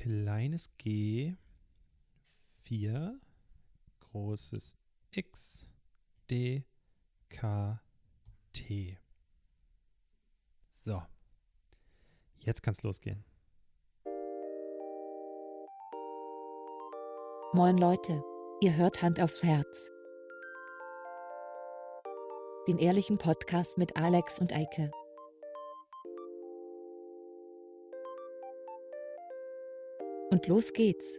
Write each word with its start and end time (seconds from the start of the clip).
kleines 0.00 0.70
G, 0.78 1.36
4, 2.62 3.20
großes 4.00 4.78
X, 5.10 5.68
D, 6.30 6.64
K, 7.28 7.82
T. 8.54 8.98
So. 10.72 11.02
Jetzt 12.38 12.62
kann's 12.62 12.82
losgehen. 12.82 13.22
Moin 17.52 17.76
Leute, 17.76 18.22
ihr 18.62 18.74
hört 18.76 19.02
Hand 19.02 19.20
aufs 19.20 19.42
Herz. 19.42 19.90
Den 22.66 22.78
ehrlichen 22.78 23.18
Podcast 23.18 23.76
mit 23.76 23.96
Alex 23.96 24.38
und 24.38 24.54
Eike. 24.54 24.90
Und 30.30 30.46
los 30.46 30.72
geht's. 30.72 31.18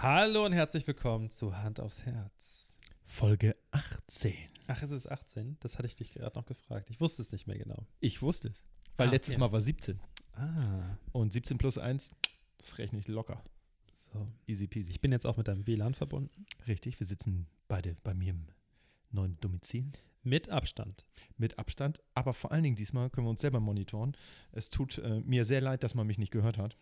Hallo 0.00 0.44
und 0.46 0.52
herzlich 0.52 0.86
willkommen 0.86 1.30
zu 1.30 1.56
Hand 1.56 1.80
aufs 1.80 2.04
Herz. 2.04 2.78
Folge 3.04 3.56
18. 3.70 4.34
Ach, 4.68 4.82
es 4.82 4.90
ist 4.90 5.06
18? 5.10 5.56
Das 5.60 5.78
hatte 5.78 5.86
ich 5.86 5.94
dich 5.96 6.12
gerade 6.12 6.36
noch 6.38 6.46
gefragt. 6.46 6.90
Ich 6.90 7.00
wusste 7.00 7.22
es 7.22 7.32
nicht 7.32 7.46
mehr 7.46 7.58
genau. 7.58 7.86
Ich 8.00 8.22
wusste 8.22 8.48
es. 8.48 8.64
Weil 8.96 9.08
Ah, 9.08 9.12
letztes 9.12 9.34
ja. 9.34 9.40
Mal 9.40 9.50
war 9.52 9.60
17. 9.60 9.98
Ah, 10.34 10.98
Und 11.12 11.32
17 11.32 11.58
plus 11.58 11.78
1, 11.78 12.10
das 12.58 12.78
rechne 12.78 12.98
ich 13.00 13.08
locker. 13.08 13.42
so. 14.12 14.26
Easy 14.46 14.66
peasy. 14.66 14.90
Ich 14.90 15.00
bin 15.00 15.10
jetzt 15.12 15.26
auch 15.26 15.36
mit 15.36 15.48
deinem 15.48 15.66
WLAN 15.66 15.94
verbunden. 15.94 16.46
Richtig, 16.66 17.00
wir 17.00 17.06
sitzen 17.06 17.46
beide 17.66 17.96
bei 18.04 18.14
mir 18.14 18.30
im 18.30 18.46
neuen 19.10 19.38
Domizil. 19.40 19.90
Mit 20.22 20.50
Abstand. 20.50 21.04
Mit 21.36 21.58
Abstand. 21.58 22.00
Aber 22.14 22.34
vor 22.34 22.52
allen 22.52 22.62
Dingen 22.62 22.76
diesmal 22.76 23.08
können 23.10 23.26
wir 23.26 23.30
uns 23.30 23.40
selber 23.40 23.60
monitoren. 23.60 24.16
Es 24.52 24.68
tut 24.68 24.98
äh, 24.98 25.20
mir 25.20 25.44
sehr 25.44 25.60
leid, 25.60 25.82
dass 25.82 25.94
man 25.94 26.06
mich 26.06 26.18
nicht 26.18 26.32
gehört 26.32 26.58
hat. 26.58 26.76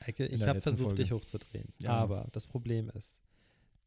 Eike, 0.00 0.26
ich 0.26 0.46
habe 0.46 0.60
versucht, 0.60 0.88
Folge. 0.88 1.02
dich 1.02 1.12
hochzudrehen. 1.12 1.72
Ja. 1.78 1.90
Aber 1.90 2.28
das 2.32 2.46
Problem 2.46 2.90
ist, 2.90 3.20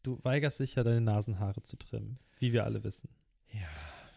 du 0.04 0.20
weigerst 0.24 0.60
dich 0.60 0.76
ja, 0.76 0.84
deine 0.84 1.02
Nasenhaare 1.02 1.62
zu 1.62 1.78
trimmen, 1.78 2.18
wie 2.40 2.54
wir 2.54 2.64
alle 2.64 2.84
wissen. 2.84 3.10
Ja. 3.54 3.68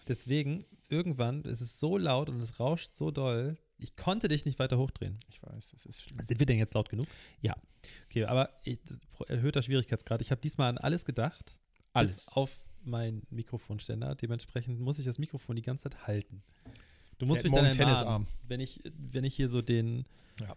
Deswegen, 0.08 0.64
irgendwann 0.88 1.42
ist 1.42 1.60
es 1.60 1.78
so 1.78 1.98
laut 1.98 2.30
und 2.30 2.40
es 2.40 2.58
rauscht 2.58 2.92
so 2.92 3.10
doll, 3.10 3.58
ich 3.78 3.96
konnte 3.96 4.28
dich 4.28 4.44
nicht 4.44 4.58
weiter 4.58 4.78
hochdrehen. 4.78 5.18
Ich 5.28 5.42
weiß, 5.42 5.70
das 5.70 5.86
ist 5.86 6.02
schlimm. 6.02 6.24
Sind 6.26 6.38
wir 6.38 6.46
denn 6.46 6.58
jetzt 6.58 6.74
laut 6.74 6.88
genug? 6.88 7.06
Ja. 7.40 7.56
Okay, 8.06 8.24
aber 8.24 8.50
ich, 8.64 8.78
erhöhter 9.28 9.62
Schwierigkeitsgrad. 9.62 10.20
Ich 10.20 10.30
habe 10.30 10.40
diesmal 10.40 10.68
an 10.68 10.78
alles 10.78 11.04
gedacht. 11.04 11.58
Alles. 11.92 12.28
Auf 12.28 12.50
meinen 12.82 13.26
Mikrofonständer. 13.30 14.14
Dementsprechend 14.14 14.80
muss 14.80 14.98
ich 14.98 15.04
das 15.06 15.18
Mikrofon 15.18 15.56
die 15.56 15.62
ganze 15.62 15.84
Zeit 15.90 16.06
halten. 16.06 16.42
Du 17.18 17.26
musst 17.26 17.42
mich 17.44 17.52
dann 17.52 17.64
ermahnen, 17.66 17.86
Tennisarm. 17.94 18.26
wenn 18.48 18.60
ich, 18.60 18.80
wenn 18.96 19.24
ich 19.24 19.34
hier 19.34 19.48
so 19.48 19.60
den, 19.62 20.06
Ja. 20.40 20.56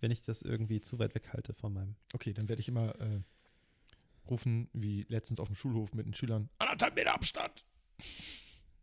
wenn 0.00 0.10
ich 0.12 0.22
das 0.22 0.42
irgendwie 0.42 0.80
zu 0.80 0.98
weit 0.98 1.14
weghalte 1.14 1.54
von 1.54 1.72
meinem. 1.72 1.96
Okay, 2.12 2.32
dann 2.32 2.48
werde 2.48 2.60
ich 2.60 2.68
immer 2.68 2.94
äh, 3.00 3.20
rufen, 4.30 4.68
wie 4.72 5.04
letztens 5.08 5.40
auf 5.40 5.48
dem 5.48 5.56
Schulhof 5.56 5.92
mit 5.92 6.06
den 6.06 6.14
Schülern. 6.14 6.48
Anderthalb 6.58 6.94
Meter 6.94 7.14
Abstand. 7.14 7.64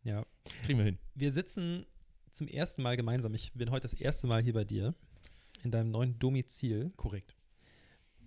Ja. 0.03 0.25
Kriegen 0.63 0.79
wir 0.79 0.85
hin. 0.85 0.97
Wir 1.15 1.31
sitzen 1.31 1.85
zum 2.31 2.47
ersten 2.47 2.81
Mal 2.81 2.97
gemeinsam. 2.97 3.33
Ich 3.33 3.53
bin 3.53 3.71
heute 3.71 3.83
das 3.83 3.93
erste 3.93 4.27
Mal 4.27 4.41
hier 4.43 4.53
bei 4.53 4.63
dir 4.65 4.93
in 5.63 5.71
deinem 5.71 5.91
neuen 5.91 6.17
Domizil. 6.19 6.91
Korrekt. 6.97 7.35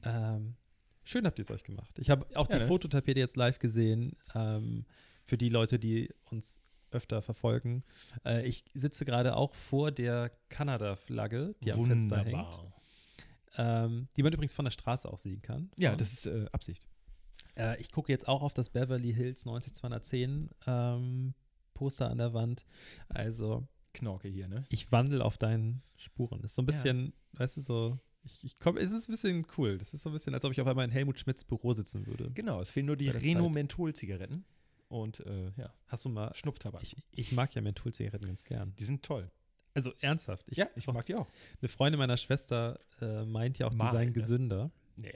Ähm, 0.05 0.57
schön 1.05 1.27
habt 1.27 1.39
ihr 1.39 1.43
es 1.43 1.51
euch 1.51 1.63
gemacht. 1.65 1.99
Ich 1.99 2.11
habe 2.11 2.27
auch 2.37 2.49
Ja, 2.49 2.57
die 2.57 2.63
ne? 2.63 2.67
Fototapete 2.69 3.21
jetzt 3.21 3.37
live 3.37 3.59
gesehen. 3.59 4.17
Ähm, 4.35 4.85
für 5.23 5.39
die 5.39 5.49
Leute, 5.49 5.79
die 5.79 6.13
uns 6.31 6.61
öfter 6.91 7.23
verfolgen. 7.23 7.83
Äh, 8.25 8.47
ich 8.47 8.65
sitze 8.75 9.05
gerade 9.05 9.37
auch 9.37 9.55
vor 9.55 9.91
der 9.91 10.31
Kanada-Flagge, 10.49 11.55
die 11.63 11.73
am 11.73 11.85
Fenster 11.87 12.23
hängt. 12.25 12.59
Ähm, 13.57 14.09
die 14.17 14.23
man 14.23 14.33
übrigens 14.33 14.53
von 14.53 14.65
der 14.65 14.73
Straße 14.73 15.09
auch 15.11 15.19
sehen 15.19 15.41
kann. 15.43 15.71
Ja, 15.79 15.91
Von- 15.91 15.99
das 15.99 16.13
ist 16.13 16.27
äh, 16.27 16.47
Absicht. 16.53 16.87
Äh, 17.57 17.81
ich 17.81 17.91
gucke 17.93 18.11
jetzt 18.13 18.27
auch 18.29 18.43
auf 18.43 18.53
das 18.53 18.69
Beverly 18.71 19.13
Hills 19.15 19.45
90210 19.45 20.51
ähm, 20.67 21.35
Poster 21.73 22.11
an 22.11 22.19
der 22.19 22.35
Wand. 22.35 22.65
Also 23.09 23.67
Knorke 23.93 24.29
hier, 24.29 24.49
ne? 24.49 24.65
ich 24.71 24.91
wandel 24.91 25.23
auf 25.23 25.39
deinen 25.39 25.83
Spuren. 25.97 26.43
Ist 26.43 26.57
so 26.57 26.63
ein 26.63 26.67
Ja. 26.67 26.73
bisschen, 26.73 27.13
weißt 27.35 27.57
du, 27.57 27.61
so, 27.61 27.99
ich, 28.25 28.45
ich 28.45 28.59
komme, 28.59 28.81
es 28.81 28.91
ist 28.93 29.09
ein 29.09 29.13
bisschen 29.13 29.47
cool. 29.59 29.79
Das 29.79 29.95
ist 29.95 30.03
so 30.03 30.11
ein 30.11 30.13
bisschen, 30.13 30.35
als 30.35 30.45
ob 30.45 30.53
ich 30.53 30.61
auf 30.61 30.67
einmal 30.67 30.85
in 30.85 30.91
Helmut 30.91 31.19
Schmidts 31.19 31.45
Büro 31.45 31.73
sitzen 31.73 32.07
würde. 32.07 32.31
Genau, 32.35 32.61
es 32.61 32.71
fehlen 32.71 32.87
nur 32.87 32.97
die 32.97 33.07
Bei 33.07 33.13
der 33.13 33.23
Reno 33.23 33.45
Zeit. 33.45 33.55
Menthol-Zigaretten 33.55 34.45
und 34.89 35.21
äh, 35.21 35.51
ja, 35.57 35.73
Hast 35.87 36.05
du 36.05 36.09
mal, 36.09 36.35
Schnupftabak. 36.35 36.83
ich, 36.83 36.97
ich 37.13 37.33
mag 37.33 37.55
ja 37.55 37.61
Mentholzigaretten 37.63 38.27
ganz 38.27 38.45
gern. 38.45 38.75
die 38.79 38.85
sind 38.85 39.03
toll. 39.03 39.31
Also 39.75 39.93
ernsthaft. 40.01 40.47
Ich, 40.49 40.59
ja, 40.59 40.67
ich 40.77 40.87
mag 40.87 41.05
die 41.07 41.17
auch. 41.17 41.27
Eine 41.61 41.69
Freundin 41.69 41.99
meiner 41.99 42.17
Schwester 42.17 42.79
äh, 43.01 43.25
meint 43.25 43.59
ja 43.59 43.67
auch, 43.67 43.73
Mal, 43.75 43.87
die 43.87 43.93
seien 43.93 44.07
ne? 44.09 44.13
gesünder. 44.13 44.71
Nee. 44.97 45.11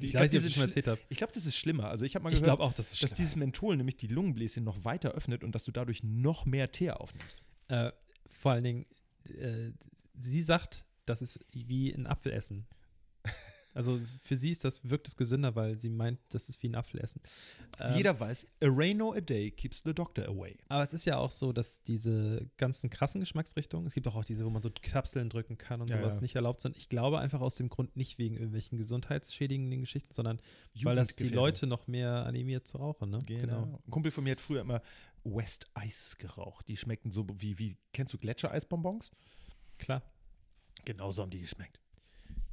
Ich, 0.00 0.12
glaub, 0.12 0.24
ich 0.24 0.30
schon 0.32 0.42
mal 0.42 0.48
Schli- 0.50 0.60
erzählt 0.62 0.88
habe. 0.88 1.00
Ich 1.08 1.18
glaube, 1.18 1.32
das 1.32 1.46
ist 1.46 1.56
schlimmer. 1.56 1.88
Also 1.88 2.04
ich 2.04 2.14
habe 2.14 2.22
mal 2.24 2.32
Ich 2.32 2.40
gehört, 2.40 2.58
glaube 2.58 2.62
auch, 2.62 2.72
dass 2.72 2.92
es 2.92 2.98
dass 3.00 3.12
dieses. 3.14 3.36
Menthol 3.36 3.76
nämlich 3.76 3.96
die 3.96 4.06
Lungenbläschen 4.08 4.64
noch 4.64 4.84
weiter 4.84 5.10
öffnet 5.12 5.44
und 5.44 5.54
dass 5.54 5.64
du 5.64 5.72
dadurch 5.72 6.02
noch 6.02 6.46
mehr 6.46 6.70
Teer 6.72 7.00
aufnimmst. 7.00 7.44
Äh, 7.68 7.90
vor 8.28 8.52
allen 8.52 8.64
Dingen, 8.64 8.86
äh, 9.28 9.70
sie 10.18 10.42
sagt, 10.42 10.84
das 11.06 11.22
ist 11.22 11.40
wie 11.52 11.92
ein 11.92 12.06
Apfel 12.06 12.32
essen. 12.32 12.66
Also 13.74 13.98
für 14.22 14.36
sie 14.36 14.52
ist 14.52 14.64
das, 14.64 14.88
wirkt 14.88 15.08
es 15.08 15.16
gesünder, 15.16 15.56
weil 15.56 15.76
sie 15.76 15.90
meint, 15.90 16.20
das 16.28 16.48
ist 16.48 16.62
wie 16.62 16.68
ein 16.68 16.76
Apfel 16.76 17.00
essen. 17.00 17.20
Ähm, 17.80 17.96
Jeder 17.96 18.18
weiß, 18.18 18.46
a 18.62 18.66
Reno 18.66 19.12
a 19.12 19.20
day 19.20 19.50
keeps 19.50 19.82
the 19.82 19.92
doctor 19.92 20.28
away. 20.28 20.56
Aber 20.68 20.84
es 20.84 20.94
ist 20.94 21.04
ja 21.06 21.18
auch 21.18 21.32
so, 21.32 21.52
dass 21.52 21.82
diese 21.82 22.48
ganzen 22.56 22.88
krassen 22.88 23.20
Geschmacksrichtungen, 23.20 23.88
es 23.88 23.94
gibt 23.94 24.06
auch, 24.06 24.14
auch 24.14 24.24
diese, 24.24 24.44
wo 24.44 24.50
man 24.50 24.62
so 24.62 24.70
Kapseln 24.80 25.28
drücken 25.28 25.58
kann 25.58 25.80
und 25.80 25.90
Ja, 25.90 25.98
sowas, 25.98 26.16
ja. 26.16 26.20
nicht 26.20 26.36
erlaubt 26.36 26.60
sind. 26.60 26.76
Ich 26.76 26.88
glaube 26.88 27.18
einfach 27.18 27.40
aus 27.40 27.56
dem 27.56 27.68
Grund 27.68 27.96
nicht 27.96 28.16
wegen 28.18 28.36
irgendwelchen 28.36 28.78
gesundheitsschädigenden 28.78 29.80
Geschichten, 29.80 30.14
sondern 30.14 30.40
weil 30.84 30.94
das 30.94 31.16
die. 31.16 31.28
Leute 31.28 31.66
noch 31.66 31.88
mehr 31.88 32.26
animiert 32.26 32.68
zu 32.68 32.78
rauchen. 32.78 33.10
Ne? 33.10 33.18
Genau. 33.26 33.80
Ein 33.84 33.90
Kumpel 33.90 34.12
von 34.12 34.22
mir 34.22 34.32
hat 34.32 34.40
früher 34.40 34.60
immer 34.60 34.82
West 35.24 35.66
Ice 35.84 36.16
geraucht. 36.16 36.68
Die 36.68 36.76
schmeckten 36.76 37.10
so 37.10 37.26
wie, 37.38 37.58
wie 37.58 37.76
kennst 37.92 38.14
du 38.14 38.18
Gletschereisbonbons? 38.18 39.10
Klar. 39.78 40.02
Genau 40.84 41.12
so 41.12 41.22
haben 41.22 41.30
die 41.30 41.40
geschmeckt. 41.40 41.80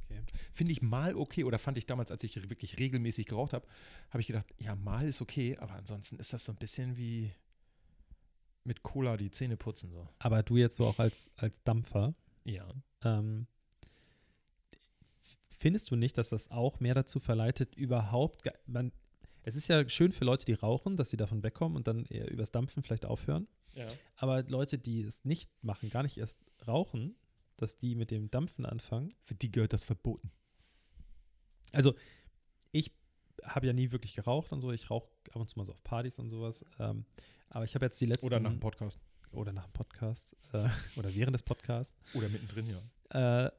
Okay. 0.04 0.20
Finde 0.52 0.72
ich 0.72 0.82
mal 0.82 1.14
okay 1.16 1.44
oder 1.44 1.58
fand 1.58 1.78
ich 1.78 1.86
damals, 1.86 2.10
als 2.10 2.22
ich 2.24 2.48
wirklich 2.50 2.78
regelmäßig 2.78 3.26
geraucht 3.26 3.52
habe, 3.52 3.66
habe 4.10 4.20
ich 4.20 4.26
gedacht, 4.26 4.46
ja, 4.58 4.74
mal 4.74 5.06
ist 5.08 5.20
okay, 5.22 5.56
aber 5.58 5.72
ansonsten 5.74 6.18
ist 6.18 6.32
das 6.32 6.44
so 6.44 6.52
ein 6.52 6.58
bisschen 6.58 6.96
wie 6.96 7.32
mit 8.64 8.82
Cola 8.82 9.16
die 9.16 9.30
Zähne 9.30 9.56
putzen. 9.56 9.90
So. 9.90 10.08
Aber 10.18 10.42
du 10.42 10.56
jetzt 10.56 10.76
so 10.76 10.86
auch 10.86 10.98
als, 10.98 11.30
als 11.36 11.60
Dampfer, 11.64 12.14
Ja. 12.44 12.68
ähm, 13.04 13.46
findest 15.58 15.90
du 15.90 15.96
nicht, 15.96 16.18
dass 16.18 16.28
das 16.30 16.50
auch 16.50 16.80
mehr 16.80 16.94
dazu 16.94 17.20
verleitet, 17.20 17.74
überhaupt, 17.74 18.48
man, 18.66 18.92
es 19.42 19.56
ist 19.56 19.68
ja 19.68 19.88
schön 19.88 20.12
für 20.12 20.24
Leute, 20.24 20.44
die 20.44 20.52
rauchen, 20.54 20.96
dass 20.96 21.10
sie 21.10 21.16
davon 21.16 21.42
wegkommen 21.42 21.76
und 21.76 21.86
dann 21.86 22.04
eher 22.06 22.30
übers 22.30 22.50
Dampfen 22.50 22.82
vielleicht 22.82 23.04
aufhören. 23.06 23.48
ja. 23.74 23.88
Aber 24.16 24.42
Leute, 24.44 24.78
die 24.78 25.02
es 25.02 25.24
nicht 25.24 25.50
machen, 25.64 25.90
gar 25.90 26.02
nicht 26.02 26.18
erst 26.18 26.38
rauchen, 26.66 27.16
dass 27.56 27.76
die 27.76 27.94
mit 27.94 28.10
dem 28.10 28.30
Dampfen 28.30 28.64
anfangen. 28.66 29.12
Für 29.22 29.34
die 29.34 29.50
gehört 29.50 29.72
das 29.72 29.84
verboten. 29.84 30.30
Also 31.72 31.94
ich 32.72 32.92
habe 33.44 33.66
ja 33.66 33.72
nie 33.72 33.90
wirklich 33.92 34.14
geraucht 34.14 34.52
und 34.52 34.60
so. 34.60 34.72
Ich 34.72 34.90
rauche 34.90 35.08
ab 35.30 35.36
und 35.36 35.48
zu 35.48 35.58
mal 35.58 35.64
so 35.64 35.72
auf 35.72 35.82
Partys 35.84 36.18
und 36.18 36.30
sowas. 36.30 36.64
Ähm, 36.78 37.04
aber 37.48 37.64
ich 37.64 37.74
habe 37.74 37.84
jetzt 37.86 38.00
die 38.00 38.06
letzten 38.06 38.26
Oder 38.26 38.40
nach 38.40 38.50
dem 38.50 38.60
Podcast. 38.60 38.98
oder 39.30 39.52
nach 39.52 39.66
dem 39.66 39.72
Podcast 39.72 40.36
äh, 40.52 40.68
oder 40.96 41.14
während 41.14 41.34
des 41.34 41.42
Podcasts. 41.42 41.96
Oder 42.14 42.28
mittendrin, 42.28 42.66
ja. 43.10 43.46
Äh, 43.46 43.50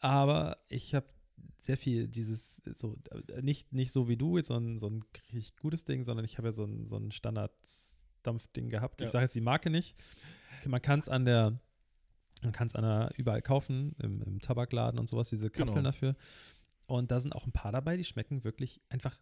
aber 0.00 0.58
ich 0.68 0.94
habe 0.94 1.06
sehr 1.58 1.76
viel 1.76 2.08
dieses 2.08 2.62
so 2.74 2.96
nicht 3.40 3.72
nicht 3.72 3.90
so 3.92 4.08
wie 4.08 4.16
du 4.16 4.40
so 4.42 4.54
ein, 4.56 4.78
so 4.78 4.88
ein 4.88 5.04
richtig 5.32 5.56
gutes 5.56 5.84
Ding, 5.84 6.04
sondern 6.04 6.24
ich 6.24 6.36
habe 6.38 6.48
ja 6.48 6.52
so 6.52 6.64
ein, 6.64 6.86
so 6.86 6.96
ein 6.96 7.10
Standard-Dampfding 7.10 8.68
gehabt. 8.68 9.00
Ich 9.00 9.06
Ja. 9.06 9.12
sage 9.12 9.24
jetzt 9.24 9.34
die 9.34 9.40
Marke 9.40 9.70
nicht. 9.70 9.96
Man 10.66 10.80
kann 10.82 10.98
es 10.98 11.08
an 11.08 11.24
der 11.24 11.58
man 12.44 12.52
kann 12.52 12.68
es 12.68 13.16
überall 13.16 13.42
kaufen 13.42 13.94
im, 13.98 14.22
im 14.22 14.40
Tabakladen 14.40 14.98
und 15.00 15.08
sowas 15.08 15.28
diese 15.28 15.50
Kapseln 15.50 15.78
Genau. 15.78 15.88
dafür. 15.88 16.16
Und 16.86 17.10
da 17.10 17.20
sind 17.20 17.34
auch 17.34 17.46
ein 17.46 17.52
paar 17.52 17.72
dabei, 17.72 17.96
die 17.96 18.04
schmecken 18.04 18.44
wirklich 18.44 18.80
einfach 18.88 19.18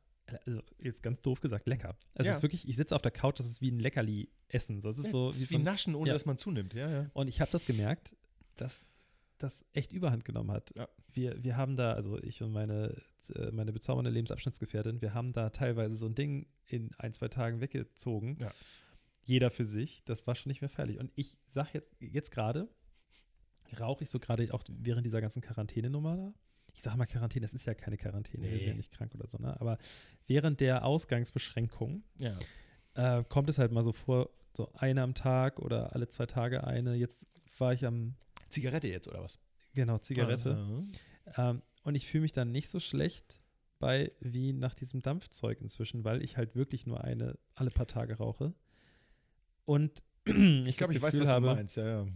also 0.47 0.61
jetzt 0.79 1.03
ganz 1.03 1.21
doof 1.21 1.41
gesagt 1.41 1.67
lecker. 1.67 1.97
Also 2.15 2.27
Ja. 2.27 2.33
es 2.33 2.39
ist 2.39 2.43
wirklich, 2.43 2.69
ich 2.69 2.77
sitze 2.77 2.95
auf 2.95 3.03
der 3.03 3.11
Couch, 3.11 3.39
das 3.41 3.47
ist 3.47 3.61
wie 3.61 3.71
ein 3.71 3.79
Leckerli 3.79 4.31
essen. 4.49 4.81
Das 4.81 4.99
ist 4.99 5.11
so 5.11 5.29
das 5.29 5.37
ist 5.37 5.43
wie 5.45 5.51
wie 5.51 5.55
von, 5.55 5.63
Naschen, 5.65 5.95
ohne 5.95 6.09
ja. 6.09 6.15
dass 6.15 6.27
man 6.27 6.39
zunimmt. 6.39 6.75
Ja, 6.75 6.89
ja. 6.91 7.11
und 7.13 7.29
ich 7.29 7.41
habe 7.41 7.51
das 7.51 7.67
gemerkt, 7.67 8.17
dass 8.57 8.87
das 9.39 9.65
echt 9.73 9.93
Überhand 9.93 10.25
genommen 10.25 10.53
hat. 10.53 10.73
Ja. 10.77 10.89
Wir, 11.13 11.43
wir 11.43 11.57
haben 11.57 11.77
da, 11.77 11.93
also 11.95 12.23
ich 12.23 12.43
und 12.43 12.53
meine, 12.53 12.97
äh, 13.35 13.51
meine 13.51 13.73
bezaubernde 13.73 14.11
Lebensabschnittsgefährtin, 14.11 15.01
wir 15.03 15.15
haben 15.15 15.33
da 15.33 15.51
teilweise 15.51 15.97
so 15.97 16.07
ein 16.07 16.15
Ding 16.15 16.47
in 16.67 16.93
ein, 16.99 17.13
zwei 17.13 17.29
Tagen 17.29 17.61
weggezogen. 17.61 18.39
Ja. 18.41 18.53
Jeder 19.25 19.51
für 19.51 19.65
sich. 19.65 20.03
Das 20.05 20.27
war 20.27 20.35
schon 20.35 20.51
nicht 20.51 20.61
mehr 20.61 20.69
feierlich. 20.69 20.99
Und 20.99 21.11
ich 21.17 21.37
sage 21.49 21.71
jetzt, 21.75 21.95
jetzt 22.01 22.31
gerade, 22.31 22.69
rauche 23.79 24.05
ich 24.05 24.11
so 24.11 24.19
gerade 24.19 24.53
auch 24.53 24.63
während 24.69 25.07
dieser 25.07 25.21
ganzen 25.21 25.43
Quarantänenummer 25.43 26.17
da. 26.17 26.35
Ich 26.75 26.81
sage 26.83 26.97
mal 26.97 27.07
Quarantäne, 27.07 27.43
das 27.45 27.53
ist 27.53 27.67
ja 27.67 27.75
keine 27.75 27.99
Quarantäne, 27.99 28.45
wir 28.45 28.51
sind 28.53 28.61
ja 28.61 28.73
Nee. 28.73 28.77
nicht 28.79 28.93
krank 28.93 29.15
oder 29.15 29.27
so, 29.27 29.37
ne? 29.39 29.61
Aber 29.61 29.77
während 30.27 30.61
der 30.61 30.85
Ausgangsbeschränkung 30.87 32.03
ja. 32.19 32.39
äh, 32.95 33.25
kommt 33.25 33.51
es 33.51 33.59
halt 33.59 33.73
mal 33.73 33.83
so 33.83 33.93
vor, 33.93 34.31
so 34.57 34.71
eine 34.75 35.03
am 35.03 35.15
Tag 35.15 35.59
oder 35.59 35.95
alle 35.95 36.09
zwei 36.09 36.27
Tage 36.27 36.65
eine. 36.65 36.95
Jetzt 36.95 37.27
war 37.59 37.73
ich 37.73 37.85
am 37.85 38.15
Zigarette 38.49 38.89
jetzt, 38.89 39.09
oder 39.09 39.23
was? 39.23 39.39
Genau, 39.75 39.99
Zigarette. 39.99 40.83
Ähm, 41.37 41.63
und 41.85 41.95
ich 41.95 42.07
fühle 42.07 42.23
mich 42.23 42.33
dann 42.33 42.53
nicht 42.53 42.69
so 42.69 42.81
schlecht 42.81 43.43
bei 43.79 44.13
wie 44.21 44.53
nach 44.53 44.75
diesem 44.75 45.03
Dampfzeug 45.03 45.61
inzwischen, 45.61 46.05
weil 46.05 46.23
ich 46.23 46.37
halt 46.37 46.55
wirklich 46.55 46.87
nur 46.87 47.03
eine 47.03 47.39
alle 47.55 47.71
paar 47.71 47.87
Tage 47.87 48.17
rauche. 48.17 48.55
Und 49.65 50.03
ich, 50.25 50.69
ich 50.69 50.77
glaube, 50.77 50.95
ich 50.95 51.03
weiß, 51.03 51.19
was 51.19 51.29
habe, 51.29 51.49
du 51.49 51.55
meinst, 51.55 51.77
ja, 51.77 51.87
ja. 52.05 52.07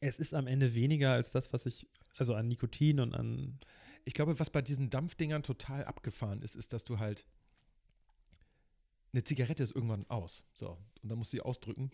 Es 0.00 0.18
ist 0.18 0.34
am 0.34 0.46
Ende 0.46 0.74
weniger 0.74 1.12
als 1.12 1.32
das, 1.32 1.52
was 1.52 1.66
ich, 1.66 1.86
also 2.16 2.34
an 2.34 2.48
Nikotin 2.48 3.00
und 3.00 3.14
an. 3.14 3.58
Ich 4.04 4.14
glaube, 4.14 4.38
was 4.38 4.50
bei 4.50 4.62
diesen 4.62 4.90
Dampfdingern 4.90 5.42
total 5.42 5.84
abgefahren 5.84 6.40
ist, 6.42 6.56
ist, 6.56 6.72
dass 6.72 6.84
du 6.84 6.98
halt 6.98 7.26
eine 9.12 9.24
Zigarette 9.24 9.62
ist 9.62 9.74
irgendwann 9.74 10.08
aus. 10.08 10.46
So. 10.54 10.78
Und 11.02 11.10
dann 11.10 11.18
musst 11.18 11.32
du 11.32 11.36
sie 11.36 11.42
ausdrücken. 11.42 11.90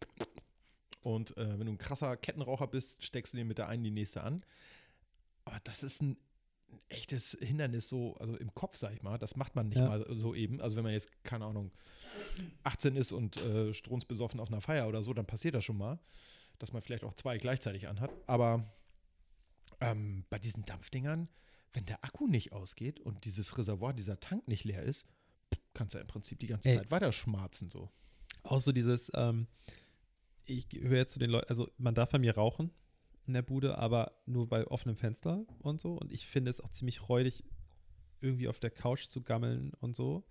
Und 1.03 1.37
äh, 1.37 1.58
wenn 1.58 1.67
du 1.67 1.73
ein 1.73 1.79
krasser 1.79 2.17
Kettenraucher 2.17 2.67
bist, 2.67 3.05
steckst 3.05 3.32
du 3.32 3.38
dir 3.38 3.44
mit 3.44 3.58
der 3.58 3.69
einen 3.69 3.85
die 3.85 3.91
nächste 3.91 4.23
an. 4.23 4.44
Aber 5.44 5.58
das 5.64 5.82
ist 5.82 6.03
ein, 6.03 6.17
echtes 6.88 7.37
Hindernis, 7.41 7.88
so, 7.88 8.14
also 8.17 8.37
im 8.37 8.55
Kopf, 8.55 8.76
sag 8.76 8.93
ich 8.93 9.03
mal. 9.03 9.19
Das 9.19 9.37
macht 9.37 9.56
man 9.56 9.69
nicht 9.69 9.79
ja. 9.79 9.88
mal 9.88 10.06
so 10.11 10.35
eben. 10.35 10.61
Also 10.61 10.76
wenn 10.76 10.85
man 10.85 10.93
jetzt, 10.93 11.11
keine 11.25 11.44
Ahnung, 11.44 11.70
18 12.64 12.97
ist 12.97 13.12
und 13.12 13.37
äh, 13.38 13.73
strunzbesoffen 13.73 14.41
auf 14.41 14.49
einer 14.49 14.61
Feier 14.61 14.88
oder 14.88 15.03
so, 15.03 15.12
dann 15.12 15.26
passiert 15.26 15.55
das 15.55 15.64
schon 15.64 15.79
mal, 15.79 15.99
dass 16.58 16.73
man 16.73 16.82
vielleicht 16.82 17.05
auch 17.05 17.14
zwei 17.14 17.38
gleichzeitig 17.38 17.88
anhat. 17.88 18.11
Aber 18.26 18.64
ähm, 19.81 20.25
bei 20.31 20.38
diesen 20.38 20.64
Dampfdingern, 20.64 21.29
wenn 21.73 21.85
der 21.85 22.05
Akku 22.05 22.26
nicht 22.26 22.53
ausgeht 22.53 23.00
und 23.00 23.25
dieses 23.25 23.56
Reservoir, 23.58 23.93
dieser 23.93 24.20
Tank 24.20 24.49
nicht 24.49 24.64
leer 24.64 24.82
ist, 24.82 25.06
kannst 25.75 25.94
du 25.94 25.99
ja 25.99 26.03
im 26.03 26.08
Prinzip 26.08 26.38
die 26.38 26.47
ganze 26.47 26.70
Ey. 26.70 26.76
Zeit 26.76 26.91
weiter 26.91 27.12
schmarzen 27.12 27.70
so. 27.70 27.91
Auch 28.43 28.61
so 28.61 28.73
dieses, 28.73 29.11
ähm, 29.14 29.47
ich 30.44 30.67
höre 30.73 30.99
jetzt 30.99 31.12
zu 31.12 31.19
den 31.19 31.31
Leuten, 31.31 31.49
also 31.49 31.69
man 31.76 31.94
darf 31.94 32.11
bei 32.11 32.19
mir 32.19 32.35
rauchen 32.35 32.70
in 33.26 33.35
der 33.35 33.43
Bude, 33.43 33.79
aber 33.79 34.12
nur 34.26 34.49
bei 34.49 34.67
offenem 34.67 34.97
Fenster 34.97 35.44
und 35.58 35.81
so. 35.81 35.94
Und 35.94 36.12
ich 36.12 36.26
finde 36.26 36.50
es 36.50 36.61
auch 36.61 36.70
ziemlich 36.70 37.08
räudig, 37.08 37.44
irgendwie 38.20 38.49
auf 38.49 38.61
der 38.61 38.70
Couch 38.70 39.06
zu 39.06 39.23
gammeln 39.23 39.73
und 39.81 39.94
so. 39.97 40.25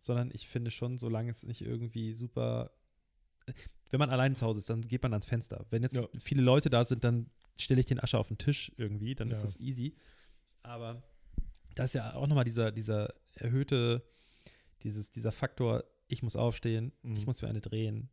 Sondern 0.00 0.30
ich 0.32 0.48
finde 0.48 0.70
schon, 0.70 0.98
solange 0.98 1.30
es 1.30 1.44
nicht 1.44 1.62
irgendwie 1.62 2.12
super. 2.12 2.72
Wenn 3.90 3.98
man 3.98 4.10
allein 4.10 4.34
zu 4.34 4.46
Hause 4.46 4.58
ist, 4.58 4.70
dann 4.70 4.82
geht 4.82 5.02
man 5.02 5.12
ans 5.12 5.26
Fenster. 5.26 5.66
Wenn 5.70 5.82
jetzt 5.82 5.94
ja. 5.94 6.04
viele 6.18 6.42
Leute 6.42 6.70
da 6.70 6.84
sind, 6.84 7.04
dann 7.04 7.30
stelle 7.56 7.80
ich 7.80 7.86
den 7.86 8.00
Asche 8.00 8.18
auf 8.18 8.28
den 8.28 8.38
Tisch 8.38 8.72
irgendwie, 8.76 9.14
dann 9.14 9.28
ja. 9.28 9.34
ist 9.34 9.42
das 9.42 9.58
easy. 9.58 9.94
Aber 10.62 11.02
da 11.74 11.84
ist 11.84 11.94
ja 11.94 12.14
auch 12.14 12.26
nochmal 12.26 12.44
dieser, 12.44 12.72
dieser 12.72 13.12
erhöhte 13.34 14.02
dieses, 14.82 15.10
dieser 15.10 15.32
Faktor, 15.32 15.84
ich 16.08 16.22
muss 16.22 16.36
aufstehen, 16.36 16.92
mhm. 17.02 17.16
ich 17.16 17.26
muss 17.26 17.42
mir 17.42 17.48
eine 17.48 17.60
drehen. 17.60 18.08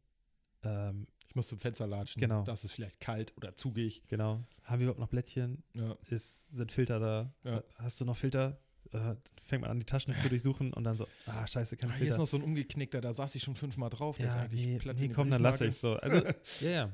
Ähm, 0.64 1.08
ich 1.28 1.36
muss 1.36 1.48
zum 1.48 1.60
Fenster 1.60 1.88
latschen. 1.88 2.20
Genau. 2.20 2.44
Das 2.44 2.64
ist 2.64 2.72
vielleicht 2.72 3.00
kalt 3.00 3.36
oder 3.38 3.56
zugig. 3.56 4.04
Genau. 4.08 4.44
Haben 4.64 4.80
wir 4.80 4.86
überhaupt 4.86 5.00
noch 5.00 5.10
Blättchen? 5.10 5.64
Ja. 5.76 5.98
Ist, 6.10 6.52
sind 6.56 6.72
Filter 6.72 7.00
da? 7.00 7.34
Ja. 7.44 7.64
Hast 7.76 8.00
du 8.02 8.06
noch 8.06 8.18
Filter? 8.18 8.60
Äh, 8.94 9.16
fängt 9.44 9.62
man 9.62 9.72
an, 9.72 9.80
die 9.80 9.86
Taschen 9.86 10.16
zu 10.16 10.30
durchsuchen 10.30 10.74
und 10.74 10.84
dann 10.84 10.96
so, 10.96 11.08
ah, 11.26 11.46
scheiße, 11.46 11.78
keine 11.78 11.94
ah, 11.94 11.96
Filter. 11.96 12.06
Hier 12.06 12.12
ist 12.14 12.20
noch 12.20 12.28
so 12.28 12.38
ein 12.38 12.44
umgeknickter, 12.44 13.02
da 13.02 13.14
saß 13.14 13.36
ich 13.36 13.44
schon 13.44 13.56
fünfmal 13.56 13.90
drauf. 13.90 14.20
Ja, 14.20 14.48
nee, 14.50 14.80
nee 14.96 15.10
komm, 15.10 15.30
dann 15.30 15.42
lasse 15.42 15.66
ich 15.66 15.76
es 15.76 15.82
so. 15.82 15.94
Also, 15.94 16.18
ja, 16.62 16.70
ja. 16.70 16.94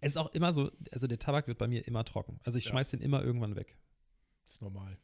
Es 0.00 0.12
ist 0.12 0.16
auch 0.16 0.32
immer 0.34 0.52
so, 0.52 0.70
also 0.92 1.06
der 1.06 1.18
Tabak 1.18 1.46
wird 1.46 1.58
bei 1.58 1.68
mir 1.68 1.86
immer 1.86 2.04
trocken. 2.04 2.38
Also 2.44 2.58
ich 2.58 2.64
ja. 2.66 2.70
schmeiß 2.70 2.90
den 2.90 3.00
immer 3.00 3.22
irgendwann 3.22 3.56
weg. 3.56 3.76
Das 4.44 4.54
ist 4.54 4.62
normal 4.62 4.98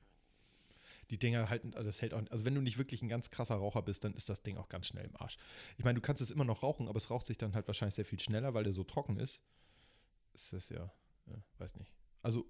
die 1.10 1.18
Dinger 1.18 1.50
halten, 1.50 1.74
also 1.74 1.86
das 1.88 2.00
hält 2.02 2.14
auch, 2.14 2.22
also 2.30 2.44
wenn 2.44 2.54
du 2.54 2.60
nicht 2.60 2.78
wirklich 2.78 3.02
ein 3.02 3.08
ganz 3.08 3.30
krasser 3.30 3.56
Raucher 3.56 3.82
bist, 3.82 4.04
dann 4.04 4.14
ist 4.14 4.28
das 4.28 4.42
Ding 4.42 4.56
auch 4.56 4.68
ganz 4.68 4.86
schnell 4.86 5.04
im 5.04 5.16
Arsch. 5.16 5.36
Ich 5.76 5.84
meine, 5.84 5.96
du 5.96 6.00
kannst 6.00 6.22
es 6.22 6.30
immer 6.30 6.44
noch 6.44 6.62
rauchen, 6.62 6.88
aber 6.88 6.96
es 6.96 7.10
raucht 7.10 7.26
sich 7.26 7.36
dann 7.36 7.54
halt 7.54 7.66
wahrscheinlich 7.66 7.96
sehr 7.96 8.04
viel 8.04 8.20
schneller, 8.20 8.54
weil 8.54 8.64
der 8.64 8.72
so 8.72 8.84
trocken 8.84 9.18
ist. 9.18 9.42
Das 10.32 10.52
ist 10.52 10.70
ja, 10.70 10.90
ja 11.26 11.34
weiß 11.58 11.74
nicht. 11.76 11.92
Also 12.22 12.46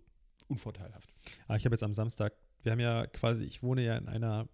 unvorteilhaft. 0.49 1.13
Ah, 1.49 1.57
ich 1.57 1.65
habe 1.65 1.75
jetzt 1.75 1.83
am 1.83 1.95
Samstag, 1.95 2.35
wir 2.63 2.73
haben 2.73 2.81
ja 2.81 3.07
quasi, 3.07 3.45
ich 3.45 3.63
wohne 3.63 3.83
ja 3.85 3.97
in 3.97 4.09
einer, 4.09 4.49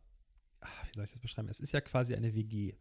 ach, 0.60 0.86
wie 0.88 0.94
soll 0.94 1.04
ich 1.04 1.10
das 1.10 1.20
beschreiben? 1.20 1.48
Es 1.48 1.60
ist 1.60 1.72
ja 1.72 1.80
quasi 1.80 2.14
eine 2.14 2.34
WG 2.34 2.74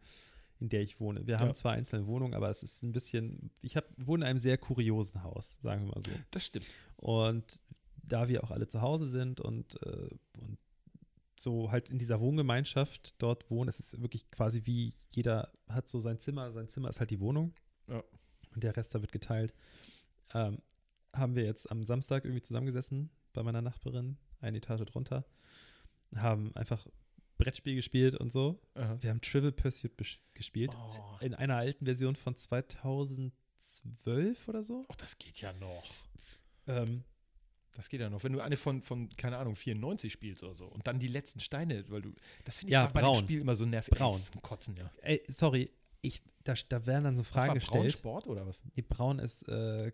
in 0.58 0.68
der 0.68 0.82
ich 0.82 1.00
wohne. 1.00 1.26
Wir 1.26 1.38
haben 1.38 1.52
zwar 1.54 1.72
einzelne 1.72 2.06
Wohnungen, 2.06 2.34
aber 2.34 2.48
es 2.48 2.62
ist 2.62 2.82
ein 2.82 2.92
bisschen, 2.92 3.50
ich 3.60 3.76
hab, 3.76 3.84
wohne 3.98 4.24
in 4.24 4.30
einem 4.30 4.38
sehr 4.38 4.56
kuriosen 4.56 5.22
Haus, 5.22 5.60
sagen 5.62 5.84
wir 5.84 5.94
mal 5.94 6.02
so. 6.02 6.10
Das 6.30 6.46
stimmt. 6.46 6.66
Und 6.96 7.60
da 8.02 8.28
wir 8.28 8.42
auch 8.42 8.50
alle 8.50 8.68
zu 8.68 8.80
Hause 8.80 9.08
sind 9.08 9.40
und, 9.40 9.80
äh, 9.82 10.08
und 10.38 10.58
so 11.38 11.70
halt 11.70 11.90
in 11.90 11.98
dieser 11.98 12.20
Wohngemeinschaft 12.20 13.14
dort 13.18 13.50
wohnen. 13.50 13.68
Es 13.68 13.78
ist 13.78 14.00
wirklich 14.00 14.30
quasi 14.30 14.62
wie 14.64 14.94
jeder 15.10 15.52
hat 15.68 15.88
so 15.88 16.00
sein 16.00 16.18
Zimmer. 16.18 16.52
Sein 16.52 16.68
Zimmer 16.68 16.88
ist 16.88 17.00
halt 17.00 17.10
die 17.10 17.20
Wohnung. 17.20 17.52
Ja. 17.88 18.02
Und 18.54 18.64
der 18.64 18.74
Rest 18.76 18.94
da 18.94 19.02
wird 19.02 19.12
geteilt. 19.12 19.54
Ähm, 20.32 20.62
haben 21.12 21.34
wir 21.34 21.44
jetzt 21.44 21.70
am 21.70 21.84
Samstag 21.84 22.24
irgendwie 22.24 22.42
zusammengesessen 22.42 23.10
bei 23.32 23.42
meiner 23.42 23.60
Nachbarin, 23.60 24.16
eine 24.40 24.58
Etage 24.58 24.84
drunter. 24.84 25.24
Haben 26.14 26.54
einfach 26.54 26.86
Brettspiel 27.38 27.74
gespielt 27.74 28.14
und 28.14 28.32
so. 28.32 28.60
Aha. 28.74 28.98
Wir 29.00 29.10
haben 29.10 29.20
Trivial 29.20 29.52
Pursuit 29.52 29.92
gespielt. 30.34 30.76
Oh. 30.76 31.18
In 31.20 31.34
einer 31.34 31.56
alten 31.56 31.84
Version 31.84 32.16
von 32.16 32.34
2012 32.34 34.48
oder 34.48 34.62
so. 34.62 34.84
Ach, 34.88 34.96
das 34.96 35.18
geht 35.18 35.40
ja 35.40 35.52
noch. 35.54 35.84
Ähm, 36.66 37.04
das 37.72 37.90
geht 37.90 38.00
ja 38.00 38.08
noch. 38.08 38.24
Wenn 38.24 38.32
du 38.32 38.40
eine 38.40 38.56
von, 38.56 38.80
von, 38.80 39.10
keine 39.16 39.36
Ahnung, 39.36 39.54
94 39.54 40.12
spielst 40.12 40.42
oder 40.42 40.54
so 40.54 40.66
und 40.66 40.86
dann 40.86 40.98
die 40.98 41.08
letzten 41.08 41.40
Steine, 41.40 41.84
weil 41.90 42.02
du, 42.02 42.14
das 42.44 42.58
finde 42.58 42.70
ich 42.70 42.72
ja, 42.72 42.86
bei 42.86 43.02
dem 43.02 43.14
Spiel 43.14 43.40
immer 43.40 43.54
so 43.54 43.66
nervig. 43.66 43.96
Braun. 43.96 44.18
Ey, 44.18 44.40
Kotzen, 44.40 44.76
ja. 44.76 44.90
Ey, 45.02 45.22
sorry, 45.28 45.70
ich, 46.06 46.22
da, 46.44 46.54
da 46.68 46.86
werden 46.86 47.04
dann 47.04 47.16
so 47.16 47.22
Fragen 47.22 47.54
gestellt. 47.54 47.82
Braun 47.82 47.90
Sport 47.90 48.26
oder 48.28 48.46
was? 48.46 48.62
Nee, 48.74 48.82
Braun 48.82 49.18
ist 49.18 49.48
äh, 49.48 49.92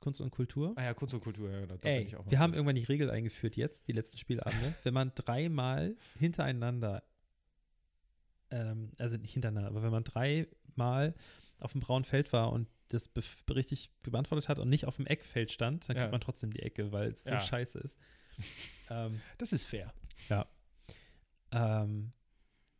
Kunst 0.00 0.20
und 0.20 0.30
Kultur. 0.30 0.74
Ah 0.76 0.84
ja, 0.84 0.94
Kunst 0.94 1.14
und 1.14 1.20
Kultur, 1.20 1.50
ja, 1.50 1.66
da, 1.66 1.76
da 1.76 1.88
Ey, 1.88 1.98
bin 2.00 2.08
ich 2.08 2.16
auch 2.16 2.30
Wir 2.30 2.38
haben 2.38 2.54
irgendwann 2.54 2.76
die 2.76 2.84
Regel 2.84 3.10
eingeführt 3.10 3.56
jetzt, 3.56 3.88
die 3.88 3.92
letzten 3.92 4.18
Spielabende. 4.18 4.74
wenn 4.82 4.94
man 4.94 5.12
dreimal 5.14 5.96
hintereinander, 6.18 7.02
ähm, 8.50 8.92
also 8.98 9.16
nicht 9.16 9.32
hintereinander, 9.32 9.70
aber 9.70 9.82
wenn 9.82 9.92
man 9.92 10.04
dreimal 10.04 11.14
auf 11.58 11.72
dem 11.72 11.80
braunen 11.80 12.04
Feld 12.04 12.32
war 12.32 12.52
und 12.52 12.68
das 12.88 13.10
richtig 13.50 13.90
beantwortet 14.02 14.48
hat 14.48 14.58
und 14.58 14.68
nicht 14.68 14.86
auf 14.86 14.96
dem 14.96 15.06
Eckfeld 15.06 15.50
stand, 15.50 15.88
dann 15.88 15.96
kriegt 15.96 16.12
man 16.12 16.20
trotzdem 16.20 16.52
die 16.52 16.60
Ecke, 16.60 16.92
weil 16.92 17.12
es 17.12 17.24
ja. 17.24 17.40
so 17.40 17.46
scheiße 17.46 17.78
ist. 17.78 17.98
ähm, 18.90 19.20
das 19.38 19.52
ist 19.52 19.64
fair. 19.64 19.92
Ja. 20.28 20.46
Ähm, 21.50 22.12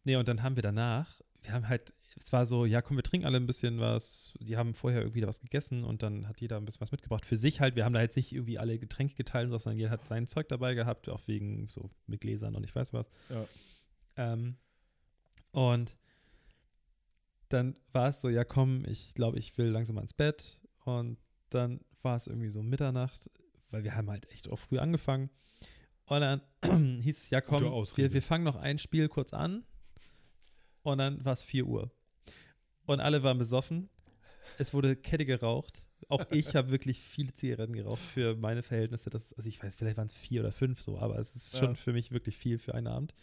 nee, 0.05 0.17
und 0.17 0.29
dann 0.29 0.43
haben 0.43 0.57
wir 0.57 0.63
danach, 0.63 1.21
wir 1.43 1.53
haben 1.53 1.69
halt, 1.69 1.95
es 2.17 2.33
war 2.33 2.47
so, 2.47 2.65
ja, 2.65 2.81
komm, 2.81 2.97
wir 2.97 3.03
trinken 3.03 3.27
alle 3.27 3.39
ein 3.39 3.47
bisschen 3.47 3.81
was. 3.81 4.33
Die 4.41 4.57
haben 4.57 4.75
vorher 4.75 5.01
irgendwie 5.01 5.21
da 5.21 5.27
was 5.27 5.41
gegessen 5.41 5.85
und 5.85 6.03
dann 6.03 6.29
hat 6.29 6.41
jeder 6.41 6.57
ein 6.57 6.65
bisschen 6.65 6.81
was 6.81 6.93
mitgebracht. 6.93 7.27
Für 7.27 7.37
sich 7.37 7.61
halt, 7.61 7.77
wir 7.77 7.85
haben 7.85 7.93
da 7.93 8.01
jetzt 8.01 8.17
nicht 8.17 8.33
irgendwie 8.33 8.59
alle 8.59 8.79
Getränke 8.79 9.15
geteilt, 9.15 9.49
sondern 9.49 9.79
jeder 9.79 9.91
hat 9.91 10.07
sein 10.07 10.27
Zeug 10.27 10.49
dabei 10.49 10.75
gehabt, 10.75 11.09
auch 11.09 11.27
wegen 11.27 11.69
so 11.69 11.91
mit 12.07 12.21
Gläsern 12.21 12.55
und 12.55 12.65
ich 12.65 12.75
weiß 12.75 12.93
was. 12.93 13.11
Ja. 13.29 13.47
Ähm, 14.17 14.57
und 15.51 15.97
dann 17.49 17.77
war 17.93 18.09
es 18.09 18.21
so, 18.21 18.29
ja 18.29 18.45
komm, 18.45 18.85
ich 18.87 19.15
glaube, 19.15 19.39
ich 19.39 19.57
will 19.59 19.67
langsam 19.67 19.99
ins 19.99 20.15
Bett. 20.15 20.61
Und 20.85 21.19
dann 21.51 21.81
war 22.03 22.17
es 22.17 22.27
irgendwie 22.27 22.51
so 22.51 22.63
Mitternacht, 22.63 23.31
weil 23.71 23.85
wir 23.85 23.97
haben 23.97 24.11
halt 24.11 24.31
echt 24.31 24.49
auch 24.51 24.59
früh 24.59 24.79
angefangen. 24.79 25.31
Und 26.07 26.21
dann 26.21 26.43
hieß 27.03 27.17
es, 27.17 27.31
ja 27.31 27.41
komm, 27.41 27.63
wir, 27.63 28.13
wir 28.13 28.23
fangen 28.23 28.45
noch 28.45 28.57
ein 28.57 28.79
Spiel 28.79 29.09
kurz 29.09 29.33
an. 29.33 29.65
Und 30.83 30.99
dann 30.99 31.25
war 31.25 31.33
es 31.33 31.43
4 31.43 31.67
Uhr. 31.67 31.91
Und 32.87 33.01
alle 33.01 33.23
waren 33.23 33.39
besoffen. 33.39 33.89
Es 34.59 34.75
wurde 34.75 34.97
Kette 34.97 35.25
geraucht. 35.25 35.87
Auch 36.09 36.25
ich 36.31 36.55
habe 36.55 36.71
wirklich 36.71 37.01
viele 37.01 37.33
Zigaretten 37.33 37.73
geraucht 37.73 38.03
für 38.03 38.37
meine 38.37 38.63
Verhältnisse. 38.63 39.11
Das, 39.11 39.33
also 39.33 39.49
ich 39.49 39.63
weiß, 39.63 39.77
vielleicht 39.77 39.97
waren 39.97 40.07
es 40.07 40.15
vier 40.15 40.41
oder 40.43 40.53
fünf 40.53 40.83
so, 40.83 40.99
aber 40.99 41.19
es 41.19 41.35
ist 41.35 41.57
schon 41.57 41.71
ja. 41.71 41.75
für 41.75 41.93
mich 41.93 42.13
wirklich 42.13 42.37
viel 42.37 42.59
für 42.59 42.75
einen 42.75 42.87
Abend. 42.87 43.15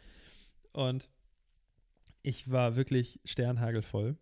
Und 0.72 1.10
ich 2.24 2.50
war 2.50 2.76
wirklich 2.76 3.20
sternhagelvoll. 3.24 4.18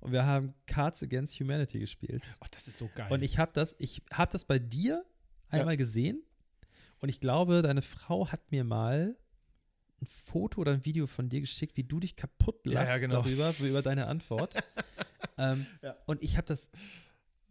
Und 0.00 0.12
wir 0.12 0.24
haben 0.24 0.54
Cards 0.66 1.02
Against 1.02 1.38
Humanity 1.40 1.78
gespielt. 1.78 2.22
Ach, 2.40 2.48
das 2.48 2.68
ist 2.68 2.78
so 2.78 2.88
geil. 2.94 3.12
Und 3.12 3.22
ich 3.22 3.38
habe 3.38 3.52
das, 3.52 3.76
ich 3.78 4.02
habe 4.12 4.32
das 4.32 4.46
bei 4.46 4.58
dir 4.58 5.04
einmal 5.50 5.74
ja. 5.74 5.78
gesehen. 5.78 6.22
Und 7.00 7.08
ich 7.10 7.20
glaube, 7.20 7.62
deine 7.62 7.82
Frau 7.82 8.28
hat 8.28 8.50
mir 8.50 8.64
mal 8.64 9.16
ein 10.00 10.06
Foto 10.06 10.60
oder 10.60 10.72
ein 10.72 10.84
Video 10.84 11.06
von 11.06 11.28
dir 11.28 11.40
geschickt, 11.40 11.76
wie 11.76 11.84
du 11.84 12.00
dich 12.00 12.16
kaputt 12.16 12.64
lachst 12.66 12.88
ja, 12.88 12.94
ja, 12.94 12.98
genau. 12.98 13.22
darüber, 13.22 13.54
über 13.60 13.82
deine 13.82 14.06
Antwort. 14.06 14.54
ähm, 15.38 15.66
und 16.06 16.22
ich 16.22 16.36
habe 16.36 16.46
das 16.46 16.70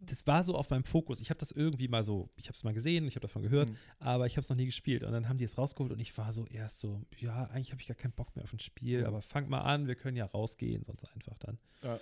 das 0.00 0.26
war 0.26 0.42
so 0.44 0.54
auf 0.56 0.70
meinem 0.70 0.84
Fokus. 0.84 1.20
Ich 1.20 1.30
habe 1.30 1.38
das 1.38 1.52
irgendwie 1.52 1.88
mal 1.88 2.02
so, 2.02 2.30
ich 2.36 2.46
habe 2.46 2.54
es 2.54 2.64
mal 2.64 2.72
gesehen, 2.72 3.06
ich 3.06 3.16
habe 3.16 3.26
davon 3.26 3.42
gehört, 3.42 3.68
mhm. 3.68 3.76
aber 3.98 4.26
ich 4.26 4.34
habe 4.34 4.40
es 4.40 4.48
noch 4.48 4.56
nie 4.56 4.66
gespielt. 4.66 5.04
Und 5.04 5.12
dann 5.12 5.28
haben 5.28 5.36
die 5.36 5.44
es 5.44 5.58
rausgeholt 5.58 5.92
und 5.92 6.00
ich 6.00 6.16
war 6.16 6.32
so 6.32 6.46
erst 6.46 6.80
so, 6.80 7.04
ja, 7.18 7.44
eigentlich 7.44 7.72
habe 7.72 7.82
ich 7.82 7.88
gar 7.88 7.96
keinen 7.96 8.12
Bock 8.12 8.34
mehr 8.34 8.44
auf 8.44 8.52
ein 8.52 8.58
Spiel, 8.58 9.00
mhm. 9.00 9.06
aber 9.06 9.22
fangt 9.22 9.50
mal 9.50 9.60
an, 9.60 9.86
wir 9.86 9.94
können 9.94 10.16
ja 10.16 10.24
rausgehen, 10.24 10.82
sonst 10.82 11.04
einfach 11.14 11.36
dann. 11.38 11.58
Ja. 11.82 12.00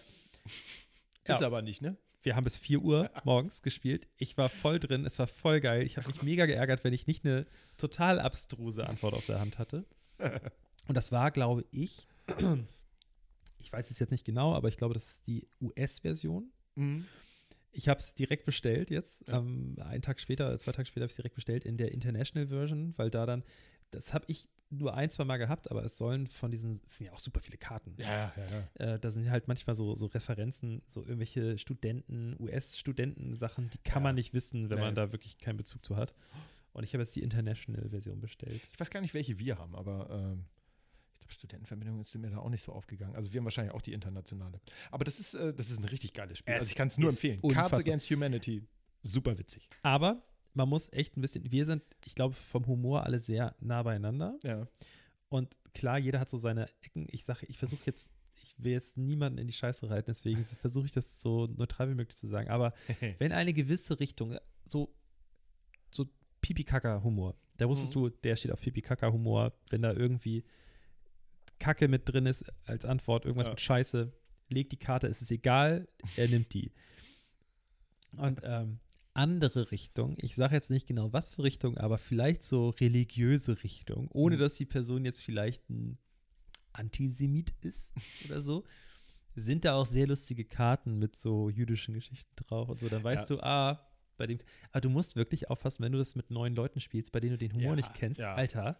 Ist 1.25 1.41
ja. 1.41 1.47
aber 1.47 1.61
nicht, 1.63 1.83
ne? 1.83 1.97
Wir 2.23 2.37
haben 2.37 2.45
bis 2.45 2.59
4 2.59 2.81
Uhr 2.81 3.11
morgens 3.25 3.63
gespielt. 3.63 4.09
Ich 4.17 4.37
war 4.37 4.49
voll 4.49 4.81
drin, 4.81 5.05
es 5.05 5.19
war 5.19 5.27
voll 5.27 5.61
geil. 5.61 5.83
Ich 5.83 5.97
habe 5.97 6.09
mich 6.09 6.23
mega 6.23 6.47
geärgert, 6.47 6.83
wenn 6.83 6.93
ich 6.93 7.07
nicht 7.07 7.25
eine 7.25 7.47
total 7.77 8.19
abstruse 8.19 8.87
Antwort 8.87 9.15
auf 9.15 9.27
der 9.27 9.41
Hand 9.41 9.59
hatte. 9.59 9.87
Und 10.89 10.97
das 10.97 11.13
war, 11.13 11.31
glaube 11.31 11.65
ich, 11.71 12.07
ich 13.59 13.73
weiß 13.73 13.91
es 13.91 13.99
jetzt 13.99 14.11
nicht 14.11 14.25
genau, 14.25 14.55
aber 14.55 14.69
ich 14.69 14.77
glaube, 14.77 14.95
das 14.95 15.11
ist 15.11 15.27
die 15.27 15.47
US-Version. 15.61 16.51
Mhm 16.75 17.07
ich 17.73 17.89
habe 17.89 18.01
es 18.01 18.15
direkt 18.15 18.45
bestellt 18.45 18.91
jetzt. 18.91 19.27
Ja. 19.29 19.39
Ähm, 19.39 19.77
einen 19.81 20.03
Tag 20.03 20.21
später, 20.21 20.59
zwei 20.59 20.73
Tage 20.73 20.87
später 20.87 21.03
habe 21.03 21.09
ich 21.09 21.13
es 21.13 21.17
direkt 21.17 21.35
bestellt 21.35 21.65
in 21.65 21.77
der 21.77 21.93
International 21.93 22.49
Version, 22.49 22.93
weil 22.97 23.11
da 23.11 23.27
dann, 23.27 23.45
das 23.91 24.13
habe 24.13 24.25
ich 24.29 24.49
nur 24.71 24.95
ein, 24.95 25.11
zwei 25.11 25.25
Mal 25.25 25.39
gehabt, 25.39 25.71
aber 25.71 25.83
es 25.85 25.97
sollen 25.97 26.27
von 26.27 26.51
diesen, 26.51 26.73
es 26.73 26.99
sind 26.99 27.07
ja 27.07 27.13
auch 27.13 27.21
super 27.21 27.41
viele 27.41 27.57
Karten. 27.57 27.95
Ja, 27.97 28.33
ja, 28.37 28.47
ja. 28.51 28.95
Äh, 28.95 28.99
da 28.99 29.11
sind 29.11 29.31
halt 29.31 29.49
manchmal 29.49 29.75
so, 29.75 29.95
so 29.95 30.07
Referenzen, 30.07 30.83
so 30.87 31.01
irgendwelche 31.03 31.57
Studenten, 31.57 32.37
US-Studenten-Sachen, 32.39 33.71
die 33.71 33.79
kann 33.79 34.03
ja. 34.03 34.09
man 34.09 34.15
nicht 34.17 34.35
wissen, 34.35 34.69
wenn 34.69 34.79
nee. 34.79 34.85
man 34.85 34.95
da 34.95 35.13
wirklich 35.13 35.39
keinen 35.39 35.57
Bezug 35.57 35.85
zu 35.85 35.97
hat. 35.97 36.15
Und 36.79 36.85
ich 36.85 36.95
habe 36.95 37.03
jetzt 37.03 37.17
die 37.17 37.23
International-Version 37.23 38.21
bestellt. 38.21 38.63
Ich 38.73 38.79
weiß 38.79 38.89
gar 38.91 39.01
nicht, 39.01 39.13
welche 39.13 39.37
wir 39.41 39.59
haben, 39.59 39.75
aber 39.75 40.09
ähm, 40.13 40.45
ich 41.13 41.19
glaube, 41.19 41.33
Studentenverbindungen 41.33 42.05
sind 42.05 42.21
mir 42.21 42.31
da 42.31 42.39
auch 42.39 42.51
nicht 42.51 42.63
so 42.63 42.71
aufgegangen. 42.71 43.17
Also 43.17 43.33
wir 43.33 43.41
haben 43.41 43.47
wahrscheinlich 43.47 43.75
auch 43.75 43.83
die 43.83 43.93
internationale. 43.93 44.61
Aber 44.93 45.05
das 45.05 45.19
ist, 45.19 45.35
äh, 45.35 45.53
das 45.53 45.71
ist 45.71 45.81
ein 45.81 45.87
richtig 45.87 46.13
geiles 46.13 46.39
Spiel. 46.39 46.55
Es 46.55 46.61
also 46.61 46.71
ich 46.71 46.77
kann 46.77 46.87
es 46.87 46.97
nur 46.97 47.11
empfehlen. 47.11 47.41
Unfassbar. 47.41 47.71
Cards 47.71 47.85
Against 47.85 48.11
Humanity, 48.13 48.63
super 49.03 49.37
witzig. 49.37 49.69
Aber 49.83 50.23
man 50.55 50.69
muss 50.69 50.89
echt 50.93 51.17
ein 51.17 51.21
bisschen, 51.21 51.51
wir 51.51 51.67
sind, 51.67 51.83
ich 52.05 52.15
glaube, 52.15 52.37
vom 52.37 52.65
Humor 52.69 53.03
alle 53.03 53.19
sehr 53.19 53.57
nah 53.59 53.83
beieinander. 53.83 54.39
Ja. 54.45 54.69
Und 55.31 55.59
klar, 55.75 55.99
jeder 55.99 56.21
hat 56.21 56.31
so 56.31 56.39
seine 56.39 56.69
Ecken. 56.83 57.09
Ich 57.11 57.25
sage, 57.25 57.45
ich 57.47 57.59
versuche 57.59 57.83
jetzt, 57.87 58.09
ich 58.41 58.55
will 58.57 58.71
jetzt 58.71 58.97
niemanden 58.97 59.39
in 59.39 59.49
die 59.49 59.53
Scheiße 59.53 59.91
reiten, 59.91 60.13
deswegen 60.13 60.45
versuche 60.61 60.87
ich 60.87 60.93
das 60.93 61.21
so 61.21 61.49
neutral 61.49 61.91
wie 61.91 61.97
möglich 61.97 62.17
zu 62.17 62.29
sagen. 62.29 62.49
Aber 62.51 62.73
wenn 63.19 63.33
eine 63.33 63.53
gewisse 63.53 63.99
Richtung, 63.99 64.39
so, 64.65 64.95
so 64.95 64.95
Pipi-Kaka-Humor, 66.49 67.35
da 67.57 67.69
wusstest 67.69 67.95
mhm. 67.95 68.01
du, 68.01 68.09
der 68.11 68.37
steht 68.37 68.53
auf 68.53 68.61
Pipi-Kaka-Humor, 68.61 69.53
wenn 69.71 69.83
da 69.83 69.93
irgendwie 69.93 70.45
Kacke 71.59 71.89
mit 71.89 72.09
drin 72.09 72.27
ist 72.27 72.45
als 72.65 72.85
Antwort, 72.85 73.25
irgendwas 73.25 73.49
ja. 73.49 73.53
mit 73.53 73.61
Scheiße, 73.61 74.13
legt 74.49 74.73
die 74.73 74.79
Karte, 74.79 75.09
es 75.09 75.21
ist 75.21 75.31
egal, 75.31 75.89
er 76.17 76.29
nimmt 76.29 76.55
die. 76.55 76.73
Und 78.17 78.41
ähm, 78.45 78.79
andere 79.15 79.71
Richtung, 79.71 80.15
ich 80.19 80.35
sage 80.35 80.55
jetzt 80.55 80.71
nicht 80.71 80.87
genau 80.87 81.13
was 81.13 81.31
für 81.31 81.43
Richtung, 81.43 81.77
aber 81.77 81.99
vielleicht 81.99 82.43
so 82.43 82.71
religiöse 82.71 83.63
Richtung, 83.63 84.09
ohne 84.13 84.37
mhm. 84.37 84.41
dass 84.41 84.55
die 84.55 84.67
Person 84.67 85.05
jetzt 85.05 85.21
vielleicht 85.21 85.69
ein 85.69 85.99
Antisemit 86.73 87.53
ist 87.65 87.93
oder 88.27 88.41
so, 88.41 88.65
sind 89.35 89.65
da 89.65 89.75
auch 89.75 89.87
sehr 89.87 90.07
lustige 90.07 90.45
Karten 90.45 90.99
mit 90.99 91.17
so 91.17 91.51
jüdischen 91.51 91.95
Geschichten 91.95 92.35
drauf 92.37 92.69
und 92.69 92.81
so. 92.81 92.89
Dann 92.89 93.05
weißt 93.05 93.31
ja. 93.31 93.37
du, 93.37 93.43
ah, 93.43 93.88
bei 94.19 94.27
dem. 94.27 94.39
Aber 94.73 94.81
du 94.81 94.91
musst 94.91 95.17
wirklich 95.17 95.49
aufpassen, 95.49 95.83
wenn 95.83 95.93
du 95.93 95.99
das 95.99 96.15
mit 96.15 96.31
neuen 96.31 96.55
Leuten 96.55 96.81
spielst, 96.81 97.13
bei 97.13 97.21
denen 97.21 97.33
du 97.33 97.39
den 97.39 97.53
Humor 97.53 97.71
ja, 97.71 97.77
nicht 97.77 97.95
kennst. 97.95 98.21
Ja. 98.21 98.35
Alter, 98.35 98.79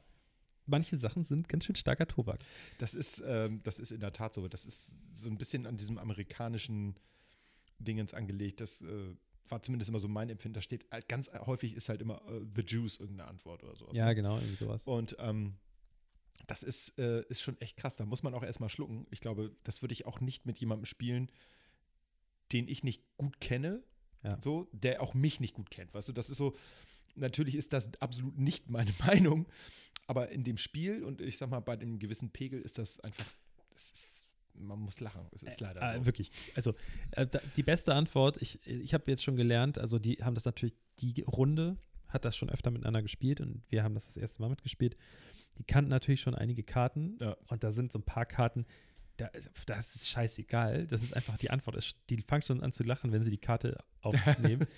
manche 0.67 0.99
Sachen 0.99 1.25
sind 1.25 1.49
ganz 1.49 1.65
schön 1.65 1.77
starker 1.77 2.07
Tobak. 2.07 2.39
Das 2.79 2.95
ist, 2.95 3.23
ähm, 3.27 3.63
das 3.65 3.79
ist 3.79 3.91
in 3.91 4.01
der 4.01 4.13
Tat 4.13 4.35
so. 4.35 4.47
Das 4.49 4.67
ist 4.67 4.93
so 5.15 5.29
ein 5.29 5.39
bisschen 5.39 5.67
an 5.67 5.77
diesem 5.77 5.99
amerikanischen 5.99 6.97
Dingens 7.79 8.15
angelegt. 8.15 8.61
Das 8.61 8.83
äh, 8.83 9.15
war 9.49 9.63
zumindest 9.63 9.89
immer 9.89 10.01
so 10.01 10.09
mein 10.09 10.29
Empfinden. 10.29 10.55
Da 10.55 10.61
steht 10.61 10.85
äh, 10.91 11.01
ganz 11.09 11.31
häufig 11.47 11.75
ist 11.75 11.89
halt 11.89 12.03
immer 12.03 12.23
uh, 12.31 12.45
The 12.55 12.63
Juice 12.63 12.99
irgendeine 13.01 13.31
Antwort 13.31 13.63
oder 13.65 13.77
sowas. 13.77 13.97
Ja, 13.97 14.07
ne? 14.07 14.15
genau, 14.15 14.37
irgendwie 14.37 14.57
sowas. 14.57 14.87
Und 14.87 15.17
ähm, 15.19 15.55
das 16.47 16.63
ist, 16.63 16.99
äh, 16.99 17.23
ist 17.29 17.41
schon 17.41 17.61
echt 17.61 17.77
krass. 17.77 17.97
Da 17.97 18.07
muss 18.07 18.23
man 18.23 18.35
auch 18.35 18.43
erstmal 18.43 18.69
schlucken. 18.69 19.07
Ich 19.11 19.21
glaube, 19.21 19.57
das 19.65 19.83
würde 19.83 19.93
ich 19.93 20.07
auch 20.07 20.21
nicht 20.21 20.47
mit 20.47 20.59
jemandem 20.59 20.87
spielen, 20.87 21.31
den 22.53 22.69
ich 22.69 22.85
nicht 22.85 23.03
gut 23.17 23.41
kenne. 23.41 23.83
Ja. 24.23 24.39
So, 24.43 24.69
der 24.73 25.03
auch 25.03 25.15
mich 25.15 25.41
nicht 25.41 25.55
gut 25.55 25.71
kennt. 25.71 25.95
Weißt 25.95 26.09
du, 26.09 26.13
das 26.13 26.31
ist 26.31 26.39
so, 26.39 26.57
natürlich 27.15 27.55
ist 27.55 27.73
das 27.73 27.91
absolut 28.01 28.39
nicht 28.39 28.71
meine 28.71 28.93
Meinung, 29.07 29.47
aber 30.07 30.31
in 30.31 30.45
dem 30.45 30.57
Spiel 30.57 31.05
und 31.05 31.21
ich 31.21 31.39
sag 31.39 31.51
mal, 31.51 31.61
bei 31.61 31.77
dem 31.77 31.99
gewissen 31.99 32.31
Pegel 32.31 32.61
ist 32.61 32.79
das 32.79 33.01
einfach, 33.01 33.27
das 33.71 33.91
ist, 33.93 34.29
man 34.55 34.79
muss 34.81 35.01
lachen. 35.01 35.27
Es 35.31 35.43
ist 35.43 35.61
leider 35.61 35.81
äh, 35.83 35.99
so. 35.99 36.07
Wirklich. 36.07 36.31
Also, 36.57 36.75
äh, 37.13 37.27
die 37.57 37.63
beste 37.63 37.95
Antwort, 37.95 38.41
ich, 38.43 38.59
ich 38.67 38.93
habe 38.95 39.05
jetzt 39.07 39.23
schon 39.23 39.37
gelernt, 39.37 39.79
also 39.79 39.99
die 39.99 40.17
haben 40.17 40.35
das 40.35 40.45
natürlich, 40.47 40.75
die 41.01 41.23
Runde 41.23 41.77
hat 42.09 42.25
das 42.25 42.37
schon 42.37 42.49
öfter 42.51 42.71
miteinander 42.71 43.03
gespielt 43.03 43.41
und 43.41 43.63
wir 43.69 43.85
haben 43.85 43.95
das 43.95 44.07
das 44.07 44.17
erste 44.17 44.41
Mal 44.41 44.49
mitgespielt. 44.49 44.97
Die 45.59 45.65
kannten 45.65 45.91
natürlich 45.91 46.21
schon 46.21 46.35
einige 46.35 46.63
Karten 46.63 47.19
ja. 47.21 47.37
und 47.49 47.63
da 47.63 47.71
sind 47.71 47.93
so 47.93 47.99
ein 47.99 48.05
paar 48.05 48.27
Karten, 48.27 48.67
da, 49.19 49.31
das 49.67 49.95
ist 49.95 50.09
scheißegal. 50.09 50.87
Das 50.87 51.03
ist 51.03 51.15
einfach 51.15 51.37
die 51.37 51.51
Antwort. 51.51 51.95
Die 52.09 52.23
fangen 52.23 52.43
schon 52.43 52.63
an 52.63 52.73
zu 52.73 52.85
lachen, 52.85 53.13
wenn 53.13 53.23
sie 53.23 53.31
die 53.31 53.39
Karte 53.39 53.79
aufnehmen. 54.01 54.67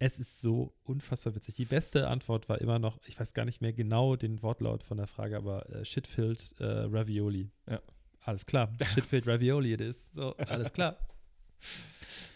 Es 0.00 0.18
ist 0.18 0.40
so 0.40 0.74
unfassbar 0.82 1.36
witzig. 1.36 1.54
Die 1.54 1.64
beste 1.64 2.08
Antwort 2.08 2.48
war 2.48 2.60
immer 2.60 2.80
noch, 2.80 2.98
ich 3.06 3.18
weiß 3.18 3.32
gar 3.32 3.44
nicht 3.44 3.62
mehr 3.62 3.72
genau 3.72 4.16
den 4.16 4.42
Wortlaut 4.42 4.82
von 4.82 4.96
der 4.96 5.06
Frage, 5.06 5.36
aber 5.36 5.70
äh, 5.70 5.84
Shitfilled 5.84 6.56
äh, 6.58 6.64
Ravioli. 6.64 7.48
Ja. 7.70 7.80
Alles 8.20 8.44
klar. 8.44 8.72
Shitfilled 8.92 9.26
Ravioli 9.26 9.72
it 9.72 9.80
is. 9.80 10.10
So, 10.12 10.36
alles 10.36 10.72
klar. 10.72 10.98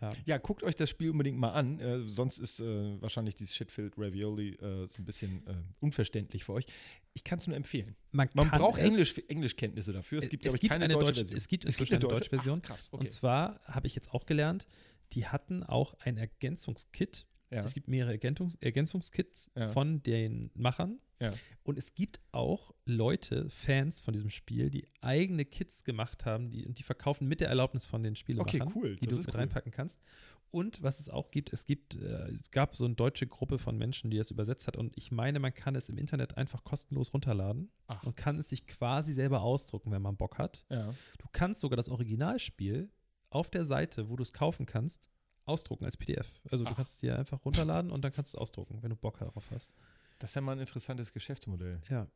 Ja. 0.00 0.12
ja. 0.26 0.38
guckt 0.38 0.62
euch 0.62 0.76
das 0.76 0.90
Spiel 0.90 1.10
unbedingt 1.10 1.38
mal 1.38 1.50
an. 1.50 1.80
Äh, 1.80 2.00
sonst 2.06 2.38
ist 2.38 2.60
äh, 2.60 3.00
wahrscheinlich 3.00 3.34
dieses 3.34 3.54
Shitfilled 3.54 3.94
Ravioli 3.96 4.54
äh, 4.54 4.86
so 4.88 5.02
ein 5.02 5.04
bisschen 5.04 5.46
äh, 5.46 5.54
unverständlich 5.80 6.44
für 6.44 6.52
euch. 6.54 6.66
Ich 7.14 7.24
kann 7.24 7.38
es 7.38 7.46
nur 7.46 7.56
empfehlen. 7.56 7.96
Man, 8.12 8.28
Man 8.34 8.48
braucht 8.50 8.80
Englisch, 8.80 9.18
Englischkenntnisse 9.28 9.92
dafür. 9.92 10.20
Es 10.20 10.28
gibt, 10.28 10.46
es 10.46 10.58
gibt 10.58 10.70
keine 10.70 10.84
eine 10.84 10.94
deutsche, 10.94 11.14
Version. 11.14 11.36
Es 11.36 11.48
gibt 11.48 11.64
inzwischen 11.64 11.94
eine 11.94 12.00
deutsche 12.00 12.30
Version. 12.30 12.60
Ach, 12.62 12.68
krass, 12.68 12.88
okay. 12.90 13.04
Und 13.04 13.10
zwar 13.10 13.60
habe 13.64 13.86
ich 13.86 13.94
jetzt 13.94 14.12
auch 14.12 14.26
gelernt, 14.26 14.68
die 15.12 15.26
hatten 15.26 15.62
auch 15.62 15.94
ein 16.00 16.16
Ergänzungskit. 16.16 17.24
Ja. 17.50 17.62
Es 17.62 17.74
gibt 17.74 17.88
mehrere 17.88 18.12
Ergänzungs 18.12 18.56
Ergänzungskits 18.56 19.50
ja. 19.56 19.68
von 19.68 20.02
den 20.02 20.50
Machern. 20.54 21.00
Ja. 21.20 21.30
Und 21.64 21.78
es 21.78 21.94
gibt 21.94 22.20
auch 22.30 22.74
Leute, 22.84 23.50
Fans 23.50 24.00
von 24.00 24.12
diesem 24.12 24.30
Spiel, 24.30 24.70
die 24.70 24.86
eigene 25.00 25.44
Kits 25.44 25.82
gemacht 25.84 26.26
haben 26.26 26.50
die, 26.50 26.66
und 26.66 26.78
die 26.78 26.82
verkaufen 26.82 27.26
mit 27.26 27.40
der 27.40 27.48
Erlaubnis 27.48 27.86
von 27.86 28.02
den 28.02 28.14
Spielemachern, 28.14 28.62
okay, 28.62 28.72
cool. 28.74 28.96
die 28.96 29.06
das 29.06 29.16
du 29.16 29.22
mit 29.22 29.34
cool. 29.34 29.40
reinpacken 29.40 29.72
kannst. 29.72 30.00
Und 30.50 30.82
was 30.82 30.98
es 30.98 31.10
auch 31.10 31.30
gibt, 31.30 31.52
es 31.52 31.66
gibt, 31.66 31.96
äh, 31.96 32.30
es 32.30 32.50
gab 32.50 32.74
so 32.74 32.86
eine 32.86 32.94
deutsche 32.94 33.26
Gruppe 33.26 33.58
von 33.58 33.76
Menschen, 33.76 34.10
die 34.10 34.16
das 34.16 34.30
übersetzt 34.30 34.66
hat. 34.66 34.76
Und 34.76 34.96
ich 34.96 35.10
meine, 35.10 35.40
man 35.40 35.52
kann 35.52 35.74
es 35.74 35.88
im 35.88 35.98
Internet 35.98 36.38
einfach 36.38 36.64
kostenlos 36.64 37.12
runterladen 37.12 37.70
Ach. 37.86 38.02
und 38.04 38.16
kann 38.16 38.38
es 38.38 38.48
sich 38.48 38.66
quasi 38.66 39.12
selber 39.12 39.42
ausdrucken, 39.42 39.90
wenn 39.90 40.00
man 40.00 40.16
Bock 40.16 40.38
hat. 40.38 40.64
Du 40.70 41.26
kannst 41.32 41.60
sogar 41.60 41.76
das 41.76 41.90
Originalspiel 41.90 42.90
auf 43.28 43.50
der 43.50 43.66
Seite, 43.66 44.08
wo 44.08 44.16
du 44.16 44.22
es 44.22 44.32
kaufen 44.32 44.64
kannst, 44.64 45.10
ausdrucken 45.48 45.84
als 45.84 45.96
PDF. 45.96 46.40
Also 46.50 46.64
Ach. 46.64 46.70
du 46.70 46.74
kannst 46.76 46.94
es 46.94 47.00
dir 47.00 47.18
einfach 47.18 47.44
runterladen 47.44 47.90
und 47.90 48.02
dann 48.02 48.12
kannst 48.12 48.34
du 48.34 48.38
es 48.38 48.40
ausdrucken, 48.40 48.78
wenn 48.82 48.90
du 48.90 48.96
Bock 48.96 49.18
darauf 49.18 49.50
hast. 49.50 49.72
Das 50.18 50.30
ist 50.30 50.34
ja 50.34 50.40
mal 50.40 50.52
ein 50.52 50.60
interessantes 50.60 51.12
Geschäftsmodell. 51.12 51.80
Ja. 51.88 52.08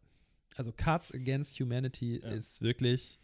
Also 0.57 0.73
Cards 0.73 1.13
Against 1.13 1.59
Humanity 1.61 2.21
ja. 2.21 2.29
ist 2.31 2.63
wirklich. 2.63 3.19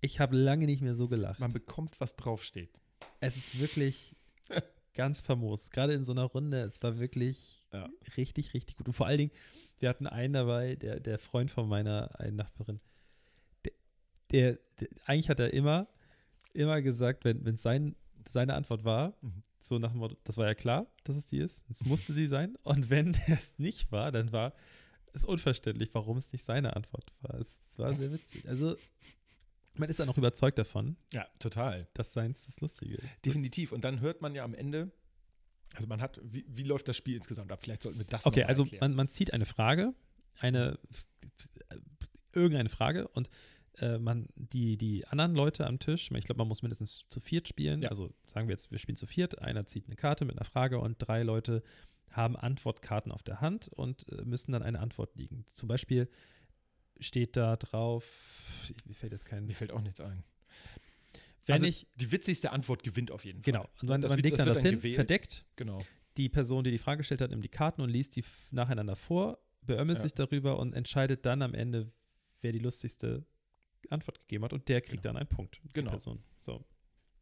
Ich 0.00 0.20
habe 0.20 0.36
lange 0.36 0.66
nicht 0.66 0.82
mehr 0.82 0.94
so 0.94 1.08
gelacht. 1.08 1.40
Man 1.40 1.52
bekommt, 1.52 1.98
was 1.98 2.16
draufsteht. 2.16 2.80
Es 3.20 3.36
ist 3.36 3.58
wirklich 3.58 4.14
ganz 4.94 5.22
famos. 5.22 5.70
Gerade 5.70 5.94
in 5.94 6.04
so 6.04 6.12
einer 6.12 6.24
Runde, 6.24 6.60
es 6.60 6.82
war 6.82 6.98
wirklich 6.98 7.66
ja. 7.72 7.88
richtig, 8.16 8.52
richtig 8.52 8.76
gut. 8.76 8.86
Und 8.86 8.92
vor 8.92 9.06
allen 9.06 9.18
Dingen, 9.18 9.30
wir 9.78 9.88
hatten 9.88 10.06
einen 10.06 10.34
dabei, 10.34 10.76
der, 10.76 11.00
der 11.00 11.18
Freund 11.18 11.50
von 11.50 11.68
meiner 11.68 12.20
einen 12.20 12.36
Nachbarin, 12.36 12.80
der, 13.64 13.72
der, 14.30 14.58
der 14.80 14.88
eigentlich 15.06 15.30
hat 15.30 15.40
er 15.40 15.54
immer 15.54 15.88
immer 16.54 16.80
gesagt, 16.80 17.24
wenn 17.24 17.46
es 17.46 17.62
sein, 17.62 17.96
seine 18.28 18.54
Antwort 18.54 18.84
war, 18.84 19.14
mhm. 19.20 19.42
so 19.60 19.78
nach 19.78 19.90
dem 19.90 19.98
Motto, 19.98 20.16
das 20.24 20.36
war 20.36 20.46
ja 20.46 20.54
klar, 20.54 20.86
dass 21.04 21.16
es 21.16 21.26
die 21.26 21.38
ist, 21.38 21.64
es 21.70 21.84
musste 21.84 22.12
sie 22.12 22.26
sein. 22.26 22.56
Und 22.62 22.90
wenn 22.90 23.14
es 23.26 23.58
nicht 23.58 23.92
war, 23.92 24.12
dann 24.12 24.32
war 24.32 24.52
es 25.12 25.24
unverständlich, 25.24 25.90
warum 25.92 26.16
es 26.16 26.32
nicht 26.32 26.44
seine 26.44 26.76
Antwort 26.76 27.12
war. 27.20 27.34
Es, 27.40 27.60
es 27.70 27.78
war 27.78 27.92
sehr 27.94 28.12
witzig. 28.12 28.48
Also 28.48 28.76
man 29.74 29.88
ist 29.88 29.98
ja 29.98 30.06
noch 30.06 30.18
überzeugt 30.18 30.58
davon. 30.58 30.96
Ja, 31.12 31.26
total. 31.38 31.88
Dass 31.94 32.12
seins 32.12 32.46
das 32.46 32.60
Lustige 32.60 32.96
ist. 32.96 33.24
Definitiv. 33.24 33.72
Und 33.72 33.84
dann 33.84 34.00
hört 34.00 34.22
man 34.22 34.34
ja 34.34 34.44
am 34.44 34.54
Ende, 34.54 34.92
also 35.74 35.86
man 35.88 36.00
hat, 36.00 36.20
wie, 36.22 36.44
wie 36.48 36.62
läuft 36.62 36.88
das 36.88 36.96
Spiel 36.96 37.16
insgesamt 37.16 37.50
ab? 37.52 37.62
Vielleicht 37.62 37.82
sollten 37.82 37.98
wir 37.98 38.06
das 38.06 38.26
Okay, 38.26 38.44
also 38.44 38.66
man, 38.80 38.94
man 38.94 39.08
zieht 39.08 39.32
eine 39.32 39.46
Frage, 39.46 39.94
eine 40.38 40.78
irgendeine 42.32 42.68
Frage 42.68 43.08
und 43.08 43.28
äh, 43.80 43.98
man, 43.98 44.28
die, 44.36 44.76
die 44.76 45.06
anderen 45.06 45.34
Leute 45.34 45.66
am 45.66 45.78
Tisch, 45.78 46.10
ich 46.10 46.24
glaube, 46.24 46.38
man 46.38 46.48
muss 46.48 46.62
mindestens 46.62 47.06
zu 47.08 47.20
viert 47.20 47.48
spielen. 47.48 47.82
Ja. 47.82 47.88
Also 47.88 48.12
sagen 48.26 48.48
wir 48.48 48.52
jetzt, 48.52 48.70
wir 48.70 48.78
spielen 48.78 48.96
zu 48.96 49.06
viert, 49.06 49.40
einer 49.40 49.66
zieht 49.66 49.86
eine 49.86 49.96
Karte 49.96 50.24
mit 50.24 50.36
einer 50.36 50.44
Frage 50.44 50.78
und 50.78 50.96
drei 50.98 51.22
Leute 51.22 51.62
haben 52.10 52.36
Antwortkarten 52.36 53.10
auf 53.12 53.22
der 53.22 53.40
Hand 53.40 53.68
und 53.68 54.06
äh, 54.12 54.24
müssen 54.24 54.52
dann 54.52 54.62
eine 54.62 54.80
Antwort 54.80 55.16
liegen. 55.16 55.44
Zum 55.52 55.68
Beispiel 55.68 56.08
steht 57.00 57.36
da 57.36 57.56
drauf, 57.56 58.04
mir 58.84 58.94
fällt 58.94 59.12
jetzt 59.12 59.24
kein. 59.24 59.46
Mir 59.46 59.54
fällt 59.54 59.72
auch 59.72 59.80
nichts 59.80 60.00
ein. 60.00 60.22
Wenn 61.46 61.54
also 61.54 61.66
ich, 61.66 61.86
die 61.96 62.10
witzigste 62.10 62.52
Antwort 62.52 62.82
gewinnt 62.82 63.10
auf 63.10 63.24
jeden 63.24 63.42
Fall. 63.42 63.52
Genau. 63.52 63.68
Und 63.80 63.88
man, 63.88 64.00
das 64.00 64.10
man 64.10 64.20
legt 64.20 64.38
dann 64.38 64.46
das, 64.46 64.58
das 64.58 64.62
hin, 64.62 64.76
gewählt. 64.76 64.94
verdeckt. 64.94 65.44
Genau. 65.56 65.78
Die 66.16 66.28
Person, 66.28 66.64
die 66.64 66.70
die 66.70 66.78
Frage 66.78 66.98
gestellt 66.98 67.20
hat, 67.20 67.30
nimmt 67.30 67.44
die 67.44 67.48
Karten 67.48 67.82
und 67.82 67.90
liest 67.90 68.16
die 68.16 68.24
nacheinander 68.50 68.96
vor, 68.96 69.38
beömmelt 69.62 69.98
ja. 69.98 70.02
sich 70.02 70.14
darüber 70.14 70.58
und 70.58 70.74
entscheidet 70.74 71.26
dann 71.26 71.42
am 71.42 71.54
Ende, 71.54 71.88
wer 72.40 72.52
die 72.52 72.60
lustigste 72.60 73.26
Antwort 73.92 74.20
gegeben 74.20 74.44
hat 74.44 74.52
und 74.52 74.68
der 74.68 74.80
kriegt 74.80 75.02
genau. 75.02 75.14
dann 75.14 75.16
einen 75.16 75.28
Punkt. 75.28 75.60
Genau. 75.72 75.90
Person. 75.90 76.22
So. 76.38 76.64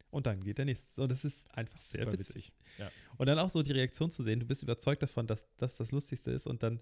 Und 0.09 0.27
dann 0.27 0.43
geht 0.43 0.59
der 0.59 0.65
nächste. 0.65 0.93
So, 0.93 1.07
das 1.07 1.25
ist 1.25 1.51
einfach 1.55 1.77
sehr 1.77 2.05
Super 2.05 2.13
witzig. 2.13 2.35
witzig. 2.35 2.53
Ja. 2.77 2.91
Und 3.17 3.25
dann 3.25 3.39
auch 3.39 3.49
so 3.49 3.63
die 3.63 3.71
Reaktion 3.71 4.11
zu 4.11 4.23
sehen, 4.23 4.39
du 4.39 4.45
bist 4.45 4.61
überzeugt 4.61 5.01
davon, 5.01 5.25
dass 5.25 5.47
das 5.57 5.77
das 5.77 5.91
Lustigste 5.91 6.31
ist 6.31 6.45
und 6.45 6.61
dann 6.61 6.79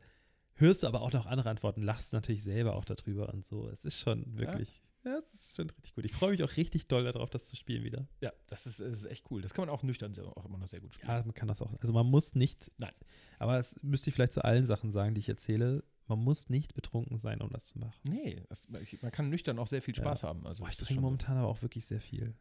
hörst 0.56 0.84
du 0.84 0.88
aber 0.88 1.02
auch 1.02 1.14
noch 1.14 1.26
andere 1.26 1.50
Antworten, 1.50 1.82
lachst 1.82 2.14
natürlich 2.14 2.44
selber 2.44 2.76
auch 2.76 2.86
darüber 2.86 3.34
und 3.34 3.46
so. 3.46 3.70
Es 3.70 3.86
ist 3.86 4.00
schon 4.00 4.38
wirklich, 4.38 4.82
Ja, 5.04 5.20
das 5.20 5.34
ist 5.34 5.56
schon 5.56 5.70
richtig 5.70 5.96
gut. 5.96 6.06
Ich 6.06 6.14
freue 6.14 6.32
mich 6.32 6.44
auch 6.44 6.58
richtig 6.58 6.88
doll 6.88 7.04
darauf, 7.04 7.30
das 7.30 7.46
zu 7.46 7.56
spielen 7.56 7.84
wieder. 7.84 8.08
Ja, 8.22 8.32
das 8.48 8.68
ist, 8.68 8.80
das 8.80 9.00
ist 9.00 9.06
echt 9.06 9.26
cool. 9.32 9.42
Das 9.42 9.54
kann 9.54 9.66
man 9.66 9.74
auch 9.74 9.82
nüchtern 9.82 10.14
auch 10.36 10.46
immer 10.46 10.58
noch 10.58 10.68
sehr 10.68 10.80
gut 10.80 10.94
spielen. 10.94 11.10
Ja, 11.10 11.24
man 11.24 11.34
kann 11.34 11.48
das 11.48 11.62
auch. 11.62 11.74
Also 11.80 11.94
man 11.94 12.06
muss 12.06 12.36
nicht. 12.36 12.72
Nein. 12.78 12.94
Aber 13.40 13.58
das 13.58 13.82
müsste 13.82 14.10
ich 14.10 14.14
vielleicht 14.14 14.34
zu 14.34 14.44
allen 14.44 14.66
Sachen 14.66 14.92
sagen, 14.92 15.16
die 15.16 15.20
ich 15.20 15.30
erzähle. 15.30 15.84
Man 16.12 16.26
muss 16.26 16.50
nicht 16.50 16.74
betrunken 16.74 17.18
sein, 17.18 17.40
um 17.40 17.50
das 17.52 17.68
zu 17.68 17.80
machen. 17.80 17.98
Nee, 18.04 18.44
das, 18.50 18.68
man 19.02 19.12
kann 19.14 19.30
nüchtern 19.30 19.58
auch 19.60 19.68
sehr 19.68 19.82
viel 19.82 19.96
Spaß 19.96 20.24
ja. 20.24 20.28
haben. 20.28 20.46
Also 20.46 20.64
Boah, 20.64 20.70
ich 20.70 20.76
trinke 20.76 21.02
momentan 21.02 21.38
aber 21.38 21.48
auch 21.48 21.62
wirklich 21.62 21.86
sehr 21.86 22.02
viel. 22.02 22.36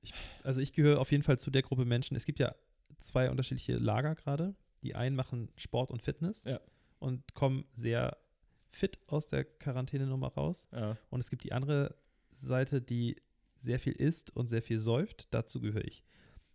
Ich, 0.00 0.12
also 0.42 0.60
ich 0.60 0.72
gehöre 0.72 0.98
auf 0.98 1.12
jeden 1.12 1.22
Fall 1.22 1.38
zu 1.38 1.52
der 1.52 1.62
Gruppe 1.62 1.84
Menschen. 1.84 2.16
Es 2.16 2.24
gibt 2.24 2.40
ja 2.40 2.56
zwei 2.98 3.30
unterschiedliche 3.30 3.76
Lager 3.76 4.16
gerade. 4.16 4.56
Die 4.82 4.96
einen 4.96 5.14
machen 5.14 5.52
Sport 5.56 5.92
und 5.92 6.02
Fitness 6.02 6.42
ja. 6.42 6.58
und 6.98 7.32
kommen 7.34 7.64
sehr 7.72 8.18
fit 8.66 8.98
aus 9.06 9.28
der 9.28 9.44
Quarantänenummer 9.44 10.34
raus. 10.34 10.66
Ja. 10.72 10.96
Und 11.10 11.20
es 11.20 11.30
gibt 11.30 11.44
die 11.44 11.52
andere 11.52 11.94
Seite, 12.32 12.82
die 12.82 13.22
sehr 13.54 13.78
viel 13.78 13.92
isst 13.92 14.34
und 14.34 14.48
sehr 14.48 14.62
viel 14.62 14.80
säuft. 14.80 15.28
Dazu 15.30 15.60
gehöre 15.60 15.84
ich. 15.84 16.02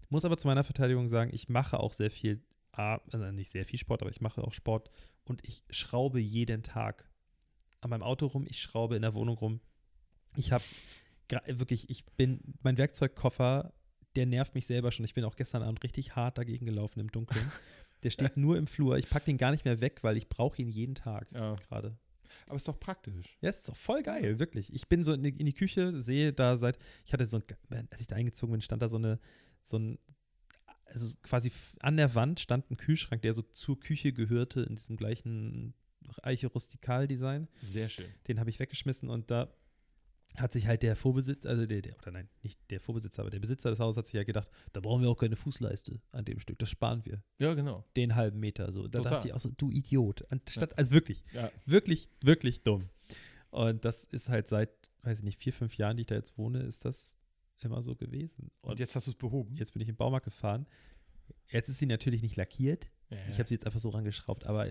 Muss 0.09 0.25
aber 0.25 0.37
zu 0.37 0.47
meiner 0.47 0.65
Verteidigung 0.65 1.07
sagen, 1.07 1.31
ich 1.33 1.47
mache 1.47 1.79
auch 1.79 1.93
sehr 1.93 2.11
viel, 2.11 2.43
also 2.77 3.31
nicht 3.31 3.51
sehr 3.51 3.65
viel 3.65 3.79
Sport, 3.79 4.01
aber 4.01 4.11
ich 4.11 4.21
mache 4.21 4.43
auch 4.43 4.53
Sport 4.53 4.89
und 5.25 5.45
ich 5.47 5.63
schraube 5.69 6.19
jeden 6.19 6.63
Tag 6.63 7.09
an 7.81 7.89
meinem 7.89 8.03
Auto 8.03 8.27
rum, 8.27 8.45
ich 8.47 8.61
schraube 8.61 8.95
in 8.95 9.01
der 9.01 9.13
Wohnung 9.13 9.37
rum. 9.37 9.61
Ich 10.35 10.51
habe 10.51 10.63
wirklich, 11.45 11.89
ich 11.89 12.05
bin, 12.05 12.39
mein 12.61 12.77
Werkzeugkoffer, 12.77 13.73
der 14.15 14.25
nervt 14.25 14.55
mich 14.55 14.65
selber 14.65 14.91
schon. 14.91 15.05
Ich 15.05 15.13
bin 15.13 15.23
auch 15.23 15.35
gestern 15.35 15.61
Abend 15.61 15.83
richtig 15.83 16.15
hart 16.15 16.37
dagegen 16.37 16.65
gelaufen 16.65 16.99
im 16.99 17.11
Dunkeln. 17.11 17.51
Der 18.03 18.11
steht 18.11 18.37
nur 18.37 18.57
im 18.57 18.67
Flur. 18.67 18.97
Ich 18.99 19.09
packe 19.09 19.25
den 19.25 19.37
gar 19.37 19.49
nicht 19.49 19.65
mehr 19.65 19.81
weg, 19.81 20.03
weil 20.03 20.17
ich 20.17 20.29
brauche 20.29 20.61
ihn 20.61 20.69
jeden 20.69 20.93
Tag 20.93 21.31
ja. 21.31 21.55
gerade. 21.55 21.97
Aber 22.45 22.55
ist 22.55 22.67
doch 22.67 22.79
praktisch. 22.79 23.37
Ja, 23.41 23.49
ist 23.49 23.67
doch 23.67 23.75
voll 23.75 24.03
geil, 24.03 24.39
wirklich. 24.39 24.71
Ich 24.71 24.87
bin 24.87 25.03
so 25.03 25.13
in 25.13 25.23
die, 25.23 25.29
in 25.29 25.45
die, 25.45 25.53
Küche, 25.53 25.99
sehe 26.01 26.31
da 26.31 26.57
seit, 26.57 26.77
ich 27.05 27.13
hatte 27.13 27.25
so 27.25 27.37
ein, 27.37 27.87
als 27.89 28.01
ich 28.01 28.07
da 28.07 28.15
eingezogen 28.15 28.51
bin, 28.51 28.61
stand 28.61 28.81
da 28.81 28.87
so 28.87 28.97
eine, 28.97 29.19
so 29.63 29.79
ein, 29.79 29.97
also 30.89 31.15
quasi 31.23 31.51
an 31.79 31.97
der 31.97 32.15
Wand 32.15 32.39
stand 32.39 32.69
ein 32.71 32.77
Kühlschrank, 32.77 33.21
der 33.21 33.33
so 33.33 33.41
zur 33.41 33.79
Küche 33.79 34.13
gehörte, 34.13 34.61
in 34.61 34.75
diesem 34.75 34.97
gleichen 34.97 35.73
Eiche-Rustikal-Design. 36.23 37.47
Sehr 37.61 37.89
schön. 37.89 38.05
Den 38.27 38.39
habe 38.39 38.49
ich 38.49 38.59
weggeschmissen 38.59 39.09
und 39.09 39.29
da 39.31 39.51
hat 40.37 40.51
sich 40.51 40.67
halt 40.67 40.83
der 40.83 40.95
Vorbesitzer, 40.95 41.49
also 41.49 41.65
der, 41.65 41.81
der, 41.81 41.97
oder 41.99 42.11
nein, 42.11 42.29
nicht 42.43 42.59
der 42.69 42.79
Vorbesitzer, 42.81 43.21
aber 43.21 43.29
der 43.29 43.39
Besitzer 43.39 43.69
des 43.69 43.79
Hauses 43.79 43.97
hat 43.97 44.05
sich 44.05 44.13
ja 44.13 44.23
gedacht, 44.23 44.51
da 44.73 44.81
brauchen 44.81 45.01
wir 45.01 45.09
auch 45.09 45.17
keine 45.17 45.37
Fußleiste 45.37 46.01
an 46.11 46.25
dem 46.25 46.39
Stück, 46.39 46.59
das 46.59 46.69
sparen 46.69 47.05
wir. 47.05 47.23
Ja, 47.39 47.53
genau. 47.53 47.85
Den 47.95 48.15
halben 48.15 48.39
Meter 48.39 48.71
so. 48.73 48.87
Da 48.87 48.99
Total. 48.99 49.13
dachte 49.13 49.27
ich 49.29 49.33
auch 49.33 49.39
so, 49.39 49.49
du 49.55 49.71
Idiot. 49.71 50.25
Anstatt, 50.29 50.71
Ja. 50.71 50.77
also 50.77 50.91
wirklich, 50.91 51.23
Ja. 51.33 51.49
wirklich, 51.65 52.09
wirklich 52.21 52.63
dumm. 52.63 52.89
Und 53.51 53.85
das 53.85 54.03
ist 54.03 54.27
halt 54.27 54.49
seit, 54.49 54.69
weiß 55.03 55.19
ich 55.19 55.23
nicht, 55.23 55.39
vier, 55.39 55.53
fünf 55.53 55.77
Jahren, 55.77 55.95
die 55.95 56.01
ich 56.01 56.07
da 56.07 56.15
jetzt 56.15 56.37
wohne, 56.37 56.59
ist 56.63 56.83
das 56.83 57.17
immer 57.63 57.81
so 57.81 57.95
gewesen. 57.95 58.51
Und, 58.61 58.71
Und 58.71 58.79
jetzt 58.79 58.95
hast 58.95 59.07
du 59.07 59.11
es 59.11 59.17
behoben. 59.17 59.55
jetzt 59.57 59.73
bin 59.73 59.81
ich 59.81 59.89
im 59.89 59.95
Baumarkt 59.95 60.25
gefahren. 60.25 60.65
Jetzt 61.49 61.69
ist 61.69 61.79
sie 61.79 61.85
natürlich 61.85 62.21
nicht 62.21 62.35
lackiert. 62.35 62.89
Ja, 63.09 63.17
Ich 63.29 63.39
habe 63.39 63.47
sie 63.47 63.55
jetzt 63.55 63.65
einfach 63.65 63.79
so 63.79 63.89
rangeschraubt, 63.89 64.45
aber 64.45 64.69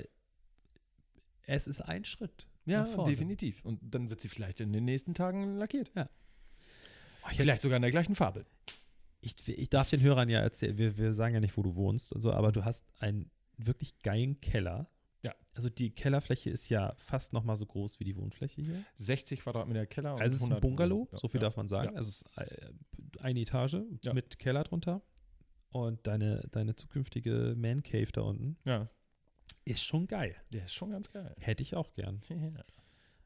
es 1.43 1.67
ist 1.67 1.81
ein 1.83 2.05
Schritt. 2.05 2.47
ja, 2.65 2.85
definitiv. 3.05 3.65
Und 3.65 3.81
dann 3.83 4.11
wird 4.11 4.21
sie 4.21 4.29
vielleicht 4.29 4.61
in 4.61 4.73
den 4.73 4.85
nächsten 4.85 5.15
Tagen 5.15 5.57
lackiert. 5.57 5.91
Oh, 5.97 7.29
ich, 7.31 7.37
Vielleicht 7.39 7.63
sogar 7.63 7.77
in 7.77 7.83
der 7.83 7.91
gleichen 7.91 8.15
Farbe. 8.15 8.45
ich, 9.21 9.37
ich 9.49 9.69
darf 9.71 9.91
den 9.91 10.01
Hörern 10.01 10.29
ja 10.29 10.41
erzählen, 10.41 10.77
wir, 10.79 10.97
wir 10.99 11.15
sagen 11.15 11.35
ja 11.35 11.41
nicht, 11.41 11.57
wo 11.57 11.63
du 11.63 11.75
wohnst 11.77 12.13
und 12.13 12.21
so, 12.23 12.33
aber 12.33 12.53
du 12.53 12.65
hast 12.65 12.85
einen 12.99 13.31
wirklich 13.57 13.99
geilen 14.01 14.41
Keller. 14.41 14.89
Also 15.57 15.71
die 15.71 15.91
Kellerfläche 15.91 16.51
ist 16.51 16.69
ja 16.69 16.93
fast 16.99 17.33
noch 17.33 17.43
mal 17.43 17.57
so 17.57 17.65
groß 17.65 17.99
wie 17.99 18.05
die 18.05 18.15
Wohnfläche 18.17 18.61
hier. 18.61 18.85
60 18.97 19.41
Quadratmeter 19.41 19.87
Keller. 19.87 20.15
und 20.15 20.21
Also 20.21 20.37
es 20.37 20.43
ist 20.43 20.47
ein 20.49 20.53
100 20.53 20.61
Bungalow, 20.61 21.09
Ja, 21.11 21.19
so 21.19 21.29
viel 21.29 21.41
ja. 21.41 21.47
darf 21.47 21.57
man 21.57 21.67
sagen. 21.67 21.93
Ja. 21.93 21.97
Also 21.97 22.09
es 22.11 22.17
ist 22.23 22.39
äh, 22.39 22.71
eine 23.21 23.41
Etage 23.41 23.79
mit 24.13 24.39
Keller 24.39 24.65
drunter. 24.65 25.01
Und 25.71 26.07
deine, 26.07 26.43
deine 26.53 26.75
zukünftige 26.77 27.55
Man 27.57 27.83
Cave 27.83 28.13
da 28.13 28.21
unten 28.23 28.57
Ja, 28.65 28.89
ist 29.65 29.83
schon 29.83 30.07
geil. 30.07 30.37
der 30.53 30.65
ist 30.65 30.75
schon 30.75 30.91
ganz 30.91 31.11
geil. 31.11 31.35
Hätte 31.39 31.63
ich 31.63 31.75
auch 31.75 31.93
gern. 31.95 32.21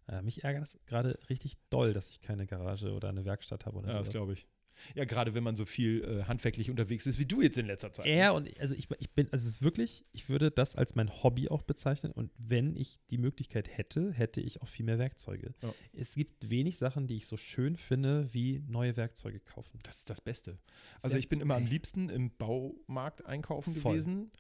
Äh, 0.09 0.23
mich 0.23 0.43
ärgert 0.43 0.63
das 0.63 0.77
gerade 0.87 1.17
richtig 1.29 1.57
doll, 1.69 1.93
dass 1.93 2.11
ich 2.11 2.21
keine 2.21 2.45
Garage 2.45 2.93
oder 2.95 3.11
eine 3.11 3.25
Werkstatt 3.25 3.65
habe 3.65 3.79
oder 3.79 3.89
ja 3.89 3.93
sowas. 3.95 4.07
das 4.09 4.13
glaube 4.15 4.33
ich. 4.33 4.49
Ja, 4.95 5.05
gerade 5.05 5.35
wenn 5.35 5.43
man 5.43 5.57
so 5.57 5.65
viel 5.65 6.03
äh, 6.05 6.25
handwerklich 6.25 6.71
unterwegs 6.71 7.07
ist, 7.07 7.19
wie 7.19 7.27
du 7.27 7.43
jetzt 7.43 7.59
in 7.59 7.67
letzter 7.67 7.93
Zeit. 7.93 8.07
Er 8.07 8.35
und 8.35 8.59
also 8.61 8.75
ich, 8.75 8.89
ich 8.99 9.11
bin, 9.11 9.29
also 9.33 9.47
es 9.47 9.57
ist 9.57 9.63
wirklich, 9.63 10.05
ich 10.13 10.29
würde 10.29 10.51
das 10.51 10.77
als 10.77 10.95
mein 10.95 11.11
Hobby 11.23 11.49
auch 11.49 11.63
bezeichnen 11.63 12.13
und 12.13 12.31
wenn 12.39 12.77
ich 12.77 12.99
die 13.11 13.19
Möglichkeit 13.19 13.69
hätte, 13.77 14.13
hätte 14.13 14.41
ich 14.41 14.63
auch 14.63 14.69
viel 14.69 14.85
mehr 14.85 14.99
Werkzeuge. 14.99 15.55
Ja. 15.63 15.73
Es 15.93 16.15
gibt 16.15 16.51
wenig 16.51 16.79
Sachen, 16.79 17.07
die 17.07 17.17
ich 17.17 17.27
so 17.27 17.37
schön 17.37 17.77
finde, 17.77 18.33
wie 18.33 18.63
neue 18.69 18.97
Werkzeuge 18.97 19.41
kaufen. 19.41 19.79
Das 19.83 19.97
ist 19.99 20.11
das 20.11 20.21
Beste. 20.21 20.59
Also 21.03 21.17
ich 21.17 21.29
bin 21.29 21.41
immer 21.41 21.57
am 21.57 21.67
liebsten 21.67 22.09
im 22.09 22.31
Baumarkt 22.37 23.27
einkaufen 23.27 23.75
Voll. 23.75 23.95
gewesen. 23.95 24.31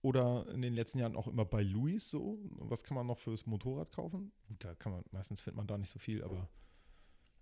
Oder 0.00 0.46
in 0.54 0.62
den 0.62 0.74
letzten 0.74 1.00
Jahren 1.00 1.16
auch 1.16 1.26
immer 1.26 1.44
bei 1.44 1.62
Louis 1.62 2.08
so. 2.08 2.38
Was 2.58 2.84
kann 2.84 2.94
man 2.94 3.06
noch 3.06 3.18
fürs 3.18 3.46
Motorrad 3.46 3.90
kaufen? 3.90 4.30
Gut, 4.46 4.64
da 4.64 4.74
kann 4.74 4.92
man, 4.92 5.04
meistens 5.10 5.40
findet 5.40 5.56
man 5.56 5.66
da 5.66 5.76
nicht 5.76 5.90
so 5.90 5.98
viel, 5.98 6.22
aber 6.22 6.48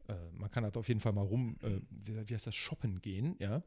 äh, 0.09 0.15
man 0.33 0.51
kann 0.51 0.65
halt 0.65 0.77
auf 0.77 0.89
jeden 0.89 1.01
Fall 1.01 1.13
mal 1.13 1.23
rum, 1.25 1.57
äh, 1.63 1.81
wie, 1.91 2.29
wie 2.29 2.35
heißt 2.35 2.47
das, 2.47 2.55
shoppen 2.55 3.01
gehen, 3.01 3.37
ja. 3.39 3.63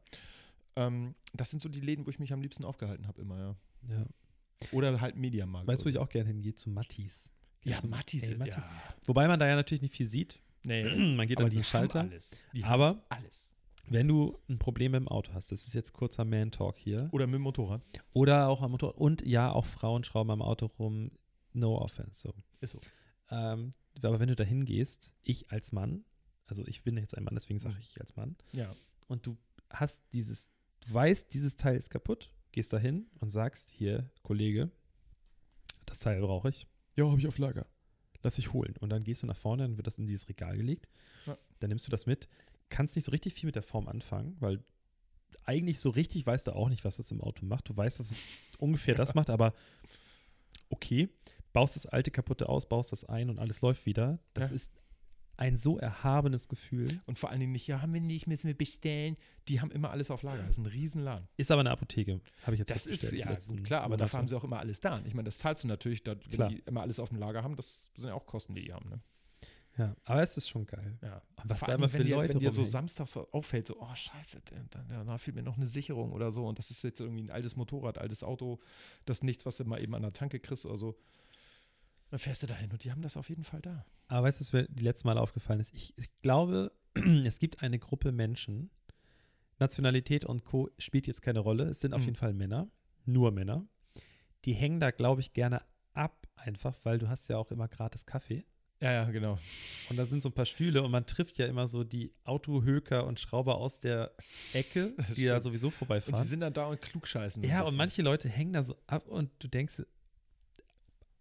Ähm, 0.76 1.14
das 1.32 1.50
sind 1.50 1.60
so 1.62 1.68
die 1.68 1.80
Läden, 1.80 2.06
wo 2.06 2.10
ich 2.10 2.18
mich 2.18 2.32
am 2.32 2.40
liebsten 2.42 2.64
aufgehalten 2.64 3.06
habe 3.06 3.20
immer, 3.20 3.38
ja. 3.38 3.56
Ja. 3.88 4.06
Oder 4.72 5.00
halt 5.00 5.16
Mediamarkt. 5.16 5.66
Weißt 5.66 5.82
du, 5.82 5.86
wo 5.86 5.90
ich 5.90 5.98
auch 5.98 6.08
gerne 6.10 6.28
hingehe? 6.28 6.54
Zu 6.54 6.70
Mattis. 6.70 7.32
so. 7.64 7.70
Ja, 7.70 7.78
Mattis, 7.86 8.24
Ey, 8.24 8.36
Mattis. 8.36 8.56
ja. 8.56 8.64
Wobei 9.06 9.26
man 9.26 9.40
da 9.40 9.46
ja 9.48 9.56
natürlich 9.56 9.82
nicht 9.82 9.94
viel 9.94 10.06
sieht. 10.06 10.38
Nee, 10.62 10.84
Man 11.16 11.26
geht 11.26 11.38
aber 11.38 11.46
an 11.46 11.50
die 11.50 11.56
diesen 11.56 11.64
Schalter. 11.64 12.00
haben 12.00 12.10
alles. 12.10 12.30
Die 12.54 12.64
Aber 12.64 13.02
alles. 13.08 13.56
wenn 13.88 14.06
du 14.06 14.38
ein 14.48 14.58
Problem 14.58 14.94
im 14.94 15.08
Auto 15.08 15.32
hast, 15.32 15.50
das 15.50 15.66
ist 15.66 15.72
jetzt 15.72 15.92
kurzer 15.94 16.24
Man-Talk 16.26 16.76
hier, 16.76 17.08
Oder 17.12 17.26
mit 17.26 17.36
dem 17.36 17.42
Motorrad. 17.42 17.82
oder 18.12 18.48
auch 18.48 18.60
am 18.62 18.72
Motor, 18.72 18.98
und 18.98 19.22
ja, 19.26 19.50
auch 19.50 19.64
Frauen 19.64 20.04
schrauben 20.04 20.30
am 20.30 20.42
Auto 20.42 20.66
rum, 20.78 21.10
no 21.54 21.78
offense, 21.78 22.20
so. 22.20 22.34
Ist 22.60 22.72
so. 22.72 22.80
Ähm, 23.30 23.70
aber 24.02 24.20
wenn 24.20 24.28
du 24.28 24.36
da 24.36 24.44
hingehst, 24.44 25.14
ich 25.22 25.50
als 25.50 25.72
Mann, 25.72 26.04
also 26.50 26.66
ich 26.66 26.82
bin 26.82 26.96
jetzt 26.98 27.16
ein 27.16 27.24
Mann, 27.24 27.34
deswegen 27.34 27.58
sage 27.58 27.76
Mhm. 27.76 27.80
ich 27.80 28.00
als 28.00 28.16
Mann, 28.16 28.36
Ja. 28.52 28.70
und 29.08 29.24
du 29.26 29.36
hast 29.70 30.02
dieses, 30.12 30.50
du 30.80 30.92
weißt, 30.92 31.32
dieses 31.32 31.56
Teil 31.56 31.76
ist 31.76 31.90
kaputt, 31.90 32.30
gehst 32.52 32.72
da 32.72 32.78
hin 32.78 33.06
und 33.20 33.30
sagst, 33.30 33.70
hier, 33.70 34.10
Kollege, 34.22 34.70
das 35.86 36.00
Teil 36.00 36.20
brauche 36.20 36.48
ich. 36.50 36.66
Ja, 36.96 37.08
habe 37.08 37.18
ich 37.20 37.26
auf 37.28 37.38
Lager. 37.38 37.66
Lass 38.22 38.38
ich 38.38 38.52
holen. 38.52 38.74
Und 38.80 38.90
dann 38.90 39.02
gehst 39.04 39.22
du 39.22 39.26
nach 39.26 39.36
vorne, 39.36 39.62
dann 39.62 39.76
wird 39.78 39.86
das 39.86 39.98
in 39.98 40.06
dieses 40.06 40.28
Regal 40.28 40.56
gelegt. 40.56 40.88
Ja. 41.26 41.38
Dann 41.60 41.68
nimmst 41.70 41.86
du 41.86 41.90
das 41.90 42.04
mit. 42.06 42.28
Kannst 42.68 42.94
nicht 42.96 43.04
so 43.04 43.10
richtig 43.12 43.32
viel 43.34 43.46
mit 43.46 43.54
der 43.54 43.62
Form 43.62 43.88
anfangen, 43.88 44.36
weil 44.40 44.62
eigentlich 45.44 45.80
so 45.80 45.88
richtig 45.90 46.26
weißt 46.26 46.48
du 46.48 46.52
auch 46.52 46.68
nicht, 46.68 46.84
was 46.84 46.96
das 46.98 47.10
im 47.12 47.20
Auto 47.22 47.46
macht. 47.46 47.68
Du 47.68 47.76
weißt, 47.76 47.98
dass 48.00 48.10
es 48.10 48.18
ungefähr 48.58 48.94
das 48.94 49.14
macht, 49.14 49.30
aber 49.30 49.54
okay. 50.68 51.08
Baust 51.52 51.74
das 51.76 51.86
alte 51.86 52.10
kaputte 52.10 52.48
aus, 52.48 52.68
baust 52.68 52.92
das 52.92 53.04
ein 53.04 53.28
und 53.30 53.38
alles 53.38 53.60
läuft 53.60 53.86
wieder. 53.86 54.18
Das 54.34 54.50
Ja. 54.50 54.54
ist 54.56 54.70
ein 55.40 55.56
so 55.56 55.78
erhabenes 55.78 56.48
Gefühl. 56.48 57.00
Und 57.06 57.18
vor 57.18 57.30
allen 57.30 57.40
Dingen 57.40 57.52
nicht, 57.52 57.66
ja, 57.66 57.80
haben 57.80 57.94
wir 57.94 58.00
nicht, 58.02 58.26
müssen 58.26 58.46
wir 58.46 58.56
bestellen. 58.56 59.16
Die 59.48 59.60
haben 59.60 59.70
immer 59.70 59.90
alles 59.90 60.10
auf 60.10 60.22
Lager. 60.22 60.42
Das 60.42 60.50
ist 60.50 60.58
ein 60.58 60.66
Riesenladen. 60.66 61.28
Ist 61.38 61.50
aber 61.50 61.60
eine 61.60 61.70
Apotheke, 61.70 62.20
habe 62.42 62.54
ich 62.54 62.58
jetzt 62.58 62.70
Das 62.70 62.86
ist, 62.86 63.10
ja, 63.12 63.34
gut, 63.48 63.64
klar, 63.64 63.80
aber 63.80 63.90
Monate. 63.90 64.04
dafür 64.04 64.18
haben 64.18 64.28
sie 64.28 64.36
auch 64.36 64.44
immer 64.44 64.58
alles 64.58 64.80
da. 64.80 65.00
Ich 65.06 65.14
meine, 65.14 65.24
das 65.24 65.38
zahlst 65.38 65.64
du 65.64 65.68
natürlich, 65.68 66.02
da, 66.02 66.14
wenn 66.14 66.30
Klar. 66.30 66.48
die 66.50 66.58
immer 66.66 66.82
alles 66.82 67.00
auf 67.00 67.08
dem 67.08 67.18
Lager 67.18 67.42
haben, 67.42 67.56
das 67.56 67.90
sind 67.96 68.08
ja 68.08 68.14
auch 68.14 68.26
Kosten, 68.26 68.54
die 68.54 68.64
die 68.64 68.72
haben. 68.74 68.90
Ne? 68.90 69.00
Ja, 69.78 69.96
aber 70.04 70.22
es 70.22 70.36
ist 70.36 70.46
schon 70.46 70.66
geil. 70.66 70.98
Ja. 71.00 71.22
Und 71.42 71.48
was 71.48 71.60
Vor 71.60 71.66
da 71.66 71.72
allem, 71.72 71.80
immer 71.80 71.88
für 71.88 72.00
wenn 72.00 72.06
dir, 72.06 72.16
Leute 72.16 72.34
wenn 72.34 72.40
dir 72.40 72.52
so 72.52 72.64
samstags 72.64 73.16
auffällt, 73.16 73.66
so, 73.66 73.80
oh 73.80 73.94
scheiße, 73.94 74.42
da, 74.68 75.18
fehlt 75.18 75.36
mir 75.36 75.42
noch 75.42 75.56
eine 75.56 75.68
Sicherung 75.68 76.12
oder 76.12 76.32
so 76.32 76.46
und 76.46 76.58
das 76.58 76.70
ist 76.70 76.84
jetzt 76.84 77.00
irgendwie 77.00 77.22
ein 77.22 77.30
altes 77.30 77.56
Motorrad, 77.56 77.96
altes 77.96 78.22
Auto, 78.22 78.58
das 79.06 79.22
nichts, 79.22 79.46
was 79.46 79.56
du 79.56 79.64
mal 79.64 79.82
eben 79.82 79.94
an 79.94 80.02
der 80.02 80.12
Tanke 80.12 80.38
kriegst 80.38 80.66
oder 80.66 80.76
so. 80.76 80.98
Dann 82.10 82.18
fährst 82.18 82.42
du 82.42 82.46
dahin 82.48 82.70
und 82.72 82.82
die 82.84 82.90
haben 82.90 83.02
das 83.02 83.16
auf 83.16 83.28
jeden 83.28 83.44
Fall 83.44 83.60
da. 83.62 83.84
Aber 84.08 84.26
weißt 84.26 84.40
du, 84.40 84.44
was 84.44 84.52
mir 84.52 84.66
die 84.68 84.82
letzten 84.84 85.06
Mal 85.08 85.16
aufgefallen 85.18 85.60
ist? 85.60 85.74
Ich, 85.74 85.94
ich 85.96 86.06
glaube, 86.22 86.72
es 87.24 87.38
gibt 87.38 87.62
eine 87.62 87.78
Gruppe 87.78 88.10
Menschen, 88.12 88.70
Nationalität 89.58 90.24
und 90.24 90.44
Co. 90.44 90.70
spielt 90.78 91.06
jetzt 91.06 91.22
keine 91.22 91.40
Rolle. 91.40 91.64
Es 91.64 91.80
sind 91.80 91.92
auf 91.94 92.00
Mhm. 92.00 92.06
jeden 92.06 92.16
Fall 92.16 92.32
Männer, 92.32 92.68
nur 93.04 93.30
Männer. 93.30 93.66
Die 94.44 94.54
hängen 94.54 94.80
da, 94.80 94.90
glaube 94.90 95.20
ich, 95.20 95.32
gerne 95.34 95.62
ab, 95.92 96.26
einfach, 96.36 96.78
weil 96.84 96.98
du 96.98 97.08
hast 97.08 97.28
ja 97.28 97.36
auch 97.36 97.50
immer 97.50 97.68
gratis 97.68 98.06
Kaffee. 98.06 98.44
Ja, 98.80 98.92
ja, 98.92 99.04
genau. 99.10 99.38
Und 99.90 99.98
da 99.98 100.06
sind 100.06 100.22
so 100.22 100.30
ein 100.30 100.32
paar 100.32 100.46
Stühle 100.46 100.82
und 100.82 100.90
man 100.90 101.04
trifft 101.04 101.36
ja 101.36 101.46
immer 101.46 101.68
so 101.68 101.84
die 101.84 102.14
Autohöker 102.24 103.06
und 103.06 103.20
Schrauber 103.20 103.58
aus 103.58 103.78
der 103.80 104.12
Ecke, 104.54 104.94
die 105.16 105.26
da 105.26 105.38
sowieso 105.40 105.66
Und 105.66 105.72
vorbeifahren. 105.74 106.22
die 106.22 106.26
sind 106.26 106.40
dann 106.40 106.54
da 106.54 106.64
und 106.66 106.80
klugscheißen. 106.80 107.42
Ja, 107.44 107.60
und 107.62 107.76
manche 107.76 108.00
Leute 108.00 108.30
hängen 108.30 108.54
da 108.54 108.64
so 108.64 108.76
ab 108.86 109.06
und 109.06 109.30
du 109.40 109.48
denkst, 109.48 109.82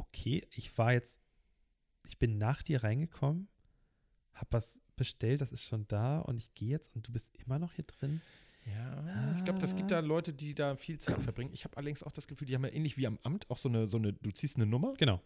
okay, 0.09 0.45
ich 0.51 0.77
war 0.77 0.93
jetzt, 0.93 1.19
ich 2.05 2.17
bin 2.17 2.37
nach 2.37 2.61
dir 2.63 2.83
reingekommen, 2.83 3.47
hab 4.33 4.51
was 4.53 4.79
bestellt, 4.95 5.41
das 5.41 5.51
ist 5.51 5.63
schon 5.63 5.87
da 5.87 6.19
und 6.19 6.37
ich 6.37 6.53
gehe 6.53 6.69
jetzt 6.69 6.93
und 6.95 7.07
du 7.07 7.11
bist 7.11 7.35
immer 7.37 7.59
noch 7.59 7.73
hier 7.73 7.85
drin. 7.85 8.21
Ja, 8.65 9.33
ich 9.35 9.43
glaube, 9.43 9.59
das 9.59 9.75
gibt 9.75 9.89
da 9.91 9.99
Leute, 9.99 10.33
die 10.33 10.53
da 10.53 10.75
viel 10.75 10.99
Zeit 10.99 11.19
verbringen. 11.21 11.51
Ich 11.53 11.63
habe 11.63 11.77
allerdings 11.77 12.03
auch 12.03 12.11
das 12.11 12.27
Gefühl, 12.27 12.47
die 12.47 12.55
haben 12.55 12.65
ja 12.65 12.71
ähnlich 12.71 12.97
wie 12.97 13.07
am 13.07 13.17
Amt 13.23 13.49
auch 13.49 13.57
so 13.57 13.69
eine, 13.69 13.87
so 13.87 13.97
eine, 13.97 14.13
du 14.13 14.31
ziehst 14.31 14.57
eine 14.57 14.65
Nummer 14.65 14.93
Genau. 14.97 15.21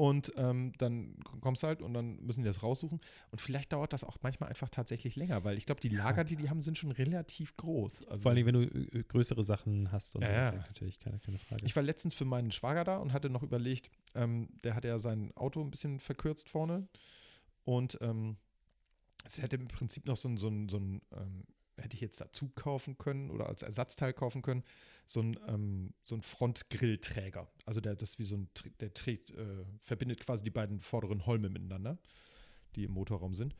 Und 0.00 0.32
ähm, 0.36 0.72
dann 0.78 1.14
kommst 1.42 1.62
du 1.62 1.66
halt 1.66 1.82
und 1.82 1.92
dann 1.92 2.24
müssen 2.24 2.40
die 2.40 2.46
das 2.46 2.62
raussuchen. 2.62 3.02
Und 3.32 3.38
vielleicht 3.42 3.70
dauert 3.70 3.92
das 3.92 4.02
auch 4.02 4.16
manchmal 4.22 4.48
einfach 4.48 4.70
tatsächlich 4.70 5.14
länger, 5.14 5.44
weil 5.44 5.58
ich 5.58 5.66
glaube, 5.66 5.82
die 5.82 5.90
Lager, 5.90 6.24
die 6.24 6.36
die 6.36 6.48
haben, 6.48 6.62
sind 6.62 6.78
schon 6.78 6.90
relativ 6.90 7.54
groß. 7.58 8.08
Also, 8.08 8.22
Vor 8.22 8.30
allem, 8.30 8.46
wenn 8.46 8.54
du 8.54 8.62
äh, 8.62 9.02
größere 9.02 9.44
Sachen 9.44 9.92
hast. 9.92 10.16
Und 10.16 10.22
ja, 10.22 10.30
ja. 10.30 10.52
natürlich 10.52 11.00
keine, 11.00 11.18
keine 11.18 11.36
Frage. 11.36 11.66
Ich 11.66 11.76
war 11.76 11.82
letztens 11.82 12.14
für 12.14 12.24
meinen 12.24 12.50
Schwager 12.50 12.84
da 12.84 12.96
und 12.96 13.12
hatte 13.12 13.28
noch 13.28 13.42
überlegt, 13.42 13.90
ähm, 14.14 14.48
der 14.64 14.74
hat 14.74 14.86
ja 14.86 14.98
sein 15.00 15.36
Auto 15.36 15.60
ein 15.60 15.70
bisschen 15.70 16.00
verkürzt 16.00 16.48
vorne. 16.48 16.88
Und 17.64 17.98
ähm, 18.00 18.38
es 19.26 19.42
hätte 19.42 19.56
im 19.56 19.68
Prinzip 19.68 20.06
noch 20.06 20.16
so 20.16 20.30
ein, 20.30 20.38
so 20.38 20.48
ein, 20.48 20.70
so 20.70 20.78
ein 20.78 21.02
ähm, 21.12 21.44
hätte 21.76 21.94
ich 21.94 22.00
jetzt 22.00 22.22
dazu 22.22 22.48
kaufen 22.54 22.96
können 22.96 23.30
oder 23.30 23.48
als 23.48 23.60
Ersatzteil 23.60 24.14
kaufen 24.14 24.40
können, 24.40 24.64
so 25.10 25.20
ein, 25.20 25.36
ähm, 25.48 25.92
so 26.04 26.14
ein 26.14 26.22
Frontgrillträger. 26.22 27.50
Also 27.66 27.80
der, 27.80 27.96
das 27.96 28.20
wie 28.20 28.24
so 28.24 28.36
ein, 28.36 28.48
der 28.78 28.94
trägt, 28.94 29.32
äh, 29.32 29.64
verbindet 29.80 30.20
quasi 30.20 30.44
die 30.44 30.50
beiden 30.50 30.78
vorderen 30.78 31.26
Holme 31.26 31.48
miteinander, 31.48 31.98
die 32.76 32.84
im 32.84 32.92
Motorraum 32.92 33.34
sind. 33.34 33.56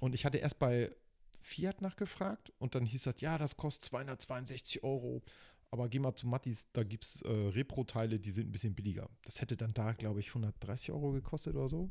Und 0.00 0.14
ich 0.14 0.24
hatte 0.24 0.38
erst 0.38 0.58
bei 0.58 0.90
Fiat 1.38 1.82
nachgefragt 1.82 2.50
und 2.58 2.74
dann 2.74 2.86
hieß 2.86 3.02
das, 3.02 3.20
ja, 3.20 3.36
das 3.36 3.58
kostet 3.58 3.84
262 3.84 4.82
Euro. 4.84 5.22
Aber 5.70 5.90
geh 5.90 5.98
mal 5.98 6.14
zu 6.14 6.26
Mattis, 6.28 6.66
da 6.72 6.82
gibt 6.82 7.04
es 7.04 7.20
äh, 7.22 7.28
Repro-Teile, 7.28 8.18
die 8.18 8.30
sind 8.30 8.48
ein 8.48 8.52
bisschen 8.52 8.74
billiger. 8.74 9.10
Das 9.24 9.42
hätte 9.42 9.56
dann 9.56 9.74
da, 9.74 9.92
glaube 9.92 10.20
ich, 10.20 10.28
130 10.28 10.92
Euro 10.92 11.12
gekostet 11.12 11.56
oder 11.56 11.68
so. 11.68 11.90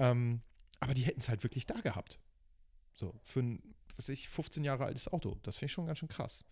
Ähm, 0.00 0.40
aber 0.80 0.94
die 0.94 1.02
hätten 1.02 1.20
es 1.20 1.28
halt 1.28 1.44
wirklich 1.44 1.66
da 1.66 1.80
gehabt. 1.80 2.18
So, 2.96 3.14
für 3.22 3.40
ein, 3.40 3.74
was 3.94 4.08
ich, 4.08 4.28
15 4.28 4.64
Jahre 4.64 4.84
altes 4.84 5.06
Auto. 5.06 5.38
Das 5.44 5.56
finde 5.56 5.66
ich 5.66 5.72
schon 5.72 5.86
ganz 5.86 6.00
schön 6.00 6.08
krass. 6.08 6.44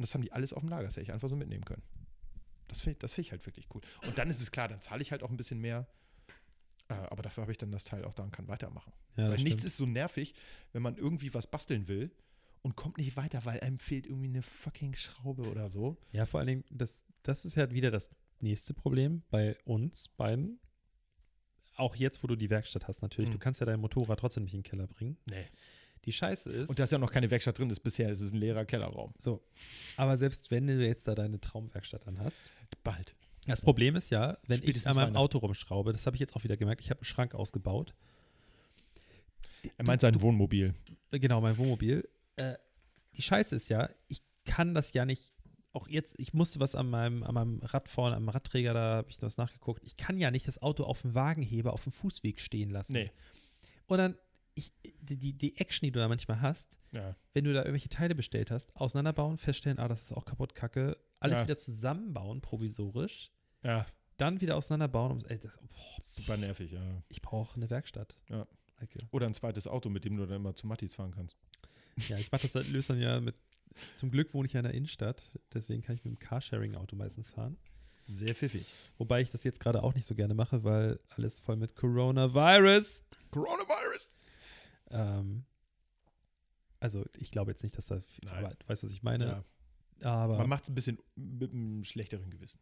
Und 0.00 0.06
das 0.06 0.14
haben 0.14 0.22
die 0.22 0.32
alles 0.32 0.54
auf 0.54 0.60
dem 0.60 0.70
Lager, 0.70 0.84
das 0.84 0.94
hätte 0.94 1.02
ich 1.02 1.12
einfach 1.12 1.28
so 1.28 1.36
mitnehmen 1.36 1.62
können. 1.62 1.82
Das 2.68 2.80
finde 2.80 3.00
das 3.00 3.12
find 3.12 3.26
ich 3.26 3.32
halt 3.32 3.44
wirklich 3.44 3.66
cool. 3.74 3.82
Und 4.06 4.16
dann 4.16 4.30
ist 4.30 4.40
es 4.40 4.50
klar, 4.50 4.66
dann 4.66 4.80
zahle 4.80 5.02
ich 5.02 5.12
halt 5.12 5.22
auch 5.22 5.28
ein 5.28 5.36
bisschen 5.36 5.60
mehr. 5.60 5.86
Äh, 6.88 6.94
aber 6.94 7.22
dafür 7.22 7.42
habe 7.42 7.52
ich 7.52 7.58
dann 7.58 7.70
das 7.70 7.84
Teil 7.84 8.06
auch 8.06 8.14
da 8.14 8.22
und 8.22 8.30
kann 8.30 8.48
weitermachen. 8.48 8.94
Ja, 9.16 9.28
weil 9.28 9.36
nichts 9.42 9.62
ist 9.64 9.76
so 9.76 9.84
nervig, 9.84 10.32
wenn 10.72 10.80
man 10.80 10.96
irgendwie 10.96 11.34
was 11.34 11.46
basteln 11.46 11.86
will 11.86 12.10
und 12.62 12.76
kommt 12.76 12.96
nicht 12.96 13.14
weiter, 13.14 13.44
weil 13.44 13.60
einem 13.60 13.78
fehlt 13.78 14.06
irgendwie 14.06 14.28
eine 14.28 14.40
fucking 14.40 14.94
Schraube 14.94 15.50
oder 15.50 15.68
so. 15.68 15.98
Ja, 16.12 16.24
vor 16.24 16.40
allen 16.40 16.46
Dingen, 16.46 16.64
das, 16.70 17.04
das 17.22 17.44
ist 17.44 17.56
ja 17.56 17.70
wieder 17.70 17.90
das 17.90 18.08
nächste 18.38 18.72
Problem 18.72 19.22
bei 19.28 19.58
uns 19.64 20.08
beiden 20.08 20.60
auch 21.76 21.96
jetzt, 21.96 22.22
wo 22.22 22.26
du 22.26 22.36
die 22.36 22.50
Werkstatt 22.50 22.86
hast, 22.88 23.02
natürlich, 23.02 23.30
mhm. 23.30 23.34
du 23.34 23.38
kannst 23.38 23.60
ja 23.60 23.66
dein 23.66 23.80
Motorrad 23.80 24.20
trotzdem 24.20 24.44
nicht 24.44 24.54
in 24.54 24.60
den 24.60 24.64
Keller 24.64 24.86
bringen. 24.86 25.16
Nee. 25.26 25.46
Die 26.04 26.12
Scheiße 26.12 26.50
ist. 26.50 26.70
Und 26.70 26.78
da 26.78 26.84
ist 26.84 26.90
ja 26.90 26.98
noch 26.98 27.12
keine 27.12 27.30
Werkstatt 27.30 27.58
drin, 27.58 27.68
ist 27.70 27.80
bisher 27.80 28.10
ist 28.10 28.20
es 28.20 28.32
ein 28.32 28.36
leerer 28.36 28.64
Kellerraum. 28.64 29.12
So. 29.18 29.42
Aber 29.96 30.16
selbst 30.16 30.50
wenn 30.50 30.66
du 30.66 30.74
jetzt 30.84 31.06
da 31.06 31.14
deine 31.14 31.40
Traumwerkstatt 31.40 32.06
dann 32.06 32.18
hast. 32.18 32.50
Bald. 32.82 33.14
Das 33.46 33.60
Problem 33.60 33.96
ist 33.96 34.10
ja, 34.10 34.38
wenn 34.46 34.58
Spätestens 34.58 34.82
ich 34.82 34.88
an 34.88 34.96
meinem 34.96 35.16
Auto 35.16 35.38
rumschraube, 35.38 35.92
das 35.92 36.06
habe 36.06 36.16
ich 36.16 36.20
jetzt 36.20 36.36
auch 36.36 36.44
wieder 36.44 36.56
gemerkt, 36.56 36.80
ich 36.80 36.90
habe 36.90 37.00
einen 37.00 37.04
Schrank 37.04 37.34
ausgebaut. 37.34 37.94
Er 39.76 39.86
meint 39.86 40.00
sein 40.00 40.20
Wohnmobil. 40.20 40.74
Genau, 41.10 41.40
mein 41.40 41.56
Wohnmobil. 41.58 42.08
Äh, 42.36 42.54
die 43.16 43.22
Scheiße 43.22 43.56
ist 43.56 43.68
ja, 43.68 43.90
ich 44.08 44.22
kann 44.44 44.74
das 44.74 44.92
ja 44.92 45.04
nicht 45.04 45.32
auch 45.72 45.88
jetzt, 45.88 46.16
ich 46.18 46.34
musste 46.34 46.60
was 46.60 46.74
an 46.74 46.90
meinem, 46.90 47.22
an 47.22 47.34
meinem 47.34 47.60
Rad 47.62 47.88
vorne, 47.88 48.16
am 48.16 48.28
Radträger, 48.28 48.74
da 48.74 48.96
habe 48.96 49.10
ich 49.10 49.22
was 49.22 49.36
nachgeguckt. 49.36 49.82
Ich 49.84 49.96
kann 49.96 50.18
ja 50.18 50.30
nicht 50.30 50.48
das 50.48 50.60
Auto 50.60 50.84
auf 50.84 51.02
dem 51.02 51.14
Wagenheber 51.14 51.72
auf 51.72 51.84
dem 51.84 51.92
Fußweg 51.92 52.40
stehen 52.40 52.70
lassen. 52.70 52.94
Nee. 52.94 53.10
Und 53.86 53.98
dann, 53.98 54.16
ich, 54.54 54.72
die, 55.00 55.32
die 55.32 55.56
Action, 55.58 55.86
die 55.86 55.92
du 55.92 56.00
da 56.00 56.08
manchmal 56.08 56.40
hast, 56.40 56.78
ja. 56.92 57.14
wenn 57.32 57.44
du 57.44 57.52
da 57.52 57.60
irgendwelche 57.60 57.88
Teile 57.88 58.14
bestellt 58.14 58.50
hast, 58.50 58.74
auseinanderbauen, 58.76 59.36
feststellen, 59.36 59.78
ah, 59.78 59.88
das 59.88 60.02
ist 60.02 60.12
auch 60.12 60.24
kaputt, 60.24 60.54
kacke, 60.54 60.96
alles 61.18 61.38
ja. 61.38 61.44
wieder 61.44 61.56
zusammenbauen, 61.56 62.40
provisorisch. 62.40 63.30
Ja. 63.62 63.86
Dann 64.16 64.40
wieder 64.40 64.56
auseinanderbauen. 64.56 65.12
Und, 65.12 65.30
ey, 65.30 65.38
das, 65.38 65.52
boah, 65.52 66.02
Super 66.02 66.36
nervig, 66.36 66.72
ja. 66.72 67.02
Ich 67.08 67.22
brauche 67.22 67.56
eine 67.56 67.70
Werkstatt. 67.70 68.16
Ja. 68.28 68.46
Oder 69.10 69.26
ein 69.26 69.34
zweites 69.34 69.66
Auto, 69.66 69.90
mit 69.90 70.04
dem 70.04 70.16
du 70.16 70.26
dann 70.26 70.36
immer 70.36 70.54
zu 70.54 70.66
Mattis 70.66 70.94
fahren 70.94 71.12
kannst. 71.14 71.36
Ja, 72.08 72.16
ich 72.16 72.32
mache 72.32 72.48
das, 72.48 72.70
löse 72.70 72.94
dann 72.94 73.02
ja 73.02 73.20
mit 73.20 73.36
zum 73.96 74.10
Glück 74.10 74.34
wohne 74.34 74.46
ich 74.46 74.52
ja 74.52 74.60
in 74.60 74.64
der 74.64 74.74
Innenstadt, 74.74 75.22
deswegen 75.52 75.82
kann 75.82 75.94
ich 75.96 76.04
mit 76.04 76.14
dem 76.14 76.18
Carsharing-Auto 76.18 76.96
meistens 76.96 77.30
fahren. 77.30 77.56
Sehr 78.06 78.34
pfiffig. 78.34 78.66
Wobei 78.98 79.20
ich 79.20 79.30
das 79.30 79.44
jetzt 79.44 79.60
gerade 79.60 79.82
auch 79.82 79.94
nicht 79.94 80.06
so 80.06 80.14
gerne 80.14 80.34
mache, 80.34 80.64
weil 80.64 80.98
alles 81.10 81.38
voll 81.38 81.56
mit 81.56 81.76
Coronavirus. 81.76 83.04
Coronavirus! 83.30 83.89
Ähm, 84.90 85.44
also 86.80 87.04
ich 87.16 87.30
glaube 87.30 87.50
jetzt 87.50 87.62
nicht, 87.62 87.76
dass 87.76 87.86
da, 87.86 88.00
viel, 88.00 88.28
aber, 88.28 88.56
weißt 88.66 88.82
du, 88.82 88.86
was 88.86 88.92
ich 88.92 89.02
meine? 89.02 89.44
Ja. 90.00 90.10
Aber 90.10 90.38
Man 90.38 90.48
macht 90.48 90.64
es 90.64 90.70
ein 90.70 90.74
bisschen 90.74 90.98
mit 91.14 91.52
einem 91.52 91.84
schlechteren 91.84 92.30
Gewissen. 92.30 92.58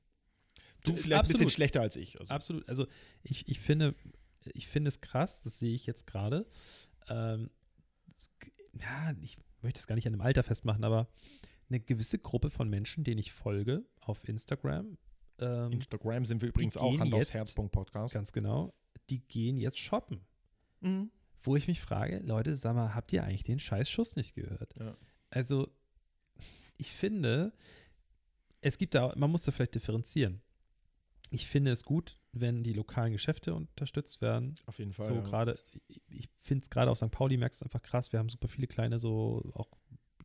Du 0.85 0.95
vielleicht 0.95 1.21
absolut, 1.21 1.41
ein 1.41 1.45
bisschen 1.45 1.51
schlechter 1.51 1.81
als 1.81 1.97
ich. 1.97 2.19
Also. 2.21 2.33
Absolut. 2.33 2.69
Also 2.69 2.87
ich, 3.23 3.49
ich 3.49 3.61
finde, 3.61 3.95
ich 4.55 4.69
finde 4.69 4.89
es 4.89 5.01
krass, 5.01 5.43
das 5.43 5.59
sehe 5.59 5.75
ich 5.75 5.87
jetzt 5.87 6.07
gerade. 6.07 6.47
Ähm, 7.09 7.51
ja, 8.75 9.15
ich 9.21 9.39
möchte 9.63 9.81
es 9.81 9.87
gar 9.87 9.95
nicht 9.95 10.07
an 10.07 10.15
einem 10.15 10.21
Alter 10.21 10.43
festmachen, 10.43 10.85
aber 10.85 11.09
eine 11.69 11.81
gewisse 11.81 12.19
Gruppe 12.19 12.51
von 12.51 12.69
Menschen, 12.69 13.05
denen 13.05 13.19
ich 13.19 13.33
folge 13.33 13.85
auf 14.01 14.27
Instagram. 14.29 14.99
Ähm, 15.39 15.73
Instagram 15.73 16.25
sind 16.25 16.43
wir 16.43 16.49
übrigens 16.49 16.77
auch 16.77 16.99
Hand 16.99 17.13
aufs. 17.15 17.33
Ganz 18.13 18.33
genau. 18.33 18.75
Die 19.11 19.21
gehen 19.21 19.57
jetzt 19.57 19.79
shoppen. 19.79 20.21
Mhm. 20.81 21.11
Wo 21.43 21.57
ich 21.57 21.69
mich 21.69 21.81
frage, 21.81 22.19
Leute, 22.19 22.57
sag 22.57 22.75
mal, 22.75 22.95
habt 22.95 23.13
ihr 23.13 23.25
eigentlich 23.25 23.45
den 23.45 23.61
scheiß 23.61 23.89
Schuss 23.89 24.17
nicht 24.17 24.35
gehört? 24.35 24.75
Ja. 24.79 24.97
Also, 25.31 25.69
ich 26.77 26.93
finde, 26.93 27.53
es 28.61 28.79
gibt 28.79 28.95
da, 28.95 29.13
man 29.17 29.31
muss 29.31 29.45
da 29.45 29.53
vielleicht 29.53 29.75
differenzieren. 29.75 30.41
Ich 31.31 31.47
finde 31.47 31.73
es 31.73 31.85
gut, 31.85 32.19
wenn 32.33 32.63
die 32.63 32.73
lokalen 32.73 33.13
Geschäfte 33.13 33.55
unterstützt 33.55 34.21
werden. 34.23 34.55
Auf 34.67 34.79
jeden 34.79 34.93
Fall. 34.93 35.09
So 35.09 35.15
ja. 35.15 35.21
gerade, 35.21 35.59
ich 36.09 36.29
finde 36.39 36.63
es 36.63 36.71
gerade 36.71 36.91
auf 36.91 36.99
St. 36.99 37.11
Pauli 37.11 37.37
merkst 37.37 37.61
du 37.61 37.67
einfach 37.67 37.83
krass. 37.83 38.13
Wir 38.13 38.19
haben 38.19 38.31
super 38.31 38.49
viele 38.49 38.67
kleine 38.67 38.99
so 38.99 39.51
auch 39.55 39.69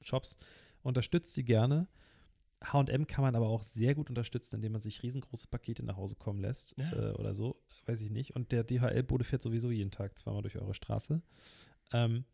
Shops. 0.01 0.37
Unterstützt 0.81 1.33
sie 1.33 1.43
gerne. 1.43 1.87
H&M 2.63 3.07
kann 3.07 3.23
man 3.23 3.35
aber 3.35 3.47
auch 3.47 3.63
sehr 3.63 3.93
gut 3.95 4.09
unterstützen, 4.09 4.55
indem 4.55 4.73
man 4.73 4.81
sich 4.81 5.03
riesengroße 5.03 5.47
Pakete 5.47 5.83
nach 5.83 5.97
Hause 5.97 6.15
kommen 6.15 6.39
lässt 6.39 6.75
ja. 6.77 6.93
äh, 6.93 7.11
oder 7.13 7.35
so, 7.35 7.61
weiß 7.85 8.01
ich 8.01 8.09
nicht. 8.09 8.35
Und 8.35 8.51
der 8.51 8.63
DHL-Bode 8.63 9.23
fährt 9.23 9.41
sowieso 9.41 9.71
jeden 9.71 9.91
Tag 9.91 10.17
zweimal 10.17 10.41
durch 10.41 10.57
eure 10.57 10.73
Straße. 10.73 11.21
Ähm, 11.91 12.25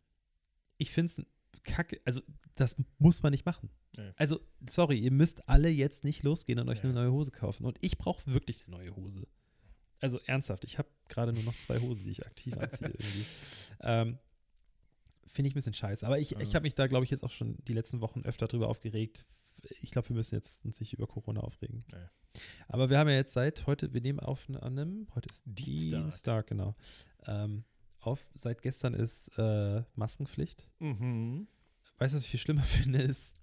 ich 0.77 0.91
finde 0.91 1.12
es 1.12 1.25
kacke, 1.63 1.99
also 2.05 2.21
das 2.55 2.75
muss 2.97 3.21
man 3.23 3.31
nicht 3.31 3.45
machen. 3.45 3.69
Ja. 3.97 4.13
Also, 4.15 4.39
sorry, 4.69 4.99
ihr 4.99 5.12
müsst 5.12 5.47
alle 5.49 5.69
jetzt 5.69 6.03
nicht 6.03 6.23
losgehen 6.23 6.59
und 6.59 6.69
euch 6.69 6.79
ja. 6.79 6.85
eine 6.85 6.93
neue 6.93 7.12
Hose 7.12 7.31
kaufen. 7.31 7.65
Und 7.65 7.77
ich 7.81 7.97
brauche 7.97 8.31
wirklich 8.31 8.65
eine 8.67 8.77
neue 8.77 8.95
Hose. 8.95 9.27
Also 9.99 10.19
ernsthaft, 10.25 10.63
ich 10.63 10.77
habe 10.77 10.88
gerade 11.09 11.33
nur 11.33 11.43
noch 11.43 11.55
zwei 11.55 11.79
Hosen, 11.79 12.03
die 12.03 12.12
ich 12.12 12.25
aktiv 12.25 12.57
anziehe. 12.57 12.93
Ähm, 13.81 14.17
Finde 15.25 15.47
ich 15.47 15.53
ein 15.53 15.59
bisschen 15.59 15.73
scheiße. 15.73 16.05
Aber 16.05 16.17
ich, 16.17 16.35
ich 16.38 16.55
habe 16.55 16.63
mich 16.63 16.73
da, 16.73 16.88
glaube 16.88 17.03
ich, 17.05 17.12
jetzt 17.12 17.23
auch 17.23 17.31
schon 17.31 17.57
die 17.67 17.73
letzten 17.73 18.01
Wochen 18.01 18.21
öfter 18.21 18.47
drüber 18.47 18.67
aufgeregt. 18.67 19.25
Ich 19.82 19.91
glaube, 19.91 20.10
wir 20.10 20.15
müssen 20.15 20.36
jetzt 20.36 20.63
uns 20.65 20.80
nicht 20.80 20.93
über 20.93 21.08
Corona 21.08 21.41
aufregen. 21.41 21.86
Ja. 21.91 22.10
Aber 22.67 22.89
wir 22.89 22.98
haben 23.00 23.10
ja 23.10 23.15
jetzt 23.15 23.34
seit 23.34 23.65
heute, 23.67 23.93
wir 23.93 24.02
nehmen 24.02 24.19
auf 24.19 24.48
an 24.50 24.58
einem, 24.58 25.08
heute 25.15 25.30
ist 25.30 25.43
Dienstag, 25.45 26.02
Dienstag 26.02 26.48
genau. 26.48 26.76
Ähm, 27.26 27.63
auf, 28.00 28.32
seit 28.36 28.62
gestern 28.62 28.93
ist 28.93 29.30
äh, 29.38 29.84
Maskenpflicht. 29.95 30.67
Mhm. 30.80 31.48
Weißt 31.98 32.13
du, 32.13 32.17
was 32.17 32.24
ich 32.24 32.30
viel 32.30 32.39
schlimmer 32.39 32.63
finde, 32.63 33.02
ist 33.02 33.38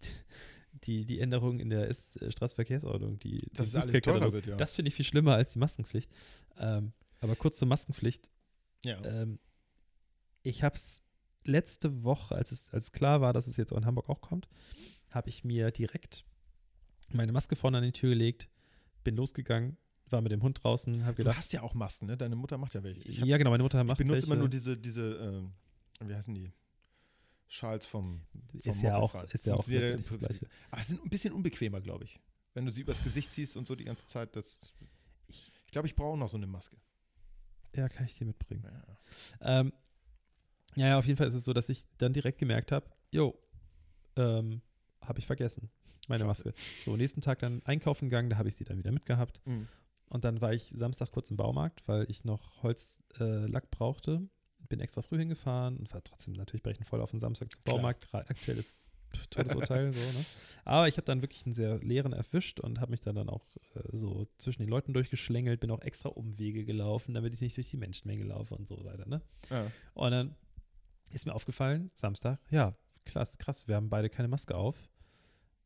die, 0.85 1.05
die 1.05 1.20
Änderung 1.20 1.59
in 1.59 1.70
der 1.70 1.88
ist, 1.88 2.20
äh, 2.20 2.31
Straßenverkehrsordnung, 2.31 3.18
die, 3.18 3.48
Dass 3.52 3.68
es 3.68 3.76
alles 3.76 4.00
teurer 4.02 4.33
wird, 4.33 4.46
ja. 4.46 4.57
Das 4.57 4.72
finde 4.72 4.88
ich 4.88 4.94
viel 4.94 5.05
schlimmer 5.05 5.35
als 5.35 5.52
die 5.52 5.59
Maskenpflicht. 5.59 6.11
Ähm, 6.59 6.92
aber 7.20 7.37
kurz 7.37 7.59
zur 7.59 7.68
Maskenpflicht. 7.68 8.31
Ja. 8.85 9.02
Ähm, 9.05 9.38
ich 10.42 10.62
habe 10.62 10.76
es 10.76 11.02
letzte 11.44 12.05
Woche, 12.05 12.35
als 12.35 12.52
es, 12.52 12.70
als 12.70 12.92
klar 12.92 13.20
war, 13.20 13.33
dass 13.33 13.46
es 13.46 13.57
jetzt 13.57 13.72
auch 13.72 13.79
in 13.79 13.87
Hamburg 13.87 14.09
auch 14.09 14.20
kommt, 14.20 14.48
habe 15.10 15.28
ich 15.28 15.44
mir 15.44 15.70
direkt 15.70 16.24
meine 17.10 17.32
Maske 17.32 17.56
vorne 17.56 17.78
an 17.78 17.84
die 17.84 17.92
Tür 17.92 18.10
gelegt, 18.10 18.48
bin 19.04 19.16
losgegangen, 19.16 19.76
war 20.08 20.20
mit 20.20 20.32
dem 20.32 20.42
Hund 20.42 20.62
draußen, 20.62 21.04
habe 21.04 21.16
gedacht. 21.16 21.34
Du 21.34 21.38
hast 21.38 21.52
ja 21.52 21.62
auch 21.62 21.74
Masken, 21.74 22.06
ne? 22.06 22.16
Deine 22.16 22.36
Mutter 22.36 22.58
macht 22.58 22.74
ja 22.74 22.82
welche. 22.82 23.20
Hab, 23.20 23.26
ja, 23.26 23.36
genau, 23.38 23.50
meine 23.50 23.62
Mutter 23.62 23.82
macht 23.84 23.98
welche. 23.98 24.02
Ich 24.02 24.08
benutze 24.08 24.22
welche. 24.22 24.32
immer 24.32 24.40
nur 24.40 24.48
diese, 24.48 24.76
diese, 24.76 25.50
äh, 26.00 26.08
wie 26.08 26.14
heißen 26.14 26.34
die? 26.34 26.52
Schals 27.48 27.86
vom, 27.86 28.22
vom 28.32 28.60
ist 28.64 28.82
ja 28.82 28.96
auch, 28.96 29.14
ist 29.24 29.46
ja 29.46 29.54
auch. 29.54 29.68
Aber 29.68 30.80
es 30.80 30.88
sind 30.88 31.04
ein 31.04 31.10
bisschen 31.10 31.32
unbequemer, 31.32 31.78
glaube 31.78 32.04
ich. 32.04 32.18
Wenn 32.54 32.64
du 32.66 32.72
sie 32.72 32.80
übers 32.80 33.02
Gesicht 33.02 33.30
ziehst 33.30 33.56
und 33.56 33.68
so 33.68 33.76
die 33.76 33.84
ganze 33.84 34.06
Zeit, 34.06 34.34
das. 34.34 34.60
Ich, 35.28 35.52
ich 35.64 35.72
glaube, 35.72 35.86
ich 35.86 35.94
brauche 35.94 36.18
noch 36.18 36.28
so 36.28 36.36
eine 36.36 36.46
Maske. 36.46 36.76
Ja, 37.74 37.88
kann 37.88 38.06
ich 38.06 38.14
dir 38.14 38.24
mitbringen. 38.24 38.64
Ja. 39.40 39.60
Ähm, 39.60 39.72
ja, 40.74 40.88
ja, 40.88 40.98
auf 40.98 41.06
jeden 41.06 41.16
Fall 41.16 41.26
ist 41.26 41.34
es 41.34 41.44
so, 41.44 41.52
dass 41.52 41.68
ich 41.68 41.84
dann 41.98 42.12
direkt 42.12 42.38
gemerkt 42.38 42.72
habe, 42.72 42.90
jo, 43.10 43.38
ähm, 44.16 44.62
habe 45.06 45.18
ich 45.18 45.26
vergessen, 45.26 45.70
meine. 46.08 46.24
Maske. 46.24 46.52
So, 46.84 46.96
nächsten 46.96 47.20
Tag 47.20 47.38
dann 47.40 47.62
einkaufen 47.64 48.08
gegangen, 48.08 48.30
da 48.30 48.38
habe 48.38 48.48
ich 48.48 48.56
sie 48.56 48.64
dann 48.64 48.78
wieder 48.78 48.92
mitgehabt. 48.92 49.40
Mhm. 49.44 49.68
Und 50.08 50.24
dann 50.24 50.40
war 50.40 50.52
ich 50.52 50.72
Samstag 50.74 51.10
kurz 51.10 51.30
im 51.30 51.36
Baumarkt, 51.36 51.86
weil 51.88 52.08
ich 52.10 52.24
noch 52.24 52.62
Holzlack 52.62 53.64
äh, 53.64 53.68
brauchte 53.70 54.28
bin 54.68 54.80
extra 54.80 55.02
früh 55.02 55.18
hingefahren 55.18 55.76
und 55.76 55.92
war 55.92 56.02
trotzdem 56.02 56.34
natürlich 56.34 56.62
brechen 56.62 56.84
voll 56.84 57.00
auf 57.00 57.10
den 57.10 57.20
Samstag 57.20 57.52
zum 57.52 57.62
Baumarkt. 57.64 58.08
Aktuell 58.12 58.58
ist 58.58 58.90
Todesurteil, 59.30 59.92
so, 59.92 60.00
ne? 60.00 60.24
Aber 60.64 60.88
ich 60.88 60.96
habe 60.96 61.04
dann 61.04 61.22
wirklich 61.22 61.46
einen 61.46 61.54
sehr 61.54 61.78
leeren 61.78 62.12
erwischt 62.12 62.60
und 62.60 62.80
habe 62.80 62.90
mich 62.90 63.00
dann, 63.00 63.14
dann 63.14 63.28
auch 63.28 63.46
äh, 63.74 63.96
so 63.96 64.26
zwischen 64.38 64.62
den 64.62 64.68
Leuten 64.68 64.92
durchgeschlängelt, 64.92 65.60
bin 65.60 65.70
auch 65.70 65.80
extra 65.80 66.08
Umwege 66.08 66.64
gelaufen, 66.64 67.14
damit 67.14 67.32
ich 67.32 67.40
nicht 67.40 67.56
durch 67.56 67.70
die 67.70 67.76
Menschenmenge 67.76 68.24
laufe 68.24 68.54
und 68.54 68.66
so 68.66 68.84
weiter, 68.84 69.06
ne? 69.08 69.22
Ja. 69.48 69.70
Und 69.94 70.10
dann 70.10 70.34
ist 71.10 71.24
mir 71.24 71.34
aufgefallen, 71.34 71.90
Samstag, 71.94 72.40
ja, 72.50 72.74
krass, 73.04 73.38
krass, 73.38 73.68
wir 73.68 73.76
haben 73.76 73.88
beide 73.88 74.10
keine 74.10 74.28
Maske 74.28 74.54
auf. 74.54 74.76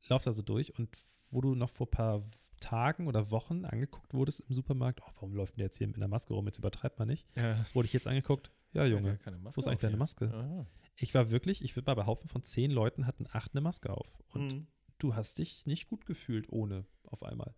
Lauf 0.09 0.25
da 0.25 0.33
so 0.33 0.43
durch 0.43 0.77
und 0.79 0.89
wo 1.31 1.41
du 1.41 1.55
noch 1.55 1.71
vor 1.71 1.87
ein 1.87 1.91
paar 1.91 2.25
Tagen 2.61 3.07
oder 3.07 3.31
Wochen 3.31 3.65
angeguckt 3.65 4.13
wurdest 4.13 4.41
im 4.41 4.55
Supermarkt, 4.55 5.01
oh, 5.03 5.11
warum 5.15 5.35
läuft 5.35 5.55
denn 5.55 5.59
der 5.61 5.67
jetzt 5.67 5.79
hier 5.79 5.87
mit 5.87 5.97
einer 5.97 6.09
Maske 6.09 6.35
rum? 6.35 6.47
Jetzt 6.47 6.59
übertreibt 6.59 6.99
man 6.99 7.09
nicht. 7.09 7.27
Ja. 7.37 7.65
Wurde 7.73 7.87
ich 7.87 7.93
jetzt 7.93 8.07
angeguckt, 8.07 8.51
ja, 8.73 8.85
Junge, 8.85 9.19
Maske 9.41 9.57
wo 9.57 9.61
ist 9.61 9.67
eigentlich 9.69 9.79
deine. 9.81 9.97
Maske? 9.97 10.33
Ah. 10.35 10.67
Ich 10.97 11.15
war 11.15 11.31
wirklich, 11.31 11.63
ich 11.65 11.75
würde 11.77 11.87
mal 11.91 11.95
behaupten, 11.95 12.29
von 12.29 12.43
zehn 12.43 12.71
Leuten 12.71 13.07
hatten 13.07 13.27
acht 13.33 13.53
eine 13.53 13.61
Maske 13.63 13.91
auf. 13.91 14.19
Und 14.33 14.53
Mhm. 14.53 14.67
du 14.99 15.15
hast 15.15 15.39
dich 15.39 15.65
nicht 15.67 15.89
gut 15.89 16.05
gefühlt 16.07 16.51
ohne 16.53 16.85
auf 17.05 17.23
einmal. 17.23 17.55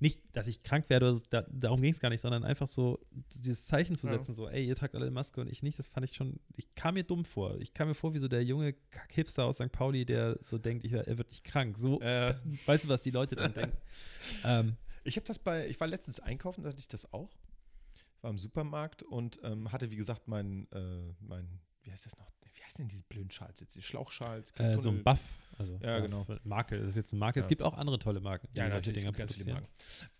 Nicht, 0.00 0.20
dass 0.32 0.46
ich 0.46 0.62
krank 0.62 0.88
werde, 0.88 1.20
da, 1.30 1.42
darum 1.50 1.80
ging 1.82 1.92
es 1.92 2.00
gar 2.00 2.08
nicht, 2.08 2.22
sondern 2.22 2.42
einfach 2.44 2.66
so 2.68 2.98
dieses 3.34 3.66
Zeichen 3.66 3.96
zu 3.96 4.06
Ja. 4.06 4.14
setzen, 4.14 4.34
so, 4.34 4.48
ey, 4.48 4.64
ihr 4.66 4.74
tragt 4.74 4.94
alle 4.94 5.10
Maske 5.10 5.40
und 5.42 5.48
ich 5.48 5.62
nicht, 5.62 5.78
das 5.78 5.88
fand 5.88 6.04
ich 6.08 6.16
schon, 6.16 6.40
ich 6.56 6.74
kam 6.74 6.94
mir 6.94 7.04
dumm 7.04 7.24
vor. 7.24 7.58
Ich 7.58 7.74
kam 7.74 7.88
mir 7.88 7.94
vor 7.94 8.14
wie 8.14 8.18
so 8.18 8.26
der 8.26 8.42
junge 8.42 8.72
Kack-Hipster 8.72 9.44
aus 9.44 9.56
St. 9.56 9.70
Pauli, 9.70 10.04
der 10.06 10.38
so 10.42 10.56
denkt, 10.58 10.84
ich, 10.86 10.92
er 10.92 11.18
wird 11.18 11.28
nicht 11.30 11.44
krank. 11.44 11.76
So, 11.78 12.00
Äh, 12.00 12.34
weißt 12.66 12.84
du, 12.84 12.88
was 12.88 13.02
die 13.02 13.10
Leute 13.10 13.36
dann 13.36 13.52
denken? 13.54 13.76
Ähm, 14.44 14.76
ich 15.04 15.16
habe 15.16 15.26
das 15.26 15.38
bei, 15.38 15.68
ich 15.68 15.78
war 15.80 15.86
letztens 15.86 16.20
einkaufen, 16.20 16.62
da 16.62 16.70
hatte 16.70 16.78
ich 16.78 16.88
das 16.88 17.12
auch. 17.12 17.36
War 18.22 18.30
im 18.30 18.38
Supermarkt 18.38 19.02
und 19.02 19.40
ähm, 19.42 19.72
hatte, 19.72 19.90
wie 19.90 19.96
gesagt, 19.96 20.28
mein, 20.28 20.66
äh, 20.72 21.12
mein, 21.20 21.60
wie 21.82 21.90
heißt 21.90 22.06
das 22.06 22.16
noch? 22.18 22.30
Wie 22.54 22.62
heißt 22.64 22.78
denn 22.78 22.88
diese 22.88 23.02
blöden 23.04 23.30
Schals 23.30 23.60
jetzt? 23.60 23.74
Die 23.76 23.82
Schlauchschals? 23.82 24.50
äh, 24.58 24.78
so 24.78 24.90
ein 24.90 25.02
Buff. 25.02 25.20
Also, 25.60 25.78
Ja, 25.82 25.90
ja, 25.90 26.00
genau. 26.00 26.26
Marke, 26.44 26.78
das 26.78 26.88
ist 26.88 26.96
jetzt 26.96 27.12
eine 27.12 27.20
Marke. 27.20 27.38
Es 27.38 27.44
Ja. 27.44 27.48
gibt 27.50 27.60
auch 27.62 27.74
andere 27.74 27.98
tolle 27.98 28.20
Marken, 28.20 28.48
die 28.50 28.56
Ja, 28.58 28.64
solche 28.64 28.76
natürlich, 28.76 28.96
es 28.96 29.02
Dinger 29.04 29.12
ganz 29.18 29.34
viele. 29.34 29.52
Marken. 29.52 29.68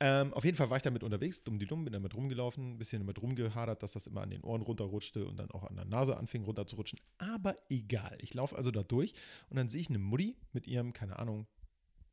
Ähm, 0.00 0.34
auf 0.34 0.44
jeden 0.44 0.56
Fall 0.56 0.68
war 0.68 0.76
ich 0.76 0.82
damit 0.82 1.02
unterwegs, 1.02 1.42
dumm 1.42 1.58
die 1.58 1.66
dumm, 1.66 1.84
bin 1.84 1.94
damit 1.94 2.14
rumgelaufen, 2.14 2.72
ein 2.72 2.78
bisschen 2.78 3.00
damit 3.00 3.22
rumgehadert, 3.22 3.82
dass 3.82 3.92
das 3.92 4.06
immer 4.06 4.20
an 4.20 4.28
den 4.30 4.42
Ohren 4.44 4.60
runterrutschte 4.60 5.24
und 5.26 5.38
dann 5.38 5.50
auch 5.50 5.64
an 5.64 5.76
der 5.76 5.86
Nase 5.86 6.14
anfing 6.18 6.44
runterzurutschen. 6.44 7.00
Aber 7.16 7.56
egal. 7.70 8.18
Ich 8.20 8.34
laufe 8.34 8.54
also 8.54 8.70
da 8.70 8.82
durch 8.82 9.14
und 9.48 9.56
dann 9.56 9.70
sehe 9.70 9.80
ich 9.80 9.88
eine 9.88 9.98
Mutti 9.98 10.36
mit 10.52 10.66
ihrem, 10.66 10.92
keine 10.92 11.18
Ahnung, 11.18 11.46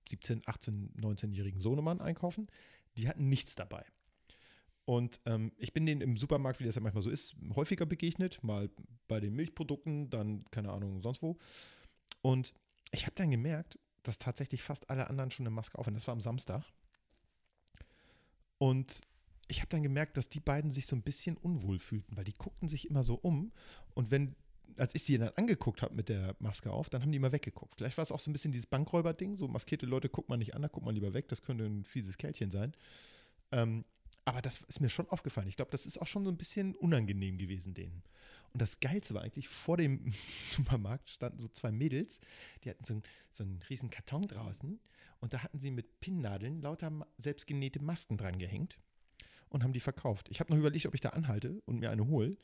17, 0.08 0.44
18, 0.46 0.94
19-jährigen 0.98 1.60
Sohnemann 1.60 2.00
einkaufen. 2.00 2.48
Die 2.98 3.10
hatten 3.10 3.28
nichts 3.28 3.56
dabei. 3.56 3.84
Und 4.86 5.20
ähm, 5.26 5.52
ich 5.58 5.74
bin 5.74 5.86
denen 5.86 6.00
im 6.00 6.16
Supermarkt, 6.16 6.62
wie 6.62 6.64
das 6.64 6.76
ja 6.76 6.82
manchmal 6.82 7.04
so 7.04 7.10
ist, 7.10 7.36
häufiger 7.58 7.86
begegnet. 7.86 8.42
Mal 8.42 8.70
bei 9.10 9.20
den 9.20 9.36
Milchprodukten, 9.36 10.10
dann, 10.10 10.46
keine 10.50 10.72
Ahnung, 10.72 11.02
sonst 11.02 11.22
wo. 11.22 11.38
Und 12.22 12.54
ich 12.92 13.06
habe 13.06 13.16
dann 13.16 13.32
gemerkt, 13.32 13.80
dass 14.04 14.20
tatsächlich 14.20 14.64
fast 14.64 14.90
alle 14.90 15.10
anderen 15.10 15.32
schon 15.32 15.46
eine 15.46 15.54
Maske 15.54 15.78
aufhaben. 15.78 15.96
Das 15.96 16.08
war 16.08 16.14
am 16.14 16.22
Samstag. 16.22 16.64
Und 18.58 19.02
ich 19.48 19.60
habe 19.60 19.70
dann 19.70 19.84
gemerkt, 19.84 20.18
dass 20.18 20.30
die 20.30 20.40
beiden 20.40 20.72
sich 20.72 20.88
so 20.88 20.96
ein 20.96 21.04
bisschen 21.04 21.38
unwohl 21.38 21.80
fühlten, 21.80 22.18
weil 22.18 22.24
die 22.24 22.34
guckten 22.34 22.68
sich 22.68 22.90
immer 22.90 23.04
so 23.04 23.16
um. 23.16 23.52
Und 23.94 24.12
wenn, 24.12 24.36
als 24.78 24.96
ich 24.96 25.04
sie 25.04 25.18
dann 25.18 25.30
angeguckt 25.36 25.82
habe 25.82 25.96
mit 25.96 26.10
der 26.10 26.36
Maske 26.40 26.72
auf, 26.72 26.90
dann 26.90 27.02
haben 27.02 27.12
die 27.12 27.18
immer 27.18 27.32
weggeguckt. 27.32 27.76
Vielleicht 27.76 27.98
war 27.98 28.04
es 28.04 28.12
auch 28.12 28.20
so 28.20 28.30
ein 28.30 28.34
bisschen 28.34 28.52
dieses 28.52 28.68
Bankräuber-Ding. 28.68 29.38
So 29.38 29.48
maskierte 29.48 29.86
Leute 29.86 30.10
guckt 30.10 30.30
man 30.30 30.40
nicht 30.40 30.56
an, 30.56 30.62
da 30.62 30.68
guckt 30.68 30.86
man 30.86 30.96
lieber 30.96 31.14
weg. 31.14 31.28
Das 31.30 31.42
könnte 31.42 31.66
ein 31.66 31.84
fieses 31.84 32.18
Kerlchen 32.18 32.52
sein. 32.52 32.74
Ähm, 33.52 33.86
aber 34.28 34.42
das 34.42 34.62
ist 34.64 34.82
mir 34.82 34.90
schon 34.90 35.08
aufgefallen. 35.08 35.48
Ich 35.48 35.56
glaube, 35.56 35.72
das 35.72 35.86
ist 35.86 36.02
auch 36.02 36.06
schon 36.06 36.26
so 36.26 36.30
ein 36.30 36.36
bisschen 36.36 36.76
unangenehm 36.76 37.38
gewesen 37.38 37.74
denen. 37.74 38.04
Und 38.52 38.62
das 38.62 38.82
Geilste 38.82 39.14
war 39.14 39.22
eigentlich, 39.22 39.48
vor 39.48 39.78
dem 39.78 40.12
Supermarkt 40.42 41.10
standen 41.10 41.40
so 41.40 41.48
zwei 41.48 41.72
Mädels, 41.72 42.20
die 42.64 42.70
hatten 42.70 42.84
so 42.84 42.96
einen, 42.96 43.04
so 43.32 43.44
einen 43.46 43.62
riesen 43.70 43.90
Karton 43.90 44.28
draußen 44.28 44.82
und 45.22 45.34
da 45.34 45.44
hatten 45.44 45.62
sie 45.62 45.72
mit 45.72 46.02
Pinnnadeln 46.02 46.62
lauter 46.62 46.92
selbstgenähte 47.18 47.82
Masken 47.82 48.18
dran 48.18 48.38
gehängt 48.38 48.78
und 49.48 49.64
haben 49.64 49.72
die 49.72 49.80
verkauft. 49.80 50.28
Ich 50.30 50.42
habe 50.42 50.52
noch 50.52 50.60
überlegt, 50.60 50.86
ob 50.88 50.94
ich 50.94 51.00
da 51.00 51.12
anhalte 51.12 51.62
und 51.66 51.80
mir 51.80 51.90
eine 51.90 52.06
hole. 52.06 52.36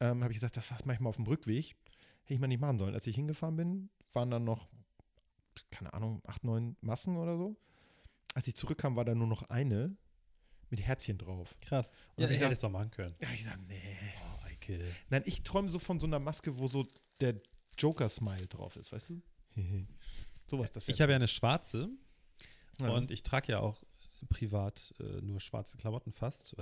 Ähm, 0.00 0.22
habe 0.22 0.32
ich 0.32 0.38
gesagt, 0.38 0.56
das 0.56 0.72
hast 0.72 0.86
manchmal 0.86 1.10
auf 1.10 1.16
dem 1.16 1.26
Rückweg. 1.26 1.76
Hätte 2.22 2.34
ich 2.34 2.40
mal 2.40 2.46
nicht 2.46 2.60
machen 2.60 2.78
sollen. 2.78 2.94
Als 2.94 3.06
ich 3.06 3.16
hingefahren 3.16 3.56
bin, 3.56 3.90
waren 4.14 4.30
dann 4.30 4.44
noch, 4.44 4.66
keine 5.70 5.92
Ahnung, 5.92 6.22
acht, 6.24 6.42
neun 6.42 6.74
Massen 6.80 7.18
oder 7.18 7.36
so. 7.36 7.54
Als 8.32 8.48
ich 8.48 8.54
zurückkam, 8.54 8.96
war 8.96 9.04
da 9.04 9.14
nur 9.14 9.26
noch 9.26 9.42
eine 9.50 9.94
mit 10.72 10.80
Herzchen 10.80 11.18
drauf. 11.18 11.54
Krass. 11.60 11.92
Und 12.16 12.22
Ja, 12.22 12.28
hab 12.28 12.34
ich 12.34 12.40
hätte 12.40 12.54
es 12.54 12.60
doch 12.60 12.70
machen 12.70 12.90
können. 12.90 13.14
Ja, 13.20 13.28
ich 13.32 13.44
dachte, 13.44 13.60
nee. 13.68 13.80
Oh, 14.18 14.46
Eike. 14.46 14.80
Nein, 15.10 15.22
ich 15.26 15.42
träume 15.42 15.68
so 15.68 15.78
von 15.78 16.00
so 16.00 16.06
einer 16.06 16.18
Maske, 16.18 16.58
wo 16.58 16.66
so 16.66 16.86
der 17.20 17.36
Joker-Smile 17.78 18.46
drauf 18.48 18.76
ist, 18.76 18.90
weißt 18.90 19.10
du? 19.10 19.22
Sowas, 20.50 20.72
das 20.72 20.88
Ich 20.88 21.00
habe 21.00 21.12
ja 21.12 21.16
eine 21.16 21.28
schwarze 21.28 21.88
Ja. 22.80 22.88
und 22.88 23.10
ich 23.10 23.22
trage 23.22 23.52
ja 23.52 23.60
auch 23.60 23.82
privat 24.28 24.94
äh, 25.00 25.20
nur 25.20 25.40
schwarze 25.40 25.76
Klamotten 25.76 26.12
fast. 26.12 26.54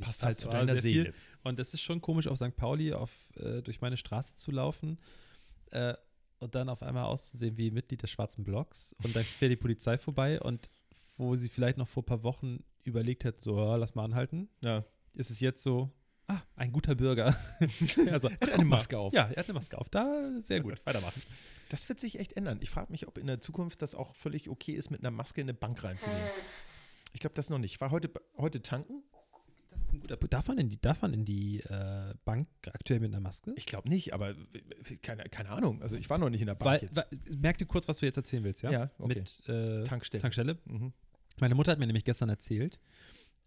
Passt 0.00 0.22
halt 0.22 0.40
zu 0.40 0.48
deiner 0.48 0.72
sehr 0.74 0.82
viel. 0.82 1.02
Seele. 1.04 1.14
Und 1.44 1.58
das 1.58 1.74
ist 1.74 1.82
schon 1.82 2.00
komisch, 2.00 2.28
auf 2.28 2.36
St. 2.38 2.56
Pauli 2.56 2.92
auf, 2.92 3.10
äh, 3.36 3.60
durch 3.62 3.80
meine 3.80 3.96
Straße 3.96 4.36
zu 4.36 4.52
laufen 4.52 4.98
äh, 5.72 5.94
und 6.38 6.54
dann 6.54 6.68
auf 6.68 6.82
einmal 6.82 7.04
auszusehen 7.04 7.56
wie 7.58 7.70
Mitglied 7.70 8.02
des 8.02 8.10
Schwarzen 8.10 8.44
Blocks. 8.44 8.94
Und 9.02 9.14
dann 9.14 9.24
fährt 9.24 9.52
die 9.52 9.56
Polizei 9.56 9.98
vorbei 9.98 10.40
und 10.40 10.70
wo 11.18 11.34
sie 11.36 11.48
vielleicht 11.50 11.76
noch 11.78 11.88
vor 11.88 12.02
ein 12.02 12.06
paar 12.06 12.22
Wochen 12.22 12.62
überlegt 12.90 13.24
hätte, 13.24 13.42
so, 13.42 13.56
ja, 13.58 13.76
lass 13.76 13.94
mal 13.94 14.04
anhalten, 14.04 14.48
Ja. 14.62 14.84
ist 15.14 15.30
es 15.30 15.40
jetzt 15.40 15.62
so, 15.62 15.90
ah, 16.28 16.40
ein 16.56 16.72
guter 16.72 16.94
Bürger. 16.94 17.34
also, 18.10 18.28
Er 18.28 18.40
hat 18.40 18.50
eine. 18.50 18.64
Maske 18.64 18.98
auf. 18.98 19.12
Ja, 19.12 19.24
er 19.28 19.36
hat 19.36 19.46
eine 19.46 19.54
Maske 19.54 19.78
auf. 19.78 19.88
Da, 19.88 20.30
sehr 20.38 20.60
gut, 20.60 20.80
weitermachen. 20.84 21.22
Das 21.70 21.88
wird 21.88 22.00
sich 22.00 22.18
echt 22.18 22.34
ändern. 22.34 22.58
Ich 22.62 22.70
frage 22.70 22.90
mich, 22.92 23.06
ob 23.08 23.16
in 23.18 23.26
der 23.26 23.40
Zukunft 23.40 23.82
das 23.82 23.94
auch 23.94 24.14
völlig 24.16 24.48
okay 24.48 24.72
ist, 24.72 24.90
mit 24.90 25.00
einer 25.00 25.10
Maske 25.10 25.40
in 25.40 25.46
eine 25.46 25.54
Bank 25.54 25.82
reinzugehen. 25.84 26.16
Ich 27.12 27.20
glaube 27.20 27.34
das 27.34 27.50
noch 27.50 27.58
nicht. 27.58 27.74
Ich 27.74 27.80
war 27.80 27.90
heute, 27.90 28.10
heute 28.36 28.62
tanken. 28.62 29.02
Das 29.68 29.80
ist 29.82 29.92
ein 29.92 30.00
guter 30.00 30.16
Punkt. 30.16 30.32
Darf 30.34 30.48
man 30.48 30.58
in 30.58 30.68
die, 30.68 30.80
darf 30.80 31.00
man 31.00 31.12
in 31.14 31.24
die 31.24 31.60
äh, 31.60 32.14
Bank 32.24 32.48
aktuell 32.72 32.98
mit 32.98 33.12
einer 33.12 33.20
Maske? 33.20 33.52
Ich 33.56 33.66
glaube 33.66 33.88
nicht, 33.88 34.12
aber 34.14 34.30
äh, 34.30 34.96
keine, 35.00 35.22
keine 35.24 35.50
Ahnung. 35.50 35.80
Also 35.80 35.94
ich 35.94 36.10
war 36.10 36.18
noch 36.18 36.28
nicht 36.28 36.40
in 36.40 36.48
der 36.48 36.54
Bank 36.54 36.64
Weil, 36.64 36.82
jetzt. 36.82 36.96
weil, 36.96 37.06
merk 37.38 37.58
dir 37.58 37.66
kurz, 37.66 37.86
was 37.86 37.98
du 37.98 38.06
jetzt 38.06 38.16
erzählen 38.16 38.42
willst, 38.42 38.62
ja? 38.62 38.70
Ja, 38.72 38.90
okay. 38.98 39.20
Mit 39.20 39.48
äh, 39.48 39.84
Tankstelle. 39.84 40.22
Tankstelle. 40.22 40.58
Mhm. 40.64 40.92
Meine 41.40 41.54
Mutter 41.54 41.72
hat 41.72 41.78
mir 41.78 41.86
nämlich 41.86 42.04
gestern 42.04 42.28
erzählt, 42.28 42.80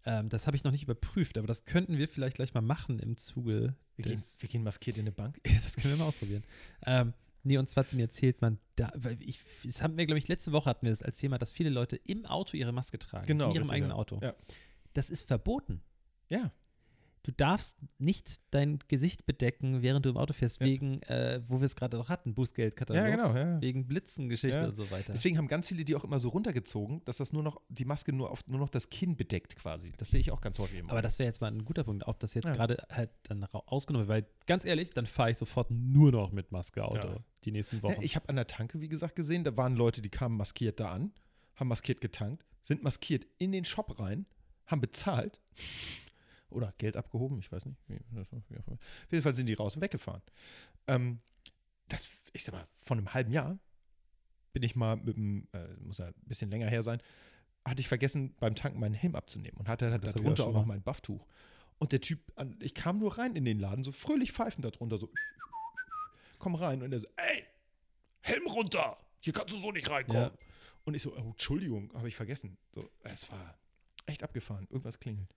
ähm, 0.06 0.28
das 0.28 0.46
habe 0.46 0.56
ich 0.56 0.64
noch 0.64 0.72
nicht 0.72 0.82
überprüft, 0.82 1.38
aber 1.38 1.46
das 1.46 1.64
könnten 1.64 1.96
wir 1.96 2.08
vielleicht 2.08 2.36
gleich 2.36 2.52
mal 2.54 2.60
machen 2.60 2.98
im 2.98 3.16
Zuge 3.16 3.74
Wir, 3.96 4.04
gehen, 4.04 4.22
wir 4.38 4.48
gehen 4.48 4.62
maskiert 4.62 4.96
in 4.96 5.02
eine 5.02 5.12
Bank. 5.12 5.40
das 5.44 5.76
können 5.76 5.94
wir 5.94 5.98
mal 5.98 6.08
ausprobieren. 6.08 6.44
Ähm, 6.84 7.14
nee, 7.42 7.56
und 7.56 7.68
zwar 7.68 7.84
hat 7.84 7.88
sie 7.88 7.96
mir 7.96 8.02
erzählt, 8.02 8.42
man 8.42 8.58
da, 8.76 8.92
weil 8.94 9.16
ich, 9.22 9.40
das 9.64 9.82
haben 9.82 9.96
wir, 9.96 10.04
glaube 10.06 10.18
ich, 10.18 10.28
letzte 10.28 10.52
Woche 10.52 10.68
hatten 10.68 10.84
wir 10.84 10.90
das 10.90 11.02
als 11.02 11.18
Thema, 11.18 11.38
dass 11.38 11.52
viele 11.52 11.70
Leute 11.70 11.96
im 11.96 12.26
Auto 12.26 12.56
ihre 12.56 12.72
Maske 12.72 12.98
tragen. 12.98 13.26
Genau, 13.26 13.46
In 13.46 13.52
ihrem 13.52 13.62
richtig, 13.62 13.74
eigenen 13.74 13.90
ja. 13.92 13.96
Auto. 13.96 14.20
Ja. 14.22 14.34
Das 14.92 15.10
ist 15.10 15.26
verboten. 15.26 15.80
Ja. 16.28 16.52
Du 17.24 17.32
darfst 17.32 17.78
nicht 17.98 18.36
dein 18.50 18.78
Gesicht 18.86 19.24
bedecken, 19.24 19.80
während 19.80 20.04
du 20.04 20.10
im 20.10 20.18
Auto 20.18 20.34
fährst, 20.34 20.60
Ja. 20.60 20.66
wegen, 20.66 21.00
äh, 21.04 21.40
wo 21.48 21.58
wir 21.60 21.64
es 21.64 21.74
gerade 21.74 21.96
noch 21.96 22.10
hatten, 22.10 22.34
Bußgeldkatalog. 22.34 23.02
Ja, 23.02 23.08
genau. 23.08 23.34
Ja. 23.34 23.60
Wegen 23.62 23.86
Blitzengeschichte 23.86 24.58
Ja. 24.58 24.66
und 24.66 24.74
so 24.76 24.90
weiter. 24.90 25.12
Deswegen 25.14 25.38
haben 25.38 25.48
ganz 25.48 25.66
viele 25.68 25.86
die 25.86 25.96
auch 25.96 26.04
immer 26.04 26.18
so 26.18 26.28
runtergezogen, 26.28 27.02
dass 27.06 27.16
das 27.16 27.32
nur 27.32 27.42
noch, 27.42 27.62
die 27.70 27.86
Maske 27.86 28.12
nur 28.12 28.30
auf 28.30 28.46
nur 28.46 28.58
noch 28.60 28.68
das 28.68 28.90
Kinn 28.90 29.16
bedeckt 29.16 29.56
quasi. 29.56 29.92
Das 29.96 30.10
sehe 30.10 30.20
ich 30.20 30.30
auch 30.32 30.42
ganz 30.42 30.58
häufig. 30.58 30.78
im 30.80 30.90
Aber 30.90 31.00
das 31.00 31.18
wäre 31.18 31.26
jetzt 31.26 31.40
mal 31.40 31.50
ein 31.50 31.64
guter 31.64 31.84
Punkt, 31.84 32.06
ob 32.06 32.20
das 32.20 32.34
jetzt 32.34 32.52
gerade 32.52 32.76
halt 32.90 33.10
dann 33.22 33.42
ausgenommen 33.44 34.06
wird, 34.06 34.24
weil 34.24 34.30
ganz 34.46 34.66
ehrlich, 34.66 34.90
dann 34.90 35.06
fahre 35.06 35.30
ich 35.30 35.38
sofort 35.38 35.70
nur 35.70 36.12
noch 36.12 36.30
mit 36.30 36.52
Maske 36.52 36.84
Auto 36.84 37.20
die 37.44 37.52
nächsten 37.52 37.82
Wochen. 37.82 38.02
ich 38.02 38.16
habe 38.16 38.28
an 38.28 38.36
der 38.36 38.46
Tanke, 38.46 38.82
wie 38.82 38.88
gesagt, 38.88 39.16
gesehen, 39.16 39.44
da 39.44 39.56
waren 39.56 39.76
Leute, 39.76 40.02
die 40.02 40.10
kamen 40.10 40.36
maskiert 40.36 40.78
da 40.78 40.92
an, 40.92 41.10
haben 41.56 41.68
maskiert 41.68 42.02
getankt, 42.02 42.44
sind 42.60 42.82
maskiert 42.82 43.26
in 43.38 43.52
den 43.52 43.64
Shop 43.64 43.98
rein, 43.98 44.26
haben 44.66 44.82
bezahlt 44.82 45.40
oder 46.54 46.72
Geld 46.78 46.96
abgehoben, 46.96 47.38
ich 47.38 47.50
weiß 47.50 47.66
nicht. 47.66 47.78
Auf 47.88 49.10
jeden 49.10 49.22
Fall 49.22 49.34
sind 49.34 49.46
die 49.46 49.54
raus 49.54 49.76
und 49.76 49.82
weggefahren. 49.82 50.22
Ähm, 50.86 51.20
das, 51.88 52.08
ich 52.32 52.44
sag 52.44 52.54
mal, 52.54 52.66
von 52.76 52.98
einem 52.98 53.12
halben 53.12 53.32
Jahr 53.32 53.58
bin 54.52 54.62
ich 54.62 54.76
mal 54.76 54.96
mit 54.96 55.16
dem, 55.16 55.48
äh, 55.52 55.66
muss 55.80 55.98
ja 55.98 56.06
ein 56.06 56.14
bisschen 56.26 56.50
länger 56.50 56.68
her 56.68 56.82
sein, 56.82 57.02
hatte 57.64 57.80
ich 57.80 57.88
vergessen, 57.88 58.34
beim 58.38 58.54
Tanken 58.54 58.78
meinen 58.78 58.94
Helm 58.94 59.16
abzunehmen 59.16 59.58
und 59.58 59.68
hatte 59.68 59.92
hab 59.92 60.04
ich 60.04 60.12
darunter 60.12 60.46
auch 60.46 60.52
noch 60.52 60.66
mein 60.66 60.82
Bufftuch. 60.82 61.26
Und 61.78 61.92
der 61.92 62.00
Typ, 62.00 62.20
ich 62.60 62.74
kam 62.74 62.98
nur 62.98 63.18
rein 63.18 63.34
in 63.36 63.44
den 63.44 63.58
Laden, 63.58 63.84
so 63.84 63.92
fröhlich 63.92 64.32
pfeifend 64.32 64.64
darunter, 64.64 64.98
so 64.98 65.10
komm 66.38 66.54
rein 66.54 66.82
und 66.82 66.92
er 66.92 67.00
so, 67.00 67.08
ey, 67.16 67.44
Helm 68.20 68.46
runter, 68.46 68.96
hier 69.20 69.32
kannst 69.32 69.52
du 69.54 69.60
so 69.60 69.72
nicht 69.72 69.90
reinkommen. 69.90 70.22
Ja. 70.22 70.38
Und 70.84 70.94
ich 70.94 71.02
so, 71.02 71.14
oh, 71.16 71.30
Entschuldigung, 71.30 71.92
habe 71.94 72.08
ich 72.08 72.16
vergessen. 72.16 72.58
So, 72.72 72.88
es 73.02 73.30
war 73.30 73.58
echt 74.06 74.22
abgefahren, 74.22 74.66
irgendwas 74.70 75.00
klingelt. 75.00 75.34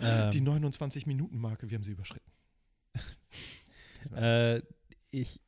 Ähm, 0.00 0.30
Die 0.30 0.40
29-Minuten-Marke, 0.40 1.68
wir 1.70 1.76
haben 1.76 1.84
sie 1.84 1.92
überschritten. 1.92 2.30
äh, 4.14 4.62
ich 5.10 5.40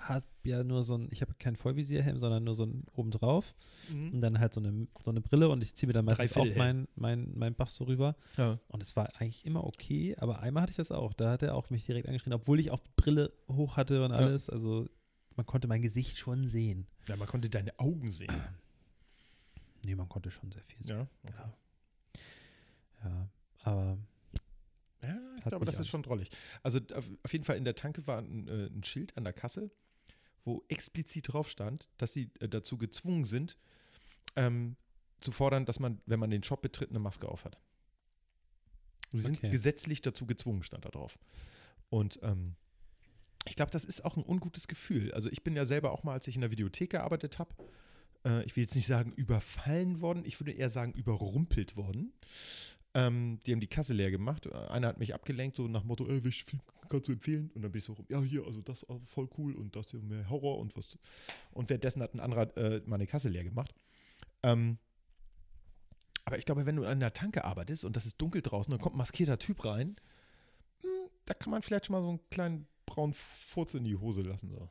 habe 0.00 0.24
ja 0.42 0.64
nur 0.64 0.82
so 0.82 0.96
ein, 0.96 1.08
ich 1.12 1.20
habe 1.22 1.34
keinen 1.34 1.54
Vollvisierhelm, 1.56 2.18
sondern 2.18 2.42
nur 2.44 2.54
so 2.54 2.64
ein 2.64 2.84
obendrauf 2.94 3.54
und 3.90 4.20
dann 4.20 4.40
halt 4.40 4.52
so 4.52 4.60
eine, 4.60 4.88
so 5.00 5.10
eine 5.10 5.20
Brille 5.20 5.48
und 5.48 5.62
ich 5.62 5.74
ziehe 5.74 5.86
mir 5.86 5.92
dann 5.92 6.04
meistens 6.04 6.32
auch 6.32 6.36
Dreiviertelhelm. 6.42 6.86
mein, 6.96 7.26
mein, 7.28 7.38
mein 7.38 7.54
Buff 7.54 7.70
so 7.70 7.84
rüber. 7.84 8.16
Ja. 8.36 8.58
Und 8.68 8.82
es 8.82 8.96
war 8.96 9.08
eigentlich 9.20 9.46
immer 9.46 9.64
okay, 9.64 10.16
aber 10.18 10.40
einmal 10.40 10.62
hatte 10.64 10.72
ich 10.72 10.76
das 10.76 10.90
auch. 10.90 11.12
Da 11.14 11.30
hat 11.30 11.42
er 11.42 11.54
auch 11.54 11.70
mich 11.70 11.86
direkt 11.86 12.08
angeschrien, 12.08 12.32
obwohl 12.32 12.58
ich 12.58 12.70
auch 12.72 12.80
Brille 12.96 13.32
hoch 13.48 13.76
hatte 13.76 14.04
und 14.04 14.10
Ja. 14.10 14.16
alles. 14.16 14.50
Also 14.50 14.88
man 15.36 15.46
konnte 15.46 15.68
mein 15.68 15.80
Gesicht 15.82 16.18
schon 16.18 16.48
sehen. 16.48 16.86
Ja, 17.06 17.16
man 17.16 17.28
konnte 17.28 17.48
deine 17.48 17.78
Augen 17.78 18.10
sehen. 18.10 18.34
Nee, 19.86 19.94
man 19.94 20.08
konnte 20.08 20.30
schon 20.32 20.50
sehr 20.50 20.64
viel 20.64 20.84
sehen. 20.84 20.96
Ja, 20.98 21.06
okay. 21.22 21.34
Ja. 21.38 21.54
Ja, 23.04 23.28
aber 23.62 23.98
Ja, 25.02 25.18
ich 25.38 25.44
glaube, 25.44 25.64
das 25.66 25.76
ist 25.78 25.86
auch. 25.86 25.90
schon 25.90 26.02
drollig. 26.02 26.28
Also 26.62 26.80
auf, 26.94 27.08
auf 27.22 27.32
jeden 27.32 27.44
Fall 27.44 27.56
in 27.56 27.64
der 27.64 27.74
Tanke 27.74 28.06
war 28.06 28.18
ein, 28.18 28.48
äh, 28.48 28.66
ein 28.66 28.82
Schild 28.84 29.16
an 29.16 29.24
der 29.24 29.32
Kasse, 29.32 29.70
wo 30.44 30.64
explizit 30.68 31.32
drauf 31.32 31.48
stand, 31.48 31.88
dass 31.98 32.12
sie 32.12 32.30
äh, 32.40 32.48
dazu 32.48 32.78
gezwungen 32.78 33.24
sind, 33.24 33.56
ähm, 34.36 34.76
zu 35.20 35.32
fordern, 35.32 35.66
dass 35.66 35.80
man, 35.80 36.00
wenn 36.06 36.20
man 36.20 36.30
den 36.30 36.42
Shop 36.42 36.62
betritt, 36.62 36.90
eine 36.90 36.98
Maske 37.00 37.28
aufhat. 37.28 37.58
Sie 39.12 39.20
sind 39.20 39.38
Okay. 39.38 39.50
gesetzlich 39.50 40.02
dazu 40.02 40.26
gezwungen, 40.26 40.62
stand 40.62 40.84
da 40.84 40.90
drauf. 40.90 41.18
Und 41.88 42.18
ähm, 42.22 42.54
ich 43.46 43.56
glaube, 43.56 43.70
das 43.70 43.84
ist 43.84 44.04
auch 44.04 44.16
ein 44.16 44.24
ungutes 44.24 44.68
Gefühl. 44.68 45.12
Also 45.14 45.30
ich 45.30 45.42
bin 45.42 45.56
ja 45.56 45.64
selber 45.64 45.92
auch 45.92 46.04
mal, 46.04 46.12
als 46.12 46.26
ich 46.28 46.34
in 46.34 46.42
der 46.42 46.50
Videothek 46.50 46.90
gearbeitet 46.90 47.38
habe, 47.38 47.54
äh, 48.24 48.44
ich 48.44 48.54
will 48.56 48.64
jetzt 48.64 48.74
nicht 48.74 48.86
sagen 48.86 49.12
überfallen 49.12 50.00
worden, 50.02 50.24
ich 50.26 50.38
würde 50.38 50.52
eher 50.52 50.68
sagen 50.68 50.92
überrumpelt 50.92 51.76
worden. 51.76 52.12
Ähm, 52.98 53.38
die 53.46 53.52
haben 53.52 53.60
die 53.60 53.68
Kasse 53.68 53.94
leer 53.94 54.10
gemacht. 54.10 54.52
Einer 54.52 54.88
hat 54.88 54.98
mich 54.98 55.14
abgelenkt, 55.14 55.56
so 55.56 55.68
nach 55.68 55.84
Motto, 55.84 56.08
ey, 56.08 56.24
welchen 56.24 56.46
Film 56.48 56.62
kannst 56.88 57.06
du 57.06 57.12
empfehlen? 57.12 57.50
Und 57.54 57.62
dann 57.62 57.70
bin 57.70 57.78
ich 57.78 57.84
so, 57.84 57.92
rum, 57.92 58.06
ja, 58.08 58.20
hier, 58.22 58.44
also 58.44 58.60
das 58.60 58.88
auch 58.88 59.00
voll 59.04 59.28
cool 59.38 59.54
und 59.54 59.76
das 59.76 59.90
hier 59.90 60.00
mehr 60.00 60.28
Horror 60.28 60.58
und 60.58 60.76
was. 60.76 60.98
Und 61.52 61.70
währenddessen 61.70 62.02
hat 62.02 62.14
ein 62.14 62.20
anderer 62.20 62.56
äh, 62.56 62.82
meine 62.86 63.06
Kasse 63.06 63.28
leer 63.28 63.44
gemacht. 63.44 63.72
Ähm, 64.42 64.78
aber 66.24 66.38
ich 66.38 66.44
glaube, 66.44 66.66
wenn 66.66 66.76
du 66.76 66.84
an 66.84 66.98
der 66.98 67.12
Tanke 67.12 67.44
arbeitest 67.44 67.84
und 67.84 67.94
das 67.94 68.04
ist 68.04 68.20
dunkel 68.20 68.42
draußen, 68.42 68.70
dann 68.70 68.80
kommt 68.80 68.96
ein 68.96 68.98
maskierter 68.98 69.38
Typ 69.38 69.64
rein, 69.64 69.96
hm, 70.82 70.88
da 71.24 71.34
kann 71.34 71.52
man 71.52 71.62
vielleicht 71.62 71.86
schon 71.86 71.94
mal 71.94 72.02
so 72.02 72.08
einen 72.08 72.30
kleinen 72.30 72.66
braunen 72.84 73.14
Furz 73.14 73.74
in 73.74 73.84
die 73.84 73.96
Hose 73.96 74.22
lassen. 74.22 74.50
So. 74.50 74.68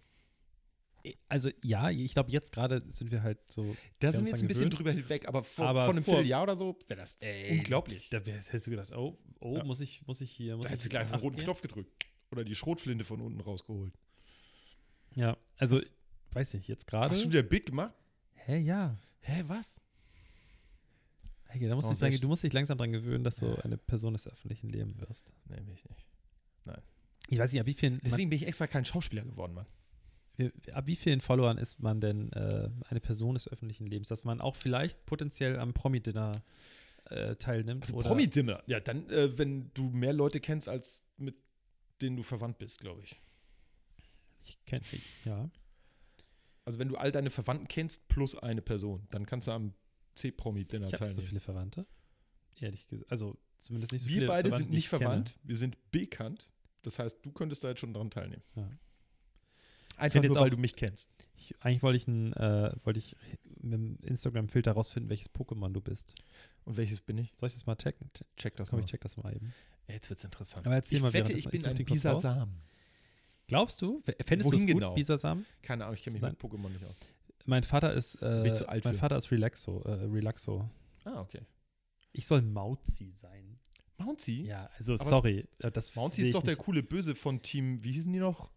Also 1.27 1.49
ja, 1.63 1.89
ich 1.89 2.13
glaube, 2.13 2.31
jetzt 2.31 2.51
gerade 2.51 2.81
sind 2.89 3.11
wir 3.11 3.23
halt 3.23 3.39
so. 3.51 3.75
Da 3.99 4.11
sind 4.11 4.25
wir 4.25 4.31
jetzt 4.31 4.41
ein 4.41 4.47
bisschen 4.47 4.69
drüber 4.69 4.91
hinweg, 4.91 5.27
aber 5.27 5.43
vor, 5.43 5.67
Aber 5.67 5.85
von 5.85 5.95
einem 5.95 6.05
Vierteljahr 6.05 6.43
oder 6.43 6.55
so 6.55 6.77
wäre 6.87 6.99
das 6.99 7.17
unglaublich. 7.49 8.09
Da 8.09 8.19
hättest 8.19 8.67
du 8.67 8.71
gedacht, 8.71 8.91
oh, 8.95 9.17
oh, 9.39 9.57
Ja. 9.57 9.63
muss 9.63 9.81
ich, 9.81 10.05
muss 10.07 10.21
ich 10.21 10.31
hier. 10.31 10.55
Muss 10.57 10.65
Da 10.65 10.71
hättest 10.71 10.85
du 10.87 10.89
gleich 10.89 11.05
auf 11.05 11.11
den 11.11 11.19
roten? 11.21 11.37
Knopf 11.37 11.61
gedrückt. 11.61 11.91
Oder 12.31 12.43
die 12.43 12.55
Schrotflinte 12.55 13.03
von 13.05 13.21
unten 13.21 13.39
rausgeholt. 13.39 13.93
Ja, 15.15 15.37
also 15.57 15.79
weiß 16.31 16.53
ich, 16.55 16.67
jetzt 16.67 16.87
gerade. 16.87 17.09
Hast 17.09 17.23
du 17.25 17.29
wieder 17.29 17.39
ein 17.39 17.49
Bild 17.49 17.65
gemacht? 17.67 17.93
Hä, 18.33 18.57
ja. 18.59 18.97
Hä, 19.21 19.43
was? 19.47 19.81
Hey, 21.45 21.67
da 21.67 21.75
musst 21.75 21.89
Oh, 21.89 21.93
du, 21.93 22.05
dich 22.05 22.19
du 22.19 22.27
musst 22.27 22.43
dich 22.43 22.53
langsam 22.53 22.77
dran 22.77 22.91
gewöhnen, 22.91 23.23
dass 23.23 23.37
du 23.37 23.55
eine 23.63 23.77
Person 23.77 24.13
des 24.13 24.27
öffentlichen 24.27 24.69
Lebens 24.69 24.99
wirst. 24.99 25.31
Nee, 25.45 25.57
will 25.65 25.73
ich 25.73 25.85
nicht. 25.89 26.05
Ich 27.29 27.39
weiß 27.39 27.51
nicht, 27.51 27.59
ab 27.59 27.67
wie 27.67 27.73
vielen, 27.73 27.93
man, 27.95 28.01
Deswegen 28.05 28.29
bin 28.29 28.37
ich 28.37 28.47
extra 28.47 28.67
kein 28.67 28.85
Schauspieler 28.85 29.23
geworden, 29.23 29.53
Mann. 29.53 29.65
Ab 30.71 30.87
wie 30.87 30.95
vielen 30.95 31.21
Followern 31.21 31.57
ist 31.57 31.79
man 31.79 31.99
denn 31.99 32.31
äh, 32.33 32.69
eine 32.89 32.99
Person 32.99 33.33
des 33.33 33.47
öffentlichen 33.47 33.87
Lebens, 33.87 34.07
dass 34.07 34.23
man 34.23 34.41
auch 34.41 34.55
vielleicht 34.55 35.05
potenziell 35.05 35.59
am 35.59 35.73
Promi-Dinner 35.73 36.43
äh, 37.05 37.35
teilnimmt? 37.35 37.83
Also 37.83 37.95
oder 37.95 38.09
Promi-Dimmer. 38.09 38.63
Ja, 38.67 38.79
dann, 38.79 39.09
äh, 39.09 39.37
wenn 39.37 39.71
du 39.73 39.89
mehr 39.89 40.13
Leute 40.13 40.39
kennst, 40.39 40.69
als 40.69 41.01
mit 41.17 41.35
denen 42.01 42.15
du 42.15 42.23
verwandt 42.23 42.59
bist, 42.59 42.79
glaube 42.79 43.01
ich. 43.03 43.15
Ich 44.43 44.63
kenne 44.65 44.83
ja. 45.25 45.49
Also 46.65 46.79
wenn 46.79 46.89
du 46.89 46.95
all 46.95 47.11
deine 47.11 47.29
Verwandten 47.29 47.67
kennst, 47.67 48.07
plus 48.07 48.35
eine 48.35 48.61
Person, 48.61 49.07
dann 49.09 49.25
kannst 49.25 49.47
du 49.47 49.51
am 49.51 49.73
C-Promi-Dinner 50.15 50.87
nicht 50.87 50.97
so 50.97 51.05
teilnehmen. 51.05 51.27
viele 51.27 51.39
Verwandte. 51.39 51.85
Ehrlich 52.59 52.87
gesagt. 52.87 53.11
Also 53.11 53.37
zumindest 53.57 53.93
nicht 53.93 54.03
so 54.03 54.09
Wir 54.09 54.15
viele 54.15 54.27
beide 54.27 54.49
Verwandte, 54.49 54.65
sind 54.65 54.73
nicht 54.73 54.89
verwandt, 54.89 55.39
wir 55.43 55.57
sind 55.57 55.91
bekannt. 55.91 56.49
Das 56.83 56.99
heißt, 56.99 57.19
du 57.23 57.31
könntest 57.31 57.63
da 57.63 57.69
jetzt 57.69 57.79
schon 57.79 57.93
dran 57.93 58.09
teilnehmen. 58.09 58.43
Ja. 58.55 58.69
Einfach 59.97 60.21
nur, 60.23 60.35
weil 60.35 60.49
du 60.49 60.57
mich 60.57 60.75
kennst. 60.75 61.09
Ich, 61.35 61.55
eigentlich 61.59 61.83
wollte 61.83 61.97
ich, 61.97 62.07
ein, 62.07 62.33
äh, 62.33 62.71
wollte 62.83 62.99
ich 62.99 63.15
mit 63.61 63.73
dem 63.73 63.97
Instagram-Filter 64.03 64.71
rausfinden, 64.71 65.09
welches 65.09 65.29
Pokémon 65.33 65.71
du 65.73 65.81
bist. 65.81 66.13
Und 66.65 66.77
welches 66.77 67.01
bin 67.01 67.17
ich? 67.17 67.33
Soll 67.35 67.47
ich 67.47 67.53
das 67.53 67.65
mal 67.65 67.75
checken? 67.75 68.09
Check 68.37 68.55
das 68.55 68.69
Komm, 68.69 68.79
mal. 68.79 68.85
ich 68.85 68.91
check 68.91 69.01
das 69.01 69.17
mal 69.17 69.33
eben. 69.35 69.53
Jetzt 69.87 70.09
wird's 70.09 70.23
interessant. 70.23 70.65
Aber 70.65 70.75
erzähl 70.75 70.97
ich 70.97 71.01
mal, 71.01 71.13
wette, 71.13 71.33
ich 71.33 71.47
bin 71.49 71.61
such 71.61 71.69
ein. 71.69 71.85
Bisasam. 71.85 72.51
Glaubst 73.47 73.81
du? 73.81 74.03
Fändest 74.25 74.51
du 74.51 74.55
es 74.55 74.61
gut, 74.63 74.73
genau? 74.73 74.93
Bisasam? 74.93 75.45
Keine 75.61 75.85
Ahnung, 75.85 75.95
ich 75.95 76.03
kenne 76.03 76.13
mich 76.15 76.21
Sein- 76.21 76.31
mit 76.31 76.41
Pokémon 76.41 76.69
nicht 76.69 76.83
aus. 76.85 76.95
Mein 77.45 77.63
Vater 77.63 77.93
ist, 77.93 78.15
äh, 78.15 78.41
bin 78.43 78.45
ich 78.47 78.55
zu 78.55 78.67
alt 78.67 78.83
mein 78.83 78.93
für. 78.93 78.99
Vater 78.99 79.17
ist 79.17 79.31
Relaxo, 79.31 79.81
äh, 79.83 79.91
Relaxo. 79.91 80.69
Ah, 81.05 81.21
okay. 81.21 81.41
Ich 82.11 82.27
soll 82.27 82.41
Mauzi 82.41 83.09
sein. 83.11 83.57
Mounty? 83.97 84.43
Ja, 84.45 84.69
also 84.77 84.93
Aber 84.95 85.05
sorry, 85.05 85.45
äh, 85.59 85.71
das 85.71 85.95
Mounty 85.95 86.23
ist 86.23 86.35
doch 86.35 86.43
der 86.43 86.55
coole 86.57 86.83
Böse 86.83 87.15
von 87.15 87.41
Team, 87.41 87.83
wie 87.83 87.93
hießen 87.93 88.11
die 88.11 88.19
noch? 88.19 88.51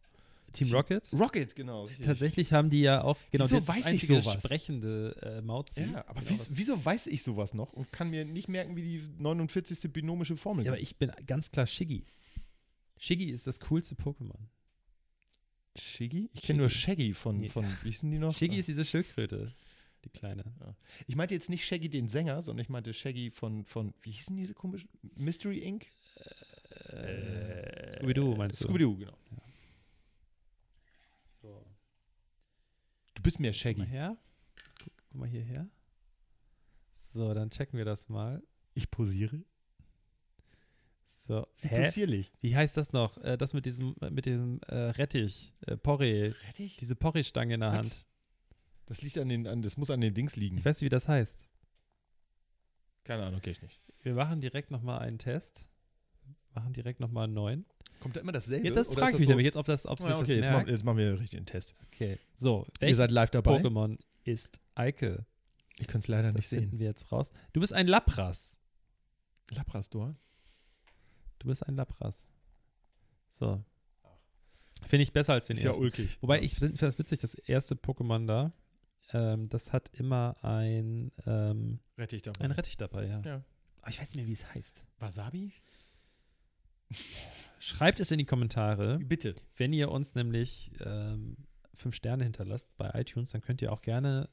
Team 0.52 0.72
Rocket. 0.72 1.08
Rocket, 1.12 1.54
genau. 1.54 1.84
richtig. 1.84 2.06
Tatsächlich 2.06 2.52
haben 2.52 2.70
die 2.70 2.80
ja 2.82 3.02
auch 3.04 3.16
genau 3.30 3.44
Wieso 3.44 3.60
das 3.60 3.68
weiß 3.68 3.78
ich 3.78 3.86
einzige 3.86 4.22
sprechende 4.22 5.16
äh, 5.22 5.42
Mauzi. 5.42 5.82
Ja, 5.82 6.04
aber 6.08 6.20
Genau, 6.20 6.30
wies- 6.32 6.46
das- 6.48 6.56
wieso 6.56 6.84
weiß 6.84 7.06
ich 7.06 7.22
sowas 7.22 7.54
noch 7.54 7.72
und 7.72 7.92
kann 7.92 8.10
mir 8.10 8.24
nicht 8.24 8.48
merken, 8.48 8.76
wie 8.76 8.82
die 8.82 9.02
49. 9.18 9.92
binomische 9.92 10.36
Formel 10.36 10.64
Ja, 10.64 10.72
aber 10.72 10.80
ich 10.80 10.96
bin 10.96 11.12
ganz 11.26 11.50
klar 11.50 11.66
Shiggy. 11.66 12.02
Shiggy 12.98 13.30
ist 13.30 13.46
das 13.46 13.60
coolste 13.60 13.94
Pokémon. 13.94 14.36
Shiggy? 15.76 16.28
Ich 16.34 16.42
kenne 16.42 16.58
nur 16.60 16.68
Shaggy 16.70 17.14
von, 17.14 17.44
von, 17.48 17.64
wie 17.82 17.90
hießen 17.90 18.10
die 18.10 18.18
noch? 18.18 18.36
Shiggy 18.36 18.58
ist 18.58 18.68
diese 18.68 18.84
Schildkröte, 18.84 19.52
die 20.04 20.08
kleine. 20.10 20.44
Ich 21.06 21.14
meinte 21.16 21.32
jetzt 21.34 21.48
nicht 21.48 21.64
Shaggy 21.64 21.88
den 21.88 22.08
Sänger, 22.08 22.42
sondern 22.42 22.62
ich 22.64 22.68
meinte 22.68 22.92
Shaggy 22.92 23.30
von, 23.30 23.64
von 23.64 23.94
wie 24.02 24.10
hießen 24.10 24.36
diese 24.36 24.52
komische? 24.52 24.86
Mystery 25.16 25.58
Inc.? 25.58 25.86
Äh, 26.88 27.92
Scooby-Doo 27.98 28.34
meinst 28.36 28.60
du? 28.60 28.64
Scooby-Doo, 28.64 28.96
genau. 28.96 29.12
So. 29.30 29.39
Du 33.20 33.24
bist 33.24 33.38
mehr 33.38 33.50
Guck 33.52 33.56
mal 33.56 33.60
Shaggy. 33.60 33.86
her. 33.86 34.16
Guck, 34.82 34.92
guck 35.10 35.20
mal 35.20 35.28
hierher. 35.28 35.68
So, 37.12 37.34
dann 37.34 37.50
checken 37.50 37.76
wir 37.76 37.84
das 37.84 38.08
mal. 38.08 38.42
Ich 38.72 38.90
posiere. 38.90 39.44
So. 41.04 41.46
Wie 41.60 41.68
Hä? 41.68 41.84
possierlich. 41.84 42.32
Wie 42.40 42.56
heißt 42.56 42.78
das 42.78 42.94
noch? 42.94 43.18
Äh, 43.18 43.36
das 43.36 43.52
mit 43.52 43.66
diesem, 43.66 43.94
mit 44.10 44.24
diesem 44.24 44.62
äh, 44.68 44.74
Rettich, 44.74 45.52
äh, 45.66 45.76
Porree, 45.76 46.28
Rettich? 46.46 46.78
diese 46.78 46.96
Porree-Stange 46.96 47.52
in 47.54 47.60
der 47.60 47.68
Was? 47.72 47.76
Hand. 47.76 48.06
Das 48.86 49.02
liegt 49.02 49.18
an 49.18 49.28
den, 49.28 49.46
an, 49.46 49.60
das 49.60 49.76
muss 49.76 49.90
an 49.90 50.00
den 50.00 50.14
Dings 50.14 50.36
liegen. 50.36 50.56
Ich 50.56 50.64
weiß 50.64 50.76
nicht, 50.78 50.86
wie 50.86 50.88
das 50.88 51.06
heißt. 51.06 51.46
Keine 53.04 53.26
Ahnung, 53.26 53.42
kenn 53.42 53.52
ich 53.52 53.60
nicht. 53.60 53.82
Wir 54.00 54.14
machen 54.14 54.40
direkt 54.40 54.70
nochmal 54.70 55.00
einen 55.00 55.18
Test. 55.18 55.69
Machen 56.54 56.72
direkt 56.72 57.00
nochmal 57.00 57.24
einen 57.24 57.34
neuen. 57.34 57.66
Kommt 58.00 58.16
da 58.16 58.20
immer 58.20 58.32
dasselbe? 58.32 58.66
Jetzt 58.66 58.76
das 58.76 58.88
frage 58.88 59.12
ich 59.12 59.18
mich 59.18 59.24
so- 59.26 59.30
nämlich 59.30 59.44
jetzt, 59.44 59.56
ob 59.56 59.66
das, 59.66 59.86
ob 59.86 60.00
Ah, 60.00 60.04
sich 60.06 60.14
okay, 60.14 60.20
das 60.26 60.30
jetzt 60.36 60.50
machen, 60.52 60.68
jetzt 60.68 60.84
machen 60.84 60.98
wir 60.98 61.12
richtig 61.20 61.36
einen 61.38 61.46
Test. 61.46 61.74
Okay, 61.86 62.18
so. 62.34 62.66
Ihr 62.80 62.96
seid 62.96 63.10
live 63.10 63.30
dabei. 63.30 63.60
Pokémon 63.60 63.98
ist 64.24 64.60
Eike? 64.74 65.26
Ich 65.78 65.86
kann 65.86 66.00
es 66.00 66.08
leider 66.08 66.28
Das 66.28 66.34
nicht 66.36 66.48
finden 66.48 66.70
sehen. 66.70 66.78
wir 66.80 66.86
jetzt 66.88 67.10
raus. 67.12 67.30
Du 67.52 67.60
bist 67.60 67.72
ein 67.72 67.86
Lapras. 67.86 68.58
Labrastor. 69.52 70.14
Du 71.38 71.48
bist 71.48 71.66
ein 71.66 71.74
Lapras. 71.76 72.30
So. 73.28 73.62
Finde 74.86 75.02
ich 75.02 75.12
besser 75.12 75.34
als 75.34 75.46
den 75.46 75.56
Ist 75.56 75.62
ja 75.62 75.70
ersten. 75.70 75.84
ulkig. 75.84 76.18
Wobei 76.20 76.38
Ja. 76.38 76.42
ich 76.44 76.54
finde 76.56 76.74
das 76.74 76.98
witzig, 76.98 77.18
das 77.20 77.34
erste 77.34 77.74
Pokémon 77.74 78.26
da, 78.26 78.52
ähm, 79.12 79.48
das 79.48 79.72
hat 79.72 79.90
immer 79.92 80.36
ein, 80.42 81.12
ähm, 81.26 81.80
Rettich 81.98 82.22
dabei. 82.22 82.44
ein 82.44 82.50
Rettich 82.50 82.76
dabei, 82.76 83.06
ja. 83.06 83.20
Ja. 83.24 83.44
Aber 83.82 83.90
ich 83.90 83.98
weiß 84.00 84.08
nicht 84.08 84.16
mehr, 84.16 84.26
wie 84.26 84.32
es 84.32 84.54
heißt. 84.54 84.84
Wasabi? 84.98 85.52
Schreibt 87.58 88.00
es 88.00 88.10
in 88.10 88.18
die 88.18 88.24
Kommentare. 88.24 88.98
Bitte. 88.98 89.36
Wenn 89.56 89.72
ihr 89.72 89.90
uns 89.90 90.14
nämlich 90.14 90.72
ähm, 90.80 91.36
fünf 91.74 91.94
Sterne 91.94 92.24
hinterlasst 92.24 92.76
bei 92.76 92.90
iTunes, 92.94 93.30
dann 93.30 93.42
könnt 93.42 93.62
ihr 93.62 93.72
auch 93.72 93.82
gerne 93.82 94.28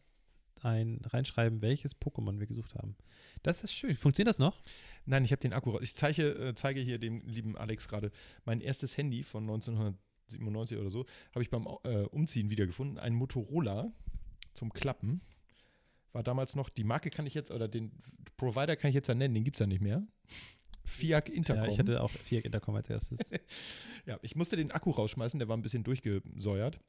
ein, 0.62 1.02
reinschreiben, 1.04 1.62
welches 1.62 2.00
Pokémon 2.00 2.40
wir 2.40 2.48
gesucht 2.48 2.76
haben. 2.76 2.96
Das 3.44 3.64
ist 3.64 3.74
schön. 3.74 3.96
Funktioniert 3.96 4.30
das 4.30 4.40
noch? 4.40 4.62
Nein, 5.06 5.24
ich 5.24 5.32
habe 5.32 5.42
den 5.42 5.54
Akku 5.54 5.72
raus. 5.72 5.82
Ich 5.84 5.96
zeige, 5.96 6.30
äh, 6.30 6.56
zeige 6.56 6.80
hier 6.80 7.00
dem 7.00 7.22
lieben 7.26 7.58
Alex 7.58 7.88
gerade 7.88 8.12
mein 8.46 8.62
erstes 8.62 8.98
Handy 8.98 9.24
von 9.24 9.44
1997 9.44 10.78
oder 10.78 10.90
so. 10.90 11.06
Habe 11.34 11.44
ich 11.44 11.50
beim 11.50 11.68
äh, 11.84 12.04
Umziehen 12.04 12.50
wiedergefunden. 12.50 12.98
Ein 12.98 13.14
Motorola 13.14 13.92
zum 14.54 14.74
Klappen. 14.74 15.22
War 16.12 16.24
damals 16.24 16.56
noch, 16.56 16.70
die 16.70 16.84
Marke 16.84 17.10
kann 17.10 17.26
ich 17.28 17.34
jetzt, 17.34 17.52
oder 17.52 17.68
den 17.68 17.92
Provider 18.38 18.76
kann 18.76 18.90
ich 18.90 18.96
jetzt 18.96 19.08
ja 19.08 19.16
nennen, 19.16 19.34
den 19.34 19.44
gibt 19.44 19.58
es 19.58 19.60
ja 19.60 19.68
nicht 19.68 19.82
mehr. 19.82 20.06
Fiat 20.88 21.30
Intercom. 21.30 21.64
Ja, 21.66 21.70
ich 21.70 21.80
hatte 21.80 22.02
auch 22.02 22.10
vier 22.10 22.44
Intercom 22.44 22.76
als 22.76 22.90
erstes. 22.90 23.20
Ja, 24.06 24.18
ich 24.22 24.36
musste 24.38 24.56
den 24.56 24.72
Akku 24.72 24.92
rausschmeißen, 24.92 25.38
der 25.38 25.50
war 25.50 25.58
ein 25.58 25.62
bisschen 25.62 25.84
durchgesäuert. 25.84 26.80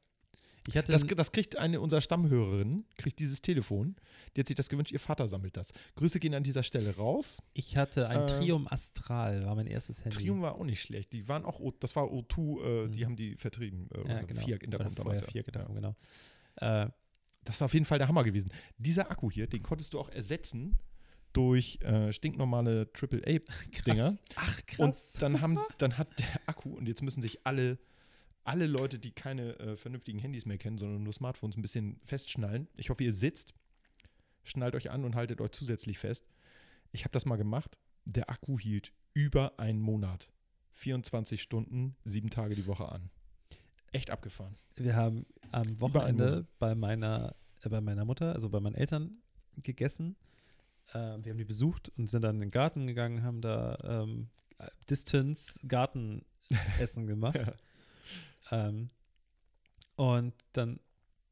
Ich 0.67 0.77
hatte 0.77 0.91
Das, 0.93 1.05
das 1.05 1.31
kriegt 1.33 1.57
eine 1.57 1.81
unserer 1.81 1.99
Stammhörerinnen, 1.99 2.85
kriegt 2.97 3.19
dieses 3.19 3.41
Telefon. 3.41 3.95
Die 4.35 4.39
hat 4.41 4.47
sich 4.47 4.55
das 4.55 4.69
gewünscht, 4.69 4.91
ihr 4.93 4.99
Vater 5.01 5.27
sammelt 5.27 5.57
das. 5.57 5.71
Grüße 5.95 6.19
gehen 6.19 6.33
an 6.33 6.43
dieser 6.43 6.63
Stelle 6.63 6.95
raus. 6.95 7.41
ich 7.53 7.75
hatte 7.75 8.07
ein 8.07 8.21
Äh, 8.21 8.25
Trium 8.27 8.67
Astral, 8.69 9.45
war 9.45 9.55
mein 9.55 9.67
erstes 9.67 10.03
Handy. 10.05 10.17
Trium 10.17 10.41
war 10.41 10.55
auch 10.55 10.63
nicht 10.63 10.81
schlecht. 10.81 11.11
Die 11.11 11.27
waren 11.27 11.43
auch, 11.43 11.59
das 11.79 11.93
war 11.95 12.05
O2, 12.05 12.61
äh, 12.61 12.87
Mhm. 12.87 12.91
die 12.93 13.05
haben 13.05 13.15
die 13.17 13.35
vertrieben. 13.35 13.89
Äh, 13.93 14.07
ja, 14.09 14.21
genau. 14.21 14.41
Fiat 14.41 14.63
Intercom 14.63 14.95
damals. 14.95 15.23
Fiat 15.25 15.33
ja. 15.47 15.53
Intercom, 15.53 15.75
genau. 15.75 15.95
Äh, 16.57 16.89
Das 17.45 17.55
ist 17.55 17.61
auf 17.61 17.73
jeden 17.73 17.85
Fall 17.85 17.97
der 17.97 18.07
Hammer 18.07 18.23
gewesen. 18.23 18.51
Dieser 18.77 19.09
Akku 19.11 19.31
hier, 19.31 19.47
den 19.47 19.63
konntest 19.63 19.93
du 19.93 19.99
auch 19.99 20.09
ersetzen 20.09 20.77
durch 21.39 21.79
äh, 21.83 22.11
stinknormale 22.11 22.89
AAA-Dinger. 22.93 24.17
Ach, 24.35 24.61
Und 24.77 24.95
dann, 25.19 25.39
haben, 25.39 25.57
dann 25.77 25.97
hat 25.97 26.19
der 26.19 26.41
Akku, 26.47 26.75
und 26.75 26.85
jetzt 26.87 27.01
müssen 27.01 27.21
sich 27.21 27.45
alle 27.45 27.79
alle 28.43 28.65
Leute, 28.65 28.97
die 28.97 29.11
keine 29.11 29.59
äh, 29.59 29.75
vernünftigen 29.75 30.17
Handys 30.17 30.45
mehr 30.45 30.57
kennen, 30.57 30.79
sondern 30.79 31.03
nur 31.03 31.13
Smartphones, 31.13 31.55
ein 31.55 31.61
bisschen 31.61 31.99
festschnallen. 32.03 32.67
Ich 32.77 32.89
hoffe, 32.89 33.03
ihr 33.03 33.13
sitzt, 33.13 33.53
schnallt 34.43 34.73
euch 34.73 34.89
an 34.89 35.05
und 35.05 35.15
haltet 35.15 35.39
euch 35.39 35.51
zusätzlich 35.51 35.99
fest. 35.99 36.25
Ich 36.91 37.03
habe 37.03 37.11
das 37.11 37.25
mal 37.25 37.35
gemacht. 37.35 37.79
Der 38.05 38.29
Akku 38.29 38.57
hielt 38.57 38.91
über 39.13 39.59
einen 39.59 39.79
Monat. 39.79 40.31
24 40.73 41.41
Stunden, 41.41 41.95
sieben 42.05 42.31
Tage 42.31 42.55
die 42.55 42.65
Woche 42.65 42.89
an. 42.89 43.11
Echt 43.91 44.09
abgefahren. 44.09 44.55
Wir 44.75 44.95
haben 44.95 45.27
am 45.51 45.79
Wochenende 45.79 46.47
bei 46.57 46.73
meiner, 46.73 47.35
äh, 47.61 47.69
bei 47.69 47.81
meiner 47.81 48.05
Mutter, 48.05 48.33
also 48.33 48.49
bei 48.49 48.59
meinen 48.59 48.75
Eltern, 48.75 49.21
gegessen. 49.57 50.15
Äh, 50.93 51.23
wir 51.23 51.31
haben 51.31 51.37
die 51.37 51.45
besucht 51.45 51.91
und 51.97 52.07
sind 52.07 52.23
dann 52.23 52.35
in 52.35 52.41
den 52.41 52.51
Garten 52.51 52.87
gegangen, 52.87 53.23
haben 53.23 53.41
da 53.41 53.77
ähm, 53.83 54.29
Distance 54.89 55.59
Gartenessen 55.67 56.25
gemacht. 57.07 57.37
ja. 57.37 58.67
ähm, 58.67 58.89
und 59.95 60.33
dann 60.53 60.79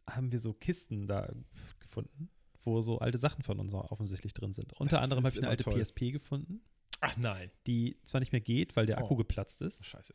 haben 0.10 0.32
wir 0.32 0.40
so 0.40 0.54
Kisten 0.54 1.08
da 1.08 1.32
gefunden, 1.80 2.30
wo 2.64 2.82
so 2.82 3.00
alte 3.00 3.18
Sachen 3.18 3.44
von 3.44 3.60
uns 3.60 3.74
offensichtlich 3.74 4.34
drin 4.34 4.54
sind. 4.54 4.74
Unter 4.74 4.96
das 4.96 5.04
anderem 5.04 5.24
habe 5.24 5.34
ich 5.34 5.42
eine 5.42 5.50
alte 5.50 5.64
toll. 5.64 5.82
PSP 5.82 6.12
gefunden. 6.12 6.62
Ach 7.00 7.16
nein. 7.18 7.52
Die 7.68 7.98
zwar 8.04 8.20
nicht 8.20 8.32
mehr 8.32 8.42
geht, 8.42 8.76
weil 8.76 8.86
der 8.86 8.98
Akku 8.98 9.14
oh. 9.14 9.18
geplatzt 9.18 9.62
ist. 9.62 9.86
Scheiße. 9.86 10.14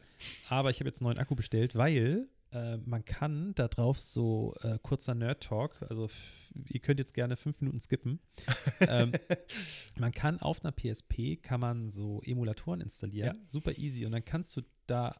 Aber 0.49 0.70
ich 0.70 0.80
habe 0.80 0.88
jetzt 0.88 1.01
einen 1.01 1.07
neuen 1.07 1.18
Akku 1.18 1.34
bestellt, 1.34 1.76
weil 1.76 2.28
äh, 2.53 2.76
man 2.78 3.05
kann 3.05 3.55
da 3.55 3.68
drauf 3.68 3.98
so 3.98 4.55
äh, 4.62 4.78
kurzer 4.82 5.14
Nerd-Talk, 5.14 5.82
also 5.88 6.09
ihr 6.68 6.80
könnt 6.80 6.98
jetzt 6.98 7.14
gerne 7.14 7.36
fünf 7.36 7.61
Minuten 7.61 7.80
skippen. 7.80 8.20
ähm, 8.80 9.12
man 9.98 10.12
kann 10.12 10.40
auf 10.40 10.64
einer 10.64 10.72
PSP, 10.72 11.36
kann 11.42 11.61
man 11.61 11.90
so 11.90 12.20
Emulatoren 12.22 12.80
installieren, 12.80 13.36
ja. 13.36 13.48
super 13.48 13.78
easy. 13.78 14.07
Und 14.07 14.12
dann 14.12 14.24
kannst 14.24 14.57
du 14.57 14.62
da 14.86 15.14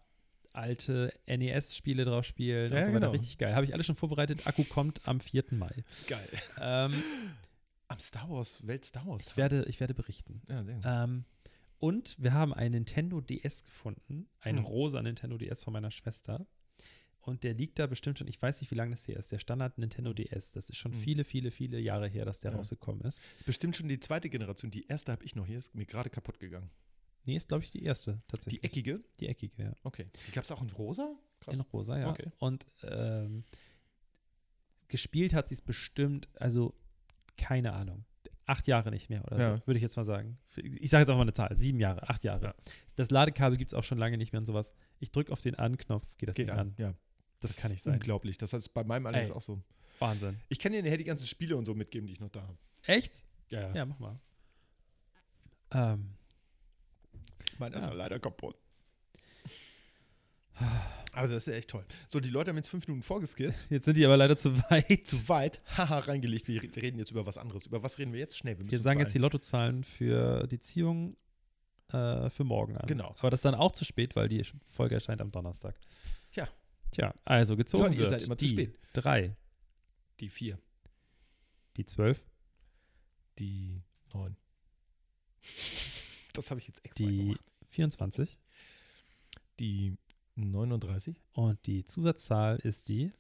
alte 0.53 1.13
NES-Spiele 1.27 2.05
drauf 2.05 2.25
spielen 2.25 2.73
ja, 2.73 2.79
und 2.79 2.85
so 2.85 2.91
weiter. 2.91 3.01
Genau. 3.01 3.13
Richtig 3.13 3.39
geil. 3.39 3.55
Habe 3.55 3.65
ich 3.65 3.73
alles 3.73 3.87
schon 3.87 3.97
vorbereitet. 3.97 4.47
Akku 4.47 4.65
kommt 4.65 5.09
am 5.09 5.21
4. 5.21 5.45
Mai. 5.53 5.85
Geil. 6.09 6.29
Ähm, 6.61 7.03
am 7.89 7.99
Star 7.99 8.29
Wars, 8.29 8.67
Welt 8.67 8.85
Star 8.85 9.07
Wars. 9.07 9.27
Ich 9.27 9.37
werde, 9.37 9.65
ich 9.69 9.81
werde 9.81 9.95
berichten. 9.95 10.43
Ja, 10.49 10.65
sehr 10.65 10.75
gut. 10.75 10.85
Ähm, 10.87 11.25
und 11.79 12.17
wir 12.19 12.33
haben 12.33 12.55
einen 12.55 12.75
Nintendo 12.75 13.21
DS 13.21 13.65
gefunden, 13.65 14.29
ein 14.41 14.59
hm. 14.59 14.65
rosa 14.65 15.03
Nintendo 15.03 15.37
DS 15.37 15.65
von 15.65 15.73
meiner 15.73 15.91
Schwester. 15.91 16.47
Und 17.23 17.45
der 17.45 17.55
liegt 17.55 17.79
da 17.79 17.87
bestimmt 17.87 18.19
schon, 18.19 18.29
ich 18.29 18.41
weiß 18.41 18.61
nicht, 18.61 18.71
wie 18.71 18.75
lange 18.75 18.91
das 18.91 19.05
hier 19.05 19.17
ist, 19.17 19.31
der 19.33 19.39
Standard 19.39 19.79
Nintendo 19.79 20.13
DS. 20.13 20.53
Das 20.53 20.69
ist 20.69 20.77
schon 20.77 20.93
hm. 20.93 20.99
viele, 20.99 21.25
viele, 21.25 21.51
viele 21.51 21.79
Jahre 21.79 22.09
her, 22.09 22.25
dass 22.25 22.41
der 22.41 22.51
ja. 22.51 22.57
rausgekommen 22.57 23.03
ist. 23.03 23.23
Bestimmt 23.47 23.77
schon 23.77 23.89
die 23.89 24.01
zweite 24.01 24.29
Generation. 24.29 24.71
Die 24.71 24.87
erste 24.87 25.13
habe 25.13 25.25
ich 25.25 25.37
noch 25.37 25.47
hier, 25.47 25.59
ist 25.59 25.75
mir 25.75 25.87
gerade 25.87 26.11
kaputt 26.11 26.41
gegangen. 26.41 26.71
Nee, 27.25 27.37
ist, 27.37 27.49
glaube 27.49 27.63
ich, 27.63 27.71
die 27.71 27.85
erste 27.85 28.21
tatsächlich. 28.27 28.61
Die 28.61 28.67
eckige? 28.67 29.01
Die 29.21 29.29
eckige, 29.29 29.63
ja. 29.63 29.73
Okay. 29.85 30.07
Die 30.27 30.33
gab 30.33 30.45
es 30.45 30.51
auch 30.51 30.63
in 30.63 30.71
rosa? 30.71 31.17
Krass. 31.41 31.55
In 31.55 31.61
rosa, 31.61 31.99
ja. 31.99 32.11
Okay. 32.11 32.33
Und 32.39 32.67
ähm, 32.83 33.45
gespielt 34.89 35.33
hat 35.33 35.47
sie 35.49 35.55
es 35.55 35.63
bestimmt, 35.63 36.29
also 36.35 36.75
keine 37.37 37.73
Ahnung 37.73 38.05
acht 38.47 38.67
Jahre 38.67 38.91
nicht 38.91 39.09
mehr 39.09 39.25
oder 39.25 39.39
ja. 39.39 39.57
so, 39.57 39.67
würde 39.67 39.79
ich 39.79 39.83
jetzt 39.83 39.97
mal 39.97 40.05
sagen. 40.05 40.39
Ich 40.57 40.91
sage 40.91 41.03
jetzt 41.03 41.11
auch 41.11 41.17
mal 41.17 41.23
eine 41.23 41.33
Zahl, 41.33 41.57
sieben 41.57 41.81
Jahre, 41.81 42.09
acht 42.09 42.25
Jahre. 42.25 42.47
Ja. 42.47 42.55
Das 42.97 43.11
Ladekabel 43.11 43.57
gibt 43.57 43.73
es 43.73 43.75
auch 43.75 43.85
schon 43.85 43.99
lange 43.99 44.19
nicht 44.19 44.33
mehr 44.33 44.41
und 44.41 44.47
sowas. 44.47 44.75
Ich 44.99 45.13
drücke 45.13 45.33
auf 45.33 45.41
den 45.41 45.55
An-Knopf, 45.55 46.07
geht 46.19 46.29
das, 46.29 46.37
geht 46.37 46.51
an. 46.51 46.59
an. 46.59 46.75
Ja. 46.79 46.95
Das, 47.43 47.53
das 47.53 47.63
kann 47.63 47.71
nicht 47.71 47.83
sein. 47.83 47.95
Unglaublich. 47.95 48.39
Das 48.39 48.53
heißt 48.53 48.73
bei 48.75 48.85
meinem 48.85 49.07
alles 49.07 49.31
auch 49.31 49.43
so. 49.43 49.61
Wahnsinn. 49.99 50.41
Ich 50.49 50.59
kann 50.59 50.73
dir 50.73 50.83
nachher 50.83 50.97
die 50.97 51.05
ganzen 51.05 51.27
Spiele 51.27 51.57
und 51.57 51.65
so 51.65 51.75
mitgeben, 51.75 52.07
die 52.07 52.15
ich 52.15 52.21
noch 52.21 52.31
da 52.31 52.43
habe. 52.43 52.59
Echt? 52.83 53.25
Ja, 53.51 53.61
ja. 53.61 53.75
Ja, 53.75 53.87
mach 53.87 53.99
mal. 53.99 54.19
Ähm. 55.73 56.15
Mein 57.59 57.73
ist 57.73 57.87
ja. 57.87 57.93
leider 57.93 58.19
kaputt. 58.19 58.57
Also 61.13 61.35
das 61.35 61.47
ist 61.47 61.53
ja 61.53 61.59
echt 61.59 61.71
toll. 61.71 61.85
So, 62.09 62.21
die 62.21 62.31
Leute 62.31 62.51
haben 62.51 62.57
jetzt 62.57 62.69
fünf 62.69 62.87
Minuten 62.89 63.03
vorgeskippt. 63.03 63.55
Jetzt 63.71 63.85
sind 63.85 63.97
die 63.97 64.05
aber 64.05 64.17
leider 64.17 64.37
zu 64.37 64.57
weit. 64.71 65.07
Zu 65.07 65.29
weit. 65.29 65.61
Haha, 65.77 65.99
reingelegt. 65.99 66.49
Wir 66.49 66.63
reden 66.63 66.99
jetzt 66.99 67.11
über 67.11 67.27
was 67.27 67.37
anderes. 67.37 67.67
Über 67.67 67.83
was 67.83 67.99
reden 67.99 68.13
wir 68.13 68.21
jetzt? 68.21 68.39
Schnell. 68.39 68.59
Wir, 68.59 68.71
wir 68.71 68.81
sagen 68.81 68.99
jetzt 69.01 69.15
die 69.15 69.19
Lottozahlen 69.19 69.85
für 69.85 70.47
die 70.47 70.59
Ziehung 70.59 71.17
äh, 71.93 72.31
für 72.31 72.45
morgen 72.45 72.77
an. 72.77 72.87
Genau. 72.87 73.15
Aber 73.19 73.29
das 73.29 73.39
ist 73.39 73.45
dann 73.45 73.55
auch 73.55 73.73
zu 73.73 73.85
spät, 73.85 74.17
weil 74.17 74.29
die 74.29 74.43
Folge 74.65 74.95
erscheint 74.95 75.21
am 75.21 75.31
Donnerstag. 75.31 75.75
Tja. 76.33 76.49
Tja, 76.93 77.15
also 77.25 77.57
gezogen 77.57 77.85
ja, 77.85 77.91
ihr 77.91 77.99
wird 77.99 78.11
seid 78.11 78.23
immer 78.23 78.37
die 78.37 78.47
zu 78.47 78.53
spät. 78.53 78.79
drei. 78.93 79.37
Die 80.21 80.29
vier. 80.29 80.59
Die 81.77 81.85
zwölf. 81.85 82.29
Die 83.39 83.83
neun. 84.15 84.37
Das 86.35 86.51
habe 86.51 86.61
ich 86.61 86.67
jetzt 86.67 86.83
extra 86.83 87.05
Die 87.05 87.17
gemacht. 87.19 87.41
24. 87.73 88.41
Die 89.61 89.99
39. 90.37 91.21
Und 91.33 91.67
die 91.67 91.85
Zusatzzahl 91.85 92.57
ist 92.57 92.89
die 92.89 93.13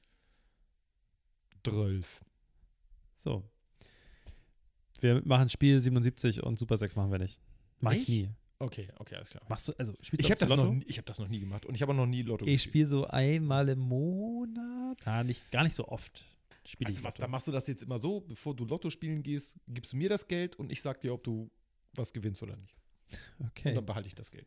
12. 1.64 2.24
So. 3.16 3.44
Wir 5.00 5.20
machen 5.26 5.50
Spiel 5.50 5.78
77 5.78 6.42
und 6.42 6.58
Super 6.58 6.78
6 6.78 6.96
machen 6.96 7.10
wir 7.12 7.18
nicht. 7.18 7.38
Mach 7.80 7.92
ich, 7.92 8.02
ich 8.02 8.08
nie. 8.08 8.30
Okay, 8.62 8.88
okay, 8.98 9.16
alles 9.16 9.30
klar. 9.30 9.42
Machst 9.48 9.68
du, 9.68 9.72
also 9.72 9.92
spielst 10.00 10.24
ich 10.24 10.30
habe 10.30 10.38
das, 10.38 10.48
noch, 10.48 10.72
hab 10.72 11.06
das 11.06 11.18
noch 11.18 11.26
nie 11.26 11.40
gemacht 11.40 11.66
und 11.66 11.74
ich 11.74 11.82
habe 11.82 11.92
noch 11.94 12.06
nie 12.06 12.22
Lotto 12.22 12.46
Ich 12.46 12.62
spiele 12.62 12.86
so 12.86 13.06
einmal 13.08 13.68
im 13.68 13.80
Monat. 13.80 14.98
Ja, 15.04 15.24
nicht, 15.24 15.50
gar 15.50 15.64
nicht 15.64 15.74
so 15.74 15.88
oft. 15.88 16.24
Spiel 16.64 16.86
also 16.86 17.02
was, 17.02 17.14
dann 17.14 17.28
machst 17.28 17.48
du 17.48 17.52
das 17.52 17.66
jetzt 17.66 17.82
immer 17.82 17.98
so, 17.98 18.20
bevor 18.20 18.54
du 18.54 18.64
Lotto 18.64 18.88
spielen 18.88 19.24
gehst, 19.24 19.56
gibst 19.66 19.94
du 19.94 19.96
mir 19.96 20.08
das 20.08 20.28
Geld 20.28 20.54
und 20.54 20.70
ich 20.70 20.80
sag 20.80 21.00
dir, 21.00 21.12
ob 21.12 21.24
du 21.24 21.50
was 21.92 22.12
gewinnst 22.12 22.40
oder 22.40 22.54
nicht. 22.56 22.76
Okay. 23.40 23.70
Und 23.70 23.74
dann 23.74 23.86
behalte 23.86 24.06
ich 24.06 24.14
das 24.14 24.30
Geld. 24.30 24.46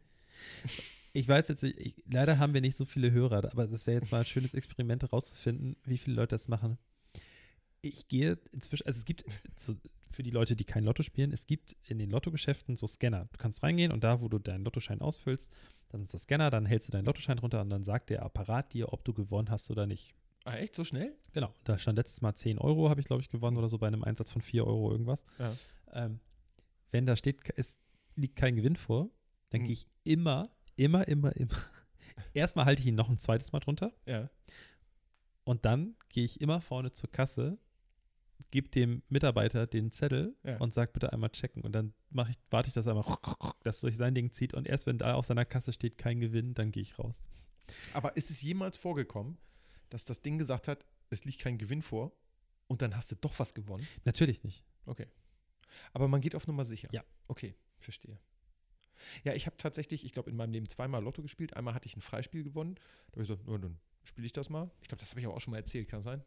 Ich 1.11 1.27
weiß 1.27 1.49
jetzt, 1.49 1.63
ich, 1.63 1.95
leider 2.09 2.39
haben 2.39 2.53
wir 2.53 2.61
nicht 2.61 2.77
so 2.77 2.85
viele 2.85 3.11
Hörer, 3.11 3.51
aber 3.51 3.67
das 3.67 3.85
wäre 3.85 3.99
jetzt 3.99 4.11
mal 4.11 4.19
ein 4.19 4.25
schönes 4.25 4.53
Experiment 4.53 5.03
herauszufinden, 5.03 5.75
wie 5.83 5.97
viele 5.97 6.15
Leute 6.15 6.35
das 6.35 6.47
machen. 6.47 6.77
Ich 7.81 8.07
gehe 8.07 8.39
inzwischen, 8.53 8.87
also 8.87 8.97
es 8.97 9.05
gibt 9.05 9.25
so, 9.57 9.75
für 10.15 10.23
die 10.23 10.31
Leute, 10.31 10.55
die 10.55 10.63
kein 10.63 10.83
Lotto 10.83 11.03
spielen, 11.03 11.31
es 11.31 11.45
gibt 11.45 11.75
in 11.83 11.99
den 11.99 12.09
Lottogeschäften 12.09 12.75
so 12.75 12.87
Scanner. 12.87 13.27
Du 13.31 13.37
kannst 13.37 13.63
reingehen 13.63 13.91
und 13.91 14.03
da, 14.03 14.21
wo 14.21 14.29
du 14.29 14.39
deinen 14.39 14.63
Lottoschein 14.63 15.01
ausfüllst, 15.01 15.51
dann 15.89 16.03
ist 16.03 16.11
so 16.11 16.17
Scanner, 16.17 16.49
dann 16.49 16.65
hältst 16.65 16.87
du 16.87 16.91
deinen 16.91 17.05
Lottoschein 17.05 17.39
runter 17.39 17.61
und 17.61 17.69
dann 17.69 17.83
sagt 17.83 18.09
der 18.09 18.23
Apparat 18.23 18.73
dir, 18.73 18.91
ob 18.93 19.03
du 19.05 19.13
gewonnen 19.13 19.49
hast 19.49 19.69
oder 19.69 19.85
nicht. 19.85 20.13
Ah, 20.45 20.55
echt? 20.55 20.75
So 20.75 20.83
schnell? 20.83 21.15
Genau. 21.33 21.53
Da 21.63 21.77
stand 21.77 21.97
letztes 21.97 22.21
Mal 22.21 22.33
10 22.33 22.59
Euro, 22.59 22.89
habe 22.89 23.01
ich, 23.01 23.07
glaube 23.07 23.21
ich, 23.21 23.29
gewonnen 23.29 23.57
oder 23.57 23.69
so 23.69 23.77
bei 23.77 23.87
einem 23.87 24.03
Einsatz 24.03 24.31
von 24.31 24.41
4 24.41 24.65
Euro 24.65 24.91
irgendwas. 24.91 25.23
Ja. 25.39 25.53
Ähm, 25.93 26.19
wenn 26.91 27.05
da 27.05 27.15
steht, 27.15 27.41
es 27.55 27.79
liegt 28.15 28.35
kein 28.35 28.55
Gewinn 28.55 28.75
vor, 28.75 29.09
dann 29.49 29.61
hm. 29.61 29.67
gehe 29.67 29.73
ich 29.73 29.87
immer 30.03 30.49
immer, 30.75 31.07
immer, 31.07 31.35
immer. 31.35 31.55
Erstmal 32.33 32.65
halte 32.65 32.81
ich 32.81 32.87
ihn 32.87 32.95
noch 32.95 33.09
ein 33.09 33.19
zweites 33.19 33.51
Mal 33.51 33.59
drunter. 33.59 33.93
Ja. 34.05 34.29
Und 35.43 35.65
dann 35.65 35.95
gehe 36.09 36.25
ich 36.25 36.41
immer 36.41 36.61
vorne 36.61 36.91
zur 36.91 37.11
Kasse, 37.11 37.57
gebe 38.51 38.69
dem 38.69 39.01
Mitarbeiter 39.09 39.67
den 39.67 39.91
Zettel 39.91 40.35
ja. 40.43 40.57
und 40.57 40.73
sage 40.73 40.91
bitte 40.93 41.11
einmal 41.13 41.29
checken. 41.29 41.61
Und 41.61 41.73
dann 41.73 41.93
ich, 42.29 42.37
warte 42.49 42.67
ich, 42.67 42.73
dass 42.73 42.85
er 42.85 42.95
einmal 42.95 43.17
das 43.63 43.81
durch 43.81 43.97
sein 43.97 44.15
Ding 44.15 44.31
zieht. 44.31 44.53
Und 44.53 44.67
erst 44.67 44.85
wenn 44.85 44.97
da 44.97 45.15
auf 45.15 45.25
seiner 45.25 45.45
Kasse 45.45 45.73
steht 45.73 45.97
kein 45.97 46.19
Gewinn, 46.19 46.53
dann 46.53 46.71
gehe 46.71 46.83
ich 46.83 46.97
raus. 46.99 47.21
Aber 47.93 48.15
ist 48.15 48.29
es 48.29 48.41
jemals 48.41 48.77
vorgekommen, 48.77 49.37
dass 49.89 50.05
das 50.05 50.21
Ding 50.21 50.37
gesagt 50.37 50.67
hat, 50.67 50.85
es 51.09 51.25
liegt 51.25 51.39
kein 51.39 51.57
Gewinn 51.57 51.81
vor 51.81 52.11
und 52.67 52.81
dann 52.81 52.95
hast 52.95 53.11
du 53.11 53.15
doch 53.15 53.37
was 53.39 53.53
gewonnen? 53.53 53.87
Natürlich 54.05 54.43
nicht. 54.43 54.65
Okay. 54.85 55.07
Aber 55.93 56.07
man 56.07 56.21
geht 56.21 56.35
auf 56.35 56.47
Nummer 56.47 56.65
sicher. 56.65 56.89
Ja. 56.91 57.03
Okay, 57.27 57.55
verstehe. 57.77 58.19
Ja, 59.23 59.33
ich 59.33 59.45
habe 59.45 59.57
tatsächlich, 59.57 60.05
ich 60.05 60.13
glaube, 60.13 60.29
in 60.29 60.35
meinem 60.35 60.53
Leben 60.53 60.69
zweimal 60.69 61.03
Lotto 61.03 61.21
gespielt. 61.21 61.55
Einmal 61.55 61.73
hatte 61.73 61.87
ich 61.87 61.95
ein 61.95 62.01
Freispiel 62.01 62.43
gewonnen. 62.43 62.75
Da 62.75 63.13
habe 63.13 63.23
ich 63.23 63.27
gesagt, 63.27 63.45
so, 63.45 63.57
dann 63.57 63.77
spiele 64.03 64.25
ich 64.25 64.33
das 64.33 64.49
mal. 64.49 64.71
Ich 64.81 64.87
glaube, 64.87 64.99
das 65.01 65.11
habe 65.11 65.19
ich 65.19 65.25
aber 65.25 65.35
auch 65.35 65.41
schon 65.41 65.51
mal 65.51 65.57
erzählt, 65.57 65.89
kann 65.89 66.01
sein. 66.01 66.23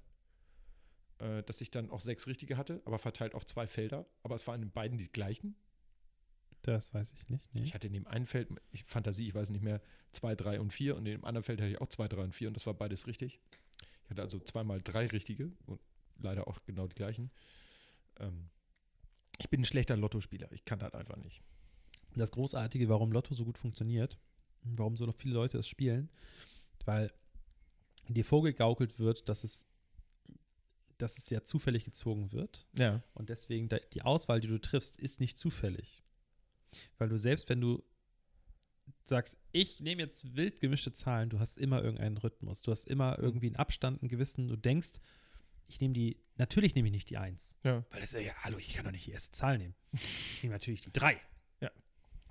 Äh, 1.19 1.43
dass 1.43 1.61
ich 1.61 1.71
dann 1.71 1.91
auch 1.91 2.01
sechs 2.01 2.27
richtige 2.27 2.57
hatte, 2.57 2.81
aber 2.85 2.99
verteilt 2.99 3.35
auf 3.35 3.45
zwei 3.47 3.67
Felder. 3.67 4.07
Aber 4.23 4.35
es 4.35 4.47
waren 4.47 4.63
in 4.63 4.71
beiden 4.71 4.99
die 4.99 5.11
gleichen. 5.11 5.57
Das 6.63 6.93
weiß 6.93 7.13
ich 7.13 7.29
nicht. 7.29 7.55
Nee. 7.55 7.63
Ich 7.63 7.75
hatte 7.75 7.87
in 7.87 7.93
dem 7.93 8.07
einen 8.07 8.27
Feld, 8.27 8.49
ich, 8.73 8.85
Fantasie, 8.85 9.29
ich 9.29 9.35
weiß 9.35 9.51
nicht 9.51 9.63
mehr, 9.63 9.81
zwei, 10.13 10.35
drei 10.35 10.61
und 10.61 10.73
vier. 10.73 10.97
Und 10.97 11.07
in 11.07 11.13
dem 11.13 11.25
anderen 11.25 11.45
Feld 11.45 11.61
hatte 11.61 11.71
ich 11.71 11.81
auch 11.81 11.89
zwei, 11.89 12.09
drei 12.09 12.23
und 12.23 12.35
vier. 12.35 12.49
Und 12.49 12.55
das 12.55 12.67
war 12.67 12.75
beides 12.75 13.07
richtig. 13.07 13.41
Ich 14.05 14.11
hatte 14.11 14.23
also 14.23 14.39
zweimal 14.41 14.81
drei 14.83 15.07
richtige 15.07 15.53
und 15.67 15.81
leider 16.19 16.49
auch 16.49 16.61
genau 16.67 16.87
die 16.87 16.97
gleichen. 16.97 17.31
Ähm, 18.19 18.49
ich 19.39 19.49
bin 19.49 19.61
ein 19.61 19.65
schlechter 19.65 19.97
Lottospieler. 19.97 20.51
Ich 20.53 20.65
kann 20.65 20.79
das 20.79 20.95
einfach 20.95 21.17
nicht 21.17 21.43
das 22.19 22.31
Großartige, 22.33 22.89
warum 22.89 23.13
Lotto 23.13 23.35
so 23.35 23.45
gut 23.45 23.59
funktioniert, 23.59 24.19
warum 24.63 24.97
so 24.97 25.07
noch 25.07 25.15
viele 25.15 25.35
Leute 25.35 25.59
es 25.59 25.69
spielen, 25.69 26.11
weil 26.85 27.13
dir 28.09 28.25
vorgegaukelt 28.25 28.99
wird, 28.99 29.29
dass 29.29 29.45
es, 29.45 29.67
dass 30.99 31.17
es 31.17 31.31
ja 31.31 31.43
zufällig 31.43 31.85
gezogen 31.85 32.33
wird. 32.33 32.67
Ja. 32.77 33.03
Und 33.15 33.31
deswegen 33.31 33.69
die 33.93 34.03
Auswahl, 34.03 34.41
die 34.41 34.49
du 34.49 34.61
triffst, 34.61 34.97
ist 34.97 35.21
nicht 35.21 35.39
zufällig. 35.39 36.03
Weil 36.99 37.09
du 37.09 37.17
selbst, 37.17 37.49
wenn 37.49 37.61
du 37.61 37.83
sagst, 39.05 39.39
ich 39.53 39.81
nehme 39.81 40.03
jetzt 40.03 40.37
wild 40.37 40.61
gemischte 40.61 40.93
Zahlen, 40.93 41.31
du 41.31 41.41
hast 41.41 41.59
immer 41.59 41.83
irgendeinen 41.83 42.19
Rhythmus, 42.19 42.63
du 42.63 42.71
hast 42.71 42.87
immer 42.87 43.17
mhm. 43.19 43.25
irgendwie 43.25 43.47
einen 43.47 43.57
Abstand, 43.57 44.03
einen 44.03 44.09
gewissen, 44.09 44.49
du 44.49 44.57
denkst, 44.57 45.01
ich 45.67 45.81
nehme 45.81 45.95
die, 45.95 46.19
natürlich 46.37 46.75
nehme 46.75 46.89
ich 46.89 46.93
nicht 46.93 47.11
die 47.11 47.19
1. 47.19 47.57
Ja. 47.63 47.85
Weil 47.91 48.01
das 48.01 48.15
ist 48.15 48.25
ja, 48.25 48.33
hallo, 48.43 48.59
ich 48.59 48.75
kann 48.75 48.85
doch 48.85 48.93
nicht 48.93 49.07
die 49.07 49.13
erste 49.13 49.33
Zahl 49.33 49.59
nehmen. 49.59 49.75
Ich 49.93 50.43
nehme 50.43 50.55
natürlich 50.55 50.81
die 50.81 50.93
3. 50.93 51.21
Ja. 51.61 51.71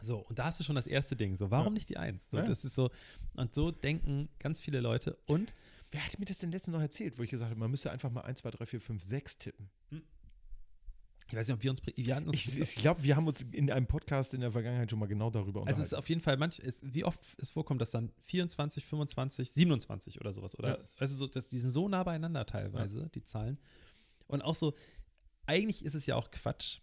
So, 0.02 0.20
und 0.20 0.40
da 0.40 0.46
hast 0.46 0.60
du 0.60 0.64
schon 0.64 0.76
das 0.76 0.88
erste 0.88 1.16
Ding. 1.16 1.38
So, 1.38 1.52
warum 1.52 1.68
Ja. 1.68 1.72
nicht 1.74 1.90
die 1.90 1.98
Eins? 1.98 2.30
So, 2.30 2.38
Ja. 2.38 2.46
Das 2.46 2.66
ist 2.66 2.76
so, 2.76 2.90
und 3.36 3.54
so 3.54 3.72
denken 3.72 4.30
ganz 4.40 4.60
viele 4.60 4.80
Leute. 4.80 5.18
Und 5.28 5.54
Wer 5.92 6.06
hat 6.06 6.20
mir 6.20 6.26
das 6.26 6.38
denn 6.40 6.52
letztens 6.52 6.74
noch 6.74 6.82
erzählt, 6.82 7.18
wo 7.18 7.24
ich 7.24 7.30
gesagt 7.30 7.50
habe, 7.50 7.60
man 7.60 7.72
müsste 7.72 7.92
einfach 7.92 8.10
mal 8.12 8.22
1, 8.22 8.40
2, 8.40 8.52
3, 8.52 8.66
4, 8.66 8.82
5, 8.82 9.04
6 9.04 9.38
tippen? 9.38 9.70
ich 11.30 11.34
weiß 11.36 11.48
nicht, 11.48 11.56
ob 11.56 11.64
wir 11.64 11.72
uns, 11.72 11.82
wir 11.86 12.16
hatten 12.16 12.28
uns 12.30 12.38
Ich, 12.46 12.58
ich 12.60 12.76
glaube, 12.76 13.04
wir 13.04 13.16
haben 13.18 13.28
uns 13.28 13.42
in 13.42 13.70
einem 13.70 13.86
Podcast 13.88 14.34
in 14.34 14.40
der 14.42 14.52
Vergangenheit 14.52 14.90
schon 14.90 15.00
mal 15.00 15.08
genau 15.08 15.30
darüber 15.30 15.66
Also 15.68 15.82
es 15.82 15.88
ist 15.88 15.94
unterhalten. 15.94 16.00
auf 16.04 16.10
jeden 16.10 16.22
Fall 16.22 16.38
manch, 16.38 16.60
es, 16.60 16.82
wie 16.86 17.04
oft 17.04 17.20
es 17.38 17.50
vorkommt, 17.50 17.82
dass 17.82 17.92
dann 17.92 18.12
24, 18.28 18.86
25, 18.86 19.52
27 19.52 20.22
oder 20.22 20.32
sowas 20.32 20.58
oder 20.58 20.78
Ja. 20.80 20.86
du 21.00 21.08
so, 21.08 21.28
dass 21.28 21.50
die 21.50 21.60
sind 21.60 21.72
so 21.72 21.90
nah 21.90 22.04
beieinander 22.04 22.46
teilweise 22.46 23.10
die 23.14 23.24
Zahlen 23.24 23.58
und 24.28 24.42
auch 24.42 24.56
so 24.56 24.74
eigentlich 25.48 25.84
ist 25.84 25.96
es 25.96 26.06
ja 26.06 26.16
auch 26.16 26.32
Quatsch, 26.32 26.80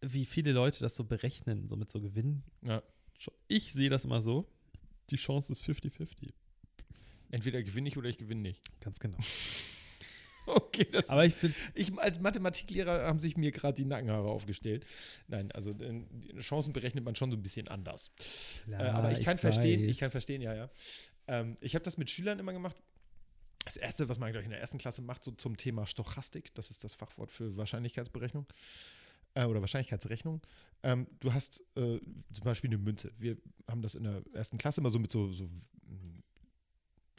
wie 0.00 0.24
viele 0.24 0.52
Leute 0.52 0.80
das 0.80 0.96
so 0.96 1.04
berechnen, 1.04 1.68
so 1.68 1.76
mit 1.76 1.90
so 1.90 2.00
Gewinnen. 2.00 2.42
Ja. 2.62 2.82
Ich 3.48 3.72
sehe 3.72 3.90
das 3.90 4.04
immer 4.04 4.20
so, 4.20 4.48
die 5.10 5.16
Chance 5.16 5.52
ist 5.52 5.64
50-50. 5.64 6.32
Entweder 7.30 7.62
gewinne 7.62 7.88
ich 7.88 7.96
oder 7.96 8.08
ich 8.08 8.18
gewinne 8.18 8.42
nicht. 8.42 8.62
Ganz 8.80 8.98
genau. 8.98 9.18
Okay, 10.46 10.86
das 10.90 11.08
Aber 11.10 11.24
ich 11.24 11.34
finde, 11.34 11.54
Ich, 11.74 11.96
als 11.98 12.18
Mathematiklehrer 12.18 13.06
haben 13.06 13.20
sich 13.20 13.36
mir 13.36 13.52
gerade 13.52 13.74
die 13.74 13.84
Nackenhaare 13.84 14.28
aufgestellt. 14.28 14.84
Nein, 15.28 15.52
also 15.52 15.74
Chancen 16.40 16.72
berechnet 16.72 17.04
man 17.04 17.14
schon 17.14 17.30
so 17.30 17.36
ein 17.36 17.42
bisschen 17.42 17.68
anders. 17.68 18.10
äh, 18.68 18.74
aber 18.74 19.12
ich 19.12 19.24
kann 19.24 19.38
verstehen, 19.38 19.88
ich 19.88 19.98
kann 19.98 20.10
verstehen, 20.10 20.42
ja, 20.42 20.54
ja. 20.54 20.70
Ähm, 21.28 21.56
ich 21.60 21.74
habe 21.74 21.84
das 21.84 21.98
mit 21.98 22.10
Schülern 22.10 22.38
immer 22.38 22.52
gemacht. 22.52 22.76
Das 23.64 23.76
erste, 23.76 24.08
was 24.08 24.18
man 24.18 24.32
gleich 24.32 24.44
in 24.44 24.50
der 24.50 24.60
ersten 24.60 24.78
Klasse 24.78 25.02
macht, 25.02 25.22
so 25.22 25.30
zum 25.32 25.56
Thema 25.56 25.86
Stochastik, 25.86 26.54
das 26.54 26.70
ist 26.70 26.82
das 26.82 26.94
Fachwort 26.94 27.30
für 27.30 27.56
Wahrscheinlichkeitsberechnung 27.56 28.46
äh, 29.34 29.44
oder 29.44 29.60
Wahrscheinlichkeitsrechnung. 29.60 30.40
Ähm, 30.82 31.06
du 31.20 31.32
hast 31.32 31.60
äh, 31.76 32.00
zum 32.32 32.44
Beispiel 32.44 32.70
eine 32.70 32.78
Münze. 32.78 33.12
Wir 33.18 33.36
haben 33.68 33.82
das 33.82 33.94
in 33.94 34.04
der 34.04 34.22
ersten 34.32 34.58
Klasse 34.58 34.80
immer 34.80 34.90
so 34.90 34.98
mit 34.98 35.12
so, 35.12 35.30
so 35.30 35.48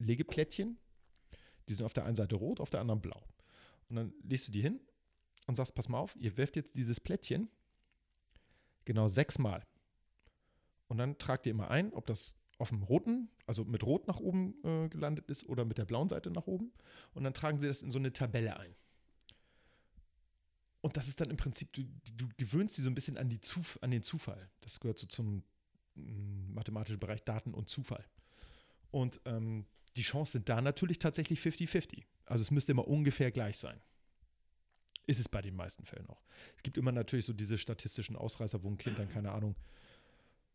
Legeplättchen. 0.03 0.77
Die 1.67 1.73
sind 1.73 1.85
auf 1.85 1.93
der 1.93 2.05
einen 2.05 2.15
Seite 2.15 2.35
rot, 2.35 2.59
auf 2.59 2.69
der 2.69 2.81
anderen 2.81 3.01
blau. 3.01 3.23
Und 3.89 3.95
dann 3.95 4.13
legst 4.23 4.47
du 4.47 4.51
die 4.51 4.61
hin 4.61 4.79
und 5.47 5.55
sagst, 5.55 5.75
pass 5.75 5.89
mal 5.89 5.99
auf, 5.99 6.15
ihr 6.15 6.37
werft 6.37 6.55
jetzt 6.55 6.75
dieses 6.75 6.99
Plättchen 6.99 7.49
genau 8.85 9.07
sechsmal. 9.07 9.65
Und 10.87 10.97
dann 10.97 11.17
tragt 11.17 11.45
ihr 11.45 11.51
immer 11.51 11.69
ein, 11.69 11.93
ob 11.93 12.05
das 12.05 12.33
auf 12.57 12.69
dem 12.69 12.83
roten, 12.83 13.29
also 13.47 13.65
mit 13.65 13.83
rot 13.83 14.07
nach 14.07 14.19
oben 14.19 14.55
äh, 14.63 14.89
gelandet 14.89 15.29
ist 15.29 15.47
oder 15.47 15.65
mit 15.65 15.77
der 15.77 15.85
blauen 15.85 16.09
Seite 16.09 16.29
nach 16.29 16.47
oben. 16.47 16.71
Und 17.13 17.23
dann 17.23 17.33
tragen 17.33 17.59
sie 17.59 17.67
das 17.67 17.81
in 17.81 17.91
so 17.91 17.97
eine 17.97 18.13
Tabelle 18.13 18.59
ein. 18.59 18.75
Und 20.81 20.97
das 20.97 21.07
ist 21.07 21.21
dann 21.21 21.29
im 21.29 21.37
Prinzip, 21.37 21.71
du, 21.73 21.83
du 22.15 22.27
gewöhnst 22.37 22.75
sie 22.75 22.81
so 22.81 22.89
ein 22.89 22.95
bisschen 22.95 23.17
an, 23.17 23.29
die 23.29 23.39
Zuf 23.39 23.79
an 23.81 23.91
den 23.91 24.03
Zufall. 24.03 24.49
Das 24.61 24.79
gehört 24.79 24.99
so 24.99 25.07
zum 25.07 25.43
mm, 25.95 26.53
mathematischen 26.53 26.99
Bereich 26.99 27.23
Daten 27.23 27.53
und 27.53 27.69
Zufall. 27.69 28.03
Und 28.89 29.21
ähm, 29.25 29.65
die 29.95 30.03
Chancen 30.03 30.33
sind 30.33 30.49
da 30.49 30.61
natürlich 30.61 30.99
tatsächlich 30.99 31.39
50-50. 31.39 32.03
Also 32.25 32.41
es 32.43 32.51
müsste 32.51 32.71
immer 32.71 32.87
ungefähr 32.87 33.31
gleich 33.31 33.57
sein. 33.57 33.79
Ist 35.07 35.19
es 35.19 35.27
bei 35.27 35.41
den 35.41 35.55
meisten 35.55 35.83
Fällen 35.85 36.07
auch. 36.09 36.23
Es 36.55 36.63
gibt 36.63 36.77
immer 36.77 36.91
natürlich 36.91 37.25
so 37.25 37.33
diese 37.33 37.57
statistischen 37.57 38.15
Ausreißer, 38.15 38.63
wo 38.63 38.69
ein 38.69 38.77
Kind 38.77 38.97
dann, 38.99 39.09
keine 39.09 39.31
Ahnung, 39.31 39.55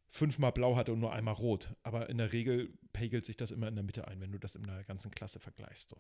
fünfmal 0.08 0.52
blau 0.52 0.76
hatte 0.76 0.92
und 0.92 1.00
nur 1.00 1.12
einmal 1.12 1.34
rot. 1.34 1.74
Aber 1.82 2.08
in 2.08 2.16
der 2.18 2.32
Regel 2.32 2.72
pegelt 2.92 3.26
sich 3.26 3.36
das 3.36 3.50
immer 3.50 3.68
in 3.68 3.74
der 3.74 3.84
Mitte 3.84 4.06
ein, 4.08 4.20
wenn 4.20 4.32
du 4.32 4.38
das 4.38 4.54
in 4.54 4.62
der 4.62 4.84
ganzen 4.84 5.10
Klasse 5.10 5.40
vergleichst. 5.40 5.90
So. 5.90 5.96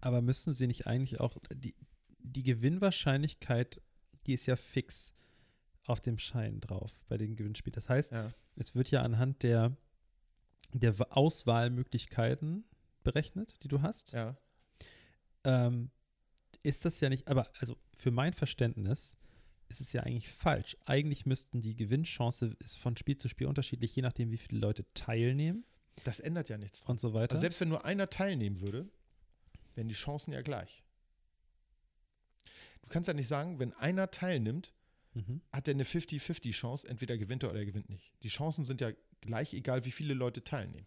aber 0.00 0.22
müssen 0.22 0.54
sie 0.54 0.66
nicht 0.66 0.86
eigentlich 0.86 1.20
auch 1.20 1.36
die, 1.54 1.74
die 2.18 2.42
Gewinnwahrscheinlichkeit, 2.42 3.80
die 4.26 4.32
ist 4.32 4.46
ja 4.46 4.56
fix 4.56 5.14
auf 5.84 6.00
dem 6.00 6.18
Schein 6.18 6.60
drauf 6.60 6.92
bei 7.08 7.16
den 7.18 7.36
Gewinnspielen. 7.36 7.74
Das 7.74 7.88
heißt, 7.88 8.10
Ja. 8.12 8.32
es 8.56 8.74
wird 8.74 8.90
ja 8.90 9.02
anhand 9.02 9.42
der, 9.44 9.76
der 10.72 10.98
Wa- 10.98 11.08
Auswahlmöglichkeiten 11.10 12.64
berechnet, 13.04 13.62
die 13.62 13.68
du 13.68 13.82
hast. 13.82 14.12
Ja. 14.12 14.36
Ähm, 15.44 15.90
ist 16.62 16.84
das 16.84 17.00
ja 17.00 17.08
nicht, 17.08 17.28
aber 17.28 17.48
also 17.58 17.76
für 17.96 18.10
mein 18.10 18.32
Verständnis 18.32 19.16
ist 19.68 19.80
es 19.80 19.92
ja 19.92 20.02
eigentlich 20.02 20.28
falsch. 20.28 20.76
Eigentlich 20.84 21.26
müssten 21.26 21.60
die 21.60 21.76
Gewinnchance 21.76 22.56
ist 22.58 22.76
von 22.78 22.96
Spiel 22.96 23.16
zu 23.16 23.28
Spiel 23.28 23.46
unterschiedlich, 23.46 23.94
je 23.94 24.02
nachdem, 24.02 24.30
wie 24.30 24.36
viele 24.38 24.60
Leute 24.60 24.84
teilnehmen 24.94 25.64
Das 26.04 26.20
ändert 26.20 26.48
ja 26.48 26.58
nichts 26.58 26.80
dran. 26.80 26.92
und 26.94 27.00
so 27.00 27.14
weiter. 27.14 27.32
Also 27.32 27.40
selbst 27.40 27.60
wenn 27.60 27.68
nur 27.68 27.84
einer 27.84 28.10
teilnehmen 28.10 28.60
würde, 28.60 28.88
wären 29.74 29.88
die 29.88 29.94
Chancen 29.94 30.32
ja 30.32 30.42
gleich. 30.42 30.82
Du 32.82 32.88
kannst 32.88 33.08
ja 33.08 33.14
nicht 33.14 33.28
sagen, 33.28 33.58
wenn 33.58 33.72
einer 33.74 34.10
teilnimmt, 34.10 34.72
mhm. 35.16 35.40
hat 35.52 35.66
er 35.68 35.74
eine 35.74 35.84
50-50 35.84 36.52
Chance, 36.52 36.88
entweder 36.88 37.16
gewinnt 37.18 37.42
er 37.42 37.50
oder 37.50 37.58
er 37.60 37.66
gewinnt 37.66 37.88
nicht. 37.90 38.12
Die 38.22 38.28
Chancen 38.28 38.64
sind 38.64 38.80
ja 38.80 38.90
gleich, 39.20 39.52
egal 39.54 39.84
wie 39.84 39.90
viele 39.90 40.14
Leute 40.14 40.44
teilnehmen. 40.44 40.86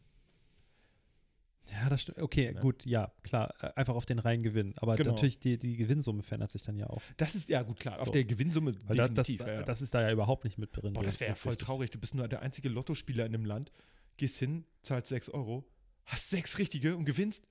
Ja, 1.71 1.88
das 1.89 2.01
stimmt. 2.01 2.17
Okay, 2.17 2.53
Ja. 2.55 2.59
gut, 2.61 2.84
ja, 2.86 3.11
klar. 3.21 3.53
äh, 3.61 3.71
Einfach 3.75 3.93
auf 3.93 4.05
den 4.07 4.17
reinen 4.17 4.41
Gewinn. 4.41 4.73
Aber 4.77 4.95
Genau. 4.95 5.11
natürlich, 5.11 5.39
die, 5.39 5.59
die 5.59 5.75
Gewinnsumme 5.77 6.23
verändert 6.23 6.49
sich 6.49 6.63
dann 6.63 6.75
ja 6.77 6.88
auch. 6.88 7.01
Das 7.17 7.36
ist 7.36 7.47
ja 7.47 7.61
gut 7.61 7.80
klar, 7.80 7.99
auf 7.99 8.07
So. 8.07 8.11
der 8.11 8.23
Gewinnsumme 8.23 8.73
Weil 8.88 8.97
da, 8.97 9.07
das, 9.07 9.27
definitiv. 9.27 9.47
ja, 9.47 9.53
ja. 9.55 9.63
das 9.63 9.82
ist 9.84 9.93
da 9.93 10.01
ja 10.01 10.11
überhaupt 10.11 10.45
nicht 10.45 10.57
mit 10.57 10.75
drin. 10.75 10.93
Boah, 10.93 11.03
das 11.03 11.19
wäre 11.19 11.30
ja 11.30 11.36
voll 11.36 11.55
traurig. 11.57 11.91
Du 11.91 11.99
bist 11.99 12.15
nur 12.15 12.27
der 12.27 12.41
einzige 12.41 12.69
Lottospieler 12.69 13.25
in 13.25 13.34
dem 13.34 13.45
Land, 13.45 13.71
gehst 14.17 14.38
hin, 14.39 14.65
zahlst 14.82 15.09
6 15.09 15.30
Euro, 15.30 15.63
hast 16.05 16.32
sechs 16.32 16.57
richtige 16.57 16.95
und 16.97 17.05
gewinnst 17.05 17.47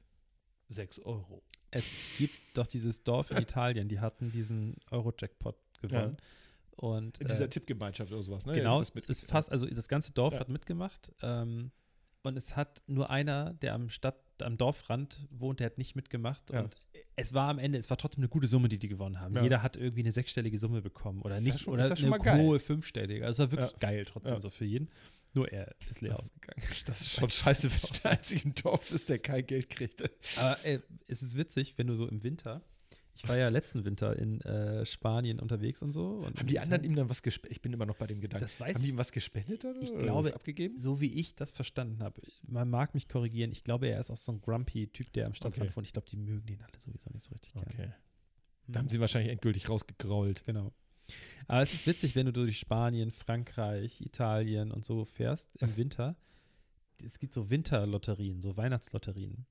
6 0.68 0.99
Euro. 1.01 1.43
Es 1.70 1.89
gibt 2.18 2.35
doch 2.55 2.66
dieses 2.66 3.05
Dorf 3.05 3.31
in 3.31 3.37
Italien, 3.43 3.89
die 3.89 4.01
hatten 4.01 4.33
diesen 4.33 4.74
Euro-Jackpot 4.91 5.57
gewonnen. 5.81 6.16
Und 6.81 7.18
In 7.18 7.26
dieser 7.26 7.47
äh, 7.47 7.49
Tippgemeinschaft 7.49 8.12
oder 8.12 8.22
sowas, 8.22 8.47
ne? 8.47 8.53
genau, 8.55 8.79
das 8.79 8.95
mit- 8.95 9.05
ist 9.07 9.24
fast, 9.24 9.51
also 9.51 9.66
das 9.66 9.89
ganze 9.89 10.12
Dorf 10.12 10.35
Ja. 10.35 10.41
hat 10.41 10.49
mitgemacht. 10.49 11.12
Ähm, 11.22 11.72
und 12.22 12.37
es 12.37 12.55
hat 12.57 12.83
nur 12.87 13.11
einer, 13.11 13.55
der 13.55 13.74
am 13.74 13.89
Stadt, 13.89 14.16
am 14.43 14.57
Dorfrand 14.57 15.26
wohnt, 15.31 15.59
der 15.61 15.66
hat 15.66 15.79
nicht 15.79 15.97
mitgemacht. 15.97 16.51
Ja. 16.53 16.61
Und 16.62 16.76
es 17.16 17.35
war 17.35 17.49
am 17.49 17.59
Ende, 17.59 17.79
es 17.79 17.91
war 17.91 17.97
trotzdem 17.97 18.20
eine 18.22 18.29
gute 18.29 18.47
Summe, 18.47 18.68
die 18.68 18.79
die 18.79 18.87
gewonnen 18.89 19.20
haben. 19.20 19.35
Ja. 19.35 19.43
Jeder 19.43 19.62
hat 19.62 19.76
irgendwie 19.76 20.03
eine 20.03 20.12
sechsstellige 20.12 20.57
Summe 20.59 20.81
bekommen 20.83 21.22
oder 21.22 21.35
Das 21.35 21.45
ja 21.45 21.53
nicht 21.53 21.62
schon- 21.64 21.72
oder 21.74 21.89
ja 21.93 22.12
eine 22.12 22.43
hohe 22.43 22.61
fünfstellige. 22.61 23.24
Also 23.26 23.43
es 23.43 23.51
war 23.51 23.59
wirklich 23.59 23.72
Ja. 23.72 23.79
geil 23.81 24.05
trotzdem 24.05 24.35
Ja. 24.35 24.41
so 24.41 24.51
für 24.51 24.64
jeden. 24.64 24.89
Nur 25.35 25.51
er 25.53 25.74
ist 25.91 26.01
leer 26.01 26.12
Ja. 26.12 26.16
ausgegangen. 26.16 26.62
Das 26.87 27.01
ist 27.01 27.11
schon 27.11 27.31
scheiße, 27.31 27.70
wenn 27.72 27.81
du 27.93 28.01
der 28.05 28.11
einzige 28.12 28.43
im 28.45 28.55
Dorf 28.55 28.91
ist, 28.93 29.09
der 29.09 29.18
kein 29.18 29.45
Geld 29.47 29.68
kriegt. 29.70 30.03
Aber 30.37 30.64
äh, 30.64 30.79
es 31.09 31.22
ist 31.22 31.37
witzig, 31.37 31.76
wenn 31.76 31.87
du 31.89 31.97
so 31.97 32.07
im 32.09 32.22
Winter, 32.22 32.62
ich 33.21 33.29
war 33.29 33.37
ja 33.37 33.49
letzten 33.49 33.85
Winter 33.85 34.16
in 34.16 34.41
äh, 34.43 34.87
Spanien 34.87 35.41
unterwegs 35.41 35.83
und 35.83 35.91
so. 35.93 36.19
Und 36.19 36.39
Haben 36.39 36.47
die 36.47 36.61
anderen 36.61 36.85
ihm 36.85 36.95
dann 36.95 37.09
was 37.09 37.23
gespendet? 37.23 37.53
Ich 37.57 37.61
bin 37.62 37.73
immer 37.73 37.85
noch 37.85 37.97
bei 37.97 38.07
dem 38.07 38.21
Gedanken. 38.21 38.45
Das 38.45 38.59
weiß 38.61 38.75
Haben 38.77 38.81
die 38.83 38.89
ich- 38.89 38.95
ihm 38.95 38.99
was 38.99 39.11
gespendet 39.12 39.64
oder, 39.64 39.81
Ich 39.83 39.91
oder 39.93 40.03
glaube- 40.03 40.29
was 40.29 40.35
abgegeben? 40.35 40.79
so 40.79 41.01
wie 41.01 41.12
ich 41.12 41.35
das 41.35 41.53
verstanden 41.53 42.03
habe, 42.03 42.21
man 42.47 42.71
mag 42.71 42.95
mich 42.95 43.09
korrigieren, 43.09 43.51
ich 43.53 43.64
glaube, 43.64 43.89
er 43.89 43.99
ist 44.01 44.11
auch 44.11 44.16
so 44.16 44.33
ein 44.33 44.41
grumpy 44.41 44.87
Typ, 44.89 45.12
der 45.12 45.27
am 45.27 45.35
Stadtrand 45.35 45.66
Okay. 45.69 45.77
wohnt. 45.77 45.87
Ich 45.89 45.93
glaube, 45.93 46.09
die 46.09 46.16
mögen 46.16 46.47
den 46.47 46.62
alle 46.62 46.79
sowieso 46.79 47.11
nicht 47.11 47.25
so 47.25 47.33
richtig 47.33 47.53
gerne. 47.55 47.66
Okay. 47.73 47.87
Hm. 47.87 47.93
Da 48.73 48.79
haben 48.81 48.89
sie 48.89 49.01
wahrscheinlich 49.01 49.33
endgültig 49.33 49.69
rausgegrault. 49.69 50.45
Genau. 50.45 50.73
Aber 51.47 51.62
es 51.62 51.73
ist 51.75 51.87
witzig, 51.87 52.14
wenn 52.16 52.27
du 52.27 52.33
durch 52.33 52.59
Spanien, 52.59 53.11
Frankreich, 53.11 54.01
Italien 54.03 54.71
und 54.71 54.85
so 54.85 55.05
fährst 55.07 55.57
im 55.57 55.77
Winter. 55.77 56.16
Es 57.03 57.19
gibt 57.19 57.33
so 57.33 57.49
Winterlotterien, 57.49 58.41
so 58.43 58.57
Weihnachtslotterien. 58.57 59.47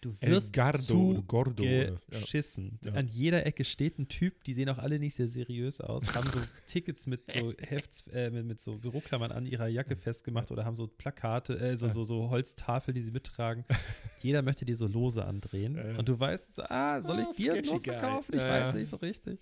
Du 0.00 0.14
wirst 0.22 0.52
Gardo, 0.54 0.78
zu 0.78 1.22
Gordo. 1.26 1.62
Geschissen. 2.08 2.78
Ja. 2.84 2.92
An 2.92 3.06
jeder 3.08 3.44
Ecke 3.44 3.64
steht 3.64 3.98
ein 3.98 4.08
Typ, 4.08 4.44
die 4.44 4.54
sehen 4.54 4.68
auch 4.70 4.78
alle 4.78 4.98
nicht 4.98 5.14
sehr 5.14 5.28
seriös 5.28 5.80
aus, 5.80 6.14
haben 6.14 6.30
so 6.30 6.38
Tickets 6.66 7.06
mit 7.06 7.30
so 7.30 7.52
Hefts, 7.58 8.06
äh, 8.08 8.30
mit, 8.30 8.46
mit 8.46 8.60
so 8.60 8.78
Büroklammern 8.78 9.30
an 9.30 9.46
ihrer 9.46 9.68
Jacke 9.68 9.96
festgemacht 9.96 10.50
oder 10.50 10.64
haben 10.64 10.74
so 10.74 10.86
Plakate, 10.86 11.58
äh, 11.58 11.76
so, 11.76 11.88
so, 11.88 12.04
so 12.04 12.30
Holztafeln, 12.30 12.94
die 12.94 13.02
sie 13.02 13.10
mittragen. 13.10 13.64
Jeder 14.22 14.42
möchte 14.42 14.64
dir 14.64 14.76
so 14.76 14.86
Lose 14.86 15.24
andrehen. 15.24 15.76
Ja. 15.76 15.98
Und 15.98 16.08
du 16.08 16.18
weißt, 16.18 16.70
ah, 16.70 17.02
soll 17.02 17.20
ich 17.20 17.36
dir 17.36 17.52
ein 17.52 17.64
sketchy 17.64 17.72
Los 17.72 17.82
verkaufen? 17.82 18.34
Ich 18.34 18.42
weiß 18.42 18.74
nicht 18.74 18.88
so 18.88 18.96
richtig. 18.96 19.38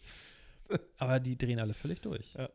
Aber 0.99 1.21
die 1.21 1.39
drehen 1.39 1.61
alle 1.61 1.75
völlig 1.75 2.01
durch. 2.01 2.35
Ja. 2.35 2.49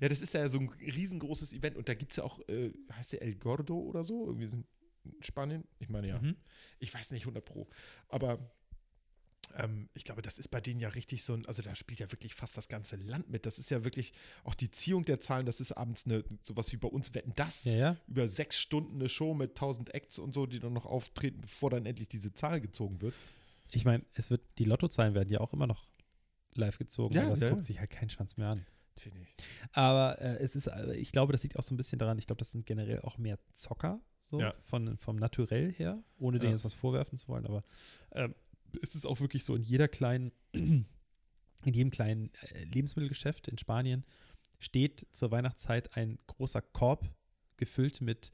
Ja, 0.00 0.08
das 0.08 0.20
ist 0.20 0.34
ja 0.34 0.46
so 0.48 0.58
ein 0.58 0.68
riesengroßes 0.68 1.54
Event 1.54 1.76
und 1.76 1.88
da 1.88 1.94
gibt 1.94 2.12
es 2.12 2.16
ja 2.16 2.24
auch, 2.24 2.40
äh, 2.48 2.72
heißt 2.92 3.14
der 3.14 3.22
El 3.22 3.36
Gordo 3.36 3.78
oder 3.78 4.04
so? 4.04 4.26
Irgendwie 4.26 4.46
so 4.46 4.56
in 4.56 4.64
Spanien? 5.20 5.64
Ich 5.78 5.88
meine 5.88 6.08
ja. 6.08 6.20
Mhm. 6.20 6.36
Ich 6.78 6.92
weiß 6.92 7.10
nicht 7.10 7.22
100 7.22 7.44
Pro. 7.44 7.68
Aber 8.08 8.38
ähm, 9.56 9.88
ich 9.94 10.04
glaube, 10.04 10.22
das 10.22 10.38
ist 10.38 10.48
bei 10.48 10.60
denen 10.60 10.80
ja 10.80 10.88
richtig 10.88 11.24
so 11.24 11.34
ein, 11.34 11.46
also 11.46 11.62
da 11.62 11.74
spielt 11.74 12.00
ja 12.00 12.10
wirklich 12.12 12.34
fast 12.34 12.56
das 12.56 12.68
ganze 12.68 12.96
Land 12.96 13.30
mit. 13.30 13.46
Das 13.46 13.58
ist 13.58 13.70
ja 13.70 13.84
wirklich 13.84 14.12
auch 14.44 14.54
die 14.54 14.70
Ziehung 14.70 15.04
der 15.04 15.20
Zahlen, 15.20 15.46
das 15.46 15.60
ist 15.60 15.72
abends 15.72 16.06
eine, 16.06 16.24
sowas 16.42 16.70
wie 16.72 16.76
bei 16.76 16.88
uns 16.88 17.14
Wetten, 17.14 17.32
das. 17.36 17.64
Ja, 17.64 17.72
ja. 17.72 17.96
Über 18.06 18.28
sechs 18.28 18.58
Stunden 18.58 18.96
eine 18.96 19.08
Show 19.08 19.34
mit 19.34 19.50
1000 19.50 19.94
Acts 19.94 20.18
und 20.18 20.34
so, 20.34 20.46
die 20.46 20.58
dann 20.58 20.72
noch 20.72 20.86
auftreten, 20.86 21.40
bevor 21.40 21.70
dann 21.70 21.86
endlich 21.86 22.08
diese 22.08 22.32
Zahl 22.32 22.60
gezogen 22.60 23.00
wird. 23.00 23.14
Ich 23.70 23.84
meine, 23.84 24.04
es 24.14 24.30
wird, 24.30 24.42
die 24.58 24.64
Lottozahlen 24.64 25.14
werden 25.14 25.30
ja 25.30 25.40
auch 25.40 25.52
immer 25.52 25.66
noch 25.66 25.88
live 26.54 26.78
gezogen, 26.78 27.14
Ja, 27.14 27.24
aber 27.24 27.34
es 27.34 27.40
ja. 27.40 27.50
guckt 27.50 27.64
sich 27.64 27.78
halt 27.78 27.90
kein 27.90 28.10
Schwanz 28.10 28.36
mehr 28.36 28.48
an. 28.48 28.66
Finde 28.96 29.20
ich. 29.20 29.34
Aber 29.72 30.20
äh, 30.20 30.38
es 30.38 30.56
ist, 30.56 30.66
äh, 30.66 30.94
ich 30.96 31.12
glaube, 31.12 31.32
das 31.32 31.42
liegt 31.42 31.56
auch 31.56 31.62
so 31.62 31.72
ein 31.72 31.76
bisschen 31.76 31.98
daran, 31.98 32.18
ich 32.18 32.26
glaube, 32.26 32.38
das 32.38 32.50
sind 32.50 32.66
generell 32.66 33.00
auch 33.02 33.16
mehr 33.16 33.38
Zocker, 33.52 34.00
so 34.28 34.40
Ja. 34.40 34.54
von, 34.64 34.96
vom 34.98 35.16
Naturell 35.16 35.72
her, 35.72 36.02
ohne 36.18 36.38
denen 36.38 36.50
Ja. 36.50 36.56
jetzt 36.56 36.64
was 36.64 36.74
vorwerfen 36.74 37.16
zu 37.18 37.28
wollen, 37.28 37.46
aber 37.46 37.62
ähm, 38.12 38.34
es 38.82 38.94
ist 38.94 39.06
auch 39.06 39.20
wirklich 39.20 39.44
so 39.44 39.54
in 39.54 39.62
jeder 39.62 39.88
kleinen, 39.88 40.32
in 40.52 40.84
jedem 41.64 41.90
kleinen 41.90 42.30
äh, 42.42 42.64
Lebensmittelgeschäft 42.64 43.48
in 43.48 43.58
Spanien 43.58 44.04
steht 44.60 45.06
zur 45.12 45.30
Weihnachtszeit 45.30 45.96
ein 45.96 46.18
großer 46.26 46.60
Korb 46.60 47.08
gefüllt 47.56 48.00
mit 48.00 48.32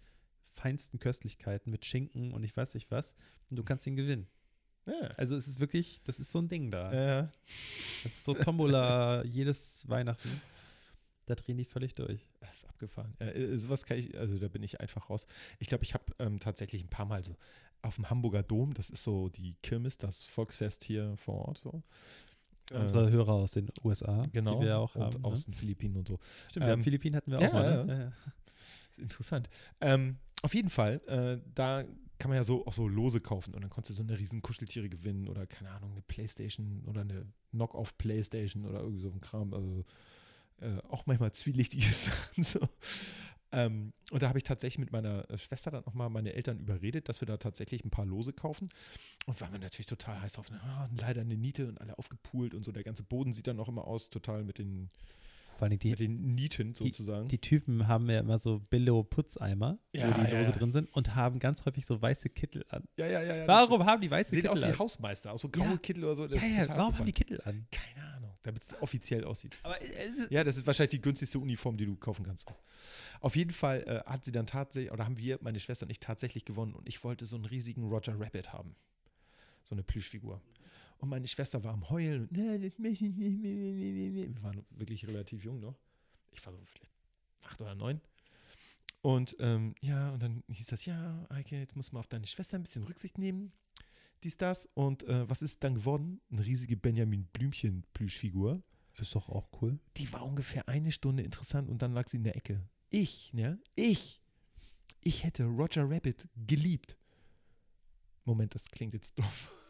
feinsten 0.53 0.99
Köstlichkeiten, 0.99 1.71
mit 1.71 1.85
Schinken 1.85 2.33
und 2.33 2.45
ich 2.45 2.57
weiß 2.57 2.75
nicht 2.75 2.91
was. 2.91 3.15
Und 3.51 3.57
du 3.59 3.65
kannst 3.65 3.87
ihn 3.87 3.97
gewinnen. 3.97 4.27
Ja. 4.87 5.09
Also 5.17 5.35
es 5.37 5.49
ist 5.49 5.61
wirklich, 5.61 6.03
das 6.05 6.21
ist 6.21 6.31
so 6.31 6.39
ein 6.41 6.49
Ding 6.49 6.71
da. 6.71 6.93
Ja. 6.93 7.23
Das 8.03 8.13
ist 8.13 8.25
so 8.25 8.35
Tombola 8.35 9.25
jedes 9.25 9.89
Weihnachten. 9.89 10.41
Da 11.27 11.35
drehen 11.35 11.57
die 11.57 11.65
völlig 11.65 11.95
durch. 11.95 12.27
Das 12.41 12.59
ist 12.59 12.69
abgefahren. 12.69 13.15
Äh, 13.19 13.57
sowas 13.57 13.85
kann 13.85 13.99
ich, 13.99 14.17
also 14.19 14.39
da 14.39 14.49
bin 14.49 14.63
ich 14.63 14.81
einfach 14.81 15.09
raus. 15.11 15.27
Ich 15.59 15.69
glaube, 15.69 15.85
ich 15.85 15.95
habe 15.95 16.05
ähm, 16.19 16.39
tatsächlich 16.39 16.83
ein 16.83 16.89
paar 16.89 17.07
Mal 17.07 17.23
so 17.25 17.37
auf 17.83 17.97
dem 17.97 18.09
Hamburger 18.11 18.43
Dom, 18.43 18.75
das 18.75 18.91
ist 18.91 19.05
so 19.05 19.29
die 19.29 19.55
Kirmes, 19.63 19.99
das 19.99 20.23
Volksfest 20.25 20.85
hier 20.85 21.15
vor 21.17 21.49
Ort. 21.49 21.61
So. 21.63 21.83
Unsere 22.73 23.11
Hörer 23.11 23.35
aus 23.35 23.53
den 23.53 23.69
USA, 23.83 24.27
genau, 24.33 24.59
die 24.59 24.67
wir 24.67 24.79
auch 24.79 24.95
und 24.95 25.03
haben. 25.03 25.21
ne? 25.21 25.29
aus 25.29 25.45
den 25.45 25.55
Philippinen 25.55 25.97
und 25.99 26.09
so. 26.09 26.19
Stimmt, 26.51 26.67
ähm, 26.67 26.83
Philippinen 26.83 27.17
hatten 27.17 27.31
wir 27.31 27.39
auch 27.39 27.43
ja, 27.43 27.53
mal. 27.53 27.85
Ne? 27.85 27.93
ja. 27.93 27.99
Ja, 27.99 28.05
ja. 28.05 28.13
ist 28.91 28.99
interessant. 28.99 29.51
Ähm, 29.83 30.17
auf 30.43 30.55
jeden 30.55 30.71
Fall, 30.71 31.01
äh, 31.07 31.39
da 31.55 31.85
kann 32.19 32.31
man 32.31 32.37
ja 32.37 32.45
so 32.45 32.67
auch 32.67 32.73
so 32.73 32.89
Lose 32.89 33.21
kaufen 33.21 33.55
und 33.55 33.61
dann 33.61 33.71
konntest 33.71 33.91
du 33.91 34.03
so 34.03 34.09
eine 34.09 34.19
riesen 34.19 34.41
Kuscheltiere 34.41 34.89
gewinnen 34.89 35.29
oder 35.29 35.47
keine 35.47 35.71
Ahnung, 35.71 35.93
eine 35.93 36.03
Playstation 36.03 36.83
oder 36.87 37.03
eine 37.03 37.27
Knock-off 37.51 37.99
Playstation 37.99 38.65
oder 38.65 38.81
irgendwie 38.81 39.01
so 39.01 39.11
ein 39.11 39.21
Kram. 39.21 39.53
Also 39.53 39.85
äh, 40.61 40.79
auch 40.89 41.07
manchmal 41.07 41.33
zwielichtige 41.33 41.87
Sachen 41.87 42.43
so. 42.45 42.61
Ähm, 43.53 43.93
und 44.11 44.21
da 44.23 44.29
habe 44.29 44.39
ich 44.39 44.43
tatsächlich 44.45 44.79
mit 44.79 44.91
meiner 44.91 45.31
äh, 45.31 45.39
Schwester 45.39 45.71
dann 45.71 45.85
auch 45.85 45.95
mal 45.95 46.09
meine 46.09 46.33
Eltern 46.33 46.59
überredet, 46.59 47.09
dass 47.09 47.21
wir 47.21 47.27
da 47.27 47.37
tatsächlich 47.37 47.85
ein 47.85 47.91
paar 47.91 48.05
Lose 48.05 48.33
kaufen. 48.33 48.69
Und 49.27 49.41
waren 49.41 49.53
wir 49.53 49.61
natürlich 49.61 49.87
total 49.87 50.21
heiß 50.21 50.33
drauf. 50.33 50.51
Ah, 50.51 50.89
leider 51.01 51.21
eine 51.21 51.37
Niete 51.37 51.69
und 51.69 51.81
alle 51.81 51.97
aufgepult 51.97 52.55
und 52.55 52.65
so. 52.65 52.73
Der 52.73 52.83
ganze 52.83 53.05
Boden 53.05 53.33
sieht 53.33 53.47
dann 53.47 53.61
auch 53.61 53.69
immer 53.69 53.87
aus, 53.87 54.11
total 54.11 54.43
mit 54.43 54.59
den, 54.59 54.91
Vor 55.57 55.69
allem 55.69 55.79
die, 55.79 55.91
mit 55.91 56.01
den 56.01 56.35
Nieten 56.35 56.75
sozusagen. 56.75 57.29
die 57.29 57.39
Typen 57.39 57.87
haben 57.87 58.11
ja 58.11 58.19
immer 58.19 58.39
so 58.39 58.59
Billo-Putzeimer, 58.71 59.79
Ja, 59.93 60.09
wo 60.11 60.15
die 60.25 60.31
Lose 60.33 60.51
ja. 60.51 60.51
drin 60.51 60.73
sind 60.73 60.93
und 60.93 61.15
haben 61.15 61.39
ganz 61.39 61.65
häufig 61.65 61.87
so 61.87 62.03
weiße 62.03 62.31
Kittel 62.31 62.65
an. 62.71 62.83
ja, 62.99 63.07
ja, 63.07 63.23
ja. 63.23 63.37
ja. 63.37 63.47
Warum 63.47 63.87
haben 63.87 64.01
die 64.03 64.11
weiße 64.11 64.33
Sehen 64.33 64.49
aus 64.49 64.55
Kittel 64.57 64.69
wie 64.69 64.73
an? 64.73 64.79
Hausmeister, 64.81 65.33
aus 65.33 65.43
so 65.43 65.49
graue. 65.49 65.79
Kittel 65.79 66.05
oder 66.05 66.17
so. 66.29 66.37
Ja, 66.37 66.43
ja, 66.45 66.69
warum 66.77 66.99
haben 66.99 67.07
die. 67.07 67.13
Kittel 67.13 67.41
an? 67.43 67.67
Keine 67.71 68.01
Ahnung, 68.01 68.04
damit 68.45 68.63
es 68.63 68.81
offiziell 68.81 69.25
aussieht. 69.25 69.57
Aber 69.63 69.81
es 69.83 70.19
ist, 70.19 70.31
Ja, 70.31 70.45
das 70.45 70.57
ist 70.57 70.67
wahrscheinlich 70.67 70.93
die 70.93 71.01
günstigste 71.01 71.39
Uniform, 71.39 71.77
die 71.77 71.87
du 71.87 71.97
kaufen 71.97 72.25
kannst. 72.25 72.53
Auf 73.21 73.37
jeden 73.37 73.51
Fall 73.51 73.83
äh, 73.83 74.09
hat 74.09 74.25
sie 74.25 74.33
dann 74.33 74.47
tatsächlich, 74.47 74.93
oder 74.93 75.05
haben 75.05 75.19
wir, 75.19 75.39
meine 75.41 75.59
Schwester 75.59 75.87
und 75.87 75.91
ich, 75.91 75.99
tatsächlich 75.99 76.45
gewonnen 76.45 76.75
und 76.75 76.87
ich 76.87 77.03
wollte 77.03 77.27
so 77.27 77.37
einen 77.37 77.47
riesigen 77.47 77.89
Roger 77.89 78.19
Rabbit 78.21 78.53
haben. 78.53 78.75
So 79.65 79.75
eine 79.75 79.83
Plüschfigur. 79.83 80.41
Und 80.99 81.09
meine 81.09 81.27
Schwester 81.27 81.65
war 81.65 81.73
am 81.73 81.89
Heulen. 81.91 82.29
Wir 82.31 82.61
waren 84.43 84.65
wirklich 84.71 85.09
relativ 85.09 85.43
jung 85.43 85.61
noch. 85.61 85.77
Ich 86.33 86.45
war 86.45 86.53
so 86.53 86.59
vielleicht 86.67 86.93
acht 87.43 87.61
oder 87.61 87.75
neun. 87.75 88.01
Und 89.01 89.37
ähm, 89.39 89.75
ja, 89.81 90.11
und 90.11 90.23
dann 90.23 90.43
hieß 90.49 90.69
das, 90.69 90.87
ja, 90.87 91.27
Eike, 91.29 91.59
jetzt 91.59 91.77
muss 91.77 91.93
man 91.93 92.01
auf 92.01 92.07
deine 92.07 92.27
Schwester 92.27 92.57
ein 92.57 92.63
bisschen 92.63 92.85
Rücksicht 92.85 93.19
nehmen. 93.19 93.53
Dies, 94.25 94.39
das. 94.39 94.67
Und 94.73 95.05
äh, 95.05 95.29
was 95.29 95.43
ist 95.43 95.63
dann 95.63 95.75
geworden? 95.75 96.23
Eine 96.31 96.47
riesige 96.47 96.79
Benjamin 96.79 97.27
Blümchen-Plüschfigur. 97.27 98.63
ist 98.99 99.15
doch 99.15 99.29
auch 99.29 99.49
cool. 99.61 99.79
Die 99.99 100.11
war 100.15 100.25
ungefähr 100.25 100.67
eine 100.67 100.93
Stunde 100.93 101.23
interessant 101.23 101.69
und 101.69 101.83
dann 101.83 101.93
lag 101.93 102.09
sie 102.09 102.17
in 102.17 102.25
der 102.25 102.35
Ecke. 102.35 102.67
Ich, 102.89 103.35
ne? 103.35 103.61
Ich. 103.75 104.23
Ich 105.01 105.25
hätte 105.25 105.45
Roger 105.45 105.91
Rabbit 105.91 106.27
geliebt. 106.47 106.97
Moment, 108.25 108.55
das 108.55 108.65
klingt 108.71 108.95
jetzt 108.95 109.19
doof. 109.19 109.55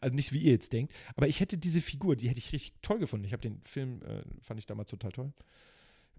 Also 0.00 0.14
nicht 0.14 0.32
wie 0.32 0.38
ihr 0.38 0.52
jetzt 0.52 0.72
denkt, 0.72 0.94
aber 1.16 1.26
ich 1.26 1.40
hätte 1.40 1.58
diese 1.58 1.80
Figur, 1.80 2.14
die 2.14 2.28
hätte 2.28 2.38
ich 2.38 2.52
richtig 2.52 2.74
toll 2.82 3.00
gefunden. 3.00 3.26
Ich 3.26 3.32
habe 3.32 3.42
den 3.42 3.60
Film, 3.62 4.00
äh, 4.02 4.22
fand 4.40 4.60
ich 4.60 4.66
damals 4.66 4.90
total 4.90 5.10
toll. 5.10 5.32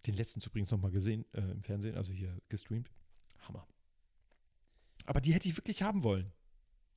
Den 0.06 0.16
letzten 0.16 0.42
übrigens 0.42 0.70
nochmal 0.70 0.92
gesehen 0.92 1.26
äh, 1.32 1.52
im 1.52 1.64
Fernsehen, 1.64 1.96
also 1.96 2.12
hier 2.12 2.38
gestreamt. 2.50 2.92
Hammer. 3.48 3.66
Aber 5.06 5.22
die 5.22 5.34
hätte 5.34 5.48
ich 5.48 5.56
wirklich 5.56 5.82
haben 5.82 6.04
wollen. 6.04 6.34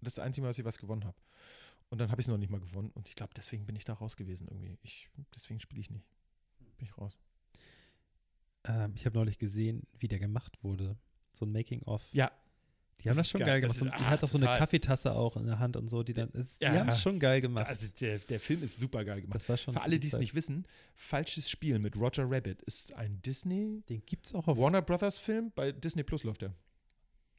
Das 0.00 0.12
ist 0.12 0.18
das 0.18 0.24
Einzige, 0.24 0.42
Mal, 0.42 0.48
dass 0.50 0.58
ich 0.58 0.64
was 0.64 0.78
gewonnen 0.78 1.04
habe. 1.04 1.16
Und 1.90 1.98
dann 2.00 2.10
habe 2.10 2.20
ich 2.20 2.26
es 2.26 2.30
noch 2.30 2.38
nicht 2.38 2.50
mal 2.50 2.60
gewonnen. 2.60 2.90
Und 2.94 3.08
ich 3.08 3.16
glaube, 3.16 3.32
deswegen 3.36 3.66
bin 3.66 3.74
ich 3.76 3.84
da 3.84 3.94
raus 3.94 4.16
gewesen 4.16 4.46
irgendwie. 4.48 4.78
Ich, 4.82 5.08
deswegen 5.34 5.60
spiele 5.60 5.80
ich 5.80 5.90
nicht. 5.90 6.06
Bin 6.78 6.86
ich 6.86 6.96
raus. 6.96 7.16
Ähm, 8.64 8.92
ich 8.94 9.06
habe 9.06 9.16
neulich 9.16 9.38
gesehen, 9.38 9.82
wie 9.98 10.08
der 10.08 10.18
gemacht 10.18 10.62
wurde. 10.62 10.96
So 11.32 11.46
ein 11.46 11.52
Making-of. 11.52 12.02
Ja. 12.12 12.30
Die 13.02 13.08
haben 13.08 13.16
das, 13.16 13.30
schon 13.30 13.40
geil, 13.40 13.62
gemacht. 13.62 13.76
Das 13.76 13.76
ist- 13.76 13.82
Und 13.82 13.92
ah, 13.94 14.10
hat 14.10 14.22
auch 14.22 14.28
so 14.28 14.36
eine 14.36 14.44
total. 14.44 14.58
Kaffeetasse 14.58 15.12
auch 15.14 15.36
in 15.38 15.46
der 15.46 15.58
Hand 15.58 15.74
und 15.76 15.88
so, 15.88 16.02
die 16.02 16.12
dann 16.12 16.28
ist, 16.30 16.60
Ja. 16.60 16.72
Die 16.72 16.78
haben 16.80 16.88
es 16.90 17.00
schon 17.00 17.18
geil 17.18 17.40
gemacht. 17.40 17.66
Also 17.66 17.86
der, 17.98 18.18
der 18.18 18.38
Film 18.38 18.62
ist 18.62 18.78
super 18.78 19.04
geil 19.06 19.22
gemacht. 19.22 19.34
das 19.36 19.48
war 19.48 19.56
schon 19.56 19.72
Für 19.72 19.80
alle, 19.80 19.98
die 19.98 20.08
es 20.08 20.18
nicht 20.18 20.34
wissen, 20.34 20.66
Falsches 20.94 21.48
Spiel 21.48 21.78
mit 21.78 21.96
Roger 21.96 22.30
Rabbit 22.30 22.60
ist 22.62 22.92
ein 22.92 23.22
Disney 23.22 23.82
Den 23.88 24.04
gibt 24.04 24.26
es 24.26 24.34
auch 24.34 24.46
auf. 24.46 24.58
Warner 24.58 24.82
Brothers 24.82 25.18
Film. 25.18 25.50
Bei 25.54 25.72
Disney 25.72 26.02
Plus 26.02 26.24
läuft 26.24 26.42
der. 26.42 26.54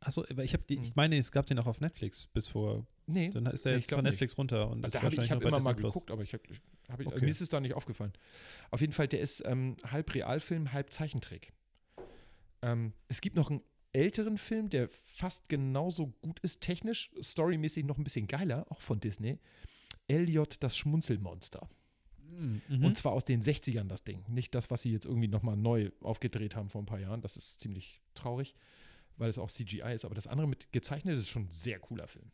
Achso, 0.04 0.26
aber 0.30 0.44
ich 0.44 0.54
habe 0.54 0.64
die, 0.68 0.78
Hm. 0.78 0.84
ich 0.84 0.96
meine, 0.96 1.18
es 1.18 1.32
gab 1.32 1.46
den 1.46 1.58
auch 1.60 1.68
auf 1.68 1.80
Netflix 1.80 2.28
bis 2.28 2.48
vor. 2.48 2.86
Nee. 3.06 3.30
Dann 3.30 3.46
ist 3.46 3.66
er 3.66 3.72
Nee, 3.74 3.78
jetzt 3.78 3.86
ich 3.90 3.96
von 3.96 4.04
Netflix 4.04 4.38
runter 4.38 4.70
und 4.70 4.80
ist 4.80 4.86
Also 4.86 4.98
ich 4.98 5.04
wahrscheinlich 5.04 5.26
ich 5.28 5.32
habe 5.32 5.42
nur 5.44 5.52
bei 5.52 5.58
immer 5.58 5.64
mal 5.64 5.76
Plus. 5.76 5.94
geguckt, 5.94 6.12
aber 6.12 6.24
ich 6.24 6.34
hab, 6.34 6.42
ich, 6.50 6.60
hab 6.90 7.00
ich, 7.00 7.06
also 7.08 7.18
Okay. 7.18 7.26
mir 7.26 7.32
ist 7.32 7.42
es 7.42 7.50
da 7.50 7.60
nicht 7.60 7.74
aufgefallen. 7.76 8.12
Auf 8.72 8.82
jeden 8.82 8.94
Fall, 8.94 9.08
der 9.08 9.20
ist 9.22 9.44
ähm, 9.46 9.78
halb 9.86 10.14
Realfilm, 10.14 10.74
halb 10.74 10.92
Zeichentrick. 10.92 11.54
Ähm, 12.62 12.94
es 13.08 13.22
gibt 13.22 13.36
noch 13.36 13.50
einen 13.52 13.62
älteren 13.94 14.38
Film, 14.38 14.70
der 14.70 14.90
fast 14.90 15.50
genauso 15.50 16.08
gut 16.22 16.40
ist, 16.40 16.62
technisch, 16.62 17.12
storymäßig 17.22 17.86
noch 17.86 17.98
ein 17.98 18.04
bisschen 18.04 18.28
geiler, 18.28 18.66
auch 18.70 18.82
von 18.82 19.00
Disney. 19.00 19.38
Elliot, 20.08 20.58
das 20.64 20.78
Schmunzelmonster. 20.78 21.68
Mhm. 22.30 22.84
Und 22.86 22.96
zwar 22.98 23.12
aus 23.12 23.26
den 23.26 23.42
60ern 23.42 23.88
das 23.88 24.04
Ding. 24.04 24.24
Nicht 24.30 24.56
das, 24.56 24.72
was 24.72 24.82
sie 24.84 24.92
jetzt 24.92 25.06
irgendwie 25.06 25.28
nochmal 25.28 25.58
neu 25.58 25.92
aufgedreht 26.02 26.56
haben 26.56 26.70
vor 26.70 26.82
ein 26.82 26.86
paar 26.86 27.00
Jahren. 27.00 27.22
Das 27.22 27.36
ist 27.36 27.60
ziemlich 27.60 28.02
traurig, 28.16 28.56
weil 29.22 29.30
es 29.30 29.38
auch 29.38 29.50
CGI 29.52 29.94
ist. 29.94 30.04
Aber 30.04 30.16
das 30.16 30.28
andere 30.28 30.48
mit 30.48 30.72
gezeichnet 30.72 31.18
ist 31.18 31.30
schon 31.30 31.44
ein 31.44 31.50
sehr 31.50 31.80
cooler 31.80 32.08
Film. 32.08 32.32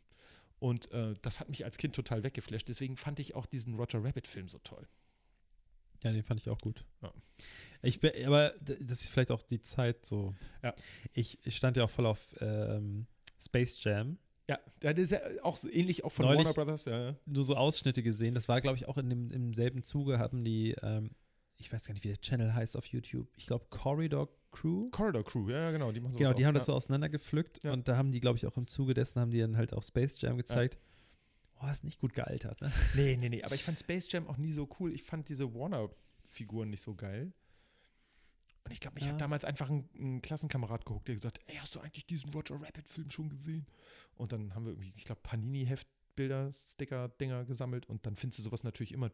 Und 0.58 0.90
äh, 0.90 1.14
das 1.22 1.38
hat 1.38 1.48
mich 1.50 1.64
als 1.64 1.76
Kind 1.78 1.94
total 1.94 2.24
weggeflasht. 2.24 2.66
Deswegen 2.68 2.96
fand 2.96 3.20
ich 3.20 3.34
auch 3.36 3.46
diesen 3.46 3.74
Roger 3.74 4.02
Rabbit-Film 4.02 4.48
so 4.48 4.58
toll. 4.58 4.88
Ja, 6.02 6.12
den 6.12 6.22
fand 6.24 6.40
ich 6.40 6.48
auch 6.48 6.58
gut. 6.58 6.84
Ja. 7.02 7.12
Ich 7.82 8.00
bin, 8.00 8.12
aber 8.24 8.54
das 8.60 9.02
ist 9.02 9.08
vielleicht 9.10 9.30
auch 9.30 9.42
die 9.42 9.60
Zeit 9.60 10.04
so. 10.04 10.34
Ja. 10.62 10.74
Ich, 11.12 11.38
ich 11.44 11.56
stand 11.56 11.76
ja 11.76 11.84
auch 11.84 11.90
voll 11.90 12.06
auf 12.06 12.34
ähm, 12.40 13.06
Space 13.40 13.82
Jam. 13.84 14.18
Ja, 14.48 14.58
das 14.80 14.98
ist 14.98 15.10
ja 15.12 15.20
auch 15.42 15.58
so 15.58 15.68
ähnlich 15.70 16.04
auch 16.04 16.12
von 16.12 16.24
Neulich- 16.24 16.38
Warner 16.46 16.54
Brothers. 16.54 16.86
Ja, 16.86 17.10
ja. 17.10 17.16
Nur 17.26 17.44
so 17.44 17.54
Ausschnitte 17.54 18.02
gesehen. 18.02 18.34
Das 18.34 18.48
war, 18.48 18.60
glaube 18.60 18.78
ich, 18.78 18.88
auch 18.88 18.96
in 18.96 19.10
dem, 19.10 19.30
im 19.30 19.52
selben 19.52 19.82
Zuge 19.82 20.18
haben 20.18 20.42
die, 20.42 20.74
ähm, 20.82 21.10
ich 21.56 21.70
weiß 21.70 21.84
gar 21.86 21.92
nicht, 21.92 22.02
wie 22.04 22.08
der 22.08 22.20
Channel 22.20 22.54
heißt 22.54 22.76
auf 22.76 22.86
YouTube. 22.86 23.28
Ich 23.36 23.46
glaube, 23.46 23.66
Corridor 23.68 24.28
Crew. 24.50 24.90
Corridor 24.90 25.24
Crew, 25.24 25.48
ja, 25.50 25.58
ja, 25.58 25.70
genau. 25.70 25.92
Die 25.92 26.00
Genau, 26.00 26.16
die 26.32 26.42
auch. 26.44 26.46
haben 26.48 26.54
das 26.54 26.62
ja. 26.62 26.72
so 26.72 26.74
auseinandergepflückt 26.74 27.60
Ja. 27.64 27.72
und 27.72 27.86
da 27.88 27.96
haben 27.96 28.12
die, 28.12 28.20
glaube 28.20 28.38
ich, 28.38 28.46
auch 28.46 28.56
im 28.56 28.66
Zuge 28.66 28.94
dessen 28.94 29.20
haben 29.20 29.30
die 29.30 29.40
dann 29.40 29.56
halt 29.56 29.72
auch 29.74 29.82
Space 29.82 30.20
Jam 30.20 30.36
gezeigt. 30.36 30.78
Oh, 31.60 31.66
ist 31.68 31.84
nicht 31.84 31.98
gut 32.00 32.14
gealtert, 32.14 32.60
ne? 32.60 32.72
Nee, 32.94 33.16
nee, 33.16 33.28
nee. 33.28 33.42
Aber 33.42 33.54
ich 33.54 33.64
fand 33.64 33.78
Space 33.80 34.10
Jam 34.10 34.26
auch 34.28 34.36
nie 34.36 34.52
so 34.52 34.68
cool. 34.78 34.92
Ich 34.94 35.02
fand 35.02 35.28
diese 35.28 35.52
Warner-Figuren 35.54 36.70
nicht 36.70 36.82
so 36.82 36.94
geil. 36.94 37.32
Und 38.64 38.72
ich 38.72 38.80
glaube, 38.80 38.94
mich 38.96 39.04
Ja. 39.04 39.12
hat 39.12 39.20
damals 39.20 39.44
einfach 39.44 39.68
ein, 39.70 39.88
ein 39.98 40.22
Klassenkamerad 40.22 40.84
geguckt, 40.84 41.08
der 41.08 41.14
gesagt 41.16 41.40
ey, 41.46 41.56
hast 41.56 41.74
du 41.74 41.80
eigentlich 41.80 42.06
diesen 42.06 42.30
Roger 42.32 42.54
Rabbit-Film 42.60 43.10
schon 43.10 43.28
gesehen? 43.30 43.66
Und 44.16 44.32
dann 44.32 44.54
haben 44.54 44.64
wir 44.66 44.72
irgendwie, 44.72 44.92
ich 44.96 45.04
glaube, 45.04 45.20
Panini-Heftbilder, 45.22 46.52
Sticker, 46.52 47.08
Dinger 47.08 47.44
gesammelt 47.44 47.86
und 47.88 48.04
dann 48.06 48.14
findest 48.16 48.38
du 48.40 48.42
sowas 48.44 48.64
natürlich 48.64 48.92
immer 48.92 49.10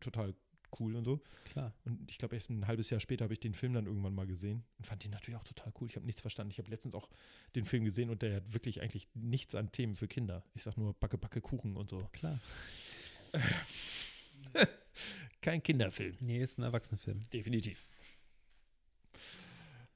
total 0.00 0.34
cool 0.80 0.96
und 0.96 1.04
so. 1.04 1.20
Klar. 1.44 1.72
Und 1.84 2.10
ich 2.10 2.18
glaube, 2.18 2.34
erst 2.34 2.50
ein 2.50 2.66
halbes 2.66 2.90
Jahr 2.90 3.00
später 3.00 3.24
habe 3.24 3.32
ich 3.34 3.40
den 3.40 3.54
Film 3.54 3.74
dann 3.74 3.86
irgendwann 3.86 4.14
mal 4.14 4.26
gesehen 4.26 4.64
und 4.78 4.86
fand 4.86 5.04
ihn 5.04 5.10
natürlich 5.10 5.38
auch 5.38 5.44
total 5.44 5.72
cool. 5.80 5.88
Ich 5.88 5.96
habe 5.96 6.06
nichts 6.06 6.20
verstanden. 6.20 6.50
Ich 6.50 6.58
habe 6.58 6.70
letztens 6.70 6.94
auch 6.94 7.08
den 7.54 7.64
Film 7.64 7.84
gesehen 7.84 8.10
und 8.10 8.22
der 8.22 8.36
hat 8.36 8.54
wirklich 8.54 8.82
eigentlich 8.82 9.08
nichts 9.14 9.54
an 9.54 9.72
Themen 9.72 9.96
für 9.96 10.08
Kinder. 10.08 10.44
Ich 10.54 10.62
sag 10.62 10.76
nur 10.76 10.94
Backe, 10.94 11.18
Backe, 11.18 11.40
Kuchen 11.40 11.76
und 11.76 11.90
so. 11.90 11.98
Klar. 12.12 12.38
Kein 15.40 15.62
Kinderfilm. 15.62 16.16
Nee, 16.20 16.42
ist 16.42 16.58
ein 16.58 16.62
Erwachsenenfilm. 16.64 17.20
Definitiv. 17.30 17.86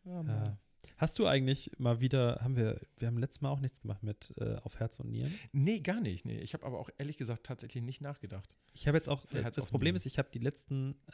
Ja, 0.04 0.22
Ja. 0.22 0.58
Hast 0.98 1.18
du 1.20 1.26
eigentlich 1.26 1.70
mal 1.78 2.00
wieder, 2.00 2.40
haben 2.42 2.56
wir, 2.56 2.80
wir 2.96 3.06
haben 3.06 3.18
letztes 3.18 3.40
Mal 3.40 3.50
auch 3.50 3.60
nichts 3.60 3.80
gemacht 3.80 4.02
mit 4.02 4.34
äh, 4.38 4.56
auf 4.64 4.80
Herz 4.80 4.98
und 4.98 5.10
Nieren. 5.10 5.32
Nee, 5.52 5.78
gar 5.78 6.00
nicht. 6.00 6.24
Nee. 6.24 6.40
Ich 6.40 6.54
habe 6.54 6.66
aber 6.66 6.80
auch 6.80 6.90
ehrlich 6.98 7.16
gesagt 7.16 7.46
tatsächlich 7.46 7.84
nicht 7.84 8.00
nachgedacht. 8.00 8.56
Ich 8.74 8.88
habe 8.88 8.98
jetzt 8.98 9.08
auch, 9.08 9.24
hat's 9.32 9.54
das 9.54 9.66
Problem 9.66 9.94
Leben? 9.94 9.96
ist, 9.96 10.06
ich 10.06 10.18
habe 10.18 10.28
die 10.34 10.40
letzten 10.40 10.96
äh, 11.06 11.12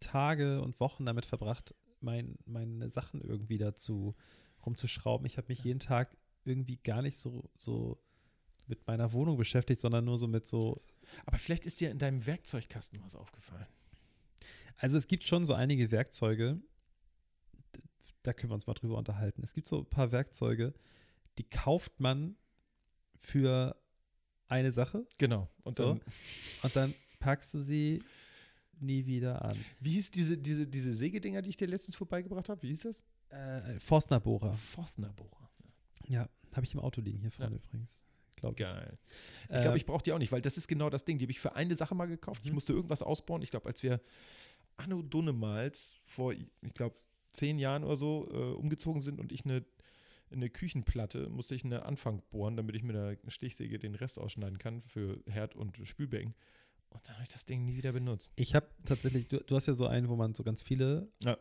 Tage 0.00 0.60
und 0.60 0.80
Wochen 0.80 1.06
damit 1.06 1.24
verbracht, 1.24 1.72
mein, 2.00 2.36
meine 2.46 2.88
Sachen 2.88 3.20
irgendwie 3.20 3.58
dazu 3.58 4.16
rumzuschrauben. 4.66 5.24
Ich 5.24 5.36
habe 5.36 5.46
mich 5.48 5.62
jeden 5.62 5.80
Tag 5.80 6.16
irgendwie 6.44 6.76
gar 6.76 7.00
nicht 7.00 7.18
so, 7.18 7.48
so 7.56 8.02
mit 8.66 8.84
meiner 8.88 9.12
Wohnung 9.12 9.36
beschäftigt, 9.36 9.80
sondern 9.80 10.04
nur 10.04 10.18
so 10.18 10.26
mit 10.26 10.48
so, 10.48 10.82
Aber 11.26 11.38
vielleicht 11.38 11.64
ist 11.64 11.80
dir 11.80 11.92
in 11.92 12.00
deinem 12.00 12.26
Werkzeugkasten 12.26 13.00
was 13.04 13.14
aufgefallen. 13.14 13.66
also 14.78 14.96
es 14.96 15.06
gibt 15.06 15.22
schon 15.22 15.46
so 15.46 15.54
einige 15.54 15.92
Werkzeuge, 15.92 16.60
da 18.22 18.32
können 18.32 18.50
wir 18.50 18.54
uns 18.54 18.66
mal 18.66 18.74
drüber 18.74 18.96
unterhalten. 18.98 19.42
Es 19.42 19.54
gibt 19.54 19.66
so 19.66 19.78
ein 19.80 19.86
paar 19.86 20.12
Werkzeuge, 20.12 20.74
die 21.38 21.44
kauft 21.44 22.00
man 22.00 22.36
für 23.16 23.76
eine 24.48 24.72
Sache 24.72 25.06
Genau. 25.18 25.48
Und 25.62 25.78
So. 25.78 25.84
dann, 25.84 26.00
und 26.62 26.76
dann 26.76 26.94
packst 27.20 27.54
du 27.54 27.60
sie 27.60 28.02
nie 28.80 29.06
wieder 29.06 29.42
an. 29.44 29.56
Wie 29.80 29.92
hieß 29.92 30.10
diese, 30.10 30.36
diese, 30.36 30.66
diese 30.66 30.94
Sägedinger, 30.94 31.40
die 31.42 31.50
ich 31.50 31.56
dir 31.56 31.68
letztens 31.68 31.94
vorbeigebracht 31.96 32.48
habe? 32.48 32.60
Wie 32.62 32.68
hieß 32.68 32.80
das? 32.82 33.02
Äh, 33.30 33.78
Forstner-Bohrer. 33.80 34.52
Forstner-Bohrer. 34.54 35.50
Ja, 36.08 36.28
habe 36.54 36.66
ich 36.66 36.74
im 36.74 36.80
Auto 36.80 37.00
liegen 37.00 37.20
hier 37.20 37.30
vorne 37.30 37.52
Ja. 37.52 37.56
übrigens. 37.56 38.04
Glaub 38.36 38.52
ich. 38.52 38.58
Geil. 38.58 38.98
Ich 39.44 39.48
glaube, 39.60 39.74
Äh, 39.74 39.76
ich 39.76 39.86
brauche 39.86 40.02
die 40.02 40.12
auch 40.12 40.18
nicht, 40.18 40.32
weil 40.32 40.42
das 40.42 40.56
ist 40.56 40.66
genau 40.66 40.90
das 40.90 41.04
Ding. 41.04 41.16
Die 41.18 41.24
habe 41.24 41.30
ich 41.32 41.38
für 41.40 41.54
eine 41.54 41.76
Sache 41.76 41.94
mal 41.94 42.06
gekauft. 42.06 42.42
Ich 42.44 42.50
Mhm. 42.50 42.54
musste 42.54 42.72
irgendwas 42.72 43.02
ausbauen. 43.02 43.40
Ich 43.42 43.50
glaube, 43.52 43.68
als 43.68 43.82
wir 43.84 44.00
Anno 44.76 45.00
Dunnemals 45.02 45.94
vor, 46.04 46.32
ich 46.32 46.74
glaube, 46.74 46.96
zehn 47.32 47.58
Jahren 47.58 47.84
oder 47.84 47.96
so 47.96 48.28
äh, 48.30 48.54
umgezogen 48.54 49.00
sind 49.02 49.20
und 49.20 49.32
ich 49.32 49.44
eine, 49.44 49.64
eine 50.30 50.50
Küchenplatte, 50.50 51.28
musste 51.28 51.54
ich 51.54 51.64
eine 51.64 51.84
Anfang 51.84 52.22
bohren, 52.30 52.56
damit 52.56 52.76
ich 52.76 52.82
mit 52.82 52.96
der 52.96 53.16
Stichsäge 53.28 53.78
den 53.78 53.94
Rest 53.94 54.18
ausschneiden 54.18 54.58
kann 54.58 54.82
für 54.82 55.22
Herd 55.26 55.56
und 55.56 55.78
Spülbecken. 55.84 56.34
Und 56.90 57.08
dann 57.08 57.14
habe 57.14 57.24
ich 57.24 57.32
das 57.32 57.46
Ding 57.46 57.64
nie 57.64 57.76
wieder 57.76 57.92
benutzt. 57.92 58.30
Ich 58.36 58.54
habe 58.54 58.66
tatsächlich, 58.84 59.28
du, 59.28 59.38
du 59.38 59.56
hast 59.56 59.66
ja 59.66 59.72
so 59.72 59.86
einen, 59.86 60.08
wo 60.08 60.16
man 60.16 60.34
so 60.34 60.42
ganz 60.42 60.62
viele 60.62 61.08
Ja. 61.22 61.36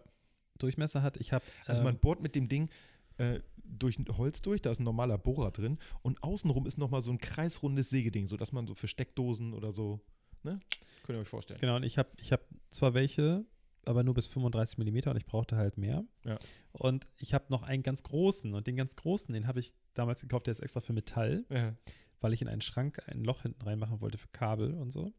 Durchmesser 0.57 1.01
hat. 1.01 1.17
Ich 1.17 1.33
habe. 1.33 1.43
Also 1.65 1.81
ähm, 1.81 1.85
man 1.85 1.97
bohrt 1.97 2.21
mit 2.21 2.35
dem 2.35 2.47
Ding 2.47 2.69
äh, 3.17 3.39
durch 3.63 3.97
Holz 4.17 4.41
durch, 4.41 4.61
da 4.61 4.71
ist 4.71 4.79
ein 4.79 4.83
normaler 4.83 5.17
Bohrer 5.17 5.51
drin 5.51 5.77
und 6.01 6.21
außenrum 6.23 6.65
ist 6.67 6.77
nochmal 6.77 7.01
so 7.01 7.11
ein 7.11 7.17
kreisrundes 7.17 7.89
Sägeding, 7.89 8.27
sodass 8.27 8.51
man 8.51 8.67
so 8.67 8.75
für 8.75 8.87
Steckdosen 8.87 9.53
oder 9.53 9.71
so, 9.71 9.99
ne? 10.43 10.59
Könnt 11.03 11.17
ihr 11.17 11.21
euch 11.21 11.27
vorstellen. 11.27 11.59
Genau, 11.59 11.77
und 11.77 11.83
ich 11.83 11.97
habe 11.97 12.09
ich 12.17 12.31
hab 12.31 12.41
zwar 12.69 12.93
welche, 12.93 13.45
aber 13.85 14.03
nur 14.03 14.13
bis 14.13 14.27
35 14.27 14.77
mm 14.77 15.09
und 15.09 15.17
ich 15.17 15.25
brauchte 15.25 15.55
halt 15.57 15.77
mehr. 15.77 16.03
Ja. 16.23 16.37
Und 16.71 17.07
ich 17.17 17.33
habe 17.33 17.45
noch 17.49 17.63
einen 17.63 17.83
ganz 17.83 18.03
großen 18.03 18.53
und 18.53 18.67
den 18.67 18.75
ganz 18.75 18.95
großen, 18.95 19.33
den 19.33 19.47
habe 19.47 19.59
ich 19.59 19.73
damals 19.93 20.21
gekauft, 20.21 20.47
der 20.47 20.51
ist 20.53 20.59
extra 20.59 20.81
für 20.81 20.93
Metall, 20.93 21.45
Ja. 21.49 21.75
weil 22.19 22.33
ich 22.33 22.41
in 22.41 22.47
einen 22.47 22.61
Schrank 22.61 23.01
ein 23.07 23.23
Loch 23.23 23.41
hinten 23.41 23.61
reinmachen 23.63 24.01
wollte 24.01 24.17
für 24.17 24.27
Kabel 24.29 24.73
und 24.75 24.91
so. 24.91 25.13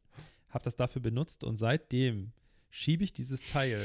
Habe 0.48 0.64
das 0.64 0.76
dafür 0.76 1.02
benutzt 1.02 1.44
und 1.44 1.56
seitdem 1.56 2.32
schiebe 2.70 3.04
ich 3.04 3.12
dieses 3.12 3.50
Teil 3.50 3.78